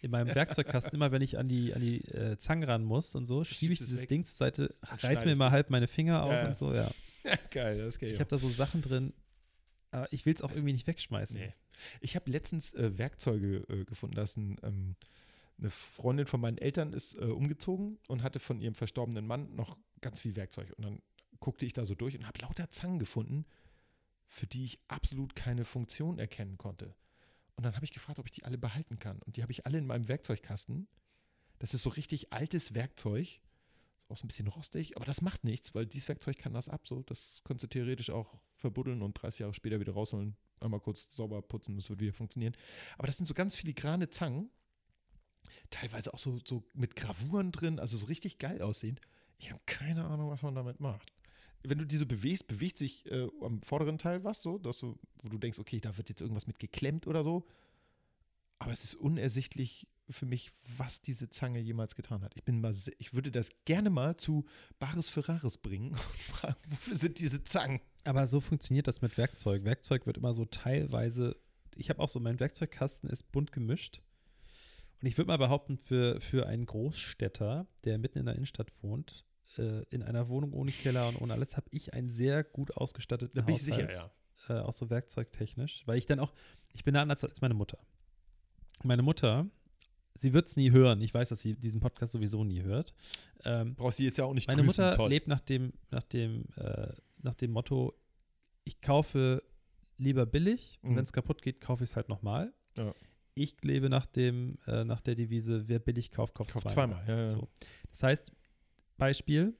in 0.00 0.10
meinem 0.10 0.34
Werkzeugkasten, 0.34 0.94
immer 0.94 1.12
wenn 1.12 1.22
ich 1.22 1.36
an 1.36 1.46
die, 1.48 1.74
an 1.74 1.80
die 1.80 2.04
äh, 2.08 2.38
Zangen 2.38 2.64
ran 2.64 2.84
muss 2.84 3.14
und 3.14 3.26
so, 3.26 3.44
schiebe 3.44 3.72
ich 3.72 3.78
dieses 3.80 4.02
weg. 4.02 4.08
Ding 4.08 4.24
zur 4.24 4.36
Seite, 4.36 4.74
reiß 4.82 5.00
schneidest 5.00 5.26
mir 5.26 5.36
mal 5.36 5.50
halb 5.50 5.70
meine 5.70 5.88
Finger 5.88 6.22
auf 6.22 6.32
ja. 6.32 6.48
und 6.48 6.56
so, 6.56 6.72
ja. 6.72 6.90
Geil, 7.50 7.78
das 7.78 7.98
geht 7.98 8.12
Ich 8.12 8.20
habe 8.20 8.30
da 8.30 8.38
so 8.38 8.48
Sachen 8.48 8.80
drin, 8.80 9.12
aber 9.90 10.10
ich 10.12 10.24
will 10.24 10.32
es 10.34 10.40
auch 10.40 10.52
irgendwie 10.52 10.72
nicht 10.72 10.86
wegschmeißen. 10.86 11.38
Nee. 11.38 11.52
Ich 12.00 12.16
habe 12.16 12.30
letztens 12.30 12.74
äh, 12.74 12.98
Werkzeuge 12.98 13.64
äh, 13.68 13.84
gefunden 13.84 14.16
lassen. 14.16 14.56
Ähm, 14.62 14.96
eine 15.58 15.70
Freundin 15.70 16.26
von 16.26 16.40
meinen 16.40 16.58
Eltern 16.58 16.92
ist 16.92 17.16
äh, 17.18 17.24
umgezogen 17.24 17.98
und 18.08 18.22
hatte 18.22 18.40
von 18.40 18.60
ihrem 18.60 18.74
verstorbenen 18.74 19.26
Mann 19.26 19.54
noch 19.54 19.78
ganz 20.00 20.20
viel 20.20 20.36
Werkzeug. 20.36 20.72
Und 20.76 20.84
dann 20.84 21.02
guckte 21.38 21.66
ich 21.66 21.72
da 21.72 21.84
so 21.84 21.94
durch 21.94 22.16
und 22.16 22.26
habe 22.26 22.40
lauter 22.40 22.70
Zangen 22.70 22.98
gefunden, 22.98 23.44
für 24.26 24.46
die 24.46 24.64
ich 24.64 24.78
absolut 24.88 25.34
keine 25.34 25.64
Funktion 25.64 26.18
erkennen 26.18 26.56
konnte. 26.56 26.94
Und 27.56 27.64
dann 27.64 27.74
habe 27.74 27.84
ich 27.84 27.92
gefragt, 27.92 28.18
ob 28.18 28.26
ich 28.26 28.32
die 28.32 28.44
alle 28.44 28.56
behalten 28.56 28.98
kann. 28.98 29.20
Und 29.22 29.36
die 29.36 29.42
habe 29.42 29.52
ich 29.52 29.66
alle 29.66 29.76
in 29.76 29.86
meinem 29.86 30.08
Werkzeugkasten. 30.08 30.88
Das 31.58 31.74
ist 31.74 31.82
so 31.82 31.90
richtig 31.90 32.32
altes 32.32 32.74
Werkzeug. 32.74 33.40
Ist 34.02 34.10
auch 34.10 34.16
so 34.16 34.24
ein 34.24 34.28
bisschen 34.28 34.48
rostig, 34.48 34.96
aber 34.96 35.04
das 35.04 35.20
macht 35.20 35.44
nichts, 35.44 35.74
weil 35.74 35.84
dieses 35.84 36.08
Werkzeug 36.08 36.38
kann 36.38 36.54
das 36.54 36.68
ab. 36.68 36.86
So, 36.86 37.02
das 37.02 37.42
könntest 37.44 37.64
du 37.64 37.68
theoretisch 37.68 38.10
auch 38.10 38.34
verbuddeln 38.54 39.02
und 39.02 39.12
30 39.14 39.40
Jahre 39.40 39.54
später 39.54 39.78
wieder 39.78 39.92
rausholen. 39.92 40.36
Einmal 40.60 40.80
kurz 40.80 41.06
sauber 41.10 41.42
putzen, 41.42 41.76
das 41.76 41.88
wird 41.88 42.00
wieder 42.00 42.12
funktionieren. 42.12 42.54
Aber 42.98 43.06
das 43.06 43.16
sind 43.16 43.26
so 43.26 43.34
ganz 43.34 43.56
filigrane 43.56 44.10
Zangen. 44.10 44.50
Teilweise 45.70 46.12
auch 46.12 46.18
so, 46.18 46.38
so 46.46 46.64
mit 46.74 46.96
Gravuren 46.96 47.52
drin, 47.52 47.78
also 47.78 47.96
so 47.96 48.06
richtig 48.06 48.38
geil 48.38 48.60
aussehen. 48.60 49.00
Ich 49.38 49.50
habe 49.50 49.62
keine 49.66 50.04
Ahnung, 50.06 50.30
was 50.30 50.42
man 50.42 50.54
damit 50.54 50.80
macht. 50.80 51.12
Wenn 51.62 51.78
du 51.78 51.86
diese 51.86 52.06
bewegst, 52.06 52.46
bewegt 52.46 52.78
sich 52.78 53.06
äh, 53.10 53.28
am 53.42 53.60
vorderen 53.60 53.98
Teil 53.98 54.24
was 54.24 54.42
so, 54.42 54.58
dass 54.58 54.78
du, 54.78 54.98
wo 55.22 55.28
du 55.28 55.38
denkst, 55.38 55.58
okay, 55.58 55.80
da 55.80 55.96
wird 55.96 56.08
jetzt 56.08 56.20
irgendwas 56.20 56.46
mit 56.46 56.58
geklemmt 56.58 57.06
oder 57.06 57.22
so. 57.22 57.46
Aber 58.58 58.72
es 58.72 58.84
ist 58.84 58.94
unersichtlich 58.94 59.86
für 60.10 60.26
mich, 60.26 60.50
was 60.76 61.02
diese 61.02 61.30
Zange 61.30 61.60
jemals 61.60 61.94
getan 61.94 62.22
hat. 62.22 62.32
Ich 62.36 62.44
bin 62.44 62.60
mal, 62.60 62.74
ich 62.98 63.14
würde 63.14 63.30
das 63.30 63.50
gerne 63.64 63.90
mal 63.90 64.16
zu 64.16 64.44
Bares 64.78 65.08
Ferraris 65.08 65.58
bringen 65.58 65.90
und 65.92 66.00
fragen, 66.00 66.56
wofür 66.68 66.96
sind 66.96 67.18
diese 67.18 67.42
Zangen? 67.44 67.80
Aber 68.04 68.26
so 68.26 68.40
funktioniert 68.40 68.88
das 68.88 69.02
mit 69.02 69.16
Werkzeug. 69.18 69.64
Werkzeug 69.64 70.06
wird 70.06 70.16
immer 70.16 70.34
so 70.34 70.44
teilweise. 70.44 71.36
Ich 71.76 71.90
habe 71.90 72.00
auch 72.00 72.08
so, 72.08 72.20
mein 72.20 72.40
Werkzeugkasten 72.40 73.10
ist 73.10 73.30
bunt 73.32 73.52
gemischt. 73.52 74.00
Und 75.00 75.06
ich 75.06 75.16
würde 75.16 75.28
mal 75.28 75.38
behaupten, 75.38 75.78
für, 75.78 76.20
für 76.20 76.46
einen 76.46 76.66
Großstädter, 76.66 77.66
der 77.84 77.98
mitten 77.98 78.18
in 78.18 78.26
der 78.26 78.34
Innenstadt 78.34 78.70
wohnt, 78.82 79.24
äh, 79.56 79.82
in 79.90 80.02
einer 80.02 80.28
Wohnung 80.28 80.52
ohne 80.52 80.70
Keller 80.70 81.08
und 81.08 81.20
ohne 81.20 81.32
alles, 81.32 81.56
habe 81.56 81.68
ich 81.70 81.94
einen 81.94 82.10
sehr 82.10 82.44
gut 82.44 82.76
ausgestatteten 82.76 83.34
Da 83.34 83.42
bin 83.42 83.54
ich 83.54 83.62
Haushalt, 83.62 83.90
sicher, 83.90 84.10
ja. 84.48 84.60
äh, 84.60 84.62
auch 84.62 84.74
so 84.74 84.90
werkzeugtechnisch. 84.90 85.86
Weil 85.86 85.96
ich 85.96 86.06
dann 86.06 86.20
auch, 86.20 86.32
ich 86.72 86.84
bin 86.84 86.94
da 86.94 87.02
anders 87.02 87.24
als 87.24 87.40
meine 87.40 87.54
Mutter. 87.54 87.78
Meine 88.82 89.02
Mutter, 89.02 89.46
sie 90.20 90.32
wird 90.32 90.48
es 90.48 90.56
nie 90.56 90.70
hören. 90.70 91.00
Ich 91.00 91.12
weiß, 91.14 91.30
dass 91.30 91.40
sie 91.42 91.54
diesen 91.54 91.80
Podcast 91.80 92.12
sowieso 92.12 92.44
nie 92.44 92.62
hört. 92.62 92.92
Ähm, 93.44 93.74
Brauchst 93.74 93.98
du 93.98 94.02
jetzt 94.02 94.18
ja 94.18 94.24
auch 94.24 94.34
nicht 94.34 94.48
meine 94.48 94.62
grüßen, 94.62 94.84
Mutter 94.84 94.96
toll. 94.96 95.08
lebt 95.10 95.28
nach 95.28 95.40
dem, 95.40 95.72
nach 95.90 96.02
dem, 96.02 96.44
äh, 96.56 96.88
nach 97.22 97.34
dem 97.34 97.50
Motto, 97.52 97.94
ich 98.64 98.80
kaufe 98.80 99.42
lieber 99.96 100.26
billig 100.26 100.78
und 100.82 100.90
Mhm. 100.92 100.96
wenn 100.96 101.02
es 101.02 101.12
kaputt 101.12 101.42
geht, 101.42 101.60
kaufe 101.60 101.84
ich 101.84 101.90
es 101.90 101.96
halt 101.96 102.08
nochmal. 102.08 102.52
Ja. 102.76 102.94
Ich 103.34 103.56
lebe 103.62 103.88
nach 103.88 104.06
dem, 104.06 104.58
äh, 104.66 104.84
nach 104.84 105.00
der 105.00 105.14
Devise, 105.14 105.68
wer 105.68 105.78
billig 105.78 106.10
kauft, 106.10 106.34
kauft, 106.34 106.52
Kauft 106.52 106.68
zweimal. 106.70 107.02
zweimal, 107.04 107.08
ja, 107.18 107.22
ja. 107.24 107.28
So. 107.28 107.48
Das 107.90 108.02
heißt, 108.02 108.32
Beispiel, 108.98 109.54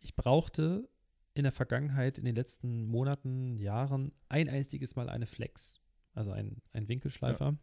ich 0.00 0.14
brauchte 0.14 0.88
in 1.34 1.42
der 1.42 1.52
Vergangenheit, 1.52 2.18
in 2.18 2.24
den 2.24 2.36
letzten 2.36 2.84
Monaten, 2.86 3.56
Jahren, 3.56 4.12
ein 4.28 4.48
einziges 4.48 4.94
Mal 4.94 5.08
eine 5.08 5.26
Flex, 5.26 5.80
also 6.12 6.30
ein, 6.30 6.60
ein 6.72 6.86
Winkelschleifer 6.88 7.56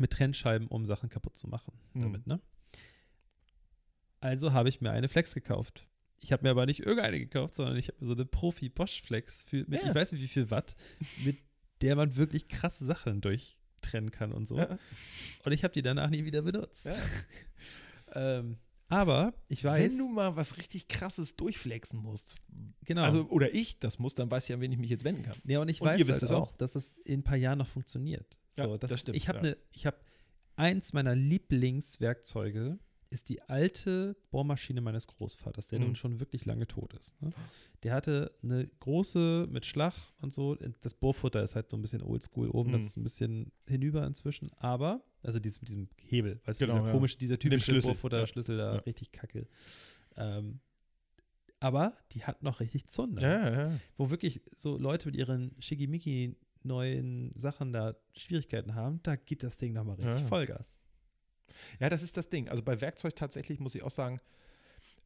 mit 0.00 0.12
Trennscheiben, 0.12 0.68
um 0.68 0.86
Sachen 0.86 1.08
kaputt 1.08 1.36
zu 1.36 1.48
machen 1.48 1.72
Mhm. 1.94 2.02
damit, 2.02 2.26
ne? 2.26 2.40
Also 4.20 4.52
habe 4.52 4.68
ich 4.68 4.80
mir 4.80 4.90
eine 4.90 5.08
Flex 5.08 5.34
gekauft. 5.34 5.86
Ich 6.18 6.32
habe 6.32 6.42
mir 6.42 6.50
aber 6.50 6.66
nicht 6.66 6.80
irgendeine 6.80 7.18
gekauft, 7.18 7.54
sondern 7.54 7.76
ich 7.76 7.88
habe 7.88 7.98
mir 8.00 8.06
so 8.08 8.14
eine 8.14 8.24
Profi-Bosch-Flex 8.24 9.44
für, 9.44 9.64
mit, 9.68 9.82
Ja. 9.82 9.88
ich 9.88 9.94
weiß 9.94 10.12
nicht 10.12 10.22
wie 10.22 10.26
viel 10.28 10.50
Watt, 10.50 10.74
mit 11.24 11.36
der 11.82 11.94
man 11.96 12.16
wirklich 12.16 12.48
krasse 12.48 12.86
Sachen 12.86 13.20
durchtrennen 13.20 14.10
kann 14.10 14.32
und 14.32 14.46
so. 14.48 14.56
Ja. 14.56 14.78
Und 15.44 15.52
ich 15.52 15.62
habe 15.62 15.72
die 15.74 15.82
danach 15.82 16.08
nie 16.10 16.24
wieder 16.24 16.42
benutzt. 16.42 16.86
Ja. 16.86 16.96
ähm, 18.38 18.56
aber 18.88 19.34
ich 19.48 19.64
weiß, 19.64 19.82
Wenn 19.92 19.98
du 19.98 20.08
mal 20.08 20.36
was 20.36 20.56
richtig 20.58 20.88
krasses 20.88 21.36
durchflexen 21.36 21.98
musst, 21.98 22.36
genau. 22.84 23.02
also 23.02 23.26
oder 23.28 23.52
ich 23.54 23.78
das 23.78 23.98
muss, 23.98 24.14
dann 24.14 24.30
weiß 24.30 24.48
ich, 24.48 24.54
an 24.54 24.60
wen 24.60 24.70
ich 24.72 24.78
mich 24.78 24.90
jetzt 24.90 25.04
wenden 25.04 25.22
kann. 25.22 25.36
Ja, 25.44 25.60
und 25.60 25.68
ich 25.68 25.80
Und 25.80 25.88
weiß 25.88 25.98
ihr 26.00 26.06
wisst 26.06 26.22
halt 26.22 26.30
es 26.30 26.36
auch, 26.36 26.52
dass 26.56 26.74
es 26.76 26.92
in 27.04 27.20
ein 27.20 27.22
paar 27.24 27.36
Jahren 27.36 27.58
noch 27.58 27.66
funktioniert. 27.68 28.38
So, 28.50 28.62
Ja, 28.62 28.78
das, 28.78 28.90
das 28.90 29.00
stimmt, 29.00 29.16
Ich 29.16 29.28
habe 29.28 29.38
ja. 29.38 29.44
ne, 29.44 29.56
ich 29.72 29.86
habe 29.86 29.96
eins 30.56 30.92
meiner 30.92 31.14
Lieblingswerkzeuge 31.14 32.78
ist 33.10 33.28
die 33.28 33.40
alte 33.42 34.16
Bohrmaschine 34.30 34.80
meines 34.80 35.06
Großvaters, 35.06 35.68
der 35.68 35.78
Mhm. 35.78 35.84
nun 35.86 35.94
schon 35.94 36.18
wirklich 36.18 36.44
lange 36.44 36.66
tot 36.66 36.92
ist. 36.94 37.20
Ne? 37.22 37.32
Der 37.84 37.94
hatte 37.94 38.32
eine 38.42 38.66
große 38.80 39.46
mit 39.48 39.64
Schlag 39.64 39.94
und 40.20 40.32
so. 40.32 40.56
Das 40.80 40.94
Bohrfutter 40.94 41.42
ist 41.42 41.54
halt 41.54 41.70
so 41.70 41.76
ein 41.76 41.82
bisschen 41.82 42.02
oldschool 42.02 42.50
oben, 42.50 42.72
das 42.72 42.82
Mhm. 42.82 42.86
ist 42.88 42.96
ein 42.96 43.02
bisschen 43.04 43.52
hinüber 43.68 44.04
inzwischen, 44.06 44.52
aber, 44.54 45.02
also 45.26 45.38
dieses 45.40 45.60
mit 45.60 45.68
diesem 45.68 45.88
Hebel, 45.98 46.40
weißt 46.44 46.60
du, 46.60 46.64
Genau, 46.66 46.76
dieser 46.78 46.86
ja. 46.86 46.92
komische, 46.92 47.18
dieser 47.18 47.38
typische 47.38 47.64
Schlüssel, 47.72 47.88
Bohrfutter-Schlüssel 47.88 48.56
da, 48.56 48.74
Ja. 48.74 48.80
richtig 48.80 49.12
kacke. 49.12 49.46
Ähm, 50.16 50.60
aber 51.60 51.94
die 52.12 52.24
hat 52.24 52.42
noch 52.42 52.60
richtig 52.60 52.86
Zunder 52.86 53.22
Ja, 53.22 53.62
ja. 53.68 53.80
wo 53.96 54.10
wirklich 54.10 54.40
so 54.54 54.76
Leute 54.78 55.08
mit 55.08 55.16
ihren 55.16 55.54
schickimicki 55.58 56.36
neuen 56.62 57.32
Sachen 57.36 57.72
da 57.72 57.94
Schwierigkeiten 58.14 58.74
haben, 58.74 59.00
da 59.02 59.16
gibt 59.16 59.42
das 59.42 59.56
Ding 59.58 59.72
nochmal 59.72 59.96
richtig 59.96 60.20
Ja. 60.22 60.26
Vollgas. 60.26 60.82
Ja, 61.80 61.88
das 61.88 62.02
ist 62.02 62.16
das 62.16 62.28
Ding. 62.28 62.48
Also 62.48 62.62
bei 62.62 62.80
Werkzeug 62.80 63.14
tatsächlich 63.16 63.60
muss 63.60 63.74
ich 63.74 63.82
auch 63.82 63.90
sagen, 63.90 64.20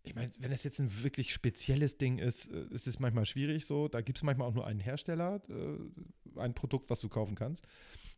ich 0.02 0.14
meine, 0.14 0.32
wenn 0.38 0.50
es 0.50 0.64
jetzt 0.64 0.80
ein 0.80 1.02
wirklich 1.02 1.32
spezielles 1.34 1.98
Ding 1.98 2.18
ist, 2.18 2.50
äh, 2.50 2.64
ist 2.70 2.86
es 2.86 2.98
manchmal 2.98 3.26
schwierig 3.26 3.66
so. 3.66 3.86
Da 3.86 4.00
gibt 4.00 4.18
es 4.18 4.22
manchmal 4.22 4.48
auch 4.48 4.54
nur 4.54 4.66
einen 4.66 4.80
Hersteller, 4.80 5.42
äh, 5.50 6.38
ein 6.40 6.54
Produkt, 6.54 6.88
was 6.88 7.00
du 7.00 7.08
kaufen 7.10 7.34
kannst. 7.34 7.64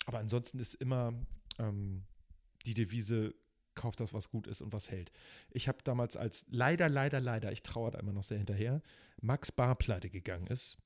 Aber 0.07 0.18
ansonsten 0.20 0.61
ist 0.61 0.74
immer 0.74 1.12
ähm, 1.59 2.05
die 2.66 2.74
Devise, 2.74 3.34
kauf 3.74 3.96
das, 3.96 4.12
was 4.12 4.28
gut 4.28 4.46
ist 4.46 4.61
und 4.61 4.72
was 4.72 4.90
hält. 4.90 5.11
Ich 5.50 5.68
habe 5.68 5.78
damals 5.84 6.16
als 6.16 6.44
leider, 6.50 6.88
leider, 6.88 7.20
leider, 7.20 7.53
ich 7.53 7.62
trauere 7.62 7.92
da 7.92 7.98
immer 7.98 8.12
noch 8.12 8.22
sehr 8.22 8.38
hinterher, 8.38 8.82
Max 9.20 9.50
Bar 9.50 9.76
pleite 9.76 10.11
gegangen 10.11 10.46
ist, 10.46 10.76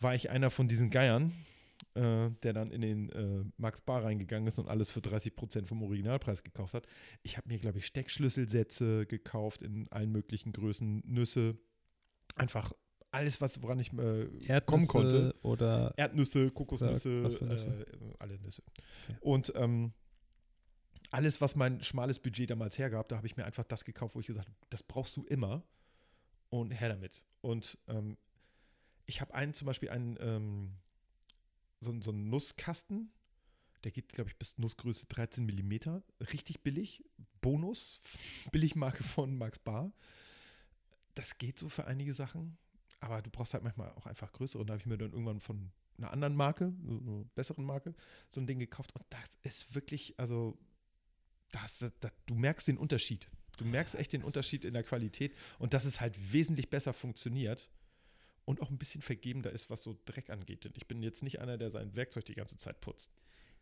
war 0.00 0.14
ich 0.14 0.30
einer 0.30 0.50
von 0.50 0.68
diesen 0.68 0.90
Geiern, 0.90 1.32
äh, 1.94 2.30
der 2.42 2.52
dann 2.52 2.70
in 2.70 2.80
den 2.80 3.10
äh, 3.10 3.44
Max 3.56 3.80
Bar 3.80 4.04
reingegangen 4.04 4.48
ist 4.48 4.58
und 4.58 4.68
alles 4.68 4.90
für 4.90 5.00
30 5.00 5.36
Prozent 5.36 5.68
vom 5.68 5.82
Originalpreis 5.82 6.42
gekauft 6.42 6.74
hat. 6.74 6.86
Ich 7.22 7.36
habe 7.36 7.48
mir, 7.48 7.58
glaube 7.58 7.78
ich, 7.78 7.86
Steckschlüsselsätze 7.86 9.06
gekauft 9.06 9.62
in 9.62 9.90
allen 9.90 10.10
möglichen 10.10 10.52
Größen, 10.52 11.02
Nüsse, 11.06 11.58
einfach 12.34 12.72
alles, 13.18 13.40
was 13.40 13.60
woran 13.62 13.78
ich 13.80 13.92
äh, 13.92 14.22
Erdnüsse 14.46 14.60
kommen 14.62 14.86
konnte. 14.86 15.34
oder 15.42 15.92
Erdnüsse, 15.96 16.50
Kokosnüsse, 16.50 17.30
für 17.30 17.44
Nüsse? 17.44 17.68
Äh, 17.68 18.14
alle 18.18 18.38
Nüsse. 18.38 18.62
Okay. 18.66 19.18
Und 19.20 19.52
ähm, 19.56 19.92
alles, 21.10 21.40
was 21.40 21.56
mein 21.56 21.82
schmales 21.82 22.18
Budget 22.18 22.50
damals 22.50 22.78
hergab, 22.78 23.08
da 23.08 23.16
habe 23.16 23.26
ich 23.26 23.36
mir 23.36 23.44
einfach 23.44 23.64
das 23.64 23.84
gekauft, 23.84 24.14
wo 24.14 24.20
ich 24.20 24.26
gesagt 24.26 24.48
habe, 24.48 24.58
das 24.70 24.82
brauchst 24.82 25.16
du 25.16 25.24
immer 25.24 25.64
und 26.50 26.70
her 26.70 26.90
damit. 26.90 27.24
Und 27.40 27.76
ähm, 27.88 28.16
ich 29.06 29.20
habe 29.20 29.34
einen 29.34 29.52
zum 29.52 29.66
Beispiel 29.66 29.90
einen 29.90 30.16
ähm, 30.20 30.72
so, 31.80 31.98
so 32.00 32.10
einen 32.10 32.28
Nusskasten. 32.28 33.10
Der 33.84 33.90
geht, 33.90 34.12
glaube 34.12 34.30
ich, 34.30 34.36
bis 34.36 34.58
Nussgröße 34.58 35.06
13 35.06 35.46
mm. 35.46 36.02
Richtig 36.32 36.62
billig. 36.62 37.04
Bonus. 37.40 38.00
Billigmarke 38.52 39.02
von 39.02 39.36
Max 39.36 39.58
Bar. 39.58 39.92
Das 41.14 41.38
geht 41.38 41.58
so 41.58 41.68
für 41.68 41.86
einige 41.86 42.14
Sachen. 42.14 42.58
Aber 43.00 43.22
du 43.22 43.30
brauchst 43.30 43.54
halt 43.54 43.62
manchmal 43.62 43.90
auch 43.92 44.06
einfach 44.06 44.32
größere. 44.32 44.60
Und 44.60 44.68
da 44.68 44.72
habe 44.72 44.80
ich 44.80 44.86
mir 44.86 44.98
dann 44.98 45.12
irgendwann 45.12 45.40
von 45.40 45.70
einer 45.98 46.12
anderen 46.12 46.34
Marke, 46.34 46.72
einer 46.86 47.24
besseren 47.34 47.64
Marke, 47.64 47.94
so 48.30 48.40
ein 48.40 48.46
Ding 48.46 48.58
gekauft. 48.58 48.94
Und 48.94 49.04
das 49.10 49.28
ist 49.42 49.74
wirklich, 49.74 50.18
also, 50.18 50.58
das, 51.52 51.78
das, 51.78 51.92
das, 52.00 52.12
du 52.26 52.34
merkst 52.34 52.68
den 52.68 52.78
Unterschied. 52.78 53.28
Du 53.58 53.64
merkst 53.64 53.96
echt 53.96 54.12
den 54.12 54.20
das 54.20 54.28
Unterschied 54.28 54.64
in 54.64 54.72
der 54.72 54.84
Qualität 54.84 55.34
und 55.58 55.74
dass 55.74 55.84
es 55.84 56.00
halt 56.00 56.32
wesentlich 56.32 56.70
besser 56.70 56.92
funktioniert 56.92 57.68
und 58.44 58.62
auch 58.62 58.70
ein 58.70 58.78
bisschen 58.78 59.02
vergebender 59.02 59.50
ist, 59.50 59.68
was 59.68 59.82
so 59.82 59.96
Dreck 60.04 60.30
angeht. 60.30 60.64
Denn 60.64 60.72
ich 60.76 60.86
bin 60.86 61.02
jetzt 61.02 61.22
nicht 61.22 61.40
einer, 61.40 61.58
der 61.58 61.70
sein 61.70 61.94
Werkzeug 61.96 62.24
die 62.24 62.34
ganze 62.34 62.56
Zeit 62.56 62.80
putzt. 62.80 63.10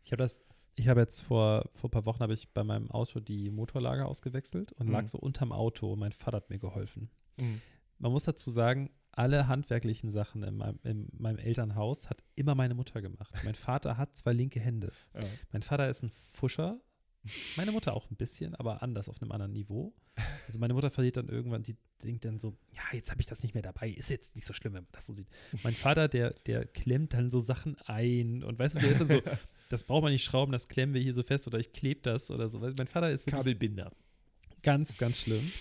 Ich 0.05 0.11
habe 0.11 0.21
das, 0.21 0.43
ich 0.75 0.87
habe 0.87 1.01
jetzt 1.01 1.21
vor, 1.21 1.67
vor 1.73 1.89
ein 1.89 1.91
paar 1.91 2.05
Wochen 2.05 2.19
habe 2.19 2.33
ich 2.33 2.47
bei 2.49 2.63
meinem 2.63 2.91
Auto 2.91 3.19
die 3.19 3.49
Motorlage 3.49 4.05
ausgewechselt 4.05 4.71
und 4.73 4.87
mhm. 4.87 4.93
lag 4.93 5.07
so 5.07 5.17
unterm 5.17 5.51
Auto 5.51 5.91
und 5.91 5.99
mein 5.99 6.11
Vater 6.11 6.37
hat 6.37 6.49
mir 6.49 6.59
geholfen. 6.59 7.09
Mhm. 7.39 7.61
Man 7.97 8.11
muss 8.11 8.25
dazu 8.25 8.51
sagen, 8.51 8.91
alle 9.17 9.47
handwerklichen 9.47 10.09
Sachen 10.09 10.43
in 10.43 10.57
meinem, 10.57 10.79
in 10.83 11.07
meinem, 11.17 11.39
Elternhaus 11.39 12.09
hat 12.09 12.23
immer 12.35 12.55
meine 12.55 12.75
Mutter 12.75 13.01
gemacht. 13.01 13.33
Mein 13.43 13.55
Vater 13.55 13.97
hat 13.97 14.15
zwei 14.17 14.33
linke 14.33 14.59
Hände. 14.59 14.91
Ja. 15.13 15.21
Mein 15.51 15.61
Vater 15.61 15.89
ist 15.89 16.03
ein 16.03 16.11
Fuscher 16.31 16.79
meine 17.55 17.71
Mutter 17.71 17.93
auch 17.93 18.09
ein 18.09 18.15
bisschen, 18.15 18.55
aber 18.55 18.81
anders 18.81 19.09
auf 19.09 19.21
einem 19.21 19.31
anderen 19.31 19.53
Niveau. 19.53 19.93
Also 20.45 20.59
meine 20.59 20.73
Mutter 20.73 20.89
verliert 20.89 21.17
dann 21.17 21.27
irgendwann, 21.27 21.63
die 21.63 21.75
denkt 22.03 22.25
dann 22.25 22.39
so, 22.39 22.57
ja, 22.71 22.81
jetzt 22.93 23.11
habe 23.11 23.21
ich 23.21 23.27
das 23.27 23.43
nicht 23.43 23.53
mehr 23.53 23.63
dabei. 23.63 23.89
Ist 23.89 24.09
jetzt 24.09 24.35
nicht 24.35 24.47
so 24.47 24.53
schlimm, 24.53 24.73
wenn 24.73 24.83
man 24.83 24.91
das 24.91 25.05
so 25.05 25.13
sieht. 25.13 25.27
Mein 25.63 25.73
Vater, 25.73 26.07
der, 26.07 26.31
der 26.45 26.65
klemmt 26.65 27.13
dann 27.13 27.29
so 27.29 27.39
Sachen 27.39 27.75
ein 27.85 28.43
und 28.43 28.57
weißt 28.57 28.75
du, 28.75 28.79
der 28.79 28.91
ist 28.91 29.01
dann 29.01 29.09
so, 29.09 29.21
das 29.69 29.83
braucht 29.83 30.03
man 30.03 30.11
nicht 30.11 30.23
schrauben, 30.23 30.51
das 30.51 30.67
klemmen 30.67 30.93
wir 30.93 31.01
hier 31.01 31.13
so 31.13 31.23
fest 31.23 31.47
oder 31.47 31.59
ich 31.59 31.73
klebe 31.73 32.01
das 32.01 32.31
oder 32.31 32.49
so. 32.49 32.59
Mein 32.59 32.87
Vater 32.87 33.11
ist 33.11 33.27
Kabelbinder. 33.27 33.91
Ganz, 34.63 34.97
ganz 34.97 35.17
schlimm. 35.17 35.51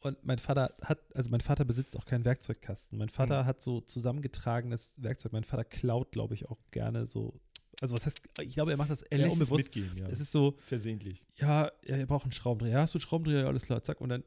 Und 0.00 0.24
mein 0.24 0.38
Vater 0.38 0.74
hat, 0.82 0.98
also 1.14 1.28
mein 1.30 1.42
Vater 1.42 1.64
besitzt 1.64 1.96
auch 1.96 2.06
keinen 2.06 2.24
Werkzeugkasten. 2.24 2.98
Mein 2.98 3.10
Vater 3.10 3.42
mhm. 3.42 3.46
hat 3.46 3.62
so 3.62 3.80
zusammengetragenes 3.82 4.94
Werkzeug. 5.02 5.32
Mein 5.32 5.44
Vater 5.44 5.64
klaut, 5.64 6.12
glaube 6.12 6.34
ich, 6.34 6.48
auch 6.48 6.58
gerne 6.70 7.06
so 7.06 7.38
also 7.80 7.94
was 7.94 8.04
heißt, 8.04 8.20
ich 8.42 8.54
glaube, 8.54 8.72
er 8.72 8.76
macht 8.76 8.90
das 8.90 9.02
er 9.02 9.18
lässt 9.18 9.32
unbewusst. 9.32 9.68
Es, 9.68 9.74
mitgehen, 9.74 9.96
ja. 9.96 10.08
es 10.08 10.20
ist 10.20 10.32
so. 10.32 10.56
Versehentlich. 10.66 11.24
Ja, 11.36 11.70
er 11.82 12.06
braucht 12.06 12.24
einen 12.24 12.32
Schraubendreher. 12.32 12.72
Ja, 12.72 12.80
hast 12.82 12.94
du 12.94 12.98
einen 12.98 13.02
Schraubendreher? 13.02 13.40
Ja, 13.40 13.46
alles 13.46 13.64
klar, 13.64 13.82
zack. 13.82 14.00
Und 14.00 14.10
dann, 14.10 14.24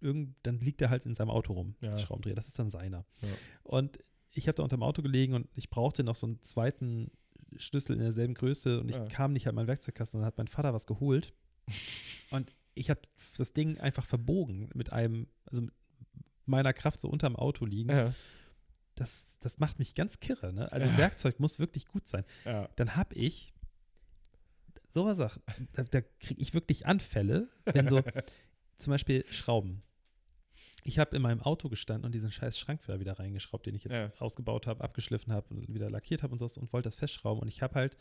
irgend, 0.00 0.36
dann 0.42 0.58
liegt 0.60 0.80
er 0.80 0.90
halt 0.90 1.04
in 1.04 1.14
seinem 1.14 1.30
Auto 1.30 1.52
rum, 1.52 1.74
ja. 1.82 1.90
der 1.90 1.98
Schraubendreher. 1.98 2.34
Das 2.34 2.48
ist 2.48 2.58
dann 2.58 2.70
seiner. 2.70 3.04
Ja. 3.20 3.28
Und 3.62 3.98
ich 4.30 4.48
habe 4.48 4.56
da 4.56 4.62
unter 4.62 4.76
dem 4.76 4.82
Auto 4.82 5.02
gelegen 5.02 5.34
und 5.34 5.48
ich 5.54 5.70
brauchte 5.70 6.02
noch 6.02 6.16
so 6.16 6.26
einen 6.26 6.42
zweiten 6.42 7.10
Schlüssel 7.56 7.92
in 7.92 8.00
derselben 8.00 8.34
Größe 8.34 8.80
und 8.80 8.88
ich 8.88 9.04
kam 9.08 9.32
nicht 9.32 9.46
an 9.46 9.54
meinen 9.54 9.68
Werkzeugkasten 9.68 10.18
und 10.18 10.22
dann 10.22 10.26
hat 10.26 10.38
mein 10.38 10.48
Vater 10.48 10.74
was 10.74 10.86
geholt. 10.86 11.32
und 12.30 12.50
ich 12.74 12.90
habe 12.90 13.00
das 13.36 13.52
Ding 13.52 13.78
einfach 13.78 14.04
verbogen 14.04 14.70
mit 14.74 14.92
einem, 14.92 15.28
also 15.46 15.62
mit 15.62 15.74
meiner 16.46 16.72
Kraft 16.72 17.00
so 17.00 17.08
unterm 17.08 17.36
Auto 17.36 17.64
liegen. 17.64 17.90
Ja 17.90 18.12
das, 18.94 19.38
das 19.40 19.58
macht 19.58 19.78
mich 19.78 19.94
ganz 19.94 20.20
kirre. 20.20 20.52
Ne? 20.52 20.70
Also 20.72 20.88
ja. 20.88 20.98
Werkzeug 20.98 21.40
muss 21.40 21.58
wirklich 21.58 21.86
gut 21.86 22.06
sein. 22.06 22.24
Ja. 22.44 22.68
Dann 22.76 22.96
habe 22.96 23.14
ich 23.14 23.52
sowas, 24.90 25.18
da, 25.72 25.82
da 25.82 26.00
kriege 26.00 26.40
ich 26.40 26.54
wirklich 26.54 26.86
Anfälle, 26.86 27.48
wenn 27.64 27.88
so 27.88 28.00
zum 28.78 28.92
Beispiel 28.92 29.24
Schrauben. 29.30 29.82
Ich 30.84 30.98
habe 30.98 31.16
in 31.16 31.22
meinem 31.22 31.40
Auto 31.40 31.68
gestanden 31.68 32.04
und 32.04 32.12
diesen 32.12 32.30
scheiß 32.30 32.58
Schrank 32.58 32.86
wieder, 32.86 33.00
wieder 33.00 33.18
reingeschraubt, 33.18 33.66
den 33.66 33.74
ich 33.74 33.84
jetzt 33.84 34.20
ausgebaut 34.20 34.66
habe, 34.66 34.84
abgeschliffen 34.84 35.32
habe 35.32 35.54
und 35.54 35.74
wieder 35.74 35.90
lackiert 35.90 36.22
habe 36.22 36.32
und 36.32 36.38
so 36.38 36.60
und 36.60 36.72
wollte 36.72 36.88
das 36.88 36.96
festschrauben. 36.96 37.40
Und 37.42 37.48
ich 37.48 37.62
habe 37.62 37.74
halt 37.74 37.96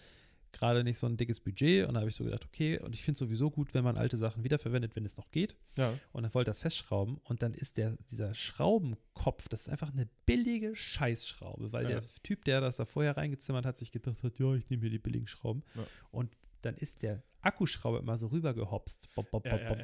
gerade 0.54 0.84
nicht 0.84 0.98
so 0.98 1.08
ein 1.08 1.18
dickes 1.18 1.40
Budget 1.40 1.88
und 1.88 1.96
da 1.96 2.00
habe 2.00 2.10
ich 2.10 2.16
so 2.16 2.24
gedacht, 2.24 2.46
okay, 2.46 2.80
und 2.80 2.94
ich 2.94 3.04
finde 3.04 3.14
es 3.14 3.20
sowieso 3.20 3.52
gut, 3.52 3.74
wenn 3.74 3.84
man 3.84 3.98
alte 3.98 4.16
Sachen 4.16 4.44
wiederverwendet, 4.44 4.96
wenn 4.96 5.06
es 5.06 5.18
noch 5.18 5.30
geht. 5.32 5.58
Ja. 5.78 5.98
Und 6.14 6.24
dann 6.24 6.34
wollte 6.34 6.52
das 6.52 6.62
festschrauben 6.62 7.18
und 7.24 7.42
dann 7.42 7.54
ist 7.54 7.78
der, 7.78 7.98
dieser 8.10 8.34
Schraubenkopf, 8.34 9.50
das 9.50 9.64
ist 9.64 9.70
einfach 9.70 9.92
eine 9.92 10.08
billige 10.26 10.76
Scheißschraube, 10.76 11.74
weil 11.74 11.90
ja. 11.90 12.00
der 12.00 12.04
Typ, 12.22 12.46
der 12.46 12.62
das 12.62 12.78
da 12.78 12.86
vorher 12.86 13.18
reingezimmert 13.18 13.66
hat, 13.66 13.78
sich 13.78 13.92
gedacht 13.92 14.24
hat, 14.24 14.40
ja, 14.40 14.54
ich 14.54 14.70
nehme 14.70 14.82
hier 14.82 14.92
die 14.92 15.00
billigen 15.00 15.28
Schrauben. 15.28 15.64
Ja. 15.76 15.86
Und 16.12 16.38
dann 16.62 16.76
ist 16.76 17.04
der 17.04 17.24
Akkuschrauber 17.42 18.00
immer 18.00 18.18
so 18.18 18.28
rübergehopst. 18.28 19.10
Bob, 19.16 19.30
bob, 19.32 19.44
bob, 19.44 19.68
bob. 19.68 19.80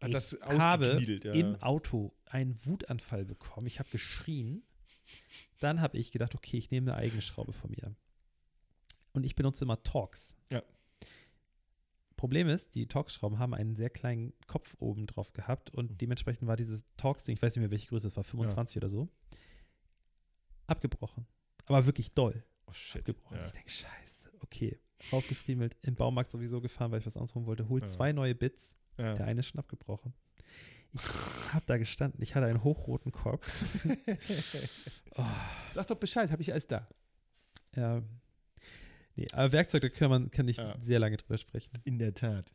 Hat 0.00 0.10
ich 0.10 0.40
habe 0.58 0.86
im 1.34 1.56
Auto 1.56 2.12
einen 2.26 2.58
Wutanfall 2.64 3.24
bekommen. 3.24 3.66
Ich 3.66 3.78
habe 3.78 3.88
geschrien. 3.90 4.62
Dann 5.60 5.80
habe 5.80 5.98
ich 5.98 6.12
gedacht, 6.12 6.34
okay, 6.34 6.56
ich 6.56 6.70
nehme 6.70 6.92
eine 6.92 7.00
eigene 7.00 7.22
Schraube 7.22 7.52
von 7.52 7.70
mir 7.70 7.96
und 9.18 9.26
ich 9.26 9.34
benutze 9.34 9.64
immer 9.64 9.82
Torx. 9.82 10.36
Ja. 10.50 10.62
Problem 12.16 12.48
ist, 12.48 12.74
die 12.74 12.86
Torx-Schrauben 12.86 13.38
haben 13.38 13.54
einen 13.54 13.74
sehr 13.76 13.90
kleinen 13.90 14.32
Kopf 14.46 14.76
oben 14.78 15.06
drauf 15.06 15.32
gehabt 15.32 15.70
und 15.70 15.90
mhm. 15.90 15.98
dementsprechend 15.98 16.48
war 16.48 16.56
dieses 16.56 16.84
Torx-Ding, 16.96 17.34
ich 17.34 17.42
weiß 17.42 17.54
nicht 17.56 17.62
mehr, 17.62 17.70
welche 17.70 17.88
Größe 17.88 18.06
es 18.06 18.16
war, 18.16 18.24
25 18.24 18.74
ja. 18.74 18.80
oder 18.80 18.88
so, 18.88 19.08
abgebrochen. 20.66 21.26
Aber 21.66 21.86
wirklich 21.86 22.14
doll. 22.14 22.44
Oh 22.66 22.72
shit. 22.72 23.00
Abgebrochen. 23.00 23.38
Ja. 23.38 23.46
Ich 23.46 23.52
denke, 23.52 23.70
scheiße, 23.70 24.30
okay. 24.40 24.78
Rausgefriemelt, 25.12 25.76
im 25.82 25.94
Baumarkt 25.94 26.30
sowieso 26.30 26.60
gefahren, 26.60 26.90
weil 26.90 27.00
ich 27.00 27.06
was 27.06 27.16
anderes 27.16 27.34
holen 27.34 27.46
wollte, 27.46 27.68
holt 27.68 27.84
ja. 27.84 27.88
zwei 27.88 28.12
neue 28.12 28.34
Bits. 28.34 28.76
Der 28.98 29.26
eine 29.26 29.40
ist 29.40 29.46
schon 29.46 29.60
abgebrochen. 29.60 30.12
Ich 30.92 31.02
habe 31.54 31.64
da 31.66 31.78
gestanden, 31.78 32.20
ich 32.20 32.34
hatte 32.34 32.46
einen 32.46 32.64
hochroten 32.64 33.12
Kopf. 33.12 33.48
oh. 35.16 35.24
Sag 35.74 35.86
doch 35.86 35.96
Bescheid, 35.96 36.30
habe 36.30 36.42
ich 36.42 36.52
alles 36.52 36.66
da. 36.66 36.88
Ja, 37.76 38.02
Nee, 39.18 39.26
aber 39.32 39.50
Werkzeug, 39.50 39.82
da 39.82 39.88
kann 39.88 40.10
man 40.10 40.30
kann 40.30 40.46
ich 40.46 40.58
ja. 40.58 40.76
sehr 40.78 41.00
lange 41.00 41.16
drüber 41.16 41.38
sprechen. 41.38 41.70
In 41.84 41.98
der 41.98 42.14
Tat. 42.14 42.54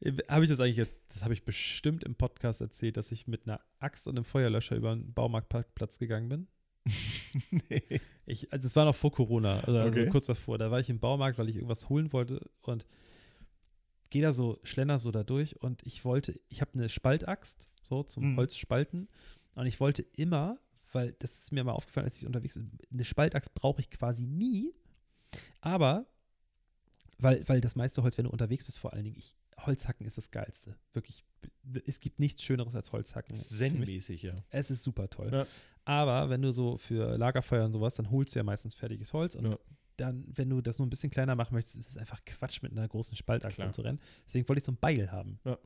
Äh, 0.00 0.12
habe 0.28 0.44
ich 0.44 0.50
das 0.50 0.60
eigentlich 0.60 0.76
jetzt, 0.76 0.92
das 1.08 1.22
habe 1.22 1.32
ich 1.32 1.44
bestimmt 1.44 2.04
im 2.04 2.14
Podcast 2.14 2.60
erzählt, 2.60 2.98
dass 2.98 3.10
ich 3.10 3.26
mit 3.26 3.46
einer 3.46 3.60
Axt 3.78 4.06
und 4.06 4.18
einem 4.18 4.24
Feuerlöscher 4.24 4.76
über 4.76 4.92
einen 4.92 5.14
Baumarktparkplatz 5.14 5.98
gegangen 5.98 6.28
bin? 6.28 6.48
nee. 7.70 8.00
Ich, 8.26 8.52
also 8.52 8.62
das 8.62 8.76
war 8.76 8.84
noch 8.84 8.94
vor 8.94 9.10
Corona, 9.10 9.60
also, 9.60 9.80
okay. 9.80 10.00
also, 10.00 10.10
kurz 10.10 10.26
davor. 10.26 10.58
Da 10.58 10.70
war 10.70 10.80
ich 10.80 10.90
im 10.90 11.00
Baumarkt, 11.00 11.38
weil 11.38 11.48
ich 11.48 11.56
irgendwas 11.56 11.88
holen 11.88 12.12
wollte 12.12 12.46
und 12.60 12.86
gehe 14.10 14.20
da 14.20 14.34
so, 14.34 14.58
schlender 14.64 14.98
so 14.98 15.10
da 15.12 15.24
durch 15.24 15.60
und 15.62 15.82
ich 15.86 16.04
wollte, 16.04 16.38
ich 16.48 16.60
habe 16.60 16.72
eine 16.74 16.90
Spaltaxt, 16.90 17.68
so 17.82 18.02
zum 18.02 18.32
mhm. 18.32 18.36
Holzspalten 18.36 19.08
und 19.54 19.66
ich 19.66 19.80
wollte 19.80 20.02
immer, 20.16 20.58
weil 20.92 21.14
das 21.20 21.38
ist 21.38 21.52
mir 21.52 21.64
mal 21.64 21.72
aufgefallen, 21.72 22.04
als 22.04 22.18
ich 22.18 22.26
unterwegs 22.26 22.54
bin, 22.54 22.70
eine 22.92 23.04
Spaltaxt 23.04 23.54
brauche 23.54 23.80
ich 23.80 23.90
quasi 23.90 24.26
nie, 24.26 24.74
aber, 25.60 26.06
weil, 27.18 27.46
weil 27.48 27.60
das 27.60 27.76
meiste 27.76 28.02
Holz, 28.02 28.18
wenn 28.18 28.24
du 28.24 28.30
unterwegs 28.30 28.64
bist, 28.64 28.78
vor 28.78 28.92
allen 28.92 29.04
Dingen, 29.04 29.16
ich, 29.16 29.36
Holzhacken 29.58 30.06
ist 30.06 30.18
das 30.18 30.30
Geilste. 30.30 30.76
Wirklich, 30.92 31.24
es 31.86 32.00
gibt 32.00 32.18
nichts 32.18 32.42
Schöneres 32.42 32.74
als 32.74 32.92
Holzhacken. 32.92 33.36
Zen-mäßig, 33.36 34.22
ja. 34.22 34.34
Es 34.50 34.70
ist 34.70 34.82
super 34.82 35.08
toll. 35.08 35.30
Ja. 35.32 35.46
Aber 35.84 36.30
wenn 36.30 36.42
du 36.42 36.52
so 36.52 36.76
für 36.76 37.16
Lagerfeuer 37.16 37.64
und 37.64 37.72
sowas, 37.72 37.94
dann 37.96 38.10
holst 38.10 38.34
du 38.34 38.38
ja 38.38 38.42
meistens 38.42 38.74
fertiges 38.74 39.12
Holz 39.12 39.34
und 39.34 39.44
ja. 39.46 39.58
dann, 39.96 40.24
wenn 40.28 40.50
du 40.50 40.60
das 40.60 40.78
nur 40.78 40.86
ein 40.86 40.90
bisschen 40.90 41.10
kleiner 41.10 41.34
machen 41.34 41.54
möchtest, 41.54 41.76
ist 41.76 41.90
es 41.90 41.96
einfach 41.96 42.24
Quatsch, 42.24 42.62
mit 42.62 42.72
einer 42.72 42.88
großen 42.88 43.16
Spaltachse 43.16 43.70
zu 43.70 43.82
rennen. 43.82 44.00
Deswegen 44.26 44.48
wollte 44.48 44.58
ich 44.58 44.64
so 44.64 44.72
ein 44.72 44.78
Beil 44.78 45.12
haben. 45.12 45.38
Ja. 45.44 45.58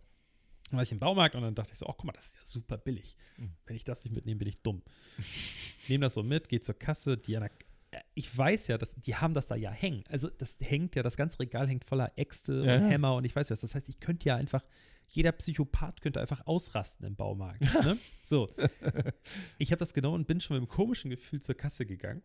Dann 0.71 0.77
war 0.77 0.83
ich 0.83 0.93
im 0.93 0.99
Baumarkt 0.99 1.35
und 1.35 1.43
dann 1.43 1.55
dachte 1.55 1.73
ich 1.73 1.79
so, 1.79 1.87
oh, 1.87 1.93
guck 1.93 2.05
mal, 2.05 2.13
das 2.13 2.27
ist 2.27 2.35
ja 2.35 2.45
super 2.45 2.77
billig. 2.77 3.17
Mhm. 3.39 3.53
Wenn 3.65 3.77
ich 3.77 3.85
das 3.85 4.05
nicht 4.05 4.13
mitnehme, 4.13 4.39
bin 4.39 4.49
ich 4.49 4.61
dumm. 4.63 4.83
Nehme 5.89 6.05
das 6.05 6.15
so 6.15 6.23
mit, 6.23 6.49
gehe 6.49 6.61
zur 6.61 6.79
Kasse, 6.79 7.17
die 7.17 7.37
an 7.37 7.43
der 7.43 7.53
ich 8.19 8.37
weiß 8.37 8.67
ja, 8.67 8.79
dass 8.79 8.97
die 8.97 9.15
haben 9.15 9.33
das 9.33 9.47
da 9.47 9.55
ja 9.55 9.71
hängen. 9.71 10.03
Also 10.11 10.29
das 10.29 10.57
hängt 10.59 10.97
ja, 10.97 11.05
das 11.05 11.17
ganze 11.17 11.39
Regal 11.39 11.69
hängt 11.69 11.85
voller 11.85 12.11
Äxte 12.17 12.65
ja. 12.65 12.75
und 12.75 12.89
Hämmer 12.89 13.15
und 13.15 13.25
ich 13.25 13.37
weiß 13.37 13.49
was. 13.53 13.61
Das 13.61 13.77
heißt, 13.77 13.89
ich 13.89 14.01
könnte 14.01 14.29
ja 14.29 14.35
einfach, 14.35 14.65
jeder 15.07 15.31
Psychopath 15.31 16.01
könnte 16.01 16.21
einfach 16.21 16.45
ausrasten 16.45 17.07
im 17.07 17.15
Baumarkt. 17.15 17.61
ne? 17.85 17.97
So. 18.25 18.53
Ich 19.59 19.71
habe 19.71 19.79
das 19.79 19.95
genommen 19.95 20.17
und 20.17 20.27
bin 20.27 20.41
schon 20.41 20.57
mit 20.57 20.63
einem 20.63 20.69
komischen 20.69 21.11
Gefühl 21.11 21.41
zur 21.41 21.55
Kasse 21.55 21.87
gegangen 21.87 22.23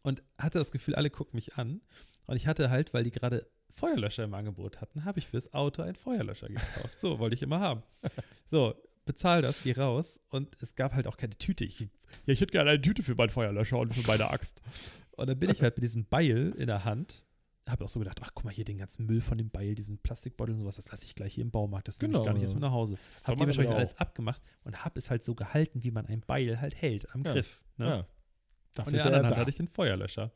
und 0.00 0.22
hatte 0.38 0.58
das 0.58 0.72
Gefühl, 0.72 0.94
alle 0.94 1.10
gucken 1.10 1.36
mich 1.36 1.56
an. 1.56 1.82
Und 2.24 2.36
ich 2.36 2.46
hatte 2.46 2.70
halt, 2.70 2.94
weil 2.94 3.04
die 3.04 3.10
gerade 3.10 3.46
Feuerlöscher 3.70 4.24
im 4.24 4.32
Angebot 4.32 4.80
hatten, 4.80 5.04
habe 5.04 5.18
ich 5.18 5.26
fürs 5.26 5.52
Auto 5.52 5.82
einen 5.82 5.96
Feuerlöscher 5.96 6.48
gekauft. 6.48 6.98
So, 6.98 7.18
wollte 7.18 7.34
ich 7.34 7.42
immer 7.42 7.60
haben. 7.60 7.82
So, 8.50 8.74
bezahl 9.08 9.42
das, 9.42 9.64
geh 9.64 9.72
raus. 9.72 10.20
Und 10.28 10.56
es 10.62 10.76
gab 10.76 10.94
halt 10.94 11.08
auch 11.08 11.16
keine 11.16 11.36
Tüte. 11.36 11.64
Ich, 11.64 11.80
ja, 11.80 11.88
ich 12.26 12.40
hätte 12.40 12.52
gerne 12.52 12.70
eine 12.70 12.80
Tüte 12.80 13.02
für 13.02 13.16
meinen 13.16 13.30
Feuerlöscher 13.30 13.78
und 13.78 13.92
für 13.92 14.06
meine 14.06 14.30
Axt. 14.30 14.62
Und 15.16 15.28
dann 15.28 15.38
bin 15.38 15.50
ich 15.50 15.62
halt 15.62 15.76
mit 15.76 15.82
diesem 15.82 16.04
Beil 16.04 16.54
in 16.56 16.68
der 16.68 16.84
Hand. 16.84 17.24
Habe 17.66 17.84
auch 17.84 17.88
so 17.88 17.98
gedacht, 17.98 18.20
ach 18.22 18.30
guck 18.34 18.44
mal 18.44 18.54
hier 18.54 18.64
den 18.64 18.78
ganzen 18.78 19.04
Müll 19.04 19.20
von 19.20 19.36
dem 19.36 19.50
Beil, 19.50 19.74
diesen 19.74 19.98
Plastikbeutel 19.98 20.54
und 20.54 20.60
sowas, 20.60 20.76
das 20.76 20.90
lasse 20.90 21.04
ich 21.04 21.14
gleich 21.14 21.34
hier 21.34 21.42
im 21.42 21.50
Baumarkt, 21.50 21.86
das 21.86 22.00
nehme 22.00 22.12
genau. 22.12 22.22
ich 22.22 22.26
gar 22.26 22.32
nicht 22.32 22.42
erst 22.42 22.54
mit 22.54 22.62
nach 22.62 22.70
Hause. 22.70 22.96
Habe 23.24 23.36
dementsprechend 23.36 23.74
alles 23.74 23.98
abgemacht 23.98 24.40
und 24.64 24.86
habe 24.86 24.98
es 24.98 25.10
halt 25.10 25.22
so 25.22 25.34
gehalten, 25.34 25.82
wie 25.82 25.90
man 25.90 26.06
ein 26.06 26.22
Beil 26.22 26.62
halt 26.62 26.74
hält, 26.74 27.14
am 27.14 27.24
ja. 27.24 27.32
Griff. 27.32 27.60
Ne? 27.76 27.86
Ja. 27.86 28.06
Dafür 28.74 28.86
und 28.86 28.94
in 28.94 28.96
der 28.96 29.06
anderen 29.06 29.26
Hand 29.26 29.36
hatte 29.36 29.50
ich 29.50 29.56
den 29.56 29.68
Feuerlöscher. 29.68 30.32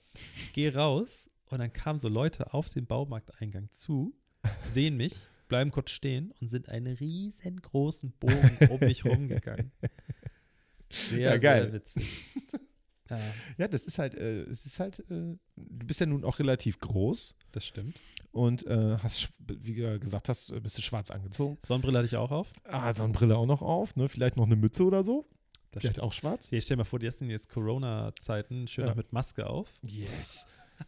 Geh 0.52 0.68
raus 0.68 1.30
und 1.46 1.60
dann 1.60 1.72
kamen 1.72 1.98
so 1.98 2.08
Leute 2.08 2.52
auf 2.52 2.68
den 2.68 2.84
Baumarkteingang 2.84 3.70
zu, 3.70 4.14
sehen 4.64 4.98
mich 4.98 5.14
bleiben 5.52 5.70
kurz 5.70 5.90
stehen 5.90 6.32
und 6.40 6.48
sind 6.48 6.70
einen 6.70 6.96
riesengroßen 6.96 8.12
Bogen 8.12 8.58
um 8.70 8.80
mich 8.80 9.04
rumgegangen. 9.04 9.70
Sehr, 10.90 11.32
ja, 11.32 11.36
geil. 11.36 11.64
sehr 11.64 11.72
witzig. 11.74 12.26
Ja. 13.10 13.18
ja, 13.58 13.68
das 13.68 13.84
ist 13.84 13.98
halt, 13.98 14.14
äh, 14.14 14.44
es 14.44 14.64
ist 14.64 14.80
halt, 14.80 15.00
äh, 15.00 15.36
du 15.56 15.86
bist 15.86 16.00
ja 16.00 16.06
nun 16.06 16.24
auch 16.24 16.38
relativ 16.38 16.78
groß. 16.78 17.34
Das 17.50 17.66
stimmt. 17.66 18.00
Und 18.30 18.66
äh, 18.66 18.96
hast, 19.02 19.28
wie 19.38 19.74
du 19.74 19.98
gesagt 19.98 20.30
hast, 20.30 20.62
bist 20.62 20.78
du 20.78 20.82
schwarz 20.82 21.10
angezogen. 21.10 21.58
Sonnenbrille 21.60 21.98
hatte 21.98 22.06
ich 22.06 22.16
auch 22.16 22.30
auf. 22.30 22.48
Ah, 22.64 22.90
Sonnenbrille 22.90 23.36
auch 23.36 23.44
noch 23.44 23.60
auf, 23.60 23.96
ne? 23.96 24.08
Vielleicht 24.08 24.38
noch 24.38 24.46
eine 24.46 24.56
Mütze 24.56 24.84
oder 24.84 25.04
so. 25.04 25.26
Das 25.72 25.82
Vielleicht 25.82 25.96
stimmt. 25.96 26.06
auch 26.06 26.14
schwarz. 26.14 26.48
Hier, 26.48 26.62
stell 26.62 26.76
dir 26.76 26.82
mal 26.82 26.84
vor, 26.84 27.00
die 27.00 27.10
sind 27.10 27.28
jetzt 27.28 27.50
Corona-Zeiten 27.50 28.66
schön 28.66 28.86
ja. 28.86 28.94
mit 28.94 29.12
Maske 29.12 29.46
auf. 29.46 29.68
Yes. 29.82 30.46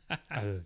also, 0.28 0.62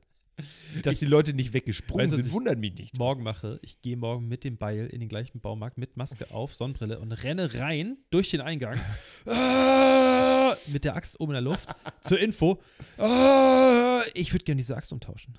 dass 0.83 0.95
ich, 0.95 1.01
die 1.01 1.07
Leute 1.07 1.35
nicht 1.35 1.53
weggesprungen 1.53 2.11
weißt, 2.11 2.17
sind, 2.23 2.33
wundert 2.33 2.59
mich 2.59 2.75
nicht. 2.75 2.99
Morgen 2.99 3.23
mache, 3.23 3.59
ich 3.63 3.83
gehe 3.83 3.97
morgen 3.97 4.29
mit 4.29 4.45
dem 4.45 4.57
Beil 4.57 4.87
in 4.87 5.01
den 5.01 5.09
gleichen 5.09 5.41
Baumarkt 5.41 5.79
mit 5.79 5.97
Maske 5.97 6.31
auf, 6.31 6.55
Sonnenbrille 6.55 6.99
und 6.99 7.13
renne 7.13 7.55
rein 7.55 7.99
durch 8.11 8.31
den 8.31 8.41
Eingang 8.41 8.81
ah, 9.27 10.55
mit 10.67 10.85
der 10.85 10.97
Axt 10.97 11.19
oben 11.21 11.33
in 11.33 11.45
der 11.45 11.53
Luft 11.53 11.69
zur 12.01 12.19
Info. 12.19 12.61
Ah, 12.99 14.03
ich 14.15 14.33
würde 14.33 14.45
gerne 14.45 14.59
diese 14.59 14.77
Axt 14.77 14.93
umtauschen. 14.93 15.35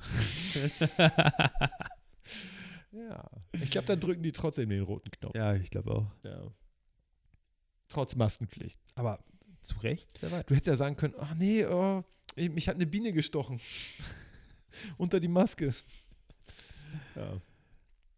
ja, 2.91 3.29
ich 3.53 3.71
glaube, 3.71 3.87
dann 3.87 3.99
drücken 3.99 4.23
die 4.23 4.31
trotzdem 4.31 4.69
den 4.69 4.83
roten 4.83 5.11
Knopf. 5.11 5.35
Ja, 5.35 5.55
ich 5.55 5.69
glaube 5.69 5.91
auch. 5.91 6.11
Ja. 6.23 6.51
Trotz 7.87 8.15
Maskenpflicht. 8.15 8.79
Aber 8.95 9.23
zu 9.61 9.79
Recht? 9.79 10.07
Du 10.21 10.27
hättest 10.27 10.67
ja 10.67 10.75
sagen 10.75 10.95
können, 10.95 11.15
ach 11.17 11.33
nee, 11.35 11.65
oh, 11.65 12.03
mich 12.35 12.67
hat 12.67 12.75
eine 12.75 12.85
Biene 12.85 13.13
gestochen. 13.13 13.59
Unter 14.97 15.19
die 15.19 15.27
Maske. 15.27 15.73
Ja. 17.15 17.33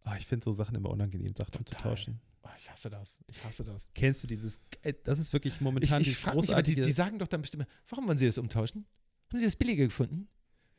Oh, 0.05 0.11
ich 0.17 0.25
finde 0.25 0.43
so 0.43 0.51
Sachen 0.51 0.75
immer 0.75 0.89
unangenehm, 0.89 1.35
Sachen 1.35 1.65
zu 1.65 1.75
tauschen. 1.75 2.19
Oh, 2.43 2.49
ich 2.57 2.69
hasse 2.71 2.89
das. 2.89 3.19
Ich 3.27 3.43
hasse 3.43 3.63
das. 3.63 3.89
Kennst 3.93 4.23
du 4.23 4.27
dieses? 4.27 4.59
Äh, 4.81 4.93
das 5.03 5.19
ist 5.19 5.31
wirklich 5.33 5.61
momentan 5.61 6.01
ich, 6.01 6.11
ich 6.11 6.21
großartige. 6.21 6.81
Mich, 6.81 6.85
die, 6.85 6.89
die 6.89 6.95
sagen 6.95 7.19
doch 7.19 7.27
dann 7.27 7.41
bestimmt, 7.41 7.67
warum 7.87 8.07
wollen 8.07 8.17
Sie 8.17 8.25
das 8.25 8.37
umtauschen? 8.37 8.85
Haben 9.29 9.39
Sie 9.39 9.45
das 9.45 9.55
billiger 9.55 9.85
gefunden? 9.85 10.27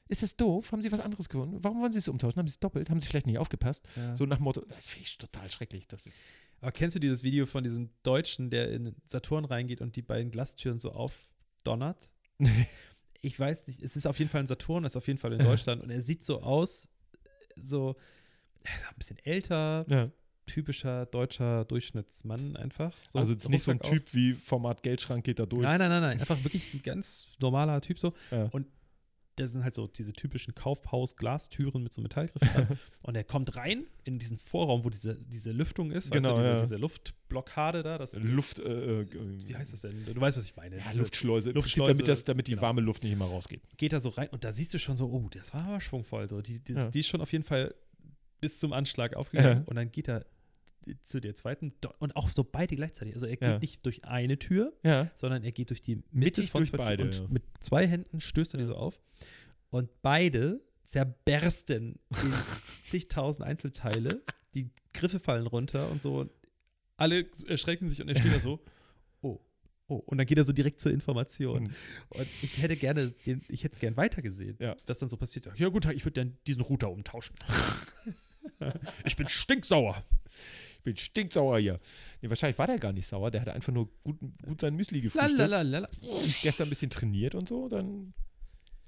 Ist 0.09 0.23
das 0.23 0.37
doof? 0.37 0.73
Haben 0.73 0.83
Sie 0.83 0.93
was 0.93 1.01
anderes 1.01 1.29
gefunden? 1.29 1.63
Warum 1.63 1.81
wollen 1.81 1.93
Sie 1.93 1.99
es 1.99 2.09
umtauschen? 2.09 2.39
Haben 2.39 2.47
Sie 2.47 2.53
es 2.53 2.59
doppelt? 2.59 2.91
Haben 2.91 3.01
Sie 3.01 3.07
vielleicht 3.07 3.27
nicht 3.27 3.39
aufgepasst? 3.39 3.87
Ja. 3.97 4.17
So 4.17 4.27
nach 4.27 4.41
Motto, 4.41 4.63
das 4.69 4.89
finde 4.89 5.07
ich 5.07 5.17
total 5.17 5.51
schrecklich. 5.51 5.89
Das 5.89 6.05
ist 6.05 6.17
Aber 6.61 6.73
kennst 6.73 6.97
du 6.97 7.01
dieses 7.01 7.23
Video 7.23 7.47
von 7.47 7.65
diesem 7.65 7.91
Deutschen, 8.03 8.51
der 8.51 8.71
in 8.73 8.95
Saturn 9.07 9.45
reingeht 9.45 9.81
und 9.81 9.97
die 9.97 10.03
beiden 10.03 10.31
Glastüren 10.31 10.79
so 10.79 10.93
aufdonnert? 10.93 12.11
Ich 13.23 13.39
weiß 13.39 13.67
nicht, 13.69 13.81
es 13.83 13.97
ist 13.97 14.07
auf 14.07 14.19
jeden 14.19 14.31
Fall 14.31 14.41
ein 14.41 14.47
Saturn, 14.47 14.85
ist 14.85 14.97
auf 14.97 15.07
jeden 15.07 15.19
Fall 15.19 15.33
in 15.33 15.39
Deutschland 15.39 15.83
und 15.83 15.91
er 15.91 16.03
sieht 16.03 16.25
so 16.25 16.43
aus, 16.43 16.89
so 17.57 17.97
ein 18.65 18.97
bisschen 18.97 19.19
älter, 19.25 19.85
ja. 19.89 20.11
typischer 20.47 21.07
deutscher 21.07 21.65
Durchschnittsmann 21.65 22.57
einfach. 22.57 22.93
So 23.07 23.21
also 23.21 23.33
jetzt 23.33 23.49
nicht 23.49 23.63
so 23.63 23.71
ein 23.71 23.81
Typ 23.81 24.05
auf. 24.05 24.15
wie 24.15 24.33
Format 24.33 24.83
Geldschrank 24.83 25.25
geht 25.25 25.39
da 25.39 25.47
durch. 25.47 25.63
Nein, 25.63 25.79
nein, 25.79 25.91
nein, 25.91 26.03
nein, 26.03 26.21
einfach 26.21 26.43
wirklich 26.43 26.75
ein 26.75 26.83
ganz 26.83 27.29
normaler 27.41 27.81
Typ 27.81 27.99
so. 27.99 28.13
Ja. 28.31 28.49
Und 28.51 28.67
das 29.37 29.53
sind 29.53 29.65
halt 29.65 29.75
so 29.75 29.87
diese 29.87 30.13
typischen 30.13 30.55
Kaufhaus-Glastüren 30.55 31.83
mit 31.83 31.93
so 31.93 32.03
Metallgriffen 32.03 32.49
dran. 32.49 32.79
und 33.03 33.15
er 33.17 33.25
kommt 33.25 33.57
rein 33.57 33.87
in 34.05 34.19
diesen 34.19 34.39
Vorraum, 34.39 34.85
wo 34.85 34.91
diese, 34.91 35.17
diese 35.17 35.53
Lüftung 35.53 35.91
ist, 35.91 36.11
genau, 36.11 36.37
weißt 36.37 36.37
du, 36.37 36.41
diese, 36.41 36.53
ja. 36.53 36.61
diese 36.63 36.77
Luftblockade 36.77 37.83
da. 37.83 37.99
Das, 37.99 38.19
Luft, 38.21 38.59
äh, 38.59 39.03
äh, 39.03 39.07
wie 39.47 39.57
heißt 39.57 39.73
das 39.73 39.83
denn? 39.83 40.05
Du 40.05 40.21
weißt, 40.21 40.37
was 40.37 40.45
ich 40.45 40.57
meine. 40.57 40.77
Ja, 40.77 40.85
diese 40.89 40.99
Luftschleuse. 41.01 41.51
Luftschleuse 41.53 41.93
damit, 41.93 42.09
das, 42.09 42.25
damit 42.25 42.47
die 42.47 42.53
genau. 42.53 42.63
warme 42.63 42.81
Luft 42.83 43.03
nicht 43.03 43.13
immer 43.13 43.27
rausgeht. 43.27 43.63
Geht 43.77 43.93
da 43.93 44.01
so 44.01 44.11
rein 44.11 44.29
und 44.29 44.45
da 44.45 44.53
siehst 44.53 44.75
du 44.75 44.79
schon 44.79 44.97
so, 44.97 45.07
oh, 45.07 45.29
das 45.31 45.55
war 45.55 45.65
aber 45.65 45.81
schwungvoll. 45.81 46.29
So. 46.29 46.43
Die, 46.43 46.61
die, 46.61 46.75
ja. 46.75 46.89
die 46.89 47.01
ist 47.01 47.09
schon 47.09 47.21
auf 47.21 47.33
jeden 47.33 47.45
Fall 47.45 47.75
bis 48.41 48.59
zum 48.59 48.73
Anschlag 48.73 49.15
aufgegangen. 49.15 49.65
Und 49.65 49.77
dann 49.77 49.91
geht 49.91 50.09
er 50.09 50.27
zu 51.03 51.21
der 51.21 51.35
zweiten 51.35 51.73
und 51.99 52.17
auch 52.17 52.31
so 52.31 52.45
beide 52.45 52.77
gleichzeitig. 52.77 53.15
Also 53.15 53.27
er 53.27 53.37
geht 53.37 53.49
ja. 53.49 53.59
nicht 53.59 53.85
durch 53.87 54.05
eine 54.05 54.39
Tür, 54.39 54.73
ja. 54.83 55.11
sondern 55.15 55.45
er 55.45 55.53
geht 55.53 55.71
durch 55.71 55.81
die 55.81 55.97
Mitte 55.97 56.41
Mittig 56.41 56.51
von 56.51 56.65
zwei 56.67 56.79
beide, 56.79 57.05
und 57.05 57.15
ja. 57.15 57.27
mit 57.29 57.43
zwei 57.61 57.87
Händen 57.87 58.21
stößt 58.21 58.55
er 58.55 58.59
die 58.59 58.67
so 58.67 58.75
auf 58.75 59.01
und 59.71 59.91
beide 60.03 60.61
zerbersten 60.85 61.99
in 62.11 62.33
zigtausend 62.85 63.47
Einzelteile. 63.47 64.23
Die 64.55 64.71
Griffe 64.93 65.19
fallen 65.19 65.47
runter 65.47 65.91
und 65.91 66.03
so. 66.03 66.29
Alle 66.97 67.27
erschrecken 67.49 67.89
sich 67.89 68.01
und 68.03 68.09
er 68.09 68.19
steht 68.19 68.35
da 68.35 68.41
so. 68.41 68.61
Oh, 69.25 69.39
oh. 69.87 70.03
Und 70.07 70.19
dann 70.19 70.27
geht 70.27 70.37
er 70.37 70.45
so 70.45 70.53
direkt 70.53 70.81
zur 70.81 70.91
Information. 70.91 71.63
Mhm. 71.63 71.75
Und 72.09 72.27
ich 72.43 72.61
hätte 72.61 72.75
gerne, 72.75 73.13
den, 73.25 73.41
ich 73.47 73.63
hätte 73.63 73.79
gern 73.79 73.97
weitergesehen, 73.97 74.57
ja. 74.59 74.75
dass 74.85 74.99
dann 74.99 75.09
so 75.09 75.17
passiert. 75.17 75.49
Ja, 75.55 75.69
gut, 75.69 75.87
ich 75.87 76.05
würde 76.05 76.25
dann 76.25 76.39
diesen 76.49 76.61
Router 76.61 76.91
umtauschen. 76.91 77.37
ich 79.05 79.15
bin 79.15 79.29
stinksauer. 79.29 80.05
Ich 80.83 80.85
bin 80.85 80.97
stinksauer 80.97 81.61
hier. 81.61 81.79
Nee, 82.21 82.29
wahrscheinlich 82.29 82.59
war 82.59 82.67
der 82.67 82.77
gar 82.81 82.93
nicht 82.93 83.07
sauer. 83.07 83.31
Der 83.31 83.41
hatte 83.41 83.53
einfach 83.53 83.73
nur 83.73 83.89
gut, 84.03 84.19
gut 84.45 84.61
sein 84.61 84.75
Müsli 84.75 85.01
gefrühstückt. 85.01 85.39
Lalalala. 85.39 85.89
Gestern 86.43 86.67
ein 86.67 86.71
bisschen 86.71 86.91
trainiert 86.91 87.37
und 87.37 87.49
so, 87.49 87.69
dann 87.69 88.13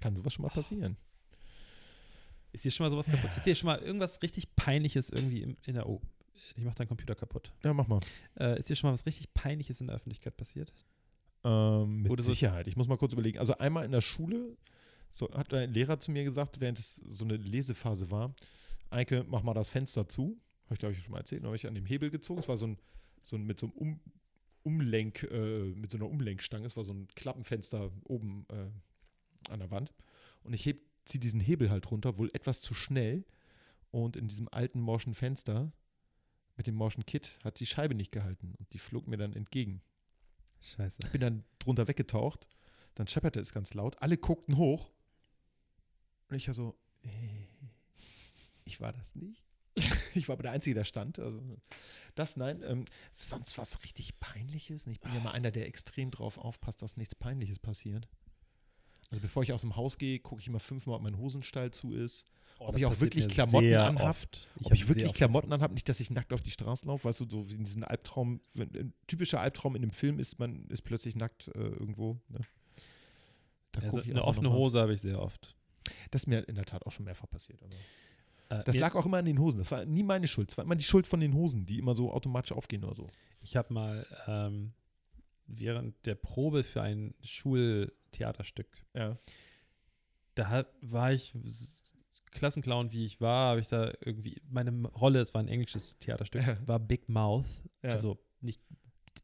kann 0.00 0.16
sowas 0.16 0.32
schon 0.32 0.42
mal 0.42 0.48
passieren. 0.48 0.96
Ist 2.50 2.62
hier 2.62 2.72
schon 2.72 2.84
mal 2.84 2.90
sowas 2.90 3.06
kaputt? 3.06 3.30
Ist 3.36 3.44
hier 3.44 3.54
schon 3.54 3.68
mal 3.68 3.78
irgendwas 3.78 4.20
richtig 4.22 4.56
Peinliches 4.56 5.08
irgendwie 5.08 5.42
in, 5.42 5.56
in 5.62 5.74
der. 5.74 5.88
Oh, 5.88 6.02
ich 6.56 6.64
mach 6.64 6.74
deinen 6.74 6.88
Computer 6.88 7.14
kaputt. 7.14 7.52
Ja, 7.62 7.72
mach 7.72 7.86
mal. 7.86 8.00
Äh, 8.40 8.58
ist 8.58 8.66
hier 8.66 8.74
schon 8.74 8.88
mal 8.88 8.94
was 8.94 9.06
richtig 9.06 9.32
Peinliches 9.32 9.80
in 9.80 9.86
der 9.86 9.94
Öffentlichkeit 9.94 10.36
passiert? 10.36 10.72
Ähm, 11.44 12.02
mit 12.02 12.10
Oder 12.10 12.24
Sicherheit. 12.24 12.66
Ich 12.66 12.74
muss 12.74 12.88
mal 12.88 12.98
kurz 12.98 13.12
überlegen. 13.12 13.38
Also 13.38 13.56
einmal 13.58 13.84
in 13.84 13.92
der 13.92 14.00
Schule 14.00 14.56
so, 15.10 15.30
hat 15.32 15.54
ein 15.54 15.72
Lehrer 15.72 16.00
zu 16.00 16.10
mir 16.10 16.24
gesagt, 16.24 16.58
während 16.58 16.80
es 16.80 16.96
so 16.96 17.24
eine 17.24 17.36
Lesephase 17.36 18.10
war, 18.10 18.34
Eike, 18.90 19.24
mach 19.28 19.44
mal 19.44 19.54
das 19.54 19.68
Fenster 19.68 20.08
zu. 20.08 20.36
Habe 20.64 20.74
ich, 20.74 20.78
glaube 20.78 20.94
ich, 20.94 21.02
schon 21.02 21.12
mal 21.12 21.18
erzählt. 21.18 21.44
Habe 21.44 21.56
ich 21.56 21.66
an 21.66 21.74
dem 21.74 21.86
Hebel 21.86 22.10
gezogen. 22.10 22.40
Es 22.40 22.48
war 22.48 22.56
so 22.56 22.66
ein, 22.66 22.78
so 23.22 23.36
ein 23.36 23.44
mit 23.44 23.60
so 23.60 23.66
einem 23.66 23.74
um, 23.76 24.00
Umlenk, 24.62 25.24
äh, 25.24 25.72
mit 25.74 25.90
so 25.90 25.98
einer 25.98 26.08
Umlenkstange. 26.08 26.66
Es 26.66 26.76
war 26.76 26.84
so 26.84 26.92
ein 26.92 27.06
Klappenfenster 27.08 27.90
oben 28.04 28.46
äh, 28.50 29.50
an 29.50 29.60
der 29.60 29.70
Wand. 29.70 29.92
Und 30.42 30.54
ich 30.54 30.64
heb, 30.66 30.80
ziehe 31.04 31.20
diesen 31.20 31.40
Hebel 31.40 31.70
halt 31.70 31.90
runter, 31.90 32.18
wohl 32.18 32.30
etwas 32.32 32.60
zu 32.60 32.74
schnell. 32.74 33.24
Und 33.90 34.16
in 34.16 34.28
diesem 34.28 34.48
alten 34.48 34.80
morschen 34.80 35.14
Fenster 35.14 35.72
mit 36.56 36.66
dem 36.66 36.74
morschen 36.74 37.04
Kit 37.04 37.38
hat 37.44 37.60
die 37.60 37.66
Scheibe 37.66 37.94
nicht 37.94 38.12
gehalten. 38.12 38.54
Und 38.58 38.72
die 38.72 38.78
flog 38.78 39.06
mir 39.06 39.16
dann 39.16 39.32
entgegen. 39.32 39.82
Scheiße. 40.60 41.00
Ich 41.04 41.12
bin 41.12 41.20
dann 41.20 41.44
drunter 41.58 41.86
weggetaucht. 41.88 42.48
Dann 42.94 43.08
schepperte 43.08 43.40
es 43.40 43.52
ganz 43.52 43.74
laut. 43.74 44.00
Alle 44.00 44.16
guckten 44.16 44.56
hoch. 44.56 44.90
Und 46.28 46.36
ich 46.36 46.46
war 46.46 46.54
so, 46.54 46.78
äh, 47.02 47.08
ich 48.64 48.80
war 48.80 48.92
das 48.92 49.14
nicht. 49.14 49.44
ich 50.14 50.28
war 50.28 50.34
aber 50.34 50.44
der 50.44 50.52
Einzige, 50.52 50.74
der 50.74 50.84
stand. 50.84 51.18
Also 51.18 51.40
das, 52.14 52.36
nein. 52.36 52.62
Ähm, 52.66 52.84
sonst 53.12 53.58
was 53.58 53.82
richtig 53.82 54.20
Peinliches. 54.20 54.86
Ich 54.86 55.00
bin 55.00 55.14
ja 55.14 55.20
mal 55.20 55.32
einer, 55.32 55.50
der 55.50 55.66
extrem 55.66 56.10
drauf 56.10 56.38
aufpasst, 56.38 56.82
dass 56.82 56.96
nichts 56.96 57.14
Peinliches 57.14 57.58
passiert. 57.58 58.08
Also 59.10 59.20
bevor 59.20 59.42
ich 59.42 59.52
aus 59.52 59.60
dem 59.60 59.76
Haus 59.76 59.98
gehe, 59.98 60.18
gucke 60.18 60.40
ich 60.40 60.48
immer 60.48 60.60
fünfmal, 60.60 60.96
ob 60.96 61.02
mein 61.02 61.18
Hosenstall 61.18 61.70
zu 61.70 61.92
ist. 61.92 62.26
Oh, 62.58 62.68
ob 62.68 62.76
ich 62.76 62.86
auch 62.86 63.00
wirklich 63.00 63.28
Klamotten 63.28 63.74
anhabe. 63.74 64.18
Ob 64.62 64.72
ich 64.72 64.88
wirklich 64.88 65.12
Klamotten 65.12 65.52
anhabe, 65.52 65.74
nicht, 65.74 65.88
dass 65.88 66.00
ich 66.00 66.10
nackt 66.10 66.32
auf 66.32 66.40
die 66.40 66.50
Straße 66.50 66.86
laufe, 66.86 67.08
weißt 67.08 67.20
du, 67.20 67.28
so 67.28 67.48
wie 67.48 67.54
in 67.54 67.64
diesem 67.64 67.82
Albtraum, 67.82 68.40
wenn, 68.54 68.68
ein 68.74 68.94
typischer 69.06 69.40
Albtraum 69.40 69.74
in 69.74 69.82
einem 69.82 69.92
Film 69.92 70.18
ist, 70.18 70.38
man 70.38 70.66
ist 70.68 70.82
plötzlich 70.82 71.16
nackt 71.16 71.48
äh, 71.48 71.60
irgendwo. 71.60 72.20
Ne? 72.28 72.40
also 73.82 74.00
eine 74.00 74.24
offene 74.24 74.52
Hose 74.52 74.80
habe 74.80 74.94
ich 74.94 75.00
sehr 75.00 75.20
oft. 75.20 75.56
Das 76.12 76.22
ist 76.22 76.26
mir 76.28 76.48
in 76.48 76.54
der 76.54 76.64
Tat 76.64 76.86
auch 76.86 76.92
schon 76.92 77.04
mehrfach 77.04 77.28
passiert. 77.28 77.60
Äh, 77.62 77.66
das 78.48 78.78
lag 78.78 78.94
auch 78.94 79.06
immer 79.06 79.18
an 79.18 79.24
den 79.24 79.38
Hosen. 79.38 79.58
Das 79.58 79.70
war 79.70 79.84
nie 79.84 80.02
meine 80.02 80.26
Schuld. 80.28 80.50
Das 80.50 80.58
war 80.58 80.64
immer 80.64 80.76
die 80.76 80.84
Schuld 80.84 81.06
von 81.06 81.20
den 81.20 81.34
Hosen, 81.34 81.66
die 81.66 81.78
immer 81.78 81.94
so 81.94 82.12
automatisch 82.12 82.52
aufgehen 82.52 82.84
oder 82.84 82.94
so. 82.94 83.06
Ich 83.40 83.56
habe 83.56 83.72
mal 83.72 84.06
ähm, 84.26 84.72
während 85.46 86.06
der 86.06 86.14
Probe 86.14 86.64
für 86.64 86.82
ein 86.82 87.14
Schul- 87.22 87.92
Theaterstück. 88.12 88.68
Ja. 88.94 89.18
Da 90.34 90.66
war 90.80 91.12
ich 91.12 91.34
Klassenclown, 92.30 92.92
wie 92.92 93.04
ich 93.04 93.20
war, 93.20 93.50
habe 93.50 93.60
ich 93.60 93.68
da 93.68 93.92
irgendwie, 94.00 94.40
meine 94.48 94.88
Rolle, 94.88 95.20
es 95.20 95.34
war 95.34 95.40
ein 95.40 95.48
englisches 95.48 95.98
Theaterstück, 95.98 96.46
ja. 96.46 96.56
war 96.66 96.78
Big 96.78 97.08
Mouth. 97.08 97.46
Ja. 97.82 97.90
Also 97.90 98.18
nicht 98.40 98.60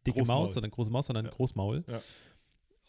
dicke 0.06 0.18
Großmaul. 0.18 0.40
Maus, 0.42 0.54
sondern 0.54 0.70
große 0.70 0.90
Maus, 0.90 1.06
sondern. 1.06 1.26
Großmaul. 1.26 1.84
Ja. 1.86 2.00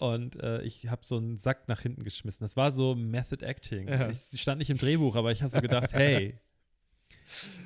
Und 0.02 0.42
äh, 0.42 0.64
ich 0.64 0.88
habe 0.88 1.04
so 1.06 1.18
einen 1.18 1.38
Sack 1.38 1.68
nach 1.70 1.82
hinten 1.82 2.04
geschmissen. 2.04 2.44
Das 2.44 2.58
war 2.58 2.72
so 2.72 2.96
Method 2.96 3.46
Acting. 3.46 3.88
Ja. 3.88 4.10
Ich 4.10 4.42
stand 4.42 4.58
nicht 4.58 4.72
im 4.72 4.80
Drehbuch, 4.80 5.16
aber 5.16 5.32
ich 5.32 5.44
habe 5.44 5.52
so 5.52 5.62
gedacht, 5.62 5.94
hey, 5.94 6.40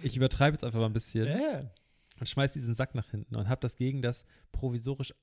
ich 0.04 0.18
übertreibe 0.18 0.54
jetzt 0.54 0.66
einfach 0.66 0.80
mal 0.80 0.88
ein 0.88 0.94
bisschen. 0.94 1.28
Ja. 1.28 1.72
Und 2.20 2.28
schmeiß 2.28 2.52
diesen 2.52 2.74
Sack 2.74 2.94
nach 2.94 3.10
hinten 3.10 3.38
und 3.38 3.48
habe 3.48 3.62
das 3.62 3.78
gegen 3.78 4.02
das 4.02 4.26
provisorisch 4.52 5.14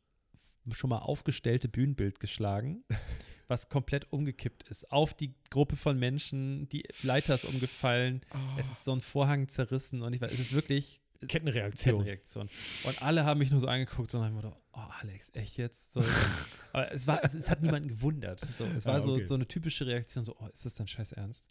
schon 0.70 0.88
mal 0.88 1.00
aufgestellte 1.00 1.68
Bühnenbild 1.68 2.18
geschlagen, 2.18 2.82
was 3.46 3.68
komplett 3.68 4.10
umgekippt 4.10 4.62
ist. 4.70 4.90
Auf 4.90 5.12
die 5.12 5.34
Gruppe 5.50 5.76
von 5.76 5.98
Menschen, 5.98 6.66
die 6.70 6.84
Leiter 7.02 7.34
ist 7.34 7.44
umgefallen, 7.44 8.22
oh. 8.32 8.38
es 8.58 8.70
ist 8.70 8.84
so 8.84 8.92
ein 8.92 9.02
Vorhang 9.02 9.48
zerrissen 9.48 10.00
und 10.00 10.14
ich 10.14 10.22
weiß, 10.22 10.32
es 10.32 10.40
ist 10.40 10.54
wirklich 10.54 11.02
Kettenreaktion. 11.26 11.98
Kettenreaktion. 11.98 12.48
Und 12.84 13.02
alle 13.02 13.24
haben 13.24 13.38
mich 13.38 13.50
nur 13.50 13.60
so 13.60 13.66
angeguckt, 13.66 14.14
und 14.14 14.22
haben 14.22 14.36
gedacht, 14.36 14.56
oh 14.72 14.80
Alex, 15.00 15.30
echt 15.34 15.56
jetzt? 15.56 15.92
So, 15.92 16.04
aber 16.72 16.92
es, 16.92 17.06
war, 17.06 17.24
es, 17.24 17.34
es, 17.34 17.50
hat 17.50 17.62
niemanden 17.62 17.88
gewundert. 17.88 18.40
So, 18.58 18.64
es 18.76 18.86
war 18.86 18.94
ah, 18.94 18.98
okay. 18.98 19.20
so, 19.22 19.26
so 19.26 19.34
eine 19.34 19.46
typische 19.46 19.86
Reaktion, 19.86 20.24
so, 20.24 20.36
oh, 20.38 20.46
ist 20.52 20.64
das 20.64 20.74
dann 20.74 20.86
scheiß 20.86 21.12
ernst? 21.12 21.50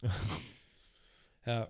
ja. 1.46 1.70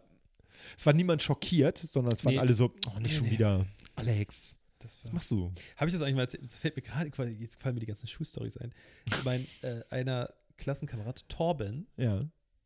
Es 0.78 0.86
war 0.86 0.94
niemand 0.94 1.24
schockiert, 1.24 1.78
sondern 1.78 2.14
es 2.14 2.24
waren 2.24 2.34
nee. 2.34 2.40
alle 2.40 2.54
so, 2.54 2.74
oh, 2.88 3.00
nicht 3.00 3.02
nee, 3.02 3.10
schon 3.10 3.26
nee. 3.26 3.32
wieder 3.32 3.66
Alex. 3.96 4.58
Was 4.84 5.14
machst 5.14 5.30
du? 5.30 5.52
Habe 5.76 5.90
ich 5.90 5.94
das 5.94 6.02
eigentlich 6.02 6.16
mal 6.16 6.22
erzählt? 6.22 6.52
Fällt 6.52 6.76
mir 6.76 6.82
gerade, 6.82 7.30
jetzt 7.30 7.62
fallen 7.62 7.76
mir 7.76 7.82
die 7.82 7.86
ganzen 7.86 8.08
Schuhstories 8.08 8.58
ein. 8.58 8.74
mein 9.24 9.48
äh, 9.62 9.82
einer 9.92 10.34
Klassenkamerad, 10.58 11.28
Torben. 11.30 11.88
Ja. 11.98 12.22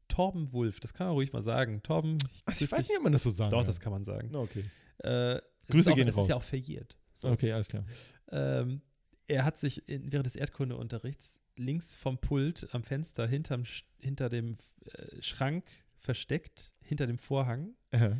Torben 0.07 0.53
Wulf, 0.53 0.79
das 0.79 0.93
kann 0.93 1.07
man 1.07 1.15
ruhig 1.15 1.33
mal 1.33 1.41
sagen. 1.41 1.81
Torben. 1.83 2.15
Ich, 2.15 2.43
Ach, 2.45 2.61
ich 2.61 2.71
weiß 2.71 2.87
nicht, 2.87 2.97
ob 2.97 3.03
man 3.03 3.13
das 3.13 3.23
so 3.23 3.31
sagen 3.31 3.51
Doch, 3.51 3.59
kann. 3.59 3.67
das 3.67 3.79
kann 3.79 3.91
man 3.91 4.03
sagen. 4.03 4.33
Okay. 4.33 4.63
Äh, 4.99 5.39
Grüße 5.69 5.91
auch, 5.91 5.95
gehen 5.95 6.07
raus. 6.07 6.23
ist 6.23 6.29
ja 6.29 6.35
auch 6.35 6.43
verjährt. 6.43 6.97
So. 7.13 7.29
Okay, 7.29 7.51
alles 7.51 7.67
klar. 7.67 7.85
Ähm, 8.31 8.81
er 9.27 9.45
hat 9.45 9.57
sich 9.57 9.87
in, 9.87 10.11
während 10.11 10.25
des 10.25 10.35
Erdkundeunterrichts 10.35 11.41
links 11.55 11.95
vom 11.95 12.17
Pult 12.17 12.67
am 12.73 12.83
Fenster 12.83 13.27
hinterm, 13.27 13.63
hinter 13.99 14.29
dem 14.29 14.57
äh, 14.85 15.21
Schrank 15.21 15.65
versteckt, 15.97 16.73
hinter 16.81 17.07
dem 17.07 17.17
Vorhang. 17.17 17.75
Aha. 17.91 18.17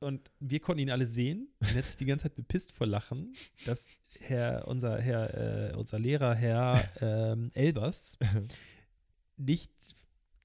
Und 0.00 0.30
wir 0.38 0.60
konnten 0.60 0.82
ihn 0.82 0.90
alle 0.90 1.06
sehen. 1.06 1.48
Und 1.60 1.70
er 1.70 1.76
hat 1.78 1.86
sich 1.86 1.96
die 1.96 2.04
ganze 2.04 2.24
Zeit 2.24 2.34
bepisst 2.34 2.72
vor 2.72 2.86
Lachen, 2.86 3.32
dass 3.64 3.88
Herr, 4.20 4.68
unser, 4.68 5.00
Herr, 5.00 5.70
äh, 5.70 5.74
unser 5.76 5.98
Lehrer, 5.98 6.34
Herr 6.34 6.88
ähm, 7.00 7.50
Elbers, 7.54 8.18
nicht 9.36 9.72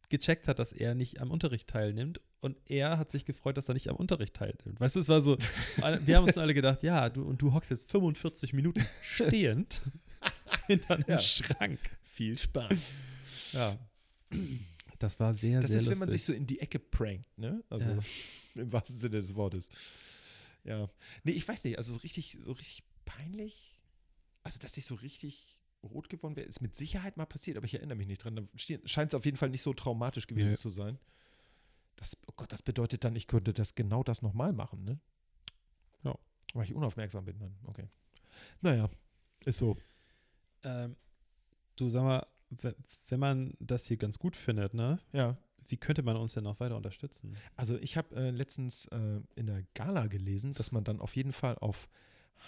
gecheckt 0.07 0.47
hat, 0.47 0.59
dass 0.59 0.71
er 0.71 0.95
nicht 0.95 1.19
am 1.19 1.29
Unterricht 1.29 1.67
teilnimmt. 1.69 2.21
Und 2.41 2.57
er 2.67 2.97
hat 2.97 3.11
sich 3.11 3.25
gefreut, 3.25 3.57
dass 3.57 3.67
er 3.67 3.73
nicht 3.73 3.89
am 3.89 3.97
Unterricht 3.97 4.33
teilnimmt. 4.33 4.79
Weißt 4.79 4.95
du, 4.95 5.01
es 5.01 5.09
war 5.09 5.21
so, 5.21 5.37
wir 6.05 6.15
haben 6.17 6.23
uns 6.25 6.37
alle 6.37 6.53
gedacht, 6.53 6.83
ja, 6.83 7.09
du 7.09 7.23
und 7.23 7.41
du 7.41 7.53
hockst 7.53 7.69
jetzt 7.71 7.89
45 7.91 8.53
Minuten 8.53 8.85
stehend 9.01 9.81
hinter 10.67 10.95
einem 10.95 11.05
ja. 11.07 11.19
Schrank. 11.19 11.79
Viel 12.03 12.37
Spaß. 12.37 12.93
Ja. 13.53 13.77
Das 14.99 15.19
war 15.19 15.33
sehr, 15.33 15.61
das 15.61 15.71
sehr 15.71 15.77
ist, 15.79 15.83
lustig. 15.85 15.91
wenn 15.91 15.99
man 15.99 16.09
sich 16.09 16.23
so 16.23 16.33
in 16.33 16.45
die 16.47 16.59
Ecke 16.59 16.79
prankt, 16.79 17.37
ne? 17.37 17.63
Also 17.69 17.85
Ja. 17.85 17.99
im 18.61 18.71
wahrsten 18.71 18.97
Sinne 18.97 19.21
des 19.21 19.35
Wortes. 19.35 19.69
Ja. 20.63 20.87
Nee, 21.23 21.31
ich 21.31 21.47
weiß 21.47 21.63
nicht, 21.63 21.77
also 21.77 21.93
so 21.93 21.99
richtig, 21.99 22.37
so 22.43 22.51
richtig 22.53 22.83
peinlich. 23.05 23.79
Also, 24.43 24.59
dass 24.59 24.75
ich 24.77 24.85
so 24.85 24.95
richtig 24.95 25.57
rot 25.83 26.09
geworden 26.09 26.35
wäre, 26.35 26.47
ist 26.47 26.61
mit 26.61 26.75
Sicherheit 26.75 27.15
mal 27.17 27.25
passiert, 27.25 27.57
aber 27.57 27.65
ich 27.65 27.73
erinnere 27.75 27.95
mich 27.97 28.07
nicht 28.07 28.23
dran. 28.23 28.35
Da 28.35 28.43
scheint 28.85 29.11
es 29.13 29.15
auf 29.15 29.25
jeden 29.25 29.37
Fall 29.37 29.49
nicht 29.49 29.61
so 29.61 29.73
traumatisch 29.73 30.27
gewesen 30.27 30.51
Nee. 30.51 30.57
zu 30.57 30.69
sein. 30.69 30.97
Das, 31.99 32.17
oh 32.27 32.33
Gott, 32.37 32.53
das 32.53 32.61
bedeutet 32.61 33.03
dann, 33.03 33.13
ich 33.17 33.27
könnte 33.27 33.53
das 33.53 33.75
genau 33.75 34.03
das 34.03 34.21
nochmal 34.21 34.53
machen, 34.53 34.85
ne? 34.85 35.01
Ja. 36.03 36.17
Weil 36.53 36.63
ich 36.63 36.73
unaufmerksam 36.73 37.25
bin 37.25 37.37
dann. 37.39 37.57
Okay. 37.65 37.89
Naja, 38.61 38.89
ist 39.43 39.57
so. 39.57 39.75
Ähm, 40.63 40.95
du 41.75 41.89
sag 41.89 42.03
mal, 42.03 42.25
wenn 43.09 43.19
man 43.19 43.53
das 43.59 43.85
hier 43.85 43.97
ganz 43.97 44.17
gut 44.17 44.37
findet, 44.37 44.73
ne? 44.73 44.99
Ja. 45.11 45.37
Wie 45.67 45.75
könnte 45.75 46.01
man 46.01 46.15
uns 46.15 46.35
denn 46.35 46.45
noch 46.45 46.61
weiter 46.61 46.77
unterstützen? 46.77 47.35
Also 47.57 47.77
ich 47.77 47.97
habe 47.97 48.15
äh, 48.15 48.29
letztens 48.31 48.85
äh, 48.85 49.19
in 49.35 49.47
der 49.47 49.63
Gala 49.73 50.07
gelesen, 50.07 50.53
dass 50.53 50.71
man 50.71 50.85
dann 50.85 51.01
auf 51.01 51.17
jeden 51.17 51.33
Fall 51.33 51.57
auf 51.59 51.89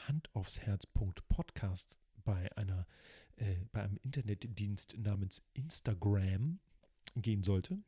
handaufsherz.podcast 0.07 1.99
bei 2.23 2.49
einer 2.55 2.87
äh, 3.35 3.57
bei 3.73 3.83
einem 3.83 3.97
Internetdienst 3.97 4.97
namens 4.97 5.43
Instagram 5.53 6.61
gehen 7.15 7.43
sollte 7.43 7.83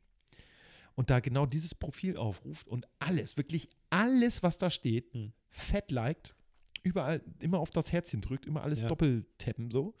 und 0.94 1.10
da 1.10 1.20
genau 1.20 1.46
dieses 1.46 1.74
Profil 1.74 2.16
aufruft 2.16 2.66
und 2.68 2.86
alles, 2.98 3.36
wirklich 3.36 3.68
alles, 3.90 4.42
was 4.42 4.58
da 4.58 4.70
steht, 4.70 5.12
Hm. 5.12 5.32
fett 5.50 5.90
liked, 5.90 6.34
überall 6.82 7.20
immer 7.40 7.58
auf 7.58 7.70
das 7.70 7.92
Herzchen 7.92 8.20
drückt, 8.20 8.46
immer 8.46 8.62
alles 8.62 8.80
Ja. 8.80 8.88
doppeltappen 8.88 9.70
so 9.70 9.94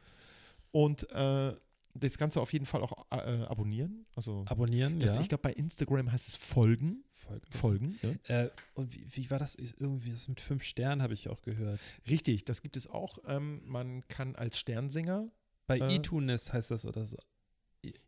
und 0.70 1.10
äh, 1.12 1.54
das 1.96 2.18
Ganze 2.18 2.40
auf 2.40 2.52
jeden 2.52 2.66
Fall 2.66 2.82
auch 2.82 3.06
äh, 3.12 3.16
abonnieren. 3.44 4.04
Also 4.16 4.44
Abonnieren, 4.48 4.98
das, 4.98 5.14
ja. 5.14 5.20
ich 5.20 5.28
glaube, 5.28 5.42
bei 5.42 5.52
Instagram 5.52 6.10
heißt 6.10 6.26
es 6.28 6.34
folgen. 6.36 7.04
Folgen. 7.12 7.52
Folgen. 7.52 7.98
Ne? 8.02 8.18
Äh, 8.24 8.50
und 8.74 8.92
wie, 8.94 9.06
wie 9.16 9.30
war 9.30 9.38
das? 9.38 9.54
Irgendwie 9.54 10.10
das 10.10 10.26
mit 10.28 10.40
fünf 10.40 10.64
Sternen 10.64 11.00
habe 11.02 11.14
ich 11.14 11.28
auch 11.28 11.40
gehört. 11.42 11.78
Richtig, 12.08 12.44
das 12.44 12.60
gibt 12.62 12.76
es 12.76 12.88
auch. 12.88 13.18
Ähm, 13.26 13.62
man 13.64 14.06
kann 14.08 14.34
als 14.34 14.58
Sternsinger. 14.58 15.28
Bei 15.68 15.78
Äh. 15.78 15.94
iTunes 15.96 16.52
heißt 16.52 16.72
das 16.72 16.84
oder 16.84 17.06
so. 17.06 17.16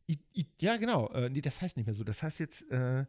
I, 0.09 0.19
I, 0.35 0.47
ja, 0.61 0.77
genau. 0.77 1.09
Äh, 1.13 1.29
nee, 1.31 1.41
das 1.41 1.61
heißt 1.61 1.77
nicht 1.77 1.87
mehr 1.87 1.95
so. 1.95 2.05
Das 2.05 2.23
heißt 2.23 2.39
jetzt 2.39 2.71
äh, 2.71 3.05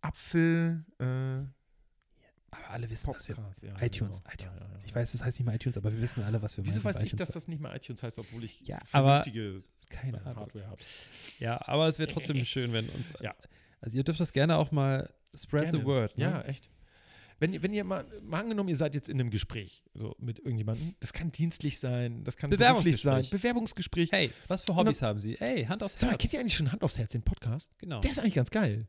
Apfel. 0.00 0.84
Äh, 0.98 1.04
Aber 1.04 2.70
alle 2.70 2.90
wissen, 2.90 3.08
was 3.08 3.28
wir. 3.28 3.34
Podcast. 3.36 3.62
Ja, 3.62 3.82
iTunes, 3.82 4.22
genau. 4.22 4.34
iTunes. 4.34 4.60
Ja, 4.60 4.72
ja. 4.72 4.80
Ich 4.86 4.94
weiß, 4.94 5.12
das 5.12 5.24
heißt 5.24 5.38
nicht 5.38 5.46
mal 5.46 5.54
iTunes, 5.54 5.76
aber 5.76 5.92
wir 5.92 6.00
wissen 6.00 6.22
alle, 6.22 6.40
was 6.42 6.56
wir 6.56 6.64
Wieso 6.64 6.82
weiß 6.82 7.00
ich, 7.02 7.14
dass 7.16 7.30
das 7.30 7.48
nicht 7.48 7.60
mehr 7.60 7.74
iTunes 7.74 8.02
heißt, 8.02 8.18
obwohl 8.18 8.44
ich 8.44 8.60
Ja, 8.60 8.78
vernünftige 8.84 9.62
Keine 9.88 10.20
Ahnung. 10.22 10.36
Hardware 10.36 10.66
habe? 10.66 10.82
Ja, 11.38 11.60
aber 11.66 11.88
es 11.88 11.98
wäre 11.98 12.10
trotzdem 12.10 12.44
schön, 12.44 12.72
wenn 12.72 12.88
uns. 12.90 13.14
Ja. 13.20 13.34
Also 13.80 13.96
ihr 13.96 14.04
dürft 14.04 14.20
das 14.20 14.32
gerne 14.32 14.56
auch 14.56 14.70
mal 14.72 15.12
spread 15.36 15.70
Gerne. 15.70 15.78
the 15.78 15.84
word. 15.84 16.18
Ne? 16.18 16.24
Ja, 16.24 16.40
echt. 16.42 16.70
Wenn, 17.40 17.52
ihr- 17.52 17.62
wenn 17.62 17.72
ihr 17.72 17.84
mal, 17.84 18.04
mal 18.22 18.40
angenommen, 18.40 18.68
ihr 18.68 18.76
seid 18.76 18.94
jetzt 18.94 19.08
in 19.08 19.20
einem 19.20 19.30
Gespräch 19.30 19.82
so, 19.94 20.16
mit 20.18 20.38
irgendjemandem, 20.40 20.94
das 21.00 21.12
kann 21.12 21.30
dienstlich 21.30 21.78
sein, 21.78 22.24
das 22.24 22.36
kann 22.36 22.50
beruflich 22.50 23.00
sein, 23.00 23.24
Bewerbungsgespräch. 23.30 24.10
Hey, 24.12 24.30
was 24.48 24.62
für 24.62 24.74
Hobbys 24.74 25.02
haben 25.02 25.20
Sie? 25.20 25.36
Hey, 25.38 25.64
Hand 25.66 25.82
aufs 25.82 25.94
Sag 25.94 26.02
mal, 26.02 26.10
Herz. 26.12 26.20
kennt 26.22 26.32
ihr 26.34 26.40
eigentlich 26.40 26.56
schon 26.56 26.72
Hand 26.72 26.82
aufs 26.82 26.98
Herz, 26.98 27.12
den 27.12 27.22
Podcast? 27.22 27.70
Genau. 27.78 28.00
Der 28.00 28.10
ist 28.10 28.18
eigentlich 28.18 28.34
ganz 28.34 28.50
geil. 28.50 28.88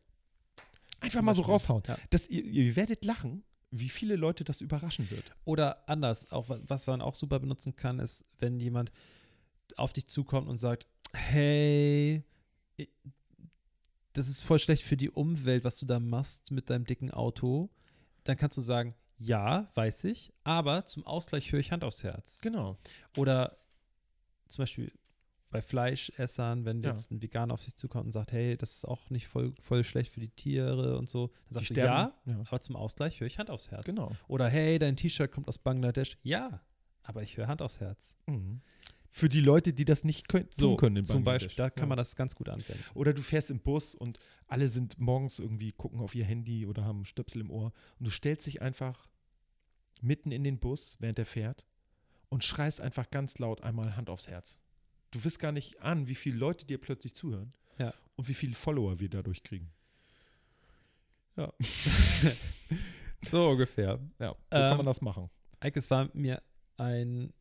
Einfach 1.02 1.22
mal 1.22 1.34
so 1.34 1.43
raushauen. 1.43 1.84
Ja. 1.88 1.97
Das, 2.10 2.28
ihr, 2.28 2.43
ihr 2.43 2.76
werdet 2.76 3.06
lachen, 3.06 3.43
wie 3.72 3.88
viele 3.89 4.16
Leute 4.16 4.43
das 4.43 4.62
überraschen 4.62 5.10
wird. 5.12 5.32
Oder 5.45 5.88
anders, 5.88 6.32
auch 6.32 6.50
wa- 6.50 6.60
was 6.66 6.88
man 6.88 7.02
auch 7.02 7.14
super 7.16 7.39
benutzen 7.39 7.76
kann, 7.76 8.00
ist, 8.00 8.24
wenn 8.39 8.60
jemand 8.60 8.91
auf 9.78 9.93
dich 9.93 10.08
zukommt 10.08 10.47
und 10.50 10.56
sagt, 10.58 10.88
hey, 11.14 12.24
das 14.14 14.28
ist 14.28 14.41
voll 14.41 14.60
schlecht 14.60 14.84
für 14.84 14.97
die 14.97 15.10
Umwelt, 15.12 15.64
was 15.64 15.78
du 15.78 15.86
da 15.86 16.00
machst 16.00 16.52
mit 16.52 16.70
deinem 16.70 16.86
dicken 16.86 17.12
Auto, 17.12 17.70
dann 18.30 18.38
kannst 18.38 18.57
du 18.57 18.61
sagen, 18.61 18.95
ja, 19.17 19.67
weiß 19.73 20.05
ich, 20.05 20.32
aber 20.45 20.86
zum 20.86 21.05
Ausgleich 21.05 21.51
höre 21.51 21.59
ich 21.59 21.71
Hand 21.73 21.84
aufs 21.84 22.03
Herz. 22.03 22.39
Genau. 22.41 22.77
Oder 23.17 23.57
zum 24.47 24.61
Beispiel 24.63 24.93
bei 25.49 25.61
Fleischessern, 25.61 26.63
wenn 26.63 26.84
Ja. 26.84 26.91
jetzt 26.91 27.11
ein 27.11 27.21
Veganer 27.21 27.53
auf 27.55 27.63
dich 27.65 27.75
zukommt 27.75 28.05
und 28.05 28.11
sagt, 28.11 28.32
hey, 28.32 28.55
das 28.55 28.75
ist 28.75 28.86
auch 28.88 29.09
nicht 29.09 29.27
voll, 29.27 29.53
voll 29.59 29.84
schlecht 29.84 30.13
für 30.13 30.19
die 30.19 30.30
Tiere 30.30 30.97
und 30.97 31.09
so, 31.09 31.27
dann 31.47 31.53
sagst 31.55 31.71
du, 31.71 31.73
ja, 31.73 32.13
ja. 32.25 32.39
aber 32.47 32.61
zum 32.61 32.75
Ausgleich 32.75 33.19
höre 33.19 33.27
ich 33.27 33.39
Hand 33.39 33.49
aufs 33.49 33.71
Herz. 33.71 33.84
Genau. 33.86 34.11
Oder 34.27 34.47
hey, 34.47 34.77
dein 34.80 34.95
T-Shirt 34.95 35.32
kommt 35.32 35.47
aus 35.47 35.57
Bangladesch. 35.57 36.17
Ja, 36.23 36.61
aber 37.03 37.23
ich 37.23 37.36
höre 37.36 37.47
Hand 37.47 37.61
aufs 37.63 37.80
Herz. 37.80 38.15
Mhm. 38.27 38.61
Für 39.12 39.28
die 39.30 39.41
Leute, 39.41 39.74
die 39.74 39.86
das 39.86 40.03
nicht 40.03 40.28
können, 40.30 40.47
So, 40.51 40.70
tun 40.70 40.78
können 40.78 40.95
in 40.97 41.05
zum. 41.05 41.24
Beispiel, 41.24 41.55
da 41.55 41.70
kann 41.70 41.84
ja. 41.84 41.88
man 41.88 41.97
das 41.97 42.16
ganz 42.16 42.36
gut 42.36 42.47
anwenden. 42.49 42.84
Oder 42.93 43.14
du 43.14 43.22
fährst 43.22 43.49
im 43.49 43.60
Bus 43.60 43.95
und 43.95 44.20
alle 44.47 44.68
sind 44.68 44.99
morgens 44.99 45.39
irgendwie, 45.39 45.72
gucken 45.72 45.99
auf 45.99 46.14
ihr 46.16 46.26
Handy 46.26 46.66
oder 46.66 46.84
haben 46.86 47.05
Stöpsel 47.05 47.41
im 47.41 47.49
Ohr 47.51 47.74
und 47.99 48.05
du 48.05 48.12
stellst 48.12 48.45
dich 48.47 48.62
einfach 48.62 49.07
mitten 50.01 50.32
in 50.32 50.43
den 50.43 50.60
Bus, 50.60 50.95
während 50.99 51.18
er 51.20 51.26
fährt 51.26 51.66
und 52.30 52.43
schreist 52.43 52.82
einfach 52.82 53.10
ganz 53.10 53.38
laut 53.39 53.64
einmal 53.64 53.95
Hand 53.97 54.10
aufs 54.10 54.28
Herz. 54.28 54.62
Du 55.12 55.24
wirst 55.24 55.39
gar 55.39 55.51
nicht 55.51 55.82
an, 55.82 56.07
wie 56.07 56.16
viele 56.16 56.38
Leute 56.38 56.66
dir 56.66 56.78
plötzlich 56.78 57.16
zuhören 57.16 57.53
Ja. 57.80 57.93
und 58.16 58.28
wie 58.28 58.36
viele 58.36 58.53
Follower 58.53 58.99
wir 58.99 59.10
dadurch 59.10 59.41
kriegen. 59.41 59.72
Ja. 61.36 61.51
so 63.30 63.49
ungefähr. 63.49 63.99
Ja, 64.20 64.30
so 64.30 64.36
Ähm, 64.51 64.70
kann 64.70 64.78
man 64.78 64.86
das 64.86 65.01
machen. 65.01 65.30
Eike, 65.60 65.80
es 65.80 65.89
war 65.89 66.10
mir 66.14 66.41
ein, 66.78 67.34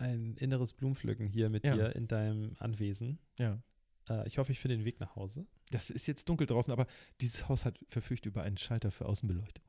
ein 0.00 0.36
inneres 0.36 0.72
Blumenpflücken 0.72 1.26
hier 1.28 1.48
mit 1.50 1.64
Ja. 1.64 1.74
dir 1.74 1.94
in 1.94 2.08
deinem 2.08 2.56
Anwesen. 2.58 3.18
Ja. 3.38 3.62
Äh, 4.08 4.26
ich 4.26 4.38
hoffe, 4.38 4.52
ich 4.52 4.58
finde 4.58 4.76
den 4.78 4.84
Weg 4.84 4.98
nach 5.00 5.14
Hause. 5.16 5.46
Das 5.70 5.90
ist 5.90 6.06
jetzt 6.06 6.28
dunkel 6.28 6.46
draußen, 6.46 6.72
aber 6.72 6.86
dieses 7.20 7.48
Haus 7.48 7.64
hat 7.64 7.78
verfügt 7.86 8.26
über 8.26 8.42
einen 8.42 8.56
Schalter 8.58 8.90
für 8.90 9.06
Außenbeleuchtung. 9.06 9.64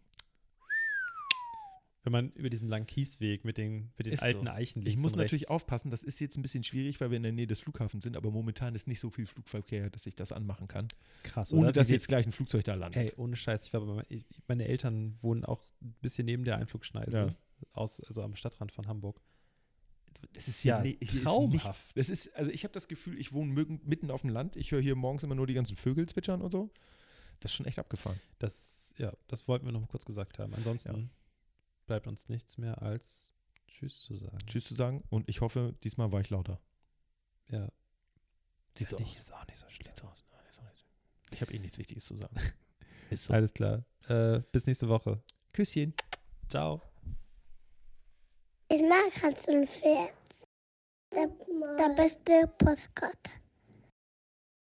Wenn 2.04 2.14
man 2.14 2.32
über 2.32 2.50
diesen 2.50 2.68
langen 2.68 2.88
Kiesweg 2.88 3.46
mit 3.46 3.60
den, 3.60 3.92
mit 3.96 4.08
den 4.08 4.14
Ist 4.14 4.24
alten 4.24 4.46
so. 4.48 4.52
Eichen 4.52 4.80
Ich 4.82 4.88
links 4.88 5.04
muss 5.04 5.16
natürlich 5.16 5.44
rechts. 5.44 5.52
aufpassen, 5.52 5.92
das 5.92 6.04
ist 6.04 6.20
jetzt 6.20 6.36
ein 6.36 6.42
bisschen 6.42 6.64
schwierig, 6.64 7.00
weil 7.00 7.12
wir 7.12 7.18
in 7.18 7.22
der 7.24 7.32
Nähe 7.32 7.46
des 7.46 7.60
Flughafens 7.60 8.04
sind, 8.04 8.18
aber 8.18 8.32
momentan 8.32 8.74
ist 8.74 8.88
nicht 8.88 9.00
so 9.00 9.12
viel 9.12 9.28
Flugverkehr, 9.28 9.92
dass 9.92 10.08
ich 10.08 10.16
das 10.16 10.32
anmachen 10.32 10.68
kann. 10.68 10.88
Das 11.04 11.12
ist 11.12 11.24
krass, 11.24 11.54
Ohne 11.54 11.66
oder? 11.66 11.74
dass 11.74 11.92
jetzt 11.92 12.08
gleich 12.08 12.26
ein 12.26 12.32
Flugzeug 12.32 12.64
da 12.64 12.74
landet. 12.74 13.04
Ey, 13.04 13.14
ohne 13.18 13.36
Scheiß, 13.36 13.68
ich 13.68 13.74
war 13.74 14.04
ich- 14.10 14.26
meine 14.48 14.66
Eltern 14.68 15.16
wohnen 15.22 15.46
auch 15.46 15.62
ein 15.84 15.94
bisschen 16.02 16.26
neben 16.26 16.44
der 16.44 16.58
Einflugschneise, 16.58 17.18
Ja. 17.20 17.36
aus, 17.74 18.02
also 18.02 18.24
am 18.24 18.36
Stadtrand 18.36 18.72
von 18.72 18.88
Hamburg. 18.88 19.22
Das 20.34 20.48
ist 20.48 20.64
ja 20.64 20.78
ja 20.78 20.84
ne- 20.84 20.98
hier 21.02 21.24
traumhaft. 21.24 21.98
Ist 21.98 21.98
das 21.98 22.10
ist, 22.10 22.36
also 22.36 22.52
ich 22.52 22.64
habe 22.64 22.74
das 22.74 22.88
Gefühl, 22.88 23.20
ich 23.20 23.34
wohne 23.34 23.54
mitten 23.84 24.12
auf 24.12 24.22
dem 24.22 24.30
Land. 24.30 24.56
Ich 24.56 24.72
höre 24.72 24.82
hier 24.82 24.96
morgens 24.96 25.24
immer 25.24 25.36
nur 25.36 25.48
die 25.48 25.54
ganzen 25.54 25.76
Vögel 25.76 26.08
zwitschern 26.08 26.42
und 26.42 26.52
so. 26.52 26.70
Das 27.40 27.52
ist 27.52 27.56
schon 27.56 27.66
echt 27.66 27.80
abgefahren. 27.80 28.20
Das, 28.40 28.94
ja, 28.98 29.14
das 29.28 29.48
wollten 29.48 29.66
wir 29.66 29.72
noch 29.72 29.82
mal 29.82 29.88
kurz 29.88 30.06
gesagt 30.06 30.38
haben. 30.40 30.54
Ansonsten 30.54 31.10
bleibt 31.88 32.08
uns 32.08 32.30
nichts 32.30 32.58
mehr 32.58 32.82
als 32.82 33.34
Tschüss 33.68 34.02
zu 34.02 34.16
sagen. 34.16 34.38
Tschüss 34.46 34.66
zu 34.66 34.76
sagen 34.76 35.04
und 35.10 35.28
ich 35.28 35.42
hoffe, 35.42 35.76
diesmal 35.84 36.12
war 36.12 36.22
ich 36.22 36.30
lauter. 36.30 36.62
Ja. 37.50 37.72
Sieht 38.78 38.90
so 38.90 38.98
Finde 38.98 39.10
aus. 39.10 39.14
ich 39.16 39.20
ist 39.20 39.34
auch 39.34 39.48
nicht 39.48 39.58
so 39.58 39.70
schlimm. 39.70 39.88
Sieht 39.88 39.98
so 39.98 40.08
aus. 40.08 40.26
Nein, 40.32 40.42
ist 40.50 40.60
auch 40.60 40.64
nicht 40.64 40.78
so. 40.78 40.86
Ich 41.34 41.42
habe 41.42 41.54
eh 41.54 41.60
nichts 41.60 41.78
Wichtiges 41.78 42.06
zu 42.06 42.16
sagen. 42.16 42.36
ist 43.10 43.32
Alles 43.32 43.54
klar. 43.54 43.84
Äh, 44.08 44.42
bis 44.52 44.66
nächste 44.68 44.88
Woche. 44.88 45.22
Küsschen. 45.54 45.94
Ciao. 46.48 46.82
Mag 48.92 49.24
Hans 49.24 49.48
und 49.48 49.70
Pferd. 49.70 50.12
Der, 51.16 51.28
der 51.78 51.96
beste 51.96 52.46
Postkarte. 52.58 53.32